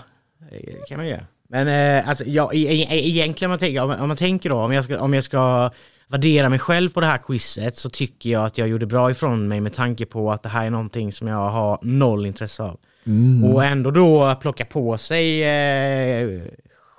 det 0.51 0.87
kan 0.87 0.97
man 0.97 1.07
göra. 1.07 1.21
Men 1.49 1.67
eh, 1.97 2.09
alltså, 2.09 2.23
ja, 2.27 2.51
e- 2.53 2.85
e- 2.89 3.07
egentligen 3.07 3.49
om 3.49 3.51
man 3.51 3.59
tänker, 3.59 3.81
om, 3.83 3.91
om 3.91 4.07
man 4.07 4.17
tänker 4.17 4.49
då, 4.49 4.55
om 4.55 4.73
jag, 4.73 4.83
ska, 4.83 4.99
om 5.01 5.13
jag 5.13 5.23
ska 5.23 5.71
värdera 6.07 6.49
mig 6.49 6.59
själv 6.59 6.89
på 6.89 6.99
det 7.01 7.07
här 7.07 7.17
quizet 7.17 7.75
så 7.75 7.89
tycker 7.89 8.29
jag 8.29 8.45
att 8.45 8.57
jag 8.57 8.67
gjorde 8.67 8.85
bra 8.85 9.11
ifrån 9.11 9.47
mig 9.47 9.61
med 9.61 9.73
tanke 9.73 10.05
på 10.05 10.31
att 10.31 10.43
det 10.43 10.49
här 10.49 10.65
är 10.65 10.69
någonting 10.69 11.13
som 11.13 11.27
jag 11.27 11.49
har 11.49 11.79
noll 11.81 12.25
intresse 12.25 12.63
av. 12.63 12.77
mm, 13.05 13.43
Och 13.43 13.63
ändå 13.65 13.91
då 13.91 14.35
plocka 14.41 14.65
på 14.65 14.97
sig 14.97 15.43
eh, 15.43 16.41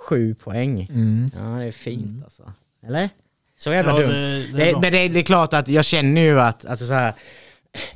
sju 0.09 0.35
poäng. 0.35 0.89
mm. 0.91 1.27
Ja, 1.35 1.41
det 1.59 1.65
är 1.67 1.73
fint 1.73 2.25
alltså. 2.25 2.53
Eller? 2.87 3.09
Så 3.59 3.73
jävla 3.73 3.93
Ja, 3.93 3.99
dumt. 3.99 4.13
det, 4.13 4.59
det 4.59 4.63
är 4.63 4.67
Det, 4.67 4.73
bra. 4.73 4.81
men 4.81 4.93
det, 4.93 5.09
det 5.09 5.19
är 5.19 5.23
klart 5.23 5.55
att 5.55 5.69
jag 5.69 5.85
känner 5.85 6.21
ju 6.21 6.41
att, 6.41 6.67
alltså 6.67 6.87
så 6.87 6.93
här, 6.93 7.13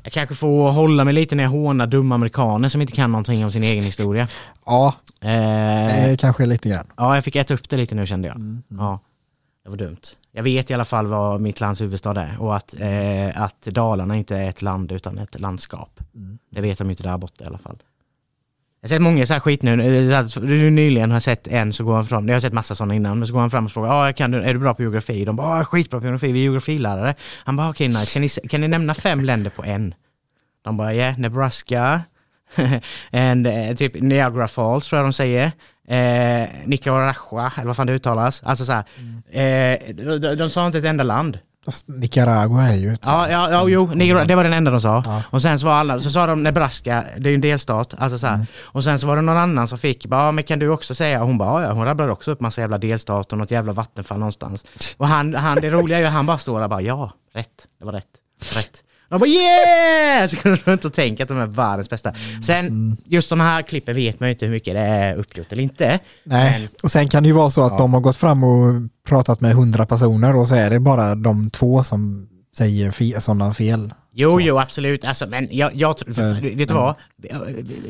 jag 0.02 0.12
kanske 0.12 0.34
får 0.34 0.70
hålla 0.70 1.04
mig 1.04 1.14
lite 1.14 1.34
när 1.34 1.44
jag 1.44 1.50
hånar 1.50 1.86
dumma 1.86 2.14
amerikaner 2.14 2.68
som 2.68 2.80
inte 2.80 2.92
kan 2.92 3.12
någonting 3.12 3.44
om 3.44 3.52
sin 3.52 3.62
egen 3.64 3.84
historia. 3.84 4.28
Ja, 4.66 4.94
Eh, 5.20 5.28
det 6.08 6.16
kanske 6.20 6.46
lite 6.46 6.68
grann. 6.68 6.86
ja, 6.96 7.14
jag 7.14 7.24
fick 7.24 7.36
äta 7.36 7.54
upp 7.54 7.68
det 7.68 7.76
lite 7.76 7.94
nu 7.94 8.06
kände 8.06 8.28
jag. 8.28 8.36
Mm. 8.36 8.62
Ja, 8.68 9.00
det 9.64 9.70
var 9.70 9.76
dumt. 9.76 9.96
Jag 10.32 10.42
vet 10.42 10.70
i 10.70 10.74
alla 10.74 10.84
fall 10.84 11.06
vad 11.06 11.40
mitt 11.40 11.60
lands 11.60 11.80
huvudstad 11.80 12.20
är 12.22 12.42
och 12.42 12.56
att, 12.56 12.74
eh, 12.80 13.42
att 13.42 13.60
Dalarna 13.62 14.16
inte 14.16 14.36
är 14.36 14.48
ett 14.48 14.62
land 14.62 14.92
utan 14.92 15.18
ett 15.18 15.40
landskap. 15.40 16.00
Mm. 16.14 16.38
Det 16.50 16.60
vet 16.60 16.78
de 16.78 16.86
ju 16.86 16.90
inte 16.90 17.02
där 17.02 17.18
borta 17.18 17.44
i 17.44 17.46
alla 17.46 17.58
fall. 17.58 17.76
Jag 18.82 18.88
har 18.88 18.88
sett 18.88 19.02
många 19.02 19.26
så 19.26 19.32
här 19.32 19.40
skit 19.40 19.62
nu, 19.62 19.70
eh, 19.72 20.26
nu 20.42 20.70
nyligen 20.70 21.10
har 21.10 21.16
jag 21.16 21.22
sett 21.22 21.48
en 21.48 21.72
så 21.72 21.84
går 21.84 21.94
han 21.94 22.06
fram, 22.06 22.28
jag 22.28 22.34
har 22.34 22.40
sett 22.40 22.52
massa 22.52 22.74
sådana 22.74 22.94
innan, 22.94 23.18
men 23.18 23.28
så 23.28 23.34
går 23.34 23.40
han 23.40 23.50
fram 23.50 23.64
och 23.64 23.72
frågar 23.72 24.08
ah, 24.08 24.12
kan 24.12 24.30
du, 24.30 24.42
är 24.42 24.54
du 24.54 24.60
bra 24.60 24.74
på 24.74 24.82
geografi? 24.82 25.24
De 25.24 25.36
bara 25.36 25.60
ah, 25.60 25.64
skitbra 25.64 26.00
på 26.00 26.06
geografi, 26.06 26.32
vi 26.32 26.38
är 26.38 26.42
geografilärare. 26.42 27.14
Han 27.44 27.56
bara 27.56 27.70
okej 27.70 27.88
nice, 27.88 28.12
kan 28.12 28.22
ni, 28.22 28.48
kan 28.48 28.60
ni 28.60 28.68
nämna 28.68 28.94
fem 28.94 29.20
länder 29.20 29.50
på 29.50 29.64
en? 29.64 29.94
De 30.64 30.76
bara 30.76 30.94
yeah, 30.94 31.18
Nebraska, 31.18 32.00
and, 33.12 33.46
eh, 33.46 33.74
typ 33.76 33.94
Niagara 33.94 34.48
Falls 34.48 34.88
tror 34.88 34.98
jag 34.98 35.06
de 35.06 35.12
säger. 35.12 35.52
Eh, 35.88 36.48
Nicaragua, 36.64 37.52
eller 37.56 37.66
vad 37.66 37.76
fan 37.76 37.86
det 37.86 37.92
uttalas. 37.92 38.42
Alltså 38.42 38.64
så 38.64 38.72
här, 38.72 38.84
eh, 39.30 39.94
de, 39.94 40.18
de, 40.18 40.34
de 40.34 40.50
sa 40.50 40.66
inte 40.66 40.78
ett 40.78 40.84
enda 40.84 41.04
land. 41.04 41.38
Nicaragua 41.86 42.68
är 42.68 42.74
ju 42.76 42.92
ett... 42.92 43.00
Ja, 43.04 43.28
ja, 43.30 43.50
ja 43.50 43.68
jo, 43.68 43.86
Nicaragua, 43.94 44.24
det 44.24 44.34
var 44.34 44.44
den 44.44 44.52
enda 44.52 44.70
de 44.70 44.80
sa. 44.80 45.02
Ja. 45.06 45.22
Och 45.30 45.42
sen 45.42 45.58
så 45.58 45.66
var 45.66 45.74
alla, 45.74 46.00
så 46.00 46.10
sa 46.10 46.26
de 46.26 46.42
Nebraska, 46.42 47.04
det 47.18 47.28
är 47.28 47.30
ju 47.30 47.34
en 47.34 47.40
delstat. 47.40 47.94
Alltså 47.98 48.18
så 48.18 48.26
här. 48.26 48.46
Och 48.62 48.84
sen 48.84 48.98
så 48.98 49.06
var 49.06 49.16
det 49.16 49.22
någon 49.22 49.36
annan 49.36 49.68
som 49.68 49.78
fick, 49.78 50.06
bara, 50.06 50.24
"Ja, 50.24 50.32
men 50.32 50.44
kan 50.44 50.58
du 50.58 50.68
också 50.68 50.94
säga? 50.94 51.20
Och 51.20 51.26
hon 51.26 51.38
bara, 51.38 51.62
"Ja, 51.62 51.72
hon 51.72 51.84
rabblade 51.84 52.12
också 52.12 52.30
upp 52.30 52.40
massa 52.40 52.60
jävla 52.60 52.78
delstater 52.78 53.34
och 53.34 53.38
något 53.38 53.50
jävla 53.50 53.72
vattenfall 53.72 54.18
någonstans. 54.18 54.64
Och 54.96 55.06
han, 55.08 55.34
han 55.34 55.60
det 55.60 55.70
roliga 55.70 55.96
är 55.98 56.00
ju 56.00 56.06
att 56.06 56.12
han 56.12 56.26
bara 56.26 56.38
står 56.38 56.58
där 56.58 56.64
och 56.64 56.70
bara, 56.70 56.80
ja, 56.82 57.12
rätt, 57.34 57.48
det 57.78 57.84
var 57.84 57.92
rätt. 57.92 58.06
rätt. 58.56 58.81
De 59.12 59.18
bara 59.20 59.26
yeah! 59.30 60.26
Så 60.28 60.36
går 60.42 60.58
de 60.64 60.86
och 60.88 60.92
tänker 60.92 61.24
att 61.24 61.28
de 61.28 61.38
är 61.38 61.46
världens 61.46 61.90
bästa. 61.90 62.12
Sen, 62.42 62.66
Mm. 62.66 62.96
just 63.04 63.30
de 63.30 63.40
här 63.40 63.62
klippen 63.62 63.94
vet 63.94 64.20
man 64.20 64.28
ju 64.28 64.32
inte 64.32 64.44
hur 64.46 64.52
mycket 64.52 64.74
det 64.74 64.80
är 64.80 65.14
uppgjort 65.16 65.52
eller 65.52 65.62
inte. 65.62 65.98
Nej, 66.24 66.60
Men- 66.60 66.68
och 66.82 66.90
sen 66.90 67.08
kan 67.08 67.22
det 67.22 67.26
ju 67.26 67.32
vara 67.32 67.50
så 67.50 67.62
att 67.62 67.72
Ja. 67.72 67.78
de 67.78 67.94
har 67.94 68.00
gått 68.00 68.16
fram 68.16 68.44
och 68.44 68.82
pratat 69.08 69.40
med 69.40 69.54
hundra 69.54 69.86
personer 69.86 70.36
och 70.36 70.48
så 70.48 70.54
är 70.54 70.70
det 70.70 70.80
bara 70.80 71.14
de 71.14 71.50
två 71.50 71.84
som 71.84 72.28
säger 72.56 72.90
fe- 72.90 73.18
sådana 73.20 73.54
fel. 73.54 73.94
Jo, 74.14 74.30
Så. 74.32 74.40
jo, 74.40 74.58
absolut. 74.58 75.04
Alltså, 75.04 75.26
men 75.26 75.48
jag, 75.50 75.74
jag 75.74 75.96
tror, 75.96 76.20
Eh, 76.20 76.40
vet 76.56 76.68
du 76.68 76.74
vad? 76.74 76.94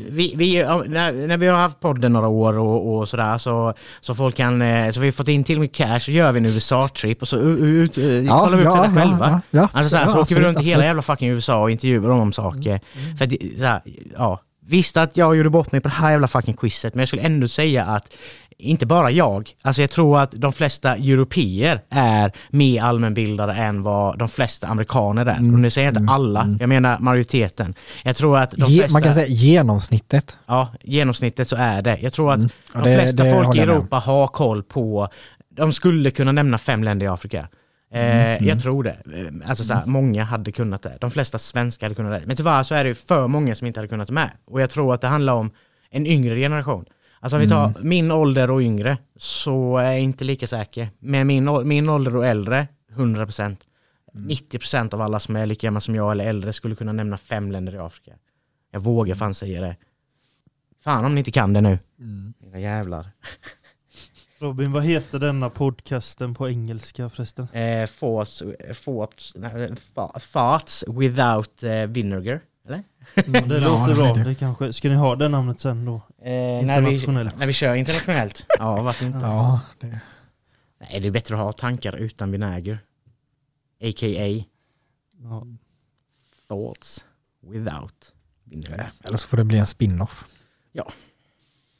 Vi, 0.09 0.33
vi, 0.37 0.55
när, 0.87 1.27
när 1.27 1.37
vi 1.37 1.47
har 1.47 1.57
haft 1.57 1.79
podden 1.79 2.13
några 2.13 2.27
år 2.27 2.57
och, 2.57 2.97
och 2.97 3.09
sådär 3.09 3.37
så, 3.37 3.73
så 4.01 4.15
folk 4.15 4.35
kan, 4.35 4.61
eh, 4.61 4.91
så 4.91 4.99
vi 4.99 5.07
har 5.07 5.11
fått 5.11 5.27
in 5.27 5.43
till 5.43 5.59
mycket 5.59 5.77
cash 5.77 5.99
så 5.99 6.11
gör 6.11 6.31
vi 6.31 6.37
en 6.39 6.45
USA-trip 6.45 7.21
och 7.21 7.27
så 7.27 7.37
ut, 7.37 7.97
uh, 7.97 8.27
kollar 8.43 8.57
vi 8.57 8.65
upp 8.65 8.73
det 8.73 8.79
där 8.81 8.95
själva. 9.01 9.41
Ja, 9.51 9.59
ja, 9.59 9.69
Alltså 9.73 9.89
så, 9.89 9.97
här, 9.97 10.05
ja, 10.05 10.11
så 10.11 10.21
åker 10.21 10.35
vi 10.35 10.41
absolut, 10.41 10.45
runt 10.55 10.59
i 10.59 10.69
hela 10.69 10.75
absolut. 10.75 10.85
jävla 10.87 11.01
fucking 11.01 11.29
USA 11.29 11.61
och 11.61 11.71
intervjuar 11.71 12.09
dem 12.09 12.19
om 12.19 12.33
saker. 12.33 12.79
För 13.17 13.23
att, 13.25 13.29
det- 13.29 13.59
så 13.59 13.65
här, 13.65 13.81
ja, 14.17 14.39
visst 14.65 14.97
att 14.97 15.17
jag 15.17 15.35
gjorde 15.35 15.49
bort 15.49 15.71
mig 15.71 15.81
på 15.81 15.87
det 15.87 15.93
här 15.95 16.11
jävla 16.11 16.27
fucking 16.27 16.53
quizet, 16.53 16.93
men 16.93 16.99
jag 17.01 17.07
skulle 17.07 17.21
ändå 17.23 17.47
säga 17.47 17.85
att 17.85 18.13
inte 18.63 18.85
bara 18.85 19.11
jag, 19.11 19.49
alltså 19.61 19.81
jag 19.81 19.89
tror 19.91 20.19
att 20.19 20.31
de 20.31 20.53
flesta 20.53 20.95
europeer 20.95 21.81
är 21.89 22.31
mer 22.49 22.81
allmänbildade 22.81 23.53
än 23.53 23.81
vad 23.83 24.19
de 24.19 24.29
flesta 24.29 24.67
amerikaner 24.67 25.25
är. 25.25 25.37
Mm, 25.37 25.53
Och 25.53 25.59
nu 25.59 25.69
säger 25.69 25.85
jag 25.87 25.91
inte 25.91 25.99
mm, 25.99 26.09
alla, 26.13 26.41
mm. 26.41 26.57
jag 26.59 26.69
menar 26.69 26.99
majoriteten. 26.99 27.75
Jag 28.03 28.15
tror 28.15 28.37
att 28.37 28.51
de 28.51 28.71
Ge, 28.71 28.79
flesta, 28.79 28.93
man 28.93 29.01
kan 29.01 29.13
säga 29.13 29.27
genomsnittet. 29.27 30.37
ja, 30.45 30.67
genomsnittet 30.83 31.47
så 31.47 31.55
är 31.59 31.81
det. 31.81 31.97
Jag 32.01 32.13
tror 32.13 32.31
att 32.31 32.37
Mm. 32.37 32.49
Ja, 32.73 32.79
de 32.81 32.89
det- 32.89 32.95
flesta 32.97 33.23
det 33.23 33.31
folk 33.31 33.55
i. 33.55 33.59
Europa 33.59 33.95
har 33.97 34.27
koll 34.27 34.63
på, 34.63 35.07
de 35.49 35.73
skulle 35.73 36.11
kunna 36.11 36.31
nämna 36.31 36.57
fem 36.57 36.83
länder 36.83 37.05
i 37.05 37.09
Afrika. 37.09 37.39
Mm, 37.39 38.37
Eh, 38.41 38.47
Jag 38.47 38.59
tror 38.59 38.83
det. 38.83 38.89
Eh, 38.89 39.49
Alltså 39.49 39.63
såhär, 39.63 39.85
många 39.85 40.23
hade 40.23 40.51
kunnat 40.51 40.81
det. 40.81 40.97
De 41.01 41.11
flesta 41.11 41.37
svenskar 41.37 41.85
hade 41.85 41.95
kunnat 41.95 42.21
det. 42.21 42.27
Men 42.27 42.35
tyvärr 42.35 42.63
så 42.63 42.75
är 42.75 42.83
det 42.83 42.95
för 42.95 43.27
många 43.27 43.55
som 43.55 43.67
inte 43.67 43.79
hade 43.79 43.87
kunnat 43.87 44.07
det 44.07 44.13
med. 44.13 44.29
Och 44.51 44.61
jag 44.61 44.69
tror 44.69 44.93
att 44.93 45.01
det 45.01 45.07
handlar 45.07 45.33
om 45.33 45.51
en 45.91 46.07
yngre 46.07 46.35
generation. 46.35 46.85
Alltså 47.23 47.35
om 47.35 47.41
vi 47.41 47.49
tar 47.49 47.65
Mm. 47.67 47.89
min 47.89 48.11
ålder 48.11 48.51
och 48.51 48.61
yngre 48.61 48.97
så 49.15 49.77
är 49.77 49.91
jag 49.91 49.99
inte 50.01 50.23
lika 50.23 50.47
säker. 50.47 50.89
Men 50.99 51.27
min, 51.27 51.67
min 51.67 51.89
ålder 51.89 52.15
och 52.15 52.25
äldre, 52.25 52.67
100%. 52.95 53.57
Mm. 54.15 54.29
90% 54.29 54.93
av 54.93 55.01
alla 55.01 55.19
som 55.19 55.35
är 55.35 55.45
lika 55.45 55.67
gamla 55.67 55.79
som 55.79 55.95
jag 55.95 56.11
eller 56.11 56.29
äldre 56.29 56.53
skulle 56.53 56.75
kunna 56.75 56.91
nämna 56.91 57.17
fem 57.17 57.51
länder 57.51 57.75
i 57.75 57.77
Afrika. 57.77 58.11
Jag 58.71 58.79
vågar 58.79 59.15
fan 59.15 59.33
säga 59.33 59.61
det. 59.61 59.75
Fan 60.83 61.05
om 61.05 61.15
ni 61.15 61.19
inte 61.21 61.31
kan 61.31 61.53
det 61.53 61.61
nu. 61.61 61.79
Mm. 61.99 62.33
Mina 62.39 62.59
jävlar. 62.59 63.11
Robin, 64.39 64.71
vad 64.71 64.83
heter 64.83 65.19
denna 65.19 65.49
podcasten 65.49 66.33
på 66.35 66.49
engelska 66.49 67.09
förresten? 67.09 67.45
Eh, 67.45 67.51
nej, 67.51 67.85
fa- 69.95 70.19
thoughts 70.33 70.83
without 70.87 71.63
eh, 71.63 71.71
vinegar. 71.87 72.39
Eller? 72.67 72.83
Mm, 73.15 73.49
det 73.49 73.59
Ja, 73.61 73.67
låter 73.77 73.95
bra. 73.95 74.13
Det 74.13 74.35
kanske, 74.35 74.73
ska 74.73 74.89
ni 74.89 74.95
ha 74.95 75.15
det 75.15 75.27
namnet 75.29 75.59
sen 75.59 75.85
då? 75.85 76.01
Eh, 76.25 76.65
när, 76.65 76.81
vi, 76.81 77.07
när 77.37 77.45
vi 77.45 77.53
kör 77.53 77.75
internationellt. 77.75 78.45
ja, 78.59 78.81
varför 78.81 79.05
inte? 79.05 79.19
Ja, 79.19 79.59
det, 79.79 79.99
Nej, 80.79 80.99
det 80.99 81.07
är 81.07 81.11
bättre 81.11 81.35
att 81.35 81.41
ha 81.41 81.51
tankar 81.51 81.95
utan 81.95 82.31
vinäger. 82.31 82.79
A.k.a. 83.81 84.43
Ja. 85.17 85.47
thoughts 86.47 87.05
without 87.41 88.13
vinegar. 88.43 88.91
eller 89.03 89.17
så 89.17 89.27
får 89.27 89.37
det 89.37 89.43
bli 89.43 89.57
en 89.57 89.65
spin-off. 89.65 90.25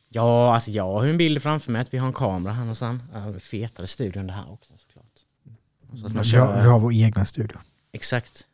Ja, 0.10 0.54
alltså 0.54 0.72
jag 0.72 0.84
har 0.84 1.06
en 1.06 1.18
bild 1.18 1.42
framför 1.42 1.72
mig 1.72 1.82
att 1.82 1.94
vi 1.94 1.98
har 1.98 2.08
en 2.08 2.14
kamera 2.14 2.54
här 2.54 2.60
någonstans. 2.62 3.02
Ja, 3.14 3.34
fetare 3.40 3.88
studio 3.88 4.20
än 4.20 4.28
det 4.28 4.34
här 4.34 4.52
också 4.52 4.74
såklart. 4.78 5.06
Så 6.00 6.06
att 6.06 6.14
man 6.14 6.24
kör, 6.24 6.62
vi 6.62 6.68
har 6.68 6.80
vår 6.80 6.92
egen 6.92 7.26
studio. 7.26 7.58
Exakt. 7.92 8.48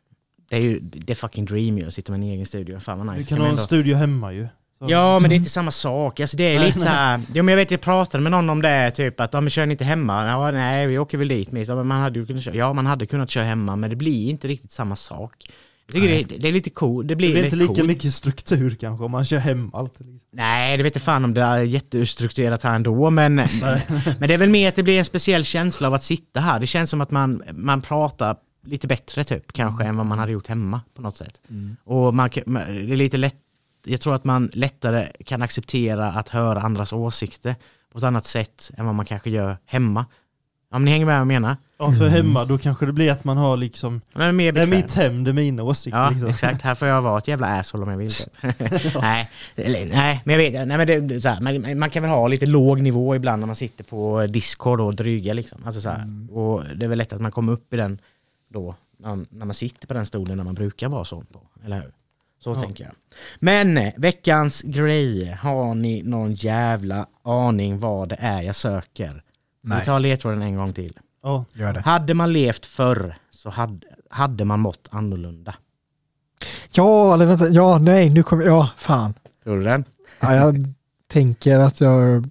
Det 0.48 0.56
är 0.56 0.60
ju 0.60 0.80
det 0.80 1.12
är 1.12 1.14
fucking 1.16 1.44
dream 1.44 1.78
ju 1.78 1.86
att 1.86 1.94
sitta 1.94 2.12
med 2.12 2.18
en 2.18 2.26
egen 2.28 2.46
studio. 2.46 2.80
Fan 2.80 2.98
vad 2.98 3.06
nice. 3.06 3.18
Vi 3.18 3.24
Kan 3.24 3.36
kan 3.36 3.40
ha 3.40 3.46
en 3.46 3.50
ändå- 3.50 3.62
studio 3.62 3.96
hemma 3.96 4.32
ju. 4.32 4.48
Ja 4.88 5.18
men 5.18 5.28
det 5.30 5.34
är 5.34 5.36
inte 5.36 5.50
samma 5.50 5.70
sak. 5.70 6.20
Alltså, 6.20 6.36
det 6.36 6.54
är 6.56 6.60
lite 6.60 6.78
så 6.78 6.88
här, 6.88 7.20
ja, 7.34 7.42
men 7.42 7.48
jag 7.52 7.56
vet 7.56 7.70
jag 7.70 7.80
pratade 7.80 8.22
med 8.22 8.32
någon 8.32 8.50
om 8.50 8.62
det, 8.62 8.90
typ 8.90 9.20
att 9.20 9.34
ja, 9.34 9.40
men 9.40 9.50
kör 9.50 9.66
ni 9.66 9.72
inte 9.72 9.84
hemma? 9.84 10.26
Ja, 10.26 10.50
nej 10.50 10.86
vi 10.86 10.98
åker 10.98 11.18
väl 11.18 11.28
dit 11.28 11.52
men 11.52 11.86
man 11.86 12.00
hade 12.00 12.18
ju 12.18 12.26
kunnat 12.26 12.42
köra. 12.42 12.54
Ja 12.54 12.72
man 12.72 12.86
hade 12.86 13.06
kunnat 13.06 13.30
köra 13.30 13.44
hemma 13.44 13.76
men 13.76 13.90
det 13.90 13.96
blir 13.96 14.30
inte 14.30 14.48
riktigt 14.48 14.72
samma 14.72 14.96
sak. 14.96 15.50
Jag 15.86 15.94
tycker 16.02 16.08
det, 16.28 16.36
det 16.42 16.48
är 16.48 16.52
lite 16.52 16.70
coolt. 16.70 17.08
Det 17.08 17.16
blir, 17.16 17.28
Det 17.28 17.34
blir 17.34 17.44
inte 17.44 17.56
lika 17.56 17.74
coolt. 17.74 17.86
mycket 17.86 18.14
struktur 18.14 18.76
kanske 18.80 19.04
om 19.04 19.10
man 19.10 19.24
kör 19.24 19.38
hem 19.38 19.70
allt. 19.74 19.94
Liksom. 19.98 20.20
Nej 20.32 20.76
det 20.76 20.82
vet 20.82 20.94
jag 20.94 21.02
fan 21.02 21.24
om 21.24 21.34
det 21.34 21.40
är 21.42 21.60
jättestrukturerat 21.60 22.62
här 22.62 22.74
ändå 22.74 23.10
men, 23.10 23.34
men 24.18 24.28
det 24.28 24.34
är 24.34 24.38
väl 24.38 24.50
mer 24.50 24.68
att 24.68 24.74
det 24.74 24.82
blir 24.82 24.98
en 24.98 25.04
speciell 25.04 25.44
känsla 25.44 25.86
av 25.86 25.94
att 25.94 26.02
sitta 26.02 26.40
här. 26.40 26.60
Det 26.60 26.66
känns 26.66 26.90
som 26.90 27.00
att 27.00 27.10
man, 27.10 27.42
man 27.52 27.82
pratar 27.82 28.36
lite 28.66 28.86
bättre 28.86 29.24
typ 29.24 29.52
kanske 29.52 29.84
än 29.84 29.96
vad 29.96 30.06
man 30.06 30.18
hade 30.18 30.32
gjort 30.32 30.46
hemma 30.46 30.80
på 30.96 31.02
något 31.02 31.16
sätt. 31.16 31.40
Och 31.84 32.14
man, 32.14 32.30
kan- 32.30 32.44
man- 32.46 32.62
det 32.86 32.92
är 32.92 32.96
lite 32.96 33.16
lätt, 33.16 33.34
jag 33.84 34.00
tror 34.00 34.14
att 34.14 34.24
man 34.24 34.50
lättare 34.52 35.06
kan 35.26 35.42
acceptera 35.42 36.06
att 36.12 36.28
höra 36.28 36.60
andras 36.60 36.92
åsikter 36.92 37.54
på 37.92 37.98
ett 37.98 38.04
annat 38.04 38.24
sätt 38.24 38.70
än 38.76 38.86
vad 38.86 38.94
man 38.94 39.06
kanske 39.06 39.30
gör 39.30 39.56
hemma. 39.66 40.04
Om 40.72 40.84
ni 40.84 40.90
hänger 40.90 41.06
med 41.06 41.14
vad 41.14 41.20
jag 41.20 41.26
menar? 41.26 41.56
Ja, 41.78 41.92
för 41.92 42.00
Mm. 42.06 42.12
hemma 42.12 42.44
då 42.44 42.58
kanske 42.58 42.86
det 42.86 42.92
blir 42.92 43.12
att 43.12 43.24
man 43.24 43.36
har 43.36 43.56
liksom, 43.56 44.00
Men 44.12 44.36
mer 44.36 44.52
det 44.52 44.60
är 44.60 44.66
mitt 44.66 44.94
hem, 44.94 45.24
det 45.24 45.30
är 45.30 45.32
mina 45.32 45.62
åsikter. 45.62 45.98
Ja, 46.00 46.10
liksom. 46.10 46.28
exakt. 46.28 46.62
Här 46.62 46.74
får 46.74 46.88
jag 46.88 47.02
vara 47.02 47.18
ett 47.18 47.28
jävla 47.28 47.46
asshole 47.46 47.82
om 47.82 47.90
jag 47.90 47.96
vill. 47.98 48.10
Nej, 49.00 49.30
nej, 49.56 50.22
men 50.24 50.32
jag 50.32 50.50
vet, 50.50 50.68
nej, 50.68 50.78
men 50.86 51.08
det, 51.08 51.20
så 51.20 51.28
här, 51.28 51.40
man, 51.40 51.78
man 51.78 51.90
kan 51.90 52.02
väl 52.02 52.10
ha 52.12 52.28
lite 52.28 52.46
låg 52.46 52.80
nivå 52.80 53.14
ibland 53.16 53.40
när 53.40 53.46
man 53.46 53.56
sitter 53.56 53.84
på 53.84 54.26
Discord 54.26 54.80
och 54.80 54.94
dryga 54.94 55.32
liksom. 55.32 55.58
Alltså, 55.64 55.80
så 55.80 55.88
här, 55.90 56.02
Mm. 56.02 56.30
Och 56.30 56.62
det 56.76 56.84
är 56.84 56.88
väl 56.88 56.98
lätt 56.98 57.12
att 57.12 57.20
man 57.20 57.32
kommer 57.32 57.52
upp 57.52 57.74
i 57.74 57.76
den 57.76 57.98
då, 58.48 58.74
när, 58.98 59.18
när 59.30 59.46
man 59.46 59.54
sitter 59.54 59.86
på 59.86 59.94
den 59.94 60.06
stolen 60.06 60.36
när 60.36 60.44
man 60.44 60.54
brukar 60.54 60.88
vara 60.88 61.04
så 61.04 61.20
på. 61.32 61.40
Eller 61.64 61.76
hur? 61.76 61.90
Så 62.44 62.50
Ja. 62.50 62.54
tänker 62.54 62.84
jag. 62.84 62.92
Men 63.38 63.78
eh, 63.78 63.92
veckans 63.96 64.62
grej, 64.62 65.30
har 65.40 65.74
ni 65.74 66.02
någon 66.02 66.32
jävla 66.32 67.06
aning 67.24 67.78
vad 67.78 68.08
det 68.08 68.16
är 68.20 68.42
jag 68.42 68.54
söker? 68.56 69.22
Nej. 69.62 69.78
Vi 69.78 69.84
tar 69.84 70.00
ledtråden 70.00 70.42
en 70.42 70.54
gång 70.56 70.72
till. 70.72 70.98
Ja, 71.22 71.44
Gör 71.52 71.72
det. 71.72 71.80
Hade 71.80 72.14
man 72.14 72.32
levt 72.32 72.66
förr 72.66 73.16
så 73.30 73.50
hade, 73.50 73.86
hade 74.10 74.44
man 74.44 74.60
mått 74.60 74.88
annorlunda. 74.92 75.54
Ja, 76.72 77.14
eller 77.14 77.26
vänta. 77.26 77.48
Ja, 77.48 77.78
nej, 77.78 78.10
nu 78.10 78.22
kommer 78.22 78.44
Ja, 78.44 78.68
fan. 78.76 79.14
Tror 79.44 79.56
du 79.56 79.62
den? 79.64 79.84
Ja, 80.20 80.34
jag 80.34 80.64
tänker 81.08 81.58
att 81.58 81.80
jag 81.80 82.28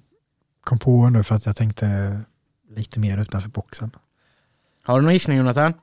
kom 0.64 0.80
på 0.80 1.10
nu 1.10 1.24
för 1.24 1.36
att 1.36 1.46
jag 1.46 1.56
tänkte 1.56 2.20
lite 2.76 3.00
mer 3.00 3.18
utanför 3.18 3.50
boxen. 3.50 3.92
Har 4.84 5.00
du 5.00 5.04
någon 5.06 5.14
gissning 5.14 5.38
Jonathan? 5.38 5.74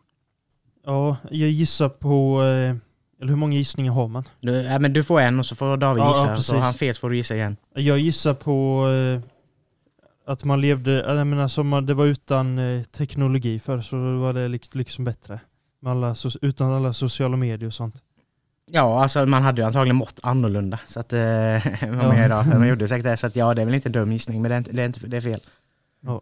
ja, 0.85 1.17
jag 1.31 1.51
gissar 1.51 1.89
på, 1.89 2.43
eh, 2.43 2.77
eller 3.21 3.29
hur 3.29 3.37
många 3.37 3.55
gissningar 3.55 3.93
har 3.93 4.09
man? 4.09 4.25
Du, 4.41 4.53
ja, 4.53 4.79
men 4.79 4.93
du 4.93 5.05
får 5.05 5.21
en 5.21 5.39
och 5.39 5.47
så 5.47 5.57
får 5.57 5.77
David 5.77 6.03
Ja, 6.03 6.15
gissa. 6.17 6.31
ja, 6.31 6.41
så 6.41 6.57
han 6.59 6.75
fel 6.75 6.95
så 6.95 7.01
får 7.01 7.11
du 7.11 7.17
gissa 7.17 7.35
igen. 7.35 7.57
Jag 7.75 7.99
gissar 7.99 8.35
på 8.35 8.87
eh, 8.91 9.21
att 10.33 10.45
man 10.45 10.61
levde, 10.61 10.93
jag 10.93 11.27
menar 11.27 11.49
som 11.49 11.87
det 11.87 11.95
var 11.95 12.07
utan 12.07 12.59
eh, 12.59 12.83
teknologi 12.83 13.59
för 13.59 13.81
så 13.81 13.97
var 14.19 14.33
det 14.33 14.49
liksom, 14.73 15.05
bättre. 15.05 15.41
Alla, 15.87 16.15
utan 16.43 16.73
alla 16.73 16.93
sociala 16.93 17.37
medier 17.37 17.67
och 17.67 17.75
sånt. 17.75 17.95
Ja, 18.71 19.03
alltså 19.03 19.27
man 19.27 19.43
hade 19.43 19.61
ju 19.61 19.67
antagligen 19.67 19.97
mått 19.97 20.19
annorlunda. 20.23 20.79
Så 20.87 21.01
att, 21.01 21.13
eh, 21.13 21.21
man 21.21 22.19
Ja. 22.19 22.25
idag. 22.25 22.47
Man 22.47 22.69
gjorde 22.69 22.89
säkert 22.89 23.05
det. 23.05 23.17
Så 23.17 23.27
att 23.27 23.37
ja, 23.37 23.55
det 23.55 23.63
är 23.63 23.67
väl 23.67 23.75
inte 23.75 23.89
en 23.89 23.93
dum 23.93 24.13
gissning, 24.13 24.43
men 24.43 24.49
det 24.51 24.55
är, 24.55 24.59
inte, 24.59 24.73
det 24.73 24.83
är, 24.83 24.87
inte, 24.87 25.07
det 25.07 25.17
är 25.17 25.21
fel. 25.21 25.41
Ja. 26.01 26.21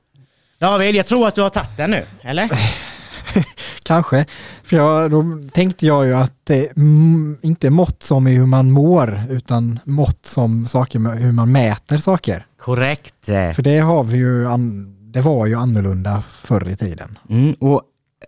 David, 0.59 0.95
jag 0.95 1.07
tror 1.07 1.29
att 1.29 1.35
du 1.35 1.41
har 1.43 1.51
tagit 1.51 1.77
den 1.77 1.91
nu, 1.91 2.07
eller? 2.23 2.51
Kanske, 3.83 4.27
för 4.65 4.77
jag, 4.77 5.11
då 5.11 5.25
tänkte 5.53 5.87
jag 5.87 6.07
ju 6.07 6.15
att 6.15 6.33
det 6.45 6.77
mm, 6.77 7.39
inte 7.43 7.67
är 7.67 7.71
mått 7.71 8.03
som 8.03 8.27
i 8.27 8.35
hur 8.35 8.47
man 8.47 8.71
mår, 8.71 9.23
utan 9.31 9.79
mått 9.85 10.27
som 10.27 10.67
saker 10.67 10.99
hur 10.99 11.33
man 11.33 11.53
mäter 11.53 11.99
saker. 11.99 12.47
Korrekt. 12.61 13.15
För 13.27 13.63
det 13.63 13.79
har 13.79 14.05
vi 14.05 14.17
ju, 14.17 14.49
an, 14.49 14.95
det 15.13 15.21
var 15.21 15.47
ju 15.47 15.55
annorlunda 15.55 16.23
förr 16.43 16.69
i 16.69 16.77
tiden. 16.77 17.19
Mm, 17.31 17.55
och 17.61 17.83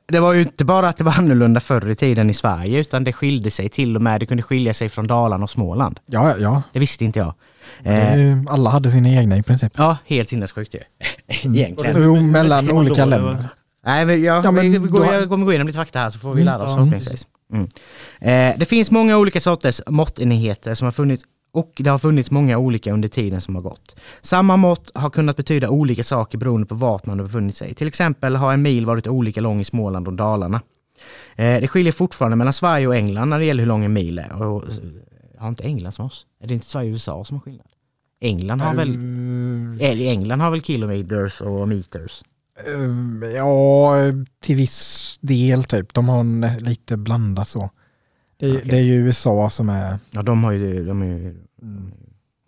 det 0.08 0.20
var 0.20 0.32
ju 0.32 0.40
inte 0.40 0.64
bara 0.64 0.88
att 0.88 0.96
det 0.96 1.04
var 1.04 1.18
annorlunda 1.18 1.60
förr 1.60 1.90
i 1.90 1.94
tiden 1.94 2.30
i 2.30 2.34
Sverige, 2.34 2.80
utan 2.80 3.04
det 3.04 3.12
skilde 3.12 3.50
sig 3.50 3.68
till 3.68 3.96
och 3.96 4.02
med, 4.02 4.20
det 4.20 4.26
kunde 4.26 4.42
skilja 4.42 4.74
sig 4.74 4.88
från 4.88 5.06
Dalarna 5.06 5.44
och 5.44 5.50
Småland. 5.50 6.00
Ja, 6.06 6.38
ja. 6.38 6.62
Det 6.72 6.78
visste 6.78 7.04
inte 7.04 7.18
jag. 7.18 7.34
Eh, 7.82 8.38
Alla 8.48 8.70
hade 8.70 8.90
sina 8.90 9.08
egna 9.08 9.36
i 9.36 9.42
princip. 9.42 9.72
ja, 9.76 9.96
helt 10.06 10.28
sinnessjukt 10.28 10.74
ju. 10.74 10.80
Egentligen. 11.28 12.02
Jo, 12.02 12.20
mellan 12.20 12.70
olika 12.70 13.04
länder. 13.04 13.48
Nej, 13.86 14.06
men 14.06 14.22
jag, 14.22 14.44
Ja, 14.44 14.50
men 14.50 14.72
vi, 14.72 14.78
vi 14.78 14.88
går, 14.88 15.06
jag 15.06 15.28
kommer 15.28 15.44
gå 15.44 15.52
igenom 15.52 15.66
lite 15.66 15.76
fakta 15.76 15.98
här 15.98 16.10
så 16.10 16.18
får 16.18 16.34
vi 16.34 16.44
lära 16.44 16.62
oss 16.62 16.74
förhoppningsvis. 16.74 17.26
Mm. 17.52 17.68
Eh, 18.20 18.58
det 18.58 18.64
finns 18.64 18.90
många 18.90 19.18
olika 19.18 19.40
sorters 19.40 19.80
måttenheter 19.86 20.74
som 20.74 20.84
har 20.84 20.92
funnits 20.92 21.24
och 21.52 21.72
det 21.76 21.90
har 21.90 21.98
funnits 21.98 22.30
många 22.30 22.58
olika 22.58 22.92
under 22.92 23.08
tiden 23.08 23.40
som 23.40 23.54
har 23.54 23.62
gått. 23.62 23.96
Samma 24.20 24.56
mått 24.56 24.90
har 24.94 25.10
kunnat 25.10 25.36
betyda 25.36 25.68
olika 25.68 26.02
saker 26.02 26.38
beroende 26.38 26.66
på 26.66 26.74
vart 26.74 27.06
man 27.06 27.18
har 27.18 27.26
befunnit 27.26 27.56
sig. 27.56 27.74
Till 27.74 27.86
exempel 27.86 28.36
har 28.36 28.52
en 28.52 28.62
mil 28.62 28.86
varit 28.86 29.06
olika 29.06 29.40
lång 29.40 29.60
i 29.60 29.64
Småland 29.64 30.08
och 30.08 30.14
Dalarna. 30.14 30.60
Eh, 31.36 31.60
det 31.60 31.68
skiljer 31.68 31.92
fortfarande 31.92 32.36
mellan 32.36 32.52
Sverige 32.52 32.86
och 32.86 32.96
England 32.96 33.28
när 33.28 33.38
det 33.38 33.44
gäller 33.44 33.62
hur 33.62 33.68
lång 33.68 33.84
en 33.84 33.92
mil 33.92 34.18
är. 34.18 34.42
Och, 34.42 34.62
eh, 34.62 34.68
har 35.38 35.48
inte 35.48 35.64
England 35.64 35.92
som 35.92 36.06
oss? 36.06 36.26
Är 36.42 36.46
det 36.46 36.54
inte 36.54 36.66
Sverige 36.66 36.88
och 36.88 36.92
USA 36.92 37.24
som 37.24 37.36
har 37.36 37.42
skillnad? 37.42 37.66
England 38.20 38.60
har 38.60 38.74
väl, 38.74 38.94
Mm, 38.94 39.78
eller 39.80 40.04
England 40.04 40.40
har 40.40 40.50
väl 40.50 40.62
kilometers 40.62 41.40
och 41.40 41.68
meters? 41.68 42.22
Eh, 42.66 43.28
Ja, 43.34 43.94
till 44.40 44.56
viss 44.56 45.18
del 45.20 45.64
typ. 45.64 45.94
De 45.94 46.08
har 46.08 46.20
en, 46.20 46.40
lite 46.58 46.96
blandat 46.96 47.48
så. 47.48 47.70
Det, 48.38 48.50
Okej. 48.56 48.62
det 48.70 48.76
är 48.76 48.82
ju 48.82 48.94
USA 48.94 49.50
som 49.50 49.68
är, 49.68 49.98
Ja, 50.10 50.22
de 50.22 50.44
har 50.44 50.52
ju, 50.52 50.84
de 50.84 51.02
är 51.02 51.06
ju 51.06 51.36
de 51.56 51.86
är 51.86 51.90
ju 51.90 51.92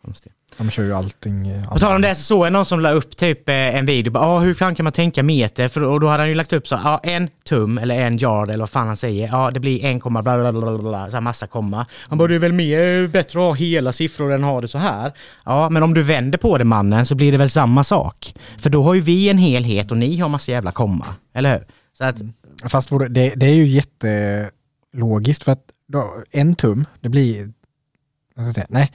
konstiga. 0.05 0.33
De 0.59 0.71
kör 0.71 0.83
ju 0.85 0.93
allting. 0.95 1.65
På 1.73 1.79
tal 1.79 1.95
om 1.95 2.03
det 2.03 2.15
så 2.15 2.23
såg 2.23 2.47
jag 2.47 2.53
någon 2.53 2.67
som 2.67 2.81
la 2.81 2.91
upp 2.91 3.17
typ 3.17 3.49
eh, 3.49 3.55
en 3.55 3.87
video, 3.87 4.13
bara, 4.13 4.25
ah, 4.25 4.39
hur 4.39 4.55
fan 4.55 4.75
kan 4.75 4.85
man 4.85 4.93
tänka 4.93 5.23
meter? 5.23 5.69
För, 5.69 5.83
och 5.83 6.01
då 6.01 6.07
hade 6.09 6.23
han 6.23 6.29
ju 6.29 6.35
lagt 6.35 6.53
upp 6.53 6.69
så, 6.69 6.75
ah, 6.77 7.01
en 7.03 7.29
tum 7.49 7.79
eller 7.79 8.01
en 8.01 8.19
yard 8.23 8.49
eller 8.49 8.59
vad 8.59 8.71
fan 8.71 8.87
han 8.87 8.97
säger, 8.97 9.29
ja 9.29 9.51
det 9.51 9.61
blir 9.61 9.85
en 9.85 10.01
komma 10.01 10.23
bla 10.23 10.39
bla 10.39 10.53
bla 10.53 10.79
bla, 10.79 11.11
så 11.11 11.17
här 11.17 11.21
massa 11.21 11.47
komma. 11.47 11.87
Han 11.93 12.19
bara, 12.19 12.29
det 12.29 12.35
är 12.35 12.39
väl 12.39 12.53
mer 12.53 13.03
eh, 13.03 13.09
bättre 13.09 13.39
att 13.39 13.45
ha 13.45 13.55
hela 13.55 13.93
siffror 13.93 14.33
än 14.33 14.43
ha 14.43 14.61
det 14.61 14.69
så 14.69 14.79
här. 14.79 15.13
Ja, 15.45 15.69
men 15.71 15.83
om 15.83 15.95
du 15.95 16.03
vänder 16.03 16.39
på 16.39 16.59
det 16.59 16.65
mannen 16.65 17.07
så 17.07 17.15
blir 17.15 17.33
det 17.33 17.39
väl 17.39 17.51
samma 17.51 17.85
sak. 17.85 18.35
För 18.59 18.71
då 18.71 18.83
har 18.83 18.95
ju 18.95 19.01
vi 19.01 19.29
en 19.29 19.39
helhet 19.39 19.91
och 19.91 19.97
ni 19.97 20.17
har 20.19 20.29
massa 20.29 20.53
jävla 20.53 20.73
komma, 20.73 21.07
eller 21.35 21.53
hur? 21.53 21.67
Så 21.99 22.05
att, 22.05 22.17
Fast 22.65 22.93
vore- 22.93 23.09
det, 23.09 23.33
det 23.37 23.47
är 23.47 23.55
ju 23.55 23.67
jättelogiskt 23.69 25.45
för 25.45 25.53
att 25.53 25.63
då, 25.89 26.15
en 26.31 26.55
tum, 26.55 26.85
det 27.01 27.09
blir... 27.09 27.53
Vad 28.35 28.45
ska 28.45 28.49
jag 28.49 28.55
säga? 28.55 28.67
Nej, 28.71 28.93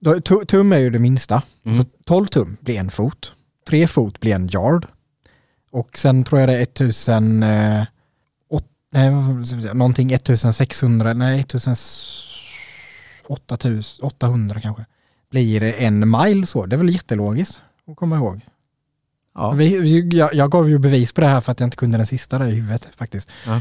då, 0.00 0.20
tu- 0.20 0.44
tum 0.44 0.72
är 0.72 0.78
ju 0.78 0.90
det 0.90 0.98
minsta. 0.98 1.42
Mm. 1.64 1.78
Så 1.78 1.84
12 2.04 2.26
tum 2.26 2.56
blir 2.60 2.76
en 2.78 2.90
fot. 2.90 3.32
Tre 3.68 3.86
fot 3.86 4.20
blir 4.20 4.34
en 4.34 4.48
yard. 4.52 4.86
Och 5.70 5.98
sen 5.98 6.24
tror 6.24 6.40
jag 6.40 6.48
det 6.48 6.56
är 6.56 6.62
1000... 6.62 7.42
Eh, 7.42 7.84
åt, 8.48 8.64
nej, 8.92 9.10
någonting 9.74 10.12
1600, 10.12 11.12
nej 11.12 11.40
1800, 11.40 11.82
800 14.02 14.60
kanske. 14.60 14.84
Blir 15.30 15.60
det 15.60 15.72
en 15.72 16.10
mile 16.10 16.46
så. 16.46 16.66
Det 16.66 16.76
är 16.76 16.78
väl 16.78 16.90
jättelogiskt 16.94 17.60
att 17.86 17.96
komma 17.96 18.16
ihåg. 18.16 18.40
Ja. 19.36 19.50
Vi, 19.50 19.78
vi, 19.78 20.08
jag, 20.18 20.34
jag 20.34 20.50
gav 20.50 20.68
ju 20.70 20.78
bevis 20.78 21.12
på 21.12 21.20
det 21.20 21.26
här 21.26 21.40
för 21.40 21.52
att 21.52 21.60
jag 21.60 21.66
inte 21.66 21.76
kunde 21.76 21.96
den 21.96 22.06
sista 22.06 22.38
där 22.38 22.46
i 22.46 22.50
huvudet 22.54 22.88
faktiskt. 22.96 23.30
Ja. 23.46 23.60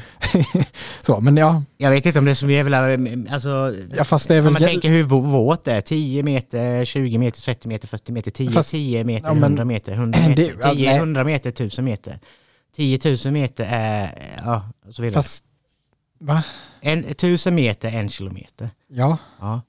så, 1.02 1.22
men 1.22 1.38
ja, 1.38 1.64
Jag 1.78 1.92
vet 1.92 2.06
inte 2.06 2.20
om 2.20 2.26
det 2.26 2.32
är 2.32 2.36
så 2.36 2.50
jävla, 2.50 2.94
alltså, 3.34 3.76
ja 3.98 4.04
fast 4.04 4.28
det 4.28 4.36
är 4.36 4.40
Om 4.40 4.44
väl... 4.44 4.54
man 4.54 4.62
tänker 4.62 4.90
hur 4.90 5.04
vå- 5.04 5.28
våt 5.32 5.64
det 5.64 5.72
är, 5.74 5.82
10 5.82 6.24
meter, 6.24 6.86
20 6.86 7.18
meter, 7.18 7.42
30 7.42 7.68
meter, 7.68 7.88
40 7.88 8.12
meter, 8.12 8.32
10, 8.32 8.52
Fast- 8.52 8.72
10 8.72 9.04
meter, 9.04 9.28
ja, 9.28 9.34
men- 9.34 9.44
100 9.44 9.66
meter, 9.66 9.94
100 9.94 10.20
meter, 10.30 10.36
Det- 10.44 10.54
ja, 10.62 10.74
10, 10.74 10.90
nej. 10.90 10.98
100 11.00 11.24
meter, 11.24 11.50
1000 11.50 11.86
meter. 11.86 12.20
10 12.76 13.00
000 13.26 13.34
meter 13.34 13.66
är, 13.70 14.20
ja, 14.38 14.70
så 14.90 15.02
vidare. 15.02 15.14
Fast, 15.24 15.44
va? 16.20 16.44
En, 16.82 17.00
1000 17.00 17.56
meter, 17.56 17.90
en 17.90 18.10
kilometer. 18.10 18.70
Ja, 18.88 19.18
Ja. 19.40 19.62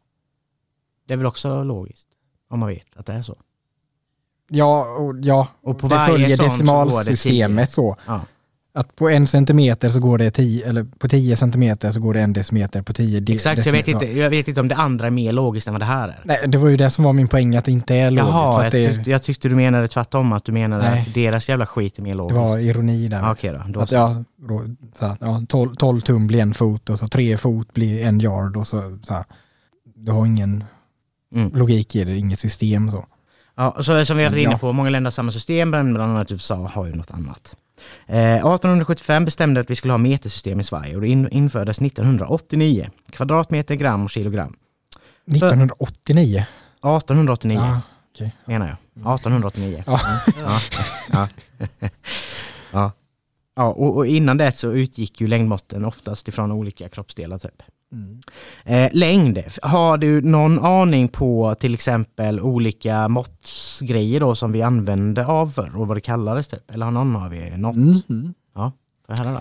Det 1.07 1.13
är 1.13 1.17
väl 1.17 1.27
också 1.27 1.65
logiskt, 1.65 2.09
om 2.51 2.61
man 2.61 2.69
vet 2.69 2.97
att 2.97 3.07
det 3.07 3.13
är 3.13 3.23
så. 3.23 3.37
Ja, 4.49 4.85
och, 4.85 5.15
ja. 5.23 5.49
Och 5.63 5.79
på 5.79 5.89
det 5.89 5.95
varje 5.95 6.13
följer 6.13 6.37
så 6.37 6.43
det 6.43 6.49
decimalsystemet 6.49 7.71
så. 7.71 7.97
Ja. 8.07 8.21
Att 8.75 8.97
på 8.97 9.09
en 9.11 9.27
centimeter 9.27 9.91
så 9.91 10.01
går 10.01 10.19
det 10.19 10.31
10, 10.31 10.69
eller 10.69 10.85
på 10.99 11.09
10 11.09 11.37
centimeter 11.37 11.91
så 11.93 12.01
går 12.01 12.15
det 12.15 12.21
en 12.21 12.33
decimeter 12.33 12.83
på 12.83 12.93
10 12.93 13.21
de, 13.21 13.33
Exakt, 13.33 13.63
så 13.63 13.69
jag 13.69 13.73
vet, 13.73 13.85
decimeter. 13.87 14.07
inte, 14.09 14.21
jag 14.21 14.31
vet 14.31 14.49
inte 14.49 14.61
om 14.61 14.69
det 14.69 14.75
andra 14.75 15.07
är 15.07 15.11
mer 15.11 15.33
logiskt 15.33 15.67
än 15.69 15.75
vad 15.75 15.81
det 15.81 15.85
här 15.85 16.09
är. 16.09 16.21
Nej, 16.25 16.45
det 16.49 16.59
var 16.59 16.69
ju 16.69 16.77
det 16.77 16.91
som 16.91 17.05
var 17.05 17.13
min 17.13 17.29
poäng, 17.29 17.57
att 17.57 17.65
det 17.65 17.73
inte 17.73 17.95
är 17.95 18.11
logiskt. 18.11 18.29
Jaha, 18.35 18.63
jag 18.65 18.73
det, 18.73 18.89
tyckte, 18.95 19.11
jag 19.11 19.23
tyckte 19.23 19.49
du 19.49 19.55
menade 19.57 19.89
tvärtom, 19.89 20.33
att 20.33 20.45
du 20.45 20.53
menade 20.53 20.91
Nej. 20.91 21.01
att 21.01 21.15
deras 21.15 21.49
jävla 21.49 21.67
skit 21.67 21.99
är 21.99 22.03
mer 22.03 22.11
det 22.11 22.17
logiskt. 22.17 22.39
var 22.39 22.59
ironi 22.59 23.09
där. 23.09 23.19
Ja, 23.19 23.33
Okej 23.33 23.53
då, 23.53 23.63
då 23.73 23.81
Att, 23.81 23.89
så. 23.89 23.95
ja, 23.95 24.25
så 24.99 25.17
ja, 25.21 25.43
12, 25.49 25.75
12 25.75 26.01
tum 26.01 26.27
blir 26.27 26.41
en 26.41 26.55
fot 26.55 26.91
och 26.91 26.99
så 26.99 27.09
3 27.09 27.37
fot 27.37 27.75
blir 27.75 28.03
en 28.03 28.21
yard 28.21 28.57
och 28.57 28.67
så, 28.67 28.99
så 29.03 29.15
här. 29.15 29.25
Du 29.97 30.13
har 30.13 30.27
ingen 30.27 30.65
Mm. 31.35 31.53
logik 31.55 31.97
i 31.97 32.05
det, 32.05 32.17
inget 32.17 32.39
system 32.39 32.91
så. 32.91 33.05
Ja, 33.57 33.77
så 33.83 34.05
som 34.05 34.17
vi 34.17 34.25
har 34.25 34.31
varit 34.31 34.43
inne 34.43 34.59
på, 34.59 34.73
många 34.73 34.91
länder 34.91 35.07
har 35.07 35.13
samma 35.13 35.33
system, 35.33 35.71
men 35.71 35.95
bland 35.95 36.13
annat 36.13 36.33
USA 36.33 36.71
har 36.75 36.87
ju 36.87 36.95
något 36.95 37.11
annat. 37.11 37.57
Eh, 38.07 38.35
1875 38.35 39.25
bestämde 39.25 39.61
att 39.61 39.71
vi 39.71 39.77
skulle 39.77 39.93
ha 39.93 39.99
metersystem 39.99 40.61
i 40.61 40.65
Sverige 40.65 40.95
och 40.95 41.01
det 41.01 41.09
in, 41.09 41.29
infördes 41.29 41.81
1989. 41.81 42.91
Kvadratmeter, 43.11 43.75
gram 43.75 44.05
och 44.05 44.11
kilogram. 44.11 44.57
1989. 45.27 46.47
1889 46.79 47.59
Ja, 47.59 47.81
okej. 48.15 48.37
menar 48.45 48.67
jag. 48.67 48.77
1889. 49.15 49.85
Ja. 49.87 50.01
Ja. 50.39 50.61
ja. 51.13 51.29
ja. 52.73 52.93
ja 53.57 53.69
och, 53.69 53.97
och 53.97 54.07
innan 54.07 54.37
det 54.37 54.53
så 54.53 54.73
utgick 54.73 55.21
ju 55.21 55.27
längdmåtten 55.27 55.85
oftast 55.85 56.29
ifrån 56.29 56.53
olika 56.53 56.89
kroppsdelar 56.89 57.39
typ. 57.39 57.63
Mm. 57.93 58.21
Eh, 58.65 58.89
längd, 58.93 59.43
har 59.63 59.99
du 59.99 60.21
någon 60.21 60.59
aning 60.65 61.09
på 61.09 61.55
till 61.55 61.75
exempel 61.75 62.41
olika 62.41 63.09
måttsgrejer 63.09 64.21
då 64.21 64.35
som 64.35 64.53
vi 64.53 64.63
använde 64.63 65.27
av 65.27 65.47
förr 65.47 65.77
och 65.77 65.89
vad 65.89 65.97
det 65.97 66.01
kallades 66.01 66.49
typ? 66.49 66.71
Eller 66.71 66.85
har 66.85 66.93
någon 66.93 67.17
av 67.17 67.35
er 67.35 67.57
något? 67.57 67.77
Mm. 67.77 68.35
Får 68.55 68.73
jag 69.07 69.17
höra 69.17 69.33
då? 69.33 69.41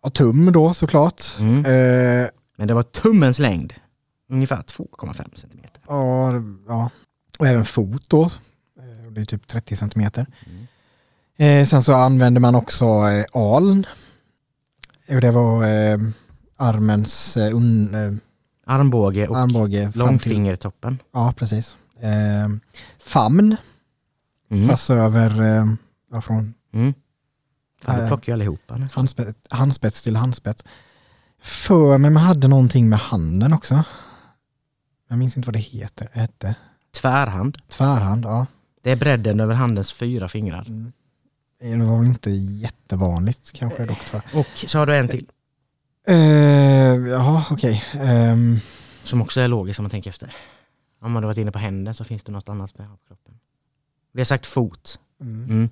Och 0.00 0.14
tum 0.14 0.52
då 0.52 0.74
såklart. 0.74 1.22
Mm. 1.38 1.58
Eh, 1.64 2.28
Men 2.56 2.68
det 2.68 2.74
var 2.74 2.82
tummens 2.82 3.38
längd, 3.38 3.74
ungefär 4.30 4.62
2,5 4.62 5.34
centimeter. 5.34 5.82
ja, 5.88 6.32
ja, 6.68 6.90
och 7.38 7.46
även 7.46 7.64
fot 7.64 8.08
då. 8.08 8.24
Eh, 8.24 9.10
Det 9.12 9.20
är 9.20 9.24
typ 9.24 9.46
30 9.46 9.76
centimeter. 9.76 10.26
Mm. 10.46 10.66
Eh, 11.36 11.66
sen 11.66 11.82
så 11.82 11.92
använde 11.94 12.40
man 12.40 12.54
också 12.54 12.84
eh, 12.84 13.24
aln. 13.54 13.86
Och 15.08 15.20
det 15.20 15.30
var 15.30 15.64
eh, 15.66 15.98
armens 16.64 17.36
eh, 17.36 17.56
un, 17.56 17.94
eh, 17.94 18.12
Armbåge 18.66 19.28
och 19.28 19.38
armbåge. 19.38 19.92
långfingertoppen. 19.94 20.98
Ja, 21.12 21.32
precis. 21.36 21.76
Eh, 22.00 22.48
famn, 22.98 23.56
Mm. 24.50 24.68
fast 24.68 24.90
över 24.90 25.42
eh, 25.42 25.66
ja, 26.12 26.20
från 26.20 26.54
Mm. 26.72 26.94
Fan, 27.82 27.94
Eh, 27.96 28.02
du 28.02 28.08
plockar 28.08 28.32
ju 28.32 28.34
allihopa 28.34 28.76
nästan. 28.76 29.00
handspets, 29.00 29.38
handspets 29.50 30.02
till 30.02 30.16
handspets. 30.16 30.64
För 31.42 31.98
mig 31.98 32.10
man 32.10 32.22
hade 32.22 32.48
någonting 32.48 32.88
med 32.88 32.98
handen 32.98 33.52
också. 33.52 33.84
Jag 35.08 35.18
minns 35.18 35.36
inte 35.36 35.46
vad 35.46 35.54
det 35.54 35.58
heter. 35.58 36.08
Hette 36.12 36.54
Tvärhand. 37.00 37.58
tvärhand, 37.68 38.24
ja. 38.24 38.46
Det 38.82 38.90
är 38.90 38.96
bredden 38.96 39.40
över 39.40 39.54
handens 39.54 39.92
fyra 39.92 40.28
fingrar. 40.28 40.64
Mm. 40.68 40.92
Det 41.60 41.76
var 41.84 41.98
väl 41.98 42.06
inte 42.06 42.30
jättevanligt 42.30 43.52
kanske 43.52 43.86
dock 43.86 44.04
tror 44.04 44.22
jag. 44.32 44.40
Och 44.40 44.46
så 44.68 44.78
har 44.78 44.86
du 44.86 44.96
en 44.96 45.08
till, 45.08 45.26
Eh, 46.06 47.08
jaha, 47.08 47.44
okej. 47.50 47.84
Ehm, 48.00 48.58
som 49.02 49.22
också 49.22 49.40
är 49.40 49.48
logisk 49.48 49.78
om 49.78 49.82
man 49.82 49.90
tänker 49.90 50.10
efter. 50.10 50.34
Om 51.00 51.12
man 51.12 51.22
har 51.22 51.28
varit 51.28 51.38
inne 51.38 51.52
på 51.52 51.58
händen 51.58 51.94
så 51.94 52.04
finns 52.04 52.24
det 52.24 52.32
något 52.32 52.48
annat 52.48 52.78
med 52.78 52.86
på 52.88 52.96
kroppen. 53.08 53.34
Vi 54.12 54.20
har 54.20 54.24
sagt 54.24 54.46
fot. 54.46 55.00
mm. 55.20 55.44
Mm. 55.44 55.68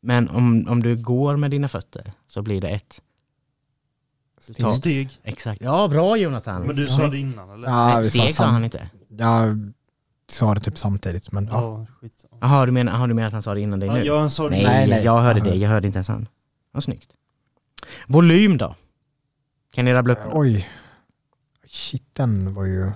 Men 0.00 0.28
om, 0.28 0.66
om 0.68 0.82
du 0.82 0.96
går 0.96 1.36
med 1.36 1.50
dina 1.50 1.68
fötter 1.68 2.12
så 2.26 2.42
blir 2.42 2.60
det 2.60 2.68
ett. 2.68 3.02
Tar, 4.58 4.72
Steg. 4.72 5.20
exakt. 5.22 5.60
Ja, 5.62 5.88
bra 5.88 6.16
Jonathan. 6.16 6.62
Men 6.62 6.76
du 6.76 6.86
sa 6.86 7.08
det 7.08 7.18
innan 7.18 7.50
eller? 7.50 7.68
Ja, 7.68 7.86
Nej, 7.94 8.04
steg 8.04 8.34
sa 8.34 8.44
sam- 8.44 8.52
han 8.52 8.64
inte. 8.64 8.90
Jag 9.08 9.72
sa 10.28 10.54
det 10.54 10.60
typ 10.60 10.78
samtidigt, 10.78 11.32
men 11.32 11.46
ja. 11.52 11.86
Ja. 12.00 12.08
Jaha, 12.40 12.66
du 12.66 12.72
menar, 12.72 12.92
aha, 12.92 13.06
du 13.06 13.14
menar 13.14 13.26
att 13.26 13.32
han 13.32 13.42
sa 13.42 13.54
det 13.54 13.60
innan 13.60 13.80
dig 13.80 13.86
Ja, 13.88 13.94
nu? 13.94 14.04
jag 14.04 14.30
sa 14.32 14.42
det 14.42 14.50
nej. 14.50 14.64
Nej, 14.64 14.88
nej. 14.88 15.04
jag 15.04 15.20
hörde 15.20 15.40
det. 15.40 15.54
Jag 15.54 15.68
hörde 15.70 15.86
inte 15.86 15.96
ens 15.96 16.08
han. 16.08 16.28
Vad 16.72 16.82
snyggt. 16.82 17.10
Volym 18.06 18.58
då? 18.58 18.74
Kan 19.76 19.84
ni 19.84 19.92
rabbla 19.94 20.12
upp? 20.12 20.18
Oj. 20.32 20.68
Shit, 21.66 22.14
den 22.14 22.54
var 22.54 22.64
ju... 22.64 22.92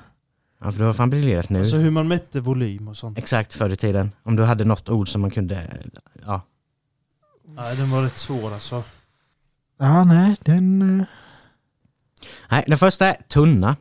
Ja, 0.60 0.72
för 0.72 0.78
du 0.78 0.84
har 0.84 0.92
fan 0.92 1.10
briljerat 1.10 1.48
nu. 1.48 1.58
Alltså 1.58 1.76
hur 1.76 1.90
man 1.90 2.08
mätte 2.08 2.40
volym 2.40 2.88
och 2.88 2.96
sånt. 2.96 3.18
Exakt 3.18 3.54
förr 3.54 3.70
i 3.70 3.76
tiden. 3.76 4.12
Om 4.22 4.36
du 4.36 4.42
hade 4.42 4.64
något 4.64 4.88
ord 4.88 5.08
som 5.08 5.20
man 5.20 5.30
kunde... 5.30 5.68
Ja. 6.26 6.42
Nej, 7.48 7.76
den 7.76 7.90
var 7.90 8.02
rätt 8.02 8.18
svår 8.18 8.52
alltså. 8.54 8.82
Ja, 9.78 10.04
nej, 10.04 10.36
den... 10.44 11.00
eh, 11.00 11.06
Nej, 12.50 12.64
den 12.66 12.78
första 12.78 13.06
är 13.06 13.22
tunna. 13.28 13.76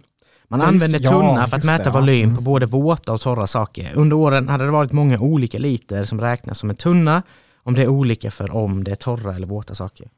Man 0.48 0.60
Ja, 0.60 0.72
just- 0.72 0.84
använde 0.84 0.98
ja, 0.98 1.12
tunna 1.12 1.48
för 1.48 1.58
att 1.58 1.64
mäta 1.64 1.84
det, 1.84 1.90
ja. 1.90 2.00
volym 2.00 2.24
Mm. 2.24 2.36
på 2.36 2.42
både 2.42 2.66
våta 2.66 3.14
och 3.14 3.22
torra 3.22 3.48
saker. 3.48 3.92
Under 3.96 4.16
åren 4.16 4.50
hade 4.50 4.66
det 4.66 4.72
varit 4.72 4.92
många 4.92 5.20
olika 5.20 5.60
liter 5.60 6.04
som 6.04 6.22
räknas 6.22 6.58
som 6.60 6.70
en 6.70 6.76
tunna 6.76 7.24
om 7.56 7.74
det 7.74 7.84
är 7.84 7.88
olika 7.88 8.32
för 8.32 8.52
om 8.52 8.84
det 8.84 8.92
är 8.92 8.96
torra 8.96 9.36
eller 9.36 9.48
våta 9.48 9.76
saker. 9.76 10.10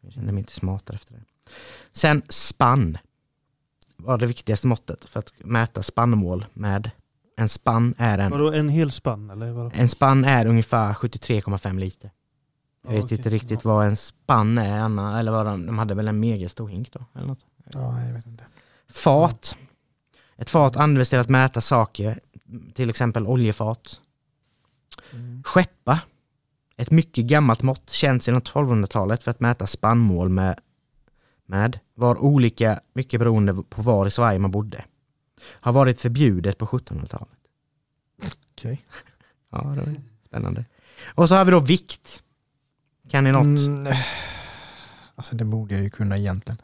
Jag 0.00 0.12
känner 0.12 0.32
mig 0.32 0.38
inte 0.40 0.52
smartare 0.52 0.94
efter 0.94 1.14
det. 1.14 1.20
Sen 1.92 2.22
spann 2.28 2.98
var 3.96 4.18
det 4.18 4.26
viktigaste 4.26 4.66
måttet 4.66 5.04
för 5.04 5.18
att 5.18 5.32
mäta 5.38 5.82
spannmål 5.82 6.46
med. 6.52 6.90
En 7.36 7.48
spann 7.48 7.94
är 7.98 8.18
en, 8.18 8.30
Vadå, 8.30 8.52
en 8.52 8.68
hel 8.68 8.90
spann 8.92 9.30
eller? 9.30 9.52
Vadå? 9.52 9.70
en 9.74 9.88
spann 9.88 10.24
är 10.24 10.46
ungefär 10.46 10.92
73,5 10.92 11.78
liter. 11.78 12.10
Jag 12.82 12.92
Ja, 12.92 12.96
vet 12.96 13.04
okej. 13.04 13.16
inte 13.18 13.30
riktigt 13.30 13.64
vad 13.64 13.86
en 13.86 13.96
spann 13.96 14.58
är, 14.58 14.78
Anna, 14.80 15.20
eller 15.20 15.32
vad 15.32 15.46
de, 15.46 15.66
de 15.66 15.78
hade 15.78 15.94
väl 15.94 16.08
en 16.08 16.20
megastor 16.20 16.68
hink 16.68 16.92
då? 16.92 17.04
Eller 17.14 17.26
något. 17.26 17.46
Ja, 17.72 18.02
jag 18.04 18.14
vet 18.14 18.26
inte. 18.26 18.44
Fat. 18.90 19.56
Ett 20.36 20.50
fat 20.50 20.76
används 20.76 21.10
till 21.10 21.18
att 21.18 21.28
mäta 21.28 21.60
saker, 21.60 22.20
till 22.74 22.90
exempel 22.90 23.26
oljefat. 23.26 24.00
Mm. 25.12 25.42
Skeppa. 25.46 26.00
Ett 26.76 26.90
mycket 26.90 27.24
gammalt 27.24 27.62
mått, 27.62 27.90
känt 27.90 28.22
sedan 28.22 28.42
1200-talet 28.42 29.22
för 29.22 29.30
att 29.30 29.40
mäta 29.40 29.66
spannmål 29.66 30.28
med, 30.28 30.58
med, 31.48 31.78
var 31.94 32.18
olika 32.18 32.80
mycket 32.92 33.20
beroende 33.20 33.54
på 33.68 33.82
var 33.82 34.06
i 34.06 34.10
Sverige 34.10 34.38
man 34.38 34.50
bodde. 34.50 34.84
Har 35.40 35.72
varit 35.72 36.00
förbjudet 36.00 36.58
på 36.58 36.66
1700-talet. 36.66 37.28
Okej. 38.52 38.84
Ja, 39.50 39.58
det 39.58 39.80
var 39.80 39.94
spännande. 40.26 40.64
Och 41.14 41.28
så 41.28 41.34
har 41.34 41.44
vi 41.44 41.50
då 41.50 41.60
vikt. 41.60 42.22
Kan 43.10 43.24
ni 43.24 43.32
något? 43.32 43.44
Mm, 43.66 43.94
alltså 45.14 45.36
det 45.36 45.44
borde 45.44 45.74
jag 45.74 45.82
ju 45.82 45.90
kunna 45.90 46.16
egentligen. 46.18 46.58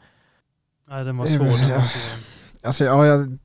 Nej, 0.87 1.05
den 1.05 1.17
var 1.17 1.25
svår. 1.25 1.45
Den 1.45 1.69
var 1.69 1.83
svår. 1.83 2.01
Alltså 2.61 2.83
ja, 2.83 3.05
jag, 3.05 3.37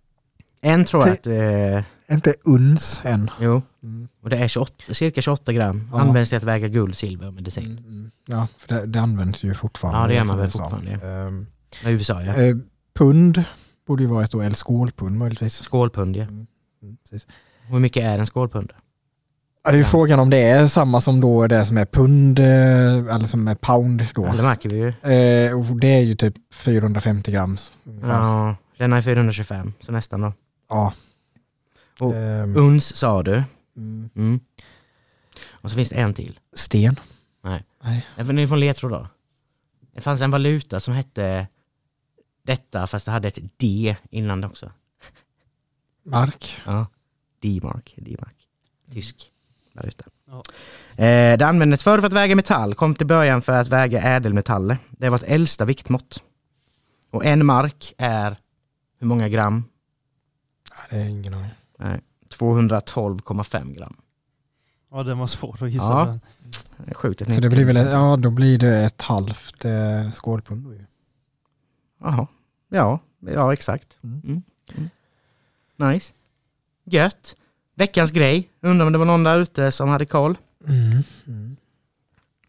En 0.60 0.84
tror 0.84 1.06
jag 1.08 1.12
att, 1.12 1.26
eh, 1.26 1.84
inte 2.10 2.34
uns 2.44 3.00
än. 3.04 3.30
jo, 3.40 3.62
Mm. 3.82 4.08
och 4.22 4.30
det 4.30 4.36
är 4.36 4.48
28, 4.48 4.94
cirka 4.94 5.20
28 5.20 5.52
gram. 5.52 5.88
Ja. 5.92 6.00
Används 6.00 6.28
till 6.30 6.36
att 6.38 6.44
väga 6.44 6.68
guld, 6.68 6.96
silver 6.96 7.26
och 7.26 7.34
medicin. 7.34 7.64
Mm, 7.78 7.84
mm. 7.84 8.10
Ja, 8.26 8.46
för 8.58 8.74
det, 8.74 8.86
det 8.86 9.00
används 9.00 9.44
ju 9.44 9.54
fortfarande. 9.54 10.00
Ja, 10.00 10.06
det 10.08 10.14
gör 10.14 10.24
man 10.24 10.38
väl 10.38 10.50
fortfarande, 10.50 10.90
Ehm, 10.92 11.46
I 11.86 11.90
USA 11.90 12.22
ja. 12.22 12.34
eh, 12.34 12.56
pund 12.94 13.44
borde 13.86 14.02
ju 14.02 14.08
vara 14.08 14.24
ett 14.24 14.30
då, 14.30 14.40
eller 14.40 14.54
skålpund 14.56 15.18
möjligtvis. 15.18 15.54
Skålpund 15.62 16.16
ja. 16.16 16.22
Mm, 16.22 16.46
precis. 17.04 17.26
Hur 17.66 17.78
mycket 17.80 18.02
är 18.04 18.18
en 18.18 18.26
skålpund? 18.26 18.72
Ja, 19.64 19.70
det 19.70 19.74
är 19.74 19.78
ju 19.78 19.82
Ja. 19.82 19.88
frågan 19.88 20.20
om 20.20 20.30
det 20.30 20.42
är 20.42 20.68
samma 20.68 21.00
som 21.00 21.20
då 21.20 21.46
det 21.46 21.64
som 21.64 21.78
är 21.78 21.86
pund, 21.86 22.38
eh, 22.38 22.46
eller 23.14 23.26
som 23.26 23.48
är 23.48 23.54
pound 23.54 24.06
då. 24.14 24.26
Ja, 24.26 24.32
det 24.32 24.42
märker 24.42 24.68
vi 24.70 24.76
ju. 24.76 24.88
Eh, 24.88 25.70
det 25.80 25.88
är 25.88 26.00
ju 26.00 26.14
typ 26.14 26.34
450 26.54 27.32
gram. 27.32 27.56
Ja, 28.02 28.56
den 28.78 28.92
är 28.92 29.02
425, 29.02 29.72
så 29.80 29.92
nästan 29.92 30.20
då. 30.20 30.32
Ja. 30.68 30.92
Och 32.00 32.14
Ehm, 32.14 32.56
Uns 32.56 32.96
sa 32.96 33.22
du. 33.22 33.42
mm. 33.76 34.10
Mm. 34.16 34.40
Och 35.50 35.70
så 35.70 35.76
finns 35.76 35.88
det 35.90 35.96
en 35.96 36.14
till. 36.14 36.38
Sten. 36.52 37.00
Nej. 37.44 37.64
Nej. 37.82 38.06
Även 38.16 38.36
ni 38.36 38.46
får 38.46 38.54
en 38.54 38.60
ledtråd 38.60 38.92
då. 38.92 39.08
Det 39.94 40.00
fanns 40.00 40.20
en 40.20 40.30
valuta 40.30 40.80
som 40.80 40.94
hette 40.94 41.48
detta 42.42 42.86
fast 42.86 43.06
det 43.06 43.12
hade 43.12 43.28
ett 43.28 43.38
D 43.56 43.96
innan 44.10 44.40
det 44.40 44.46
också. 44.46 44.72
Mark. 46.04 46.60
Ja. 46.66 46.86
D-mark. 47.42 47.94
D-mark. 47.96 48.36
Tysk 48.92 49.30
valuta. 49.74 50.04
Ja. 50.26 50.42
Eh, 51.04 51.38
det 51.38 51.46
användes 51.46 51.82
förr 51.84 51.98
för 52.00 52.06
att 52.06 52.12
väga 52.12 52.36
metall, 52.36 52.74
kom 52.74 52.94
till 52.94 53.06
början 53.06 53.42
för 53.42 53.60
att 53.60 53.68
väga 53.68 54.00
ädelmetaller. 54.02 54.76
Det 54.90 55.08
var 55.08 55.16
ett 55.16 55.22
äldsta 55.26 55.64
viktmått. 55.64 56.22
Och 57.10 57.24
en 57.24 57.46
mark 57.46 57.94
är 57.98 58.36
hur 58.98 59.06
många 59.06 59.28
gram? 59.28 59.64
Nej, 60.70 60.86
det 60.90 60.96
är 60.96 61.08
ingen 61.08 61.34
aning. 61.34 61.50
Nej, 61.80 62.00
212,5 62.38 63.74
gram. 63.74 63.96
Ja, 64.90 65.02
den 65.02 65.18
var 65.18 65.26
svår 65.26 65.56
att 65.60 65.70
gissa. 65.70 66.20
Ja. 66.86 66.94
Sjukt 66.94 67.34
Så 67.34 67.40
det 67.40 67.48
blir 67.48 67.64
väl, 67.64 67.76
ja 67.76 68.16
då 68.16 68.30
blir 68.30 68.58
det 68.58 68.76
ett 68.76 69.02
halvt 69.02 69.64
eh, 69.64 70.12
skålpund 70.14 70.64
då 70.64 70.74
ju. 70.74 70.84
Jaha. 72.00 72.26
Ja, 72.68 72.98
ja 73.20 73.52
exakt. 73.52 73.98
Mm. 74.02 74.20
Mm. 74.24 74.42
Mm. 74.74 74.90
Nice. 75.76 76.14
Gött. 76.84 77.36
Veckans 77.74 78.10
grej. 78.10 78.50
Undrar 78.60 78.86
om 78.86 78.92
det 78.92 78.98
var 78.98 79.06
någon 79.06 79.24
där 79.24 79.40
ute 79.40 79.72
som 79.72 79.88
hade 79.88 80.06
koll. 80.06 80.38
Mm. 80.66 81.02
Mm. 81.26 81.56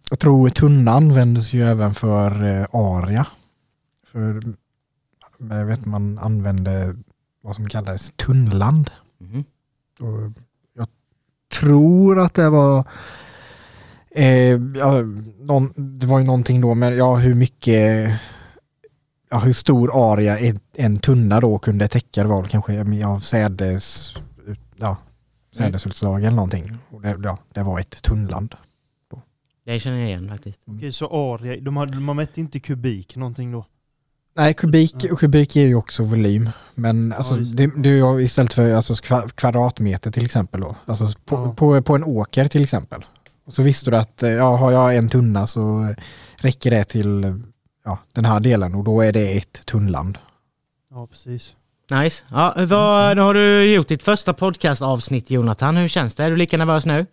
Jag 0.10 0.20
tror 0.20 0.50
tunna 0.50 0.92
användes 0.92 1.54
ju 1.54 1.64
även 1.64 1.94
för 1.94 2.44
eh, 2.44 2.68
aria. 2.72 3.28
För 4.08 4.42
jag 5.50 5.66
vet 5.66 5.86
man 5.86 6.20
använde 6.20 6.96
vad 7.42 7.56
som 7.56 7.70
kallades 7.70 8.12
tunnland. 8.12 8.92
Mhm. 9.22 9.44
Och 10.00 10.32
jag 10.74 10.88
tror 11.60 12.20
att 12.20 12.34
det 12.34 12.50
var 12.50 12.88
eh, 14.12 14.60
ja, 14.76 15.02
någon, 15.40 15.74
det 16.00 16.06
var 16.06 16.20
ju 16.20 16.26
någonting 16.26 16.62
då 16.62 16.76
med 16.76 16.96
ja, 16.96 17.16
hur 17.16 17.34
mycket 17.34 18.12
ja, 19.30 19.40
hur 19.40 19.54
stor 19.54 20.12
area 20.14 20.40
en, 20.40 20.60
en 20.74 20.96
tunna 20.98 21.40
då 21.40 21.60
kunde 21.60 21.88
täcka. 21.88 22.24
Det 22.24 22.30
var 22.30 22.42
väl 22.42 22.50
kanske 22.50 22.74
ja, 22.74 23.20
sädes, 23.20 24.14
ja, 24.76 24.98
sädesutslag 25.58 26.24
eller 26.24 26.36
någonting. 26.36 26.78
Och 26.90 27.02
det, 27.02 27.20
ja, 27.24 27.38
det 27.54 27.64
var 27.64 27.80
ett 27.80 28.04
tunnland. 28.04 28.56
Det 29.64 29.80
känner 29.80 29.98
jag 29.98 30.08
igen 30.08 30.30
faktiskt. 30.30 30.64
Okej, 30.66 30.92
så 30.92 31.34
area, 31.34 31.62
de, 31.62 31.78
hade, 31.78 32.00
man 32.00 32.16
mätte 32.16 32.40
inte 32.40 32.60
kubik 32.60 33.16
någonting 33.16 33.52
då? 33.52 33.66
Nej, 34.36 34.54
kubik, 34.54 34.96
Ja. 35.04 35.16
kubik 35.16 35.56
ger 35.56 35.68
ju 35.68 35.76
också 35.76 36.04
volym. 36.04 36.50
Men 36.76 37.14
alltså, 37.14 37.38
just 37.38 37.58
det, 37.58 37.68
det. 37.68 37.82
det 37.82 37.90
är 37.90 37.94
ju 37.94 38.24
istället 38.24 38.54
för 38.54 38.74
alltså, 38.74 38.94
kva- 38.94 39.30
kvadratmeter 39.30 40.12
till 40.12 40.26
exempel 40.26 40.62
då. 40.62 40.76
Alltså 40.86 41.06
på, 41.26 41.36
Ja. 41.36 41.54
på, 41.58 41.82
på 41.82 41.96
en 41.96 42.04
åker 42.04 42.48
till 42.48 42.62
exempel. 42.62 43.06
Och 43.46 43.54
så 43.54 43.62
visste 43.64 43.92
du 43.92 43.98
att 43.98 44.24
eh, 44.24 44.30
ja, 44.30 44.56
har 44.58 44.72
jag 44.72 44.96
en 44.98 45.10
tunna 45.10 45.48
så 45.48 45.96
räcker 46.36 46.72
det 46.72 46.84
till 46.84 47.42
ja, 47.86 48.00
den 48.14 48.26
här 48.26 48.40
delen 48.40 48.76
och 48.76 48.84
då 48.84 49.02
är 49.02 49.12
det 49.12 49.38
ett 49.38 49.66
tunnland. 49.66 50.18
Ja, 50.92 51.08
precis. 51.08 51.56
Nice. 51.92 52.26
Ja, 52.32 52.54
vad, 52.58 53.16
nu 53.16 53.22
har 53.22 53.34
du 53.34 53.74
gjort 53.74 53.88
ditt 53.88 54.04
första 54.04 54.34
podcastavsnitt 54.34 55.32
Jonathan. 55.32 55.78
Hur 55.78 55.88
känns 55.88 56.16
det? 56.16 56.24
Är 56.24 56.30
du 56.30 56.38
lika 56.38 56.58
nervös 56.58 56.86
nu? 56.86 57.06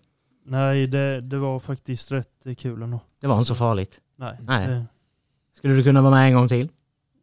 Nej, 0.46 0.86
det, 0.86 1.20
det 1.20 1.36
var 1.38 1.60
faktiskt 1.60 2.12
rätt 2.12 2.46
kul 2.58 2.82
ändå. 2.82 3.00
Det 3.20 3.26
var 3.26 3.34
inte 3.38 3.48
så 3.48 3.54
farligt. 3.54 3.98
Nej. 4.18 4.38
Nej. 4.42 4.66
Det, 4.68 4.84
Skulle 5.56 5.74
du 5.74 5.82
kunna 5.84 6.02
vara 6.02 6.14
med 6.14 6.26
en 6.26 6.32
gång 6.34 6.48
till? 6.48 6.68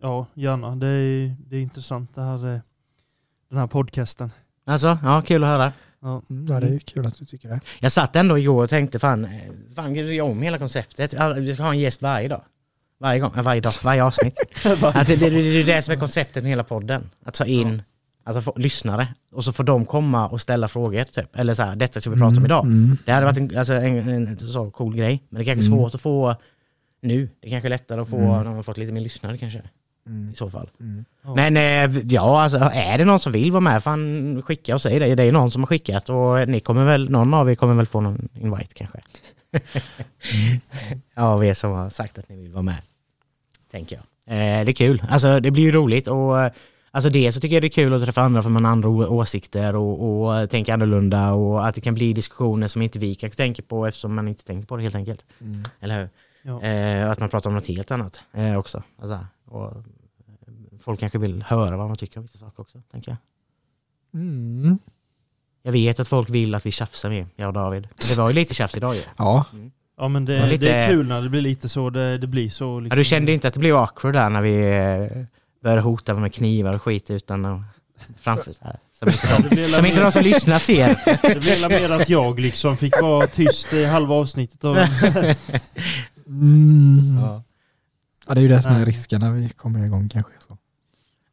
Ja, 0.05 0.25
gärna. 0.33 0.75
Det 0.75 0.87
är, 0.87 1.35
det 1.49 1.55
är 1.57 1.61
intressant 1.61 2.15
det 2.15 2.21
här, 2.21 2.53
eh, 2.53 2.59
den 3.49 3.59
här 3.59 3.67
podcasten. 3.67 4.31
Alltså, 4.65 4.97
ja 5.03 5.21
kul 5.25 5.43
att 5.43 5.49
höra. 5.49 5.73
Ja. 6.01 6.21
Ja, 6.27 6.59
det 6.59 6.67
är 6.67 6.71
ju 6.71 6.79
kul 6.79 7.07
att 7.07 7.15
du 7.19 7.25
tycker 7.25 7.49
det. 7.49 7.59
Jag 7.79 7.91
satt 7.91 8.15
ändå 8.15 8.37
igår 8.39 8.63
och 8.63 8.69
tänkte 8.69 8.99
fan, 8.99 9.25
eh, 9.25 9.31
fan 9.75 9.95
gör 9.95 10.03
jag 10.11 10.29
om 10.29 10.41
hela 10.41 10.57
konceptet. 10.59 11.13
Ja, 11.13 11.33
Vi 11.33 11.53
ska 11.53 11.63
ha 11.63 11.71
en 11.71 11.79
gäst 11.79 12.01
varje 12.01 12.27
dag. 12.27 12.41
Varje 12.99 13.19
gång, 13.19 13.31
varje 13.43 13.61
dag, 13.61 13.73
varje 13.83 14.03
avsnitt. 14.03 14.39
Att 14.83 15.07
det, 15.07 15.15
det, 15.15 15.29
det 15.29 15.37
är 15.39 15.63
det 15.65 15.81
som 15.81 15.93
är 15.93 15.97
konceptet 15.99 16.43
med 16.43 16.49
hela 16.49 16.63
podden. 16.63 17.09
Att 17.25 17.33
ta 17.33 17.45
in 17.45 17.81
alltså, 18.23 18.41
få, 18.41 18.53
lyssnare 18.59 19.07
och 19.31 19.43
så 19.43 19.53
får 19.53 19.63
de 19.63 19.85
komma 19.85 20.27
och 20.27 20.41
ställa 20.41 20.67
frågor 20.67 21.03
typ. 21.03 21.35
Eller 21.35 21.53
så 21.53 21.63
här, 21.63 21.75
detta 21.75 22.01
ska 22.01 22.09
vi 22.09 22.17
prata 22.19 22.37
om 22.37 22.45
idag. 22.45 22.65
Mm. 22.65 22.97
Det 23.05 23.11
hade 23.11 23.25
varit 23.25 23.37
en, 23.37 23.57
alltså, 23.57 23.73
en, 23.73 23.97
en, 24.09 24.27
en 24.27 24.37
så 24.37 24.71
cool 24.71 24.95
grej. 24.95 25.23
Men 25.29 25.37
det 25.39 25.43
är 25.43 25.53
kanske 25.55 25.67
Mm. 25.71 25.79
svårt 25.79 25.95
att 25.95 26.01
få 26.01 26.35
nu. 27.01 27.29
Det 27.39 27.47
är 27.47 27.51
kanske 27.51 27.69
lättare 27.69 28.01
att 28.01 28.09
få 28.09 28.17
Mm. 28.17 28.29
när 28.29 28.43
man 28.43 28.55
har 28.55 28.63
fått 28.63 28.77
lite 28.77 28.91
mer 28.93 29.01
lyssnare 29.01 29.37
kanske. 29.37 29.61
Mm. 30.07 30.29
I 30.31 30.35
så 30.35 30.49
fall. 30.49 30.69
Mm. 30.79 31.05
Men 31.35 31.57
eh, 31.57 32.01
ja, 32.09 32.41
alltså, 32.41 32.57
är 32.73 32.97
det 32.97 33.05
någon 33.05 33.19
som 33.19 33.31
vill 33.31 33.51
vara 33.51 33.61
med, 33.61 33.83
fan 33.83 34.41
skicka 34.41 34.73
och 34.75 34.81
säg 34.81 34.99
det. 34.99 35.15
Det 35.15 35.23
är 35.23 35.31
någon 35.31 35.51
som 35.51 35.61
har 35.61 35.67
skickat 35.67 36.09
och 36.09 36.49
ni 36.49 36.59
kommer 36.59 36.85
väl, 36.85 37.09
någon 37.09 37.33
av 37.33 37.51
er 37.51 37.55
kommer 37.55 37.73
väl 37.73 37.85
få 37.85 38.01
någon 38.01 38.29
invite 38.33 38.73
kanske. 38.73 38.99
ja, 41.15 41.23
av 41.23 41.45
er 41.45 41.53
som 41.53 41.71
har 41.71 41.89
sagt 41.89 42.17
att 42.17 42.29
ni 42.29 42.41
vill 42.41 42.51
vara 42.51 42.63
med. 42.63 42.81
Tänker 43.71 43.95
jag. 43.95 44.03
Eh, 44.37 44.65
det 44.65 44.71
är 44.71 44.73
kul. 44.73 45.03
Alltså 45.09 45.39
det 45.39 45.51
blir 45.51 45.63
ju 45.63 45.71
roligt 45.71 46.07
och 46.07 46.41
eh, 46.41 46.51
Alltså 46.95 47.09
det 47.09 47.31
så 47.31 47.39
tycker 47.39 47.55
jag 47.55 47.63
det 47.63 47.67
är 47.67 47.69
kul 47.69 47.93
att 47.93 48.03
träffa 48.03 48.21
andra 48.21 48.41
för 48.41 48.49
man 48.49 48.65
har 48.65 48.71
andra 48.71 48.89
åsikter 48.89 49.75
och, 49.75 50.23
och 50.23 50.37
eh, 50.37 50.45
tänker 50.45 50.73
annorlunda 50.73 51.33
och 51.33 51.67
att 51.67 51.75
det 51.75 51.81
kan 51.81 51.93
bli 51.93 52.13
diskussioner 52.13 52.67
som 52.67 52.81
inte 52.81 52.99
vi 52.99 53.15
kanske 53.15 53.37
tänker 53.37 53.63
på 53.63 53.85
eftersom 53.85 54.15
man 54.15 54.27
inte 54.27 54.45
tänker 54.45 54.67
på 54.67 54.77
det 54.77 54.83
helt 54.83 54.95
enkelt. 54.95 55.25
Mm. 55.41 55.63
Eller 55.79 55.99
hur? 55.99 56.09
Ja. 56.41 56.61
Eh, 56.61 57.11
att 57.11 57.19
man 57.19 57.29
pratar 57.29 57.49
om 57.49 57.55
något 57.55 57.67
helt 57.67 57.91
annat 57.91 58.21
eh, 58.33 58.57
också. 58.57 58.83
Alltså, 58.99 59.25
och, 59.45 59.73
folk 60.85 60.99
kanske 60.99 61.17
vill 61.17 61.43
höra 61.43 61.77
vad 61.77 61.87
man 61.87 61.97
tycker 61.97 62.17
om 62.17 62.23
vissa 62.23 62.37
saker 62.37 62.61
också, 62.61 62.81
tänker 62.91 63.11
jag. 63.11 63.17
Mm. 64.21 64.79
Jag 65.63 65.71
vet 65.71 65.99
att 65.99 66.07
folk 66.07 66.29
vill 66.29 66.55
att 66.55 66.65
vi 66.65 66.71
tjafsar 66.71 67.09
mer, 67.09 67.27
jag 67.35 67.47
och 67.47 67.53
David. 67.53 67.87
Det 68.09 68.17
var 68.17 68.27
ju 68.29 68.33
lite 68.35 68.53
tjafs 68.53 68.77
idag 68.77 68.95
ju. 68.95 69.01
Ja, 69.17 69.45
ja, 69.97 70.07
men 70.07 70.25
det, 70.25 70.39
Det 70.39 70.47
lite- 70.47 70.65
det 70.65 70.71
är 70.71 70.89
kul 70.89 71.07
när 71.07 71.21
det 71.21 71.29
blir 71.29 71.41
lite 71.41 71.69
så. 71.69 71.89
Det, 71.89 72.17
det 72.17 72.27
blir 72.27 72.49
så. 72.49 72.79
Liksom. 72.79 72.97
Ja, 72.97 72.99
du 72.99 73.05
kände 73.05 73.31
inte 73.31 73.47
att 73.47 73.53
det 73.53 73.59
blev 73.59 73.75
awkward 73.77 74.13
där 74.13 74.29
när 74.29 74.41
vi 74.41 74.55
eh, 75.17 75.25
började 75.63 75.81
hota 75.81 76.13
med 76.13 76.33
knivar 76.33 76.75
och 76.75 76.81
skit 76.81 77.11
utan 77.11 77.45
att 77.45 77.61
framför 78.17 78.51
så 78.51 78.63
här. 78.63 78.79
Som 78.91 79.07
inte 79.07 79.27
Ja, 79.27 79.37
de, 79.37 79.43
det 79.49 79.55
blir 79.55 79.67
som 79.67 79.85
inte 79.85 80.01
de 80.01 80.11
som 80.11 80.23
lyssnar 80.23 80.59
ser. 80.59 80.87
Det 81.21 81.39
blev 81.39 81.69
mer 81.69 81.89
att 82.01 82.09
jag 82.09 82.39
liksom 82.39 82.77
fick 82.77 83.01
vara 83.01 83.27
tyst 83.27 83.73
i 83.73 83.85
halva 83.85 84.15
avsnittet. 84.15 84.63
Och, 84.63 84.77
mm. 86.27 87.17
Ja. 87.21 87.43
ja, 88.27 88.33
det 88.33 88.39
är 88.39 88.41
ju 88.41 88.47
det 88.47 88.61
som 88.61 88.71
är 88.71 88.85
risken 88.85 89.19
när 89.19 89.31
vi 89.31 89.49
kommer 89.49 89.85
igång 89.85 90.09
kanske. 90.09 90.31
Så. 90.47 90.57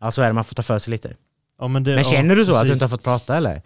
Ja, 0.02 0.10
så 0.10 0.22
är 0.22 0.26
det. 0.26 0.32
Man 0.32 0.44
får 0.44 0.54
ta 0.54 0.62
för 0.62 0.78
sig 0.78 0.90
lite. 0.90 1.14
ja, 1.60 1.68
men 1.68 1.84
det, 1.84 1.94
Men 1.94 2.04
känner 2.04 2.36
du 2.36 2.44
så 2.46 2.52
att 2.52 2.56
du 2.56 2.60
precis. 2.62 2.72
inte 2.72 2.84
har 2.84 2.88
fått 2.88 3.04
prata 3.04 3.36
eller? 3.36 3.62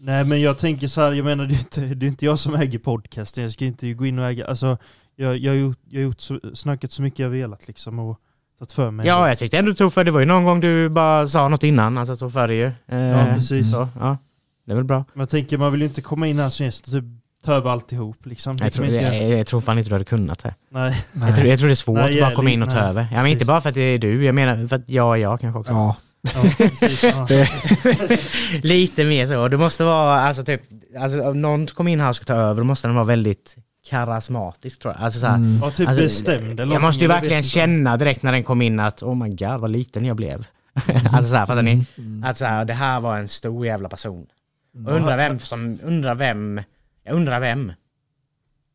Nej 0.00 0.24
men 0.24 0.40
jag 0.40 0.58
tänker 0.58 0.88
så 0.88 1.00
här, 1.00 1.12
jag 1.12 1.24
menar 1.24 1.46
det 1.46 1.54
är 1.54 1.58
inte, 1.58 1.80
det 1.80 2.06
är 2.06 2.08
inte 2.08 2.24
jag 2.24 2.38
som 2.38 2.54
äger 2.54 2.78
podcasten, 2.78 3.42
jag 3.42 3.52
ska 3.52 3.64
inte 3.64 3.92
gå 3.92 4.06
in 4.06 4.18
och 4.18 4.24
äga, 4.26 4.46
alltså 4.46 4.78
jag, 5.16 5.36
jag 5.38 5.52
har 5.52 5.56
gjort, 5.56 5.78
jag 5.88 6.00
har 6.00 6.04
gjort 6.04 6.20
så, 6.20 6.40
snackat 6.54 6.92
så 6.92 7.02
mycket 7.02 7.18
jag 7.18 7.28
velat 7.30 7.66
liksom 7.68 7.98
och 7.98 8.20
tagit 8.58 8.72
för 8.72 8.90
mig. 8.90 9.06
Ja, 9.06 9.28
jag 9.28 9.38
tyckte 9.38 9.58
ändå 9.58 9.70
du 9.70 9.74
tog 9.74 9.92
för 9.92 10.04
Det 10.04 10.10
var 10.10 10.20
ju 10.20 10.26
någon 10.26 10.44
gång 10.44 10.60
du 10.60 10.88
bara 10.88 11.26
sa 11.26 11.48
något 11.48 11.62
innan, 11.62 11.98
alltså 11.98 12.16
tog 12.16 12.32
för 12.32 12.48
dig 12.48 12.56
ju. 12.56 12.66
Eh, 12.86 12.98
Ja, 12.98 13.34
precis. 13.34 13.70
Så, 13.72 13.88
ja. 14.00 14.18
Det 14.66 14.72
är 14.72 14.76
väl 14.76 14.84
bra. 14.84 15.04
Men 15.12 15.20
jag 15.20 15.28
tänker 15.28 15.58
man 15.58 15.72
vill 15.72 15.80
ju 15.80 15.86
inte 15.86 16.00
komma 16.02 16.26
in 16.26 16.38
här 16.38 16.48
som 16.50 16.66
gäst 16.66 16.86
och 16.86 16.92
typ 16.92 17.04
ta 17.46 17.52
över 17.52 17.70
alltihop 17.70 18.26
liksom. 18.26 18.52
Jag 18.52 18.72
kan 18.72 18.86
tror, 18.86 18.86
jag, 18.86 19.38
jag 19.38 19.46
tror 19.46 19.60
fan 19.60 19.78
inte 19.78 19.90
du 19.90 19.94
hade 19.94 20.04
kunnat 20.04 20.38
det. 20.38 20.54
Nej. 20.68 21.04
Jag 21.12 21.36
tror, 21.36 21.46
jag 21.48 21.58
tror 21.58 21.68
det 21.68 21.72
är 21.72 21.74
svårt 21.74 21.98
Nej, 21.98 22.14
att 22.14 22.28
bara 22.28 22.34
komma 22.34 22.50
in 22.50 22.62
och 22.62 22.70
ta 22.70 22.80
nej, 22.80 22.88
över. 22.88 23.02
Ja, 23.02 23.08
men 23.10 23.18
precis. 23.18 23.32
inte 23.32 23.44
bara 23.44 23.60
för 23.60 23.68
att 23.68 23.74
det 23.74 23.80
är 23.80 23.98
du, 23.98 24.24
jag 24.24 24.34
menar 24.34 24.68
för 24.68 24.76
att 24.76 24.90
jag 24.90 25.16
är 25.16 25.20
jag 25.20 25.40
kanske 25.40 25.60
också. 25.60 25.72
Ja, 25.72 25.96
Ja, 26.34 26.42
precis, 26.58 27.02
ja. 27.02 27.28
Lite 28.62 29.04
mer 29.04 29.26
så. 29.26 29.48
Du 29.48 29.56
måste 29.56 29.84
vara, 29.84 30.20
alltså 30.20 30.44
typ, 30.44 30.62
alltså, 30.98 31.22
om 31.22 31.42
någon 31.42 31.66
kommer 31.66 31.92
in 31.92 32.00
här 32.00 32.08
och 32.08 32.16
ska 32.16 32.24
ta 32.24 32.34
över, 32.34 32.60
då 32.60 32.64
måste 32.64 32.88
den 32.88 32.94
vara 32.94 33.04
väldigt 33.04 33.56
karismatisk 33.90 34.82
tror 34.82 34.94
jag. 34.94 35.04
Alltså, 35.04 35.20
så 35.20 35.26
här, 35.26 35.34
mm. 35.34 35.58
ja 35.62 35.70
typ 35.70 35.88
alltså, 35.88 36.04
bestämd 36.04 36.60
Jag 36.60 36.82
måste 36.82 37.04
ju 37.04 37.08
verkligen 37.08 37.42
känna 37.42 37.96
direkt 37.96 38.22
när 38.22 38.32
den 38.32 38.44
kom 38.44 38.62
in 38.62 38.80
att 38.80 39.02
oh 39.02 39.14
my 39.16 39.28
god 39.28 39.60
vad 39.60 39.70
liten 39.70 40.04
jag 40.04 40.16
blev. 40.16 40.46
alltså 41.12 41.30
så 41.30 41.36
här, 41.36 41.46
fattar 41.46 41.62
ni? 41.62 41.84
Mm. 41.98 42.24
Att 42.24 42.36
så 42.36 42.44
här, 42.44 42.64
det 42.64 42.74
här 42.74 43.00
var 43.00 43.18
en 43.18 43.28
stor 43.28 43.66
jävla 43.66 43.88
person. 43.88 44.26
Mm. 44.74 44.86
Och 44.86 44.92
undrar 44.92 45.16
vem 45.16 45.38
som, 45.38 45.78
undrar 45.84 46.14
vem, 46.14 46.60
jag 47.06 47.14
undrar 47.14 47.40
vem 47.40 47.66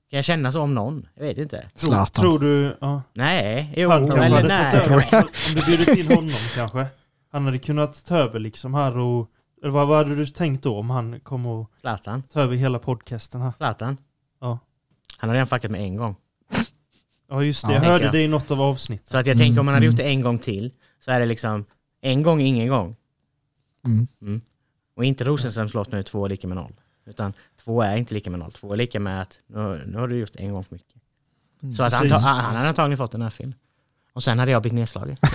Kan 0.09 0.17
jag 0.17 0.25
känna 0.25 0.51
så 0.51 0.61
om 0.61 0.73
någon? 0.73 1.07
Jag 1.15 1.23
vet 1.23 1.37
inte. 1.37 1.69
Zlatan. 1.75 2.21
Tror 2.23 2.39
du... 2.39 2.77
Ja. 2.81 3.01
Nej, 3.13 3.73
jo, 3.77 3.89
Han 3.89 4.01
kanske 4.01 4.25
eller 4.25 4.35
hade 4.35 4.47
nej. 4.47 4.71
fått 4.71 4.87
över, 4.91 5.23
om 5.23 5.55
du 5.55 5.65
bjuder 5.65 5.95
till 5.95 6.07
honom 6.15 6.31
kanske. 6.55 6.85
Han 7.31 7.45
hade 7.45 7.57
kunnat 7.57 8.05
ta 8.05 8.17
över 8.17 8.39
liksom 8.39 8.73
här 8.73 8.97
och... 8.97 9.27
Eller 9.61 9.71
vad, 9.71 9.87
vad 9.87 9.97
hade 9.97 10.15
du 10.15 10.25
tänkt 10.25 10.63
då 10.63 10.77
om 10.79 10.89
han 10.89 11.19
kom 11.19 11.45
och 11.45 11.71
Zlatan. 11.81 12.23
ta 12.23 12.41
över 12.41 12.55
hela 12.55 12.79
podcasten 12.79 13.41
här? 13.41 13.51
Zlatan. 13.57 13.97
Ja. 14.41 14.59
Han 15.17 15.29
har 15.29 15.35
redan 15.35 15.47
fuckat 15.47 15.71
med 15.71 15.81
en 15.81 15.95
gång. 15.95 16.15
Ja 17.29 17.43
just 17.43 17.67
det, 17.67 17.73
Ja, 17.73 17.73
jag 17.73 17.81
tänker 17.81 17.91
hörde 17.91 18.03
jag. 18.05 18.13
det 18.13 18.21
i 18.23 18.27
något 18.27 18.51
av 18.51 18.61
avsnitten. 18.61 19.07
Så 19.07 19.17
att 19.17 19.25
jag 19.25 19.35
Mm, 19.35 19.45
tänker 19.45 19.59
om 19.59 19.65
man 19.65 19.73
hade 19.73 19.85
mm. 19.85 19.91
gjort 19.93 19.97
det 19.97 20.09
en 20.09 20.21
gång 20.21 20.39
till 20.39 20.71
så 20.99 21.11
är 21.11 21.19
det 21.19 21.25
liksom 21.25 21.65
en 22.01 22.23
gång, 22.23 22.41
ingen 22.41 22.67
gång. 22.67 22.95
Mm. 24.21 24.41
Och 24.95 25.05
inte 25.05 25.23
Rosenströms 25.23 25.73
låt 25.73 25.91
nu 25.91 26.03
två 26.03 26.27
lika 26.27 26.47
med 26.47 26.57
noll. 26.57 26.73
Utan 27.11 27.33
två 27.63 27.81
är 27.81 27.95
inte 27.95 28.13
lika 28.13 28.29
med 28.29 28.39
noll. 28.39 28.51
Två 28.51 28.73
är 28.73 28.77
lika 28.77 28.99
med 28.99 29.21
att 29.21 29.39
nu, 29.47 29.83
nu 29.87 29.97
har 29.97 30.07
du 30.07 30.19
gjort 30.19 30.35
en 30.35 30.53
gång 30.53 30.63
för 30.63 30.75
mycket. 30.75 30.95
Mm. 31.63 31.73
Så 31.73 31.83
att 31.83 31.93
han, 31.93 32.09
han 32.11 32.55
hade 32.55 32.67
antagligen 32.67 32.97
fått 32.97 33.13
en 33.13 33.21
örfil. 33.21 33.53
Och 34.13 34.23
sen 34.23 34.39
hade 34.39 34.51
jag 34.51 34.61
blivit 34.61 34.75
nedslagen. 34.75 35.17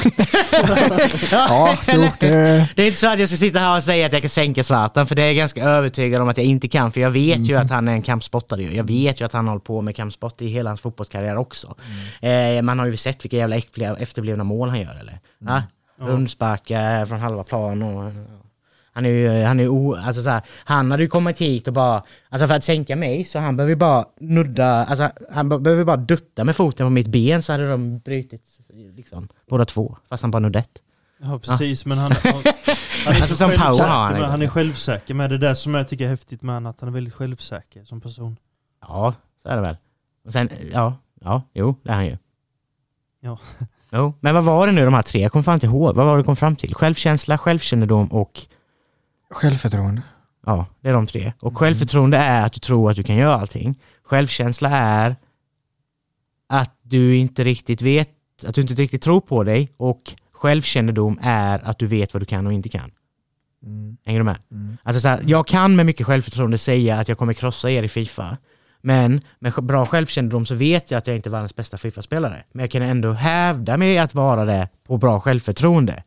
Ja, 1.33 1.77
jo, 1.89 2.09
det, 2.21 2.69
Det 2.77 2.83
är 2.83 2.87
inte 2.87 2.99
så 2.99 3.07
att 3.07 3.19
jag 3.19 3.29
ska 3.29 3.37
sitta 3.37 3.59
här 3.59 3.77
och 3.77 3.83
säga 3.83 4.07
att 4.07 4.13
jag 4.13 4.23
kan 4.23 4.29
sänka 4.29 4.65
Zlatan, 4.65 5.07
för 5.07 5.15
det 5.15 5.23
är 5.23 5.27
jag 5.27 5.37
ganska 5.37 5.65
övertygad 5.65 6.23
om 6.23 6.29
att 6.29 6.37
jag 6.37 6.47
inte 6.47 6.69
kan, 6.69 6.93
för 6.93 7.01
jag 7.01 7.11
vet 7.11 7.47
ju 7.47 7.57
att 7.57 7.71
han 7.71 7.89
är 7.89 7.93
en 7.93 8.03
kampsportare. 8.03 8.63
Jag 8.63 8.85
vet 8.85 9.21
ju 9.21 9.25
att 9.25 9.33
han 9.33 9.49
håller 9.49 9.61
på 9.61 9.83
med 9.83 9.97
kampsport 9.97 10.43
i 10.43 10.47
hela 10.47 10.71
hans 10.71 10.81
fotbollskarriär 10.81 11.37
också. 11.37 11.75
Eh, 12.21 12.63
man 12.63 12.79
har 12.79 12.87
ju 12.87 12.97
sett 12.97 13.25
vilka 13.25 13.37
jävla 13.37 13.57
efterblivna 13.97 14.45
mål 14.45 14.69
han 14.69 14.81
gör, 14.81 14.97
eller? 15.01 15.21
Ja? 15.39 15.63
Ja. 15.99 16.07
Rundsparkar 16.07 17.07
från 17.07 17.21
halva 17.21 17.45
plan 17.45 17.83
och... 17.83 18.05
ja. 18.05 18.46
Han 18.97 19.07
är 19.07 19.11
ju, 19.11 19.45
han 19.45 19.61
är 19.61 19.65
ju 19.65 19.69
o, 19.69 19.95
alltså 19.95 20.23
så 20.23 20.31
här, 20.31 20.43
han 20.65 20.91
hade 20.91 21.03
ju 21.03 21.09
kommit 21.09 21.39
hit 21.39 21.69
och 21.69 21.75
bara, 21.75 22.03
alltså 22.29 22.47
för 22.47 22.55
att 22.55 22.65
sänka 22.65 22.97
mig 22.97 23.25
så 23.25 23.39
han 23.39 23.57
behöver 23.57 23.71
ju 23.71 23.77
bara 23.77 24.05
nudda, 24.21 24.85
alltså 24.85 25.11
han 25.33 25.49
be- 25.49 25.59
behöver 25.59 25.85
bara 25.85 25.97
dutta 25.97 26.45
med 26.45 26.57
foten 26.57 26.87
på 26.87 26.91
mitt 26.91 27.07
ben 27.07 27.43
så 27.43 27.53
hade 27.53 27.71
de 27.71 27.99
brutit 27.99 28.43
liksom 28.97 29.29
båda 29.51 29.65
två, 29.65 29.97
fast 30.09 30.23
han 30.23 30.31
bara 30.31 30.39
nuddade 30.39 30.59
ett. 30.59 30.83
Ja 31.23 31.39
precis, 31.39 31.87
men 31.87 31.99
han, 31.99 32.13
han, 32.13 32.33
han 33.05 33.15
är 33.15 33.21
Alltså, 33.21 33.27
så 33.29 33.35
som 33.35 33.51
power 33.51 33.87
har 33.89 34.07
han 34.07 34.17
ju. 34.17 34.23
han 34.23 34.43
är 34.43 34.49
självsäker 34.49 35.15
med 35.15 35.31
det 35.31 35.39
där 35.39 35.55
som 35.55 35.75
jag 35.75 35.89
tycker 35.89 36.05
är 36.05 36.09
häftigt 36.09 36.43
med 36.43 36.55
honom, 36.55 36.71
att 36.71 36.81
han 36.81 36.89
är 36.89 36.93
väldigt 36.93 37.15
självsäker 37.15 37.85
som 37.85 38.01
person. 38.01 38.37
Ja, 38.81 39.15
så 39.43 39.49
är 39.49 39.57
det 39.57 39.63
väl. 39.63 39.77
Och 40.25 40.33
sen, 40.33 40.49
ja, 40.73 40.97
ja, 41.21 41.43
jo, 41.55 41.75
det 41.83 41.91
är 41.91 41.95
han 41.95 42.07
ju. 42.07 42.17
Ja. 43.21 43.39
Jo, 43.93 44.15
men 44.21 44.35
vad 44.35 44.45
var 44.45 44.67
det 44.67 44.73
nu 44.73 44.85
de 44.85 44.95
här 44.95 45.03
tre? 45.03 45.21
Jag 45.23 45.33
kommer 45.33 45.43
fan 45.43 45.55
inte 45.55 45.67
ihåg. 45.67 45.95
Vad 45.95 46.07
var 46.07 46.17
det 46.17 46.23
du 46.23 46.25
kom 46.25 46.37
fram 46.37 46.57
till? 46.57 46.75
Självkänsla, 46.75 47.39
självkännedom 47.39 48.07
och 48.13 48.41
självförtroende. 49.31 50.03
Ja, 50.47 50.67
det 50.81 50.89
är 50.89 50.93
de 50.93 51.07
tre. 51.07 51.33
Och 51.41 51.59
självförtroende 51.59 52.17
är 52.17 52.47
att 52.47 52.53
du 52.53 52.61
tror 52.61 52.91
att 52.91 52.97
du 52.97 53.03
kan 53.03 53.17
göra 53.17 53.35
allting. 53.35 53.81
Självkänsla 54.03 54.69
är 54.71 55.17
att 56.49 56.77
du 56.83 57.17
inte 57.17 57.45
riktigt 57.45 57.83
vet, 57.83 58.11
att 58.47 58.55
du 58.55 58.61
inte 58.61 58.75
riktigt 58.75 59.03
tror 59.03 59.21
på 59.21 59.45
dig. 59.45 59.73
Och 59.77 60.15
självkännedom 60.33 61.19
är 61.23 61.61
att 61.65 61.79
du 61.79 61.87
vet 61.87 62.15
vad 62.15 62.23
du 62.23 62.27
kan 62.27 62.47
och 62.47 62.53
inte 62.53 62.69
kan. 62.69 62.91
Mm. 63.63 63.97
Hänger 64.05 64.21
du 64.21 64.25
med? 64.25 64.39
Mm. 64.51 64.77
Alltså 64.83 65.01
så 65.01 65.09
här, 65.09 65.21
jag 65.27 65.47
kan 65.47 65.77
med 65.77 65.87
mycket 65.87 66.07
självförtroende 66.07 66.59
säga 66.59 66.99
att 66.99 67.09
jag 67.09 67.19
kommer 67.19 67.33
krossa 67.33 67.71
er 67.71 67.83
i 67.83 67.89
Fifa. 67.89 68.37
Men 68.81 69.21
med 69.39 69.53
bra 69.53 69.87
självkännedom 69.87 70.47
så 70.47 70.55
vet 70.55 70.91
jag 70.91 70.99
att 70.99 71.07
jag 71.07 71.17
inte 71.17 71.29
är 71.29 71.31
världens 71.31 71.57
bästa 71.57 71.79
Fifa-spelare. 71.79 72.45
Men 72.53 72.61
jag 72.61 72.71
kan 72.71 72.83
ändå 72.83 73.13
hävda 73.13 73.77
mig 73.77 73.99
att 73.99 74.15
vara 74.15 74.45
det 74.45 74.69
på 74.87 74.97
bra 74.97 75.21
självförtroende. 75.21 76.03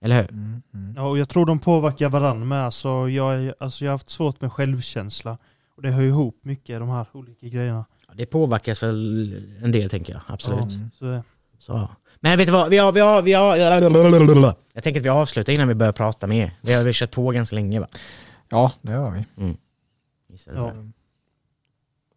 Eller 0.00 0.22
hur? 0.22 0.30
Mm. 0.30 0.62
Mm. 0.74 0.94
Ja, 0.96 1.02
och 1.02 1.18
jag 1.18 1.28
tror 1.28 1.46
de 1.46 1.58
påverkar 1.58 2.08
varandra 2.08 2.44
med. 2.44 2.64
Alltså, 2.64 3.08
jag, 3.08 3.52
alltså, 3.60 3.84
jag 3.84 3.92
har 3.92 3.94
haft 3.94 4.10
svårt 4.10 4.40
med 4.40 4.52
självkänsla. 4.52 5.38
Och 5.76 5.82
det 5.82 5.90
hör 5.90 6.02
ihop 6.02 6.38
mycket, 6.42 6.80
de 6.80 6.88
här 6.88 7.06
olika 7.12 7.46
grejerna. 7.46 7.84
Det 8.14 8.26
påverkas 8.26 8.82
väl 8.82 9.42
en 9.62 9.72
del 9.72 9.90
tänker 9.90 10.12
jag, 10.12 10.22
absolut. 10.26 10.74
Mm. 10.74 10.90
Så, 10.98 11.22
Så. 11.58 11.88
Men 12.20 12.38
vet 12.38 12.46
du 12.46 12.52
vad, 12.52 12.70
vi 12.70 12.78
har, 12.78 12.92
vi 12.92 13.00
har, 13.00 13.22
vi 13.22 13.32
har... 13.32 13.56
Jag 14.72 14.82
tänker 14.82 15.00
att 15.00 15.04
vi 15.06 15.08
avslutar 15.08 15.52
innan 15.52 15.68
vi 15.68 15.74
börjar 15.74 15.92
prata 15.92 16.26
mer. 16.26 16.52
Vi 16.60 16.74
har, 16.74 16.82
vi 16.84 16.92
kört 16.92 17.10
på 17.10 17.30
ganska 17.30 17.56
länge 17.56 17.80
va? 17.80 17.86
Ja, 18.48 18.72
det 18.82 18.92
har 18.92 19.10
vi. 19.10 19.24
Det 20.28 20.52
ja. 20.54 20.72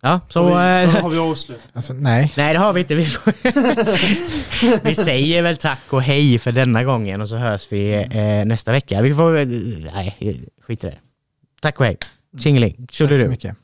Ja, 0.02 0.20
så... 0.30 0.44
har, 0.44 0.80
vi, 0.80 0.84
eh, 0.84 1.02
har 1.02 1.10
vi 1.10 1.18
avslutat? 1.18 1.68
Alltså, 1.74 1.94
nej. 1.94 2.34
nej 2.38 2.54
det 2.54 2.60
har 2.60 2.74
vi 2.74 2.80
inte. 2.80 2.96
Vi, 2.96 3.06
får, 3.06 3.34
vi 4.88 4.96
säger 4.96 5.42
väl 5.42 5.58
tack 5.58 5.82
och 5.90 6.04
hej 6.04 6.40
för 6.40 6.52
denna 6.52 6.84
gången 6.84 7.22
och 7.22 7.30
så 7.30 7.38
hörs 7.38 7.68
vi 7.72 7.94
eh, 7.94 8.46
nästa 8.46 8.72
vecka. 8.72 9.02
Vi 9.02 9.14
får... 9.14 9.46
Nej, 9.94 10.18
skit 10.62 10.84
i 10.84 10.88
det. 10.88 10.98
Tack 11.62 11.80
och 11.80 11.86
hej. 11.86 11.98
Tjingeling. 12.40 12.74
Tack 12.74 12.92
så 12.92 13.08
Tjolilu. 13.08 13.28
mycket. 13.28 13.56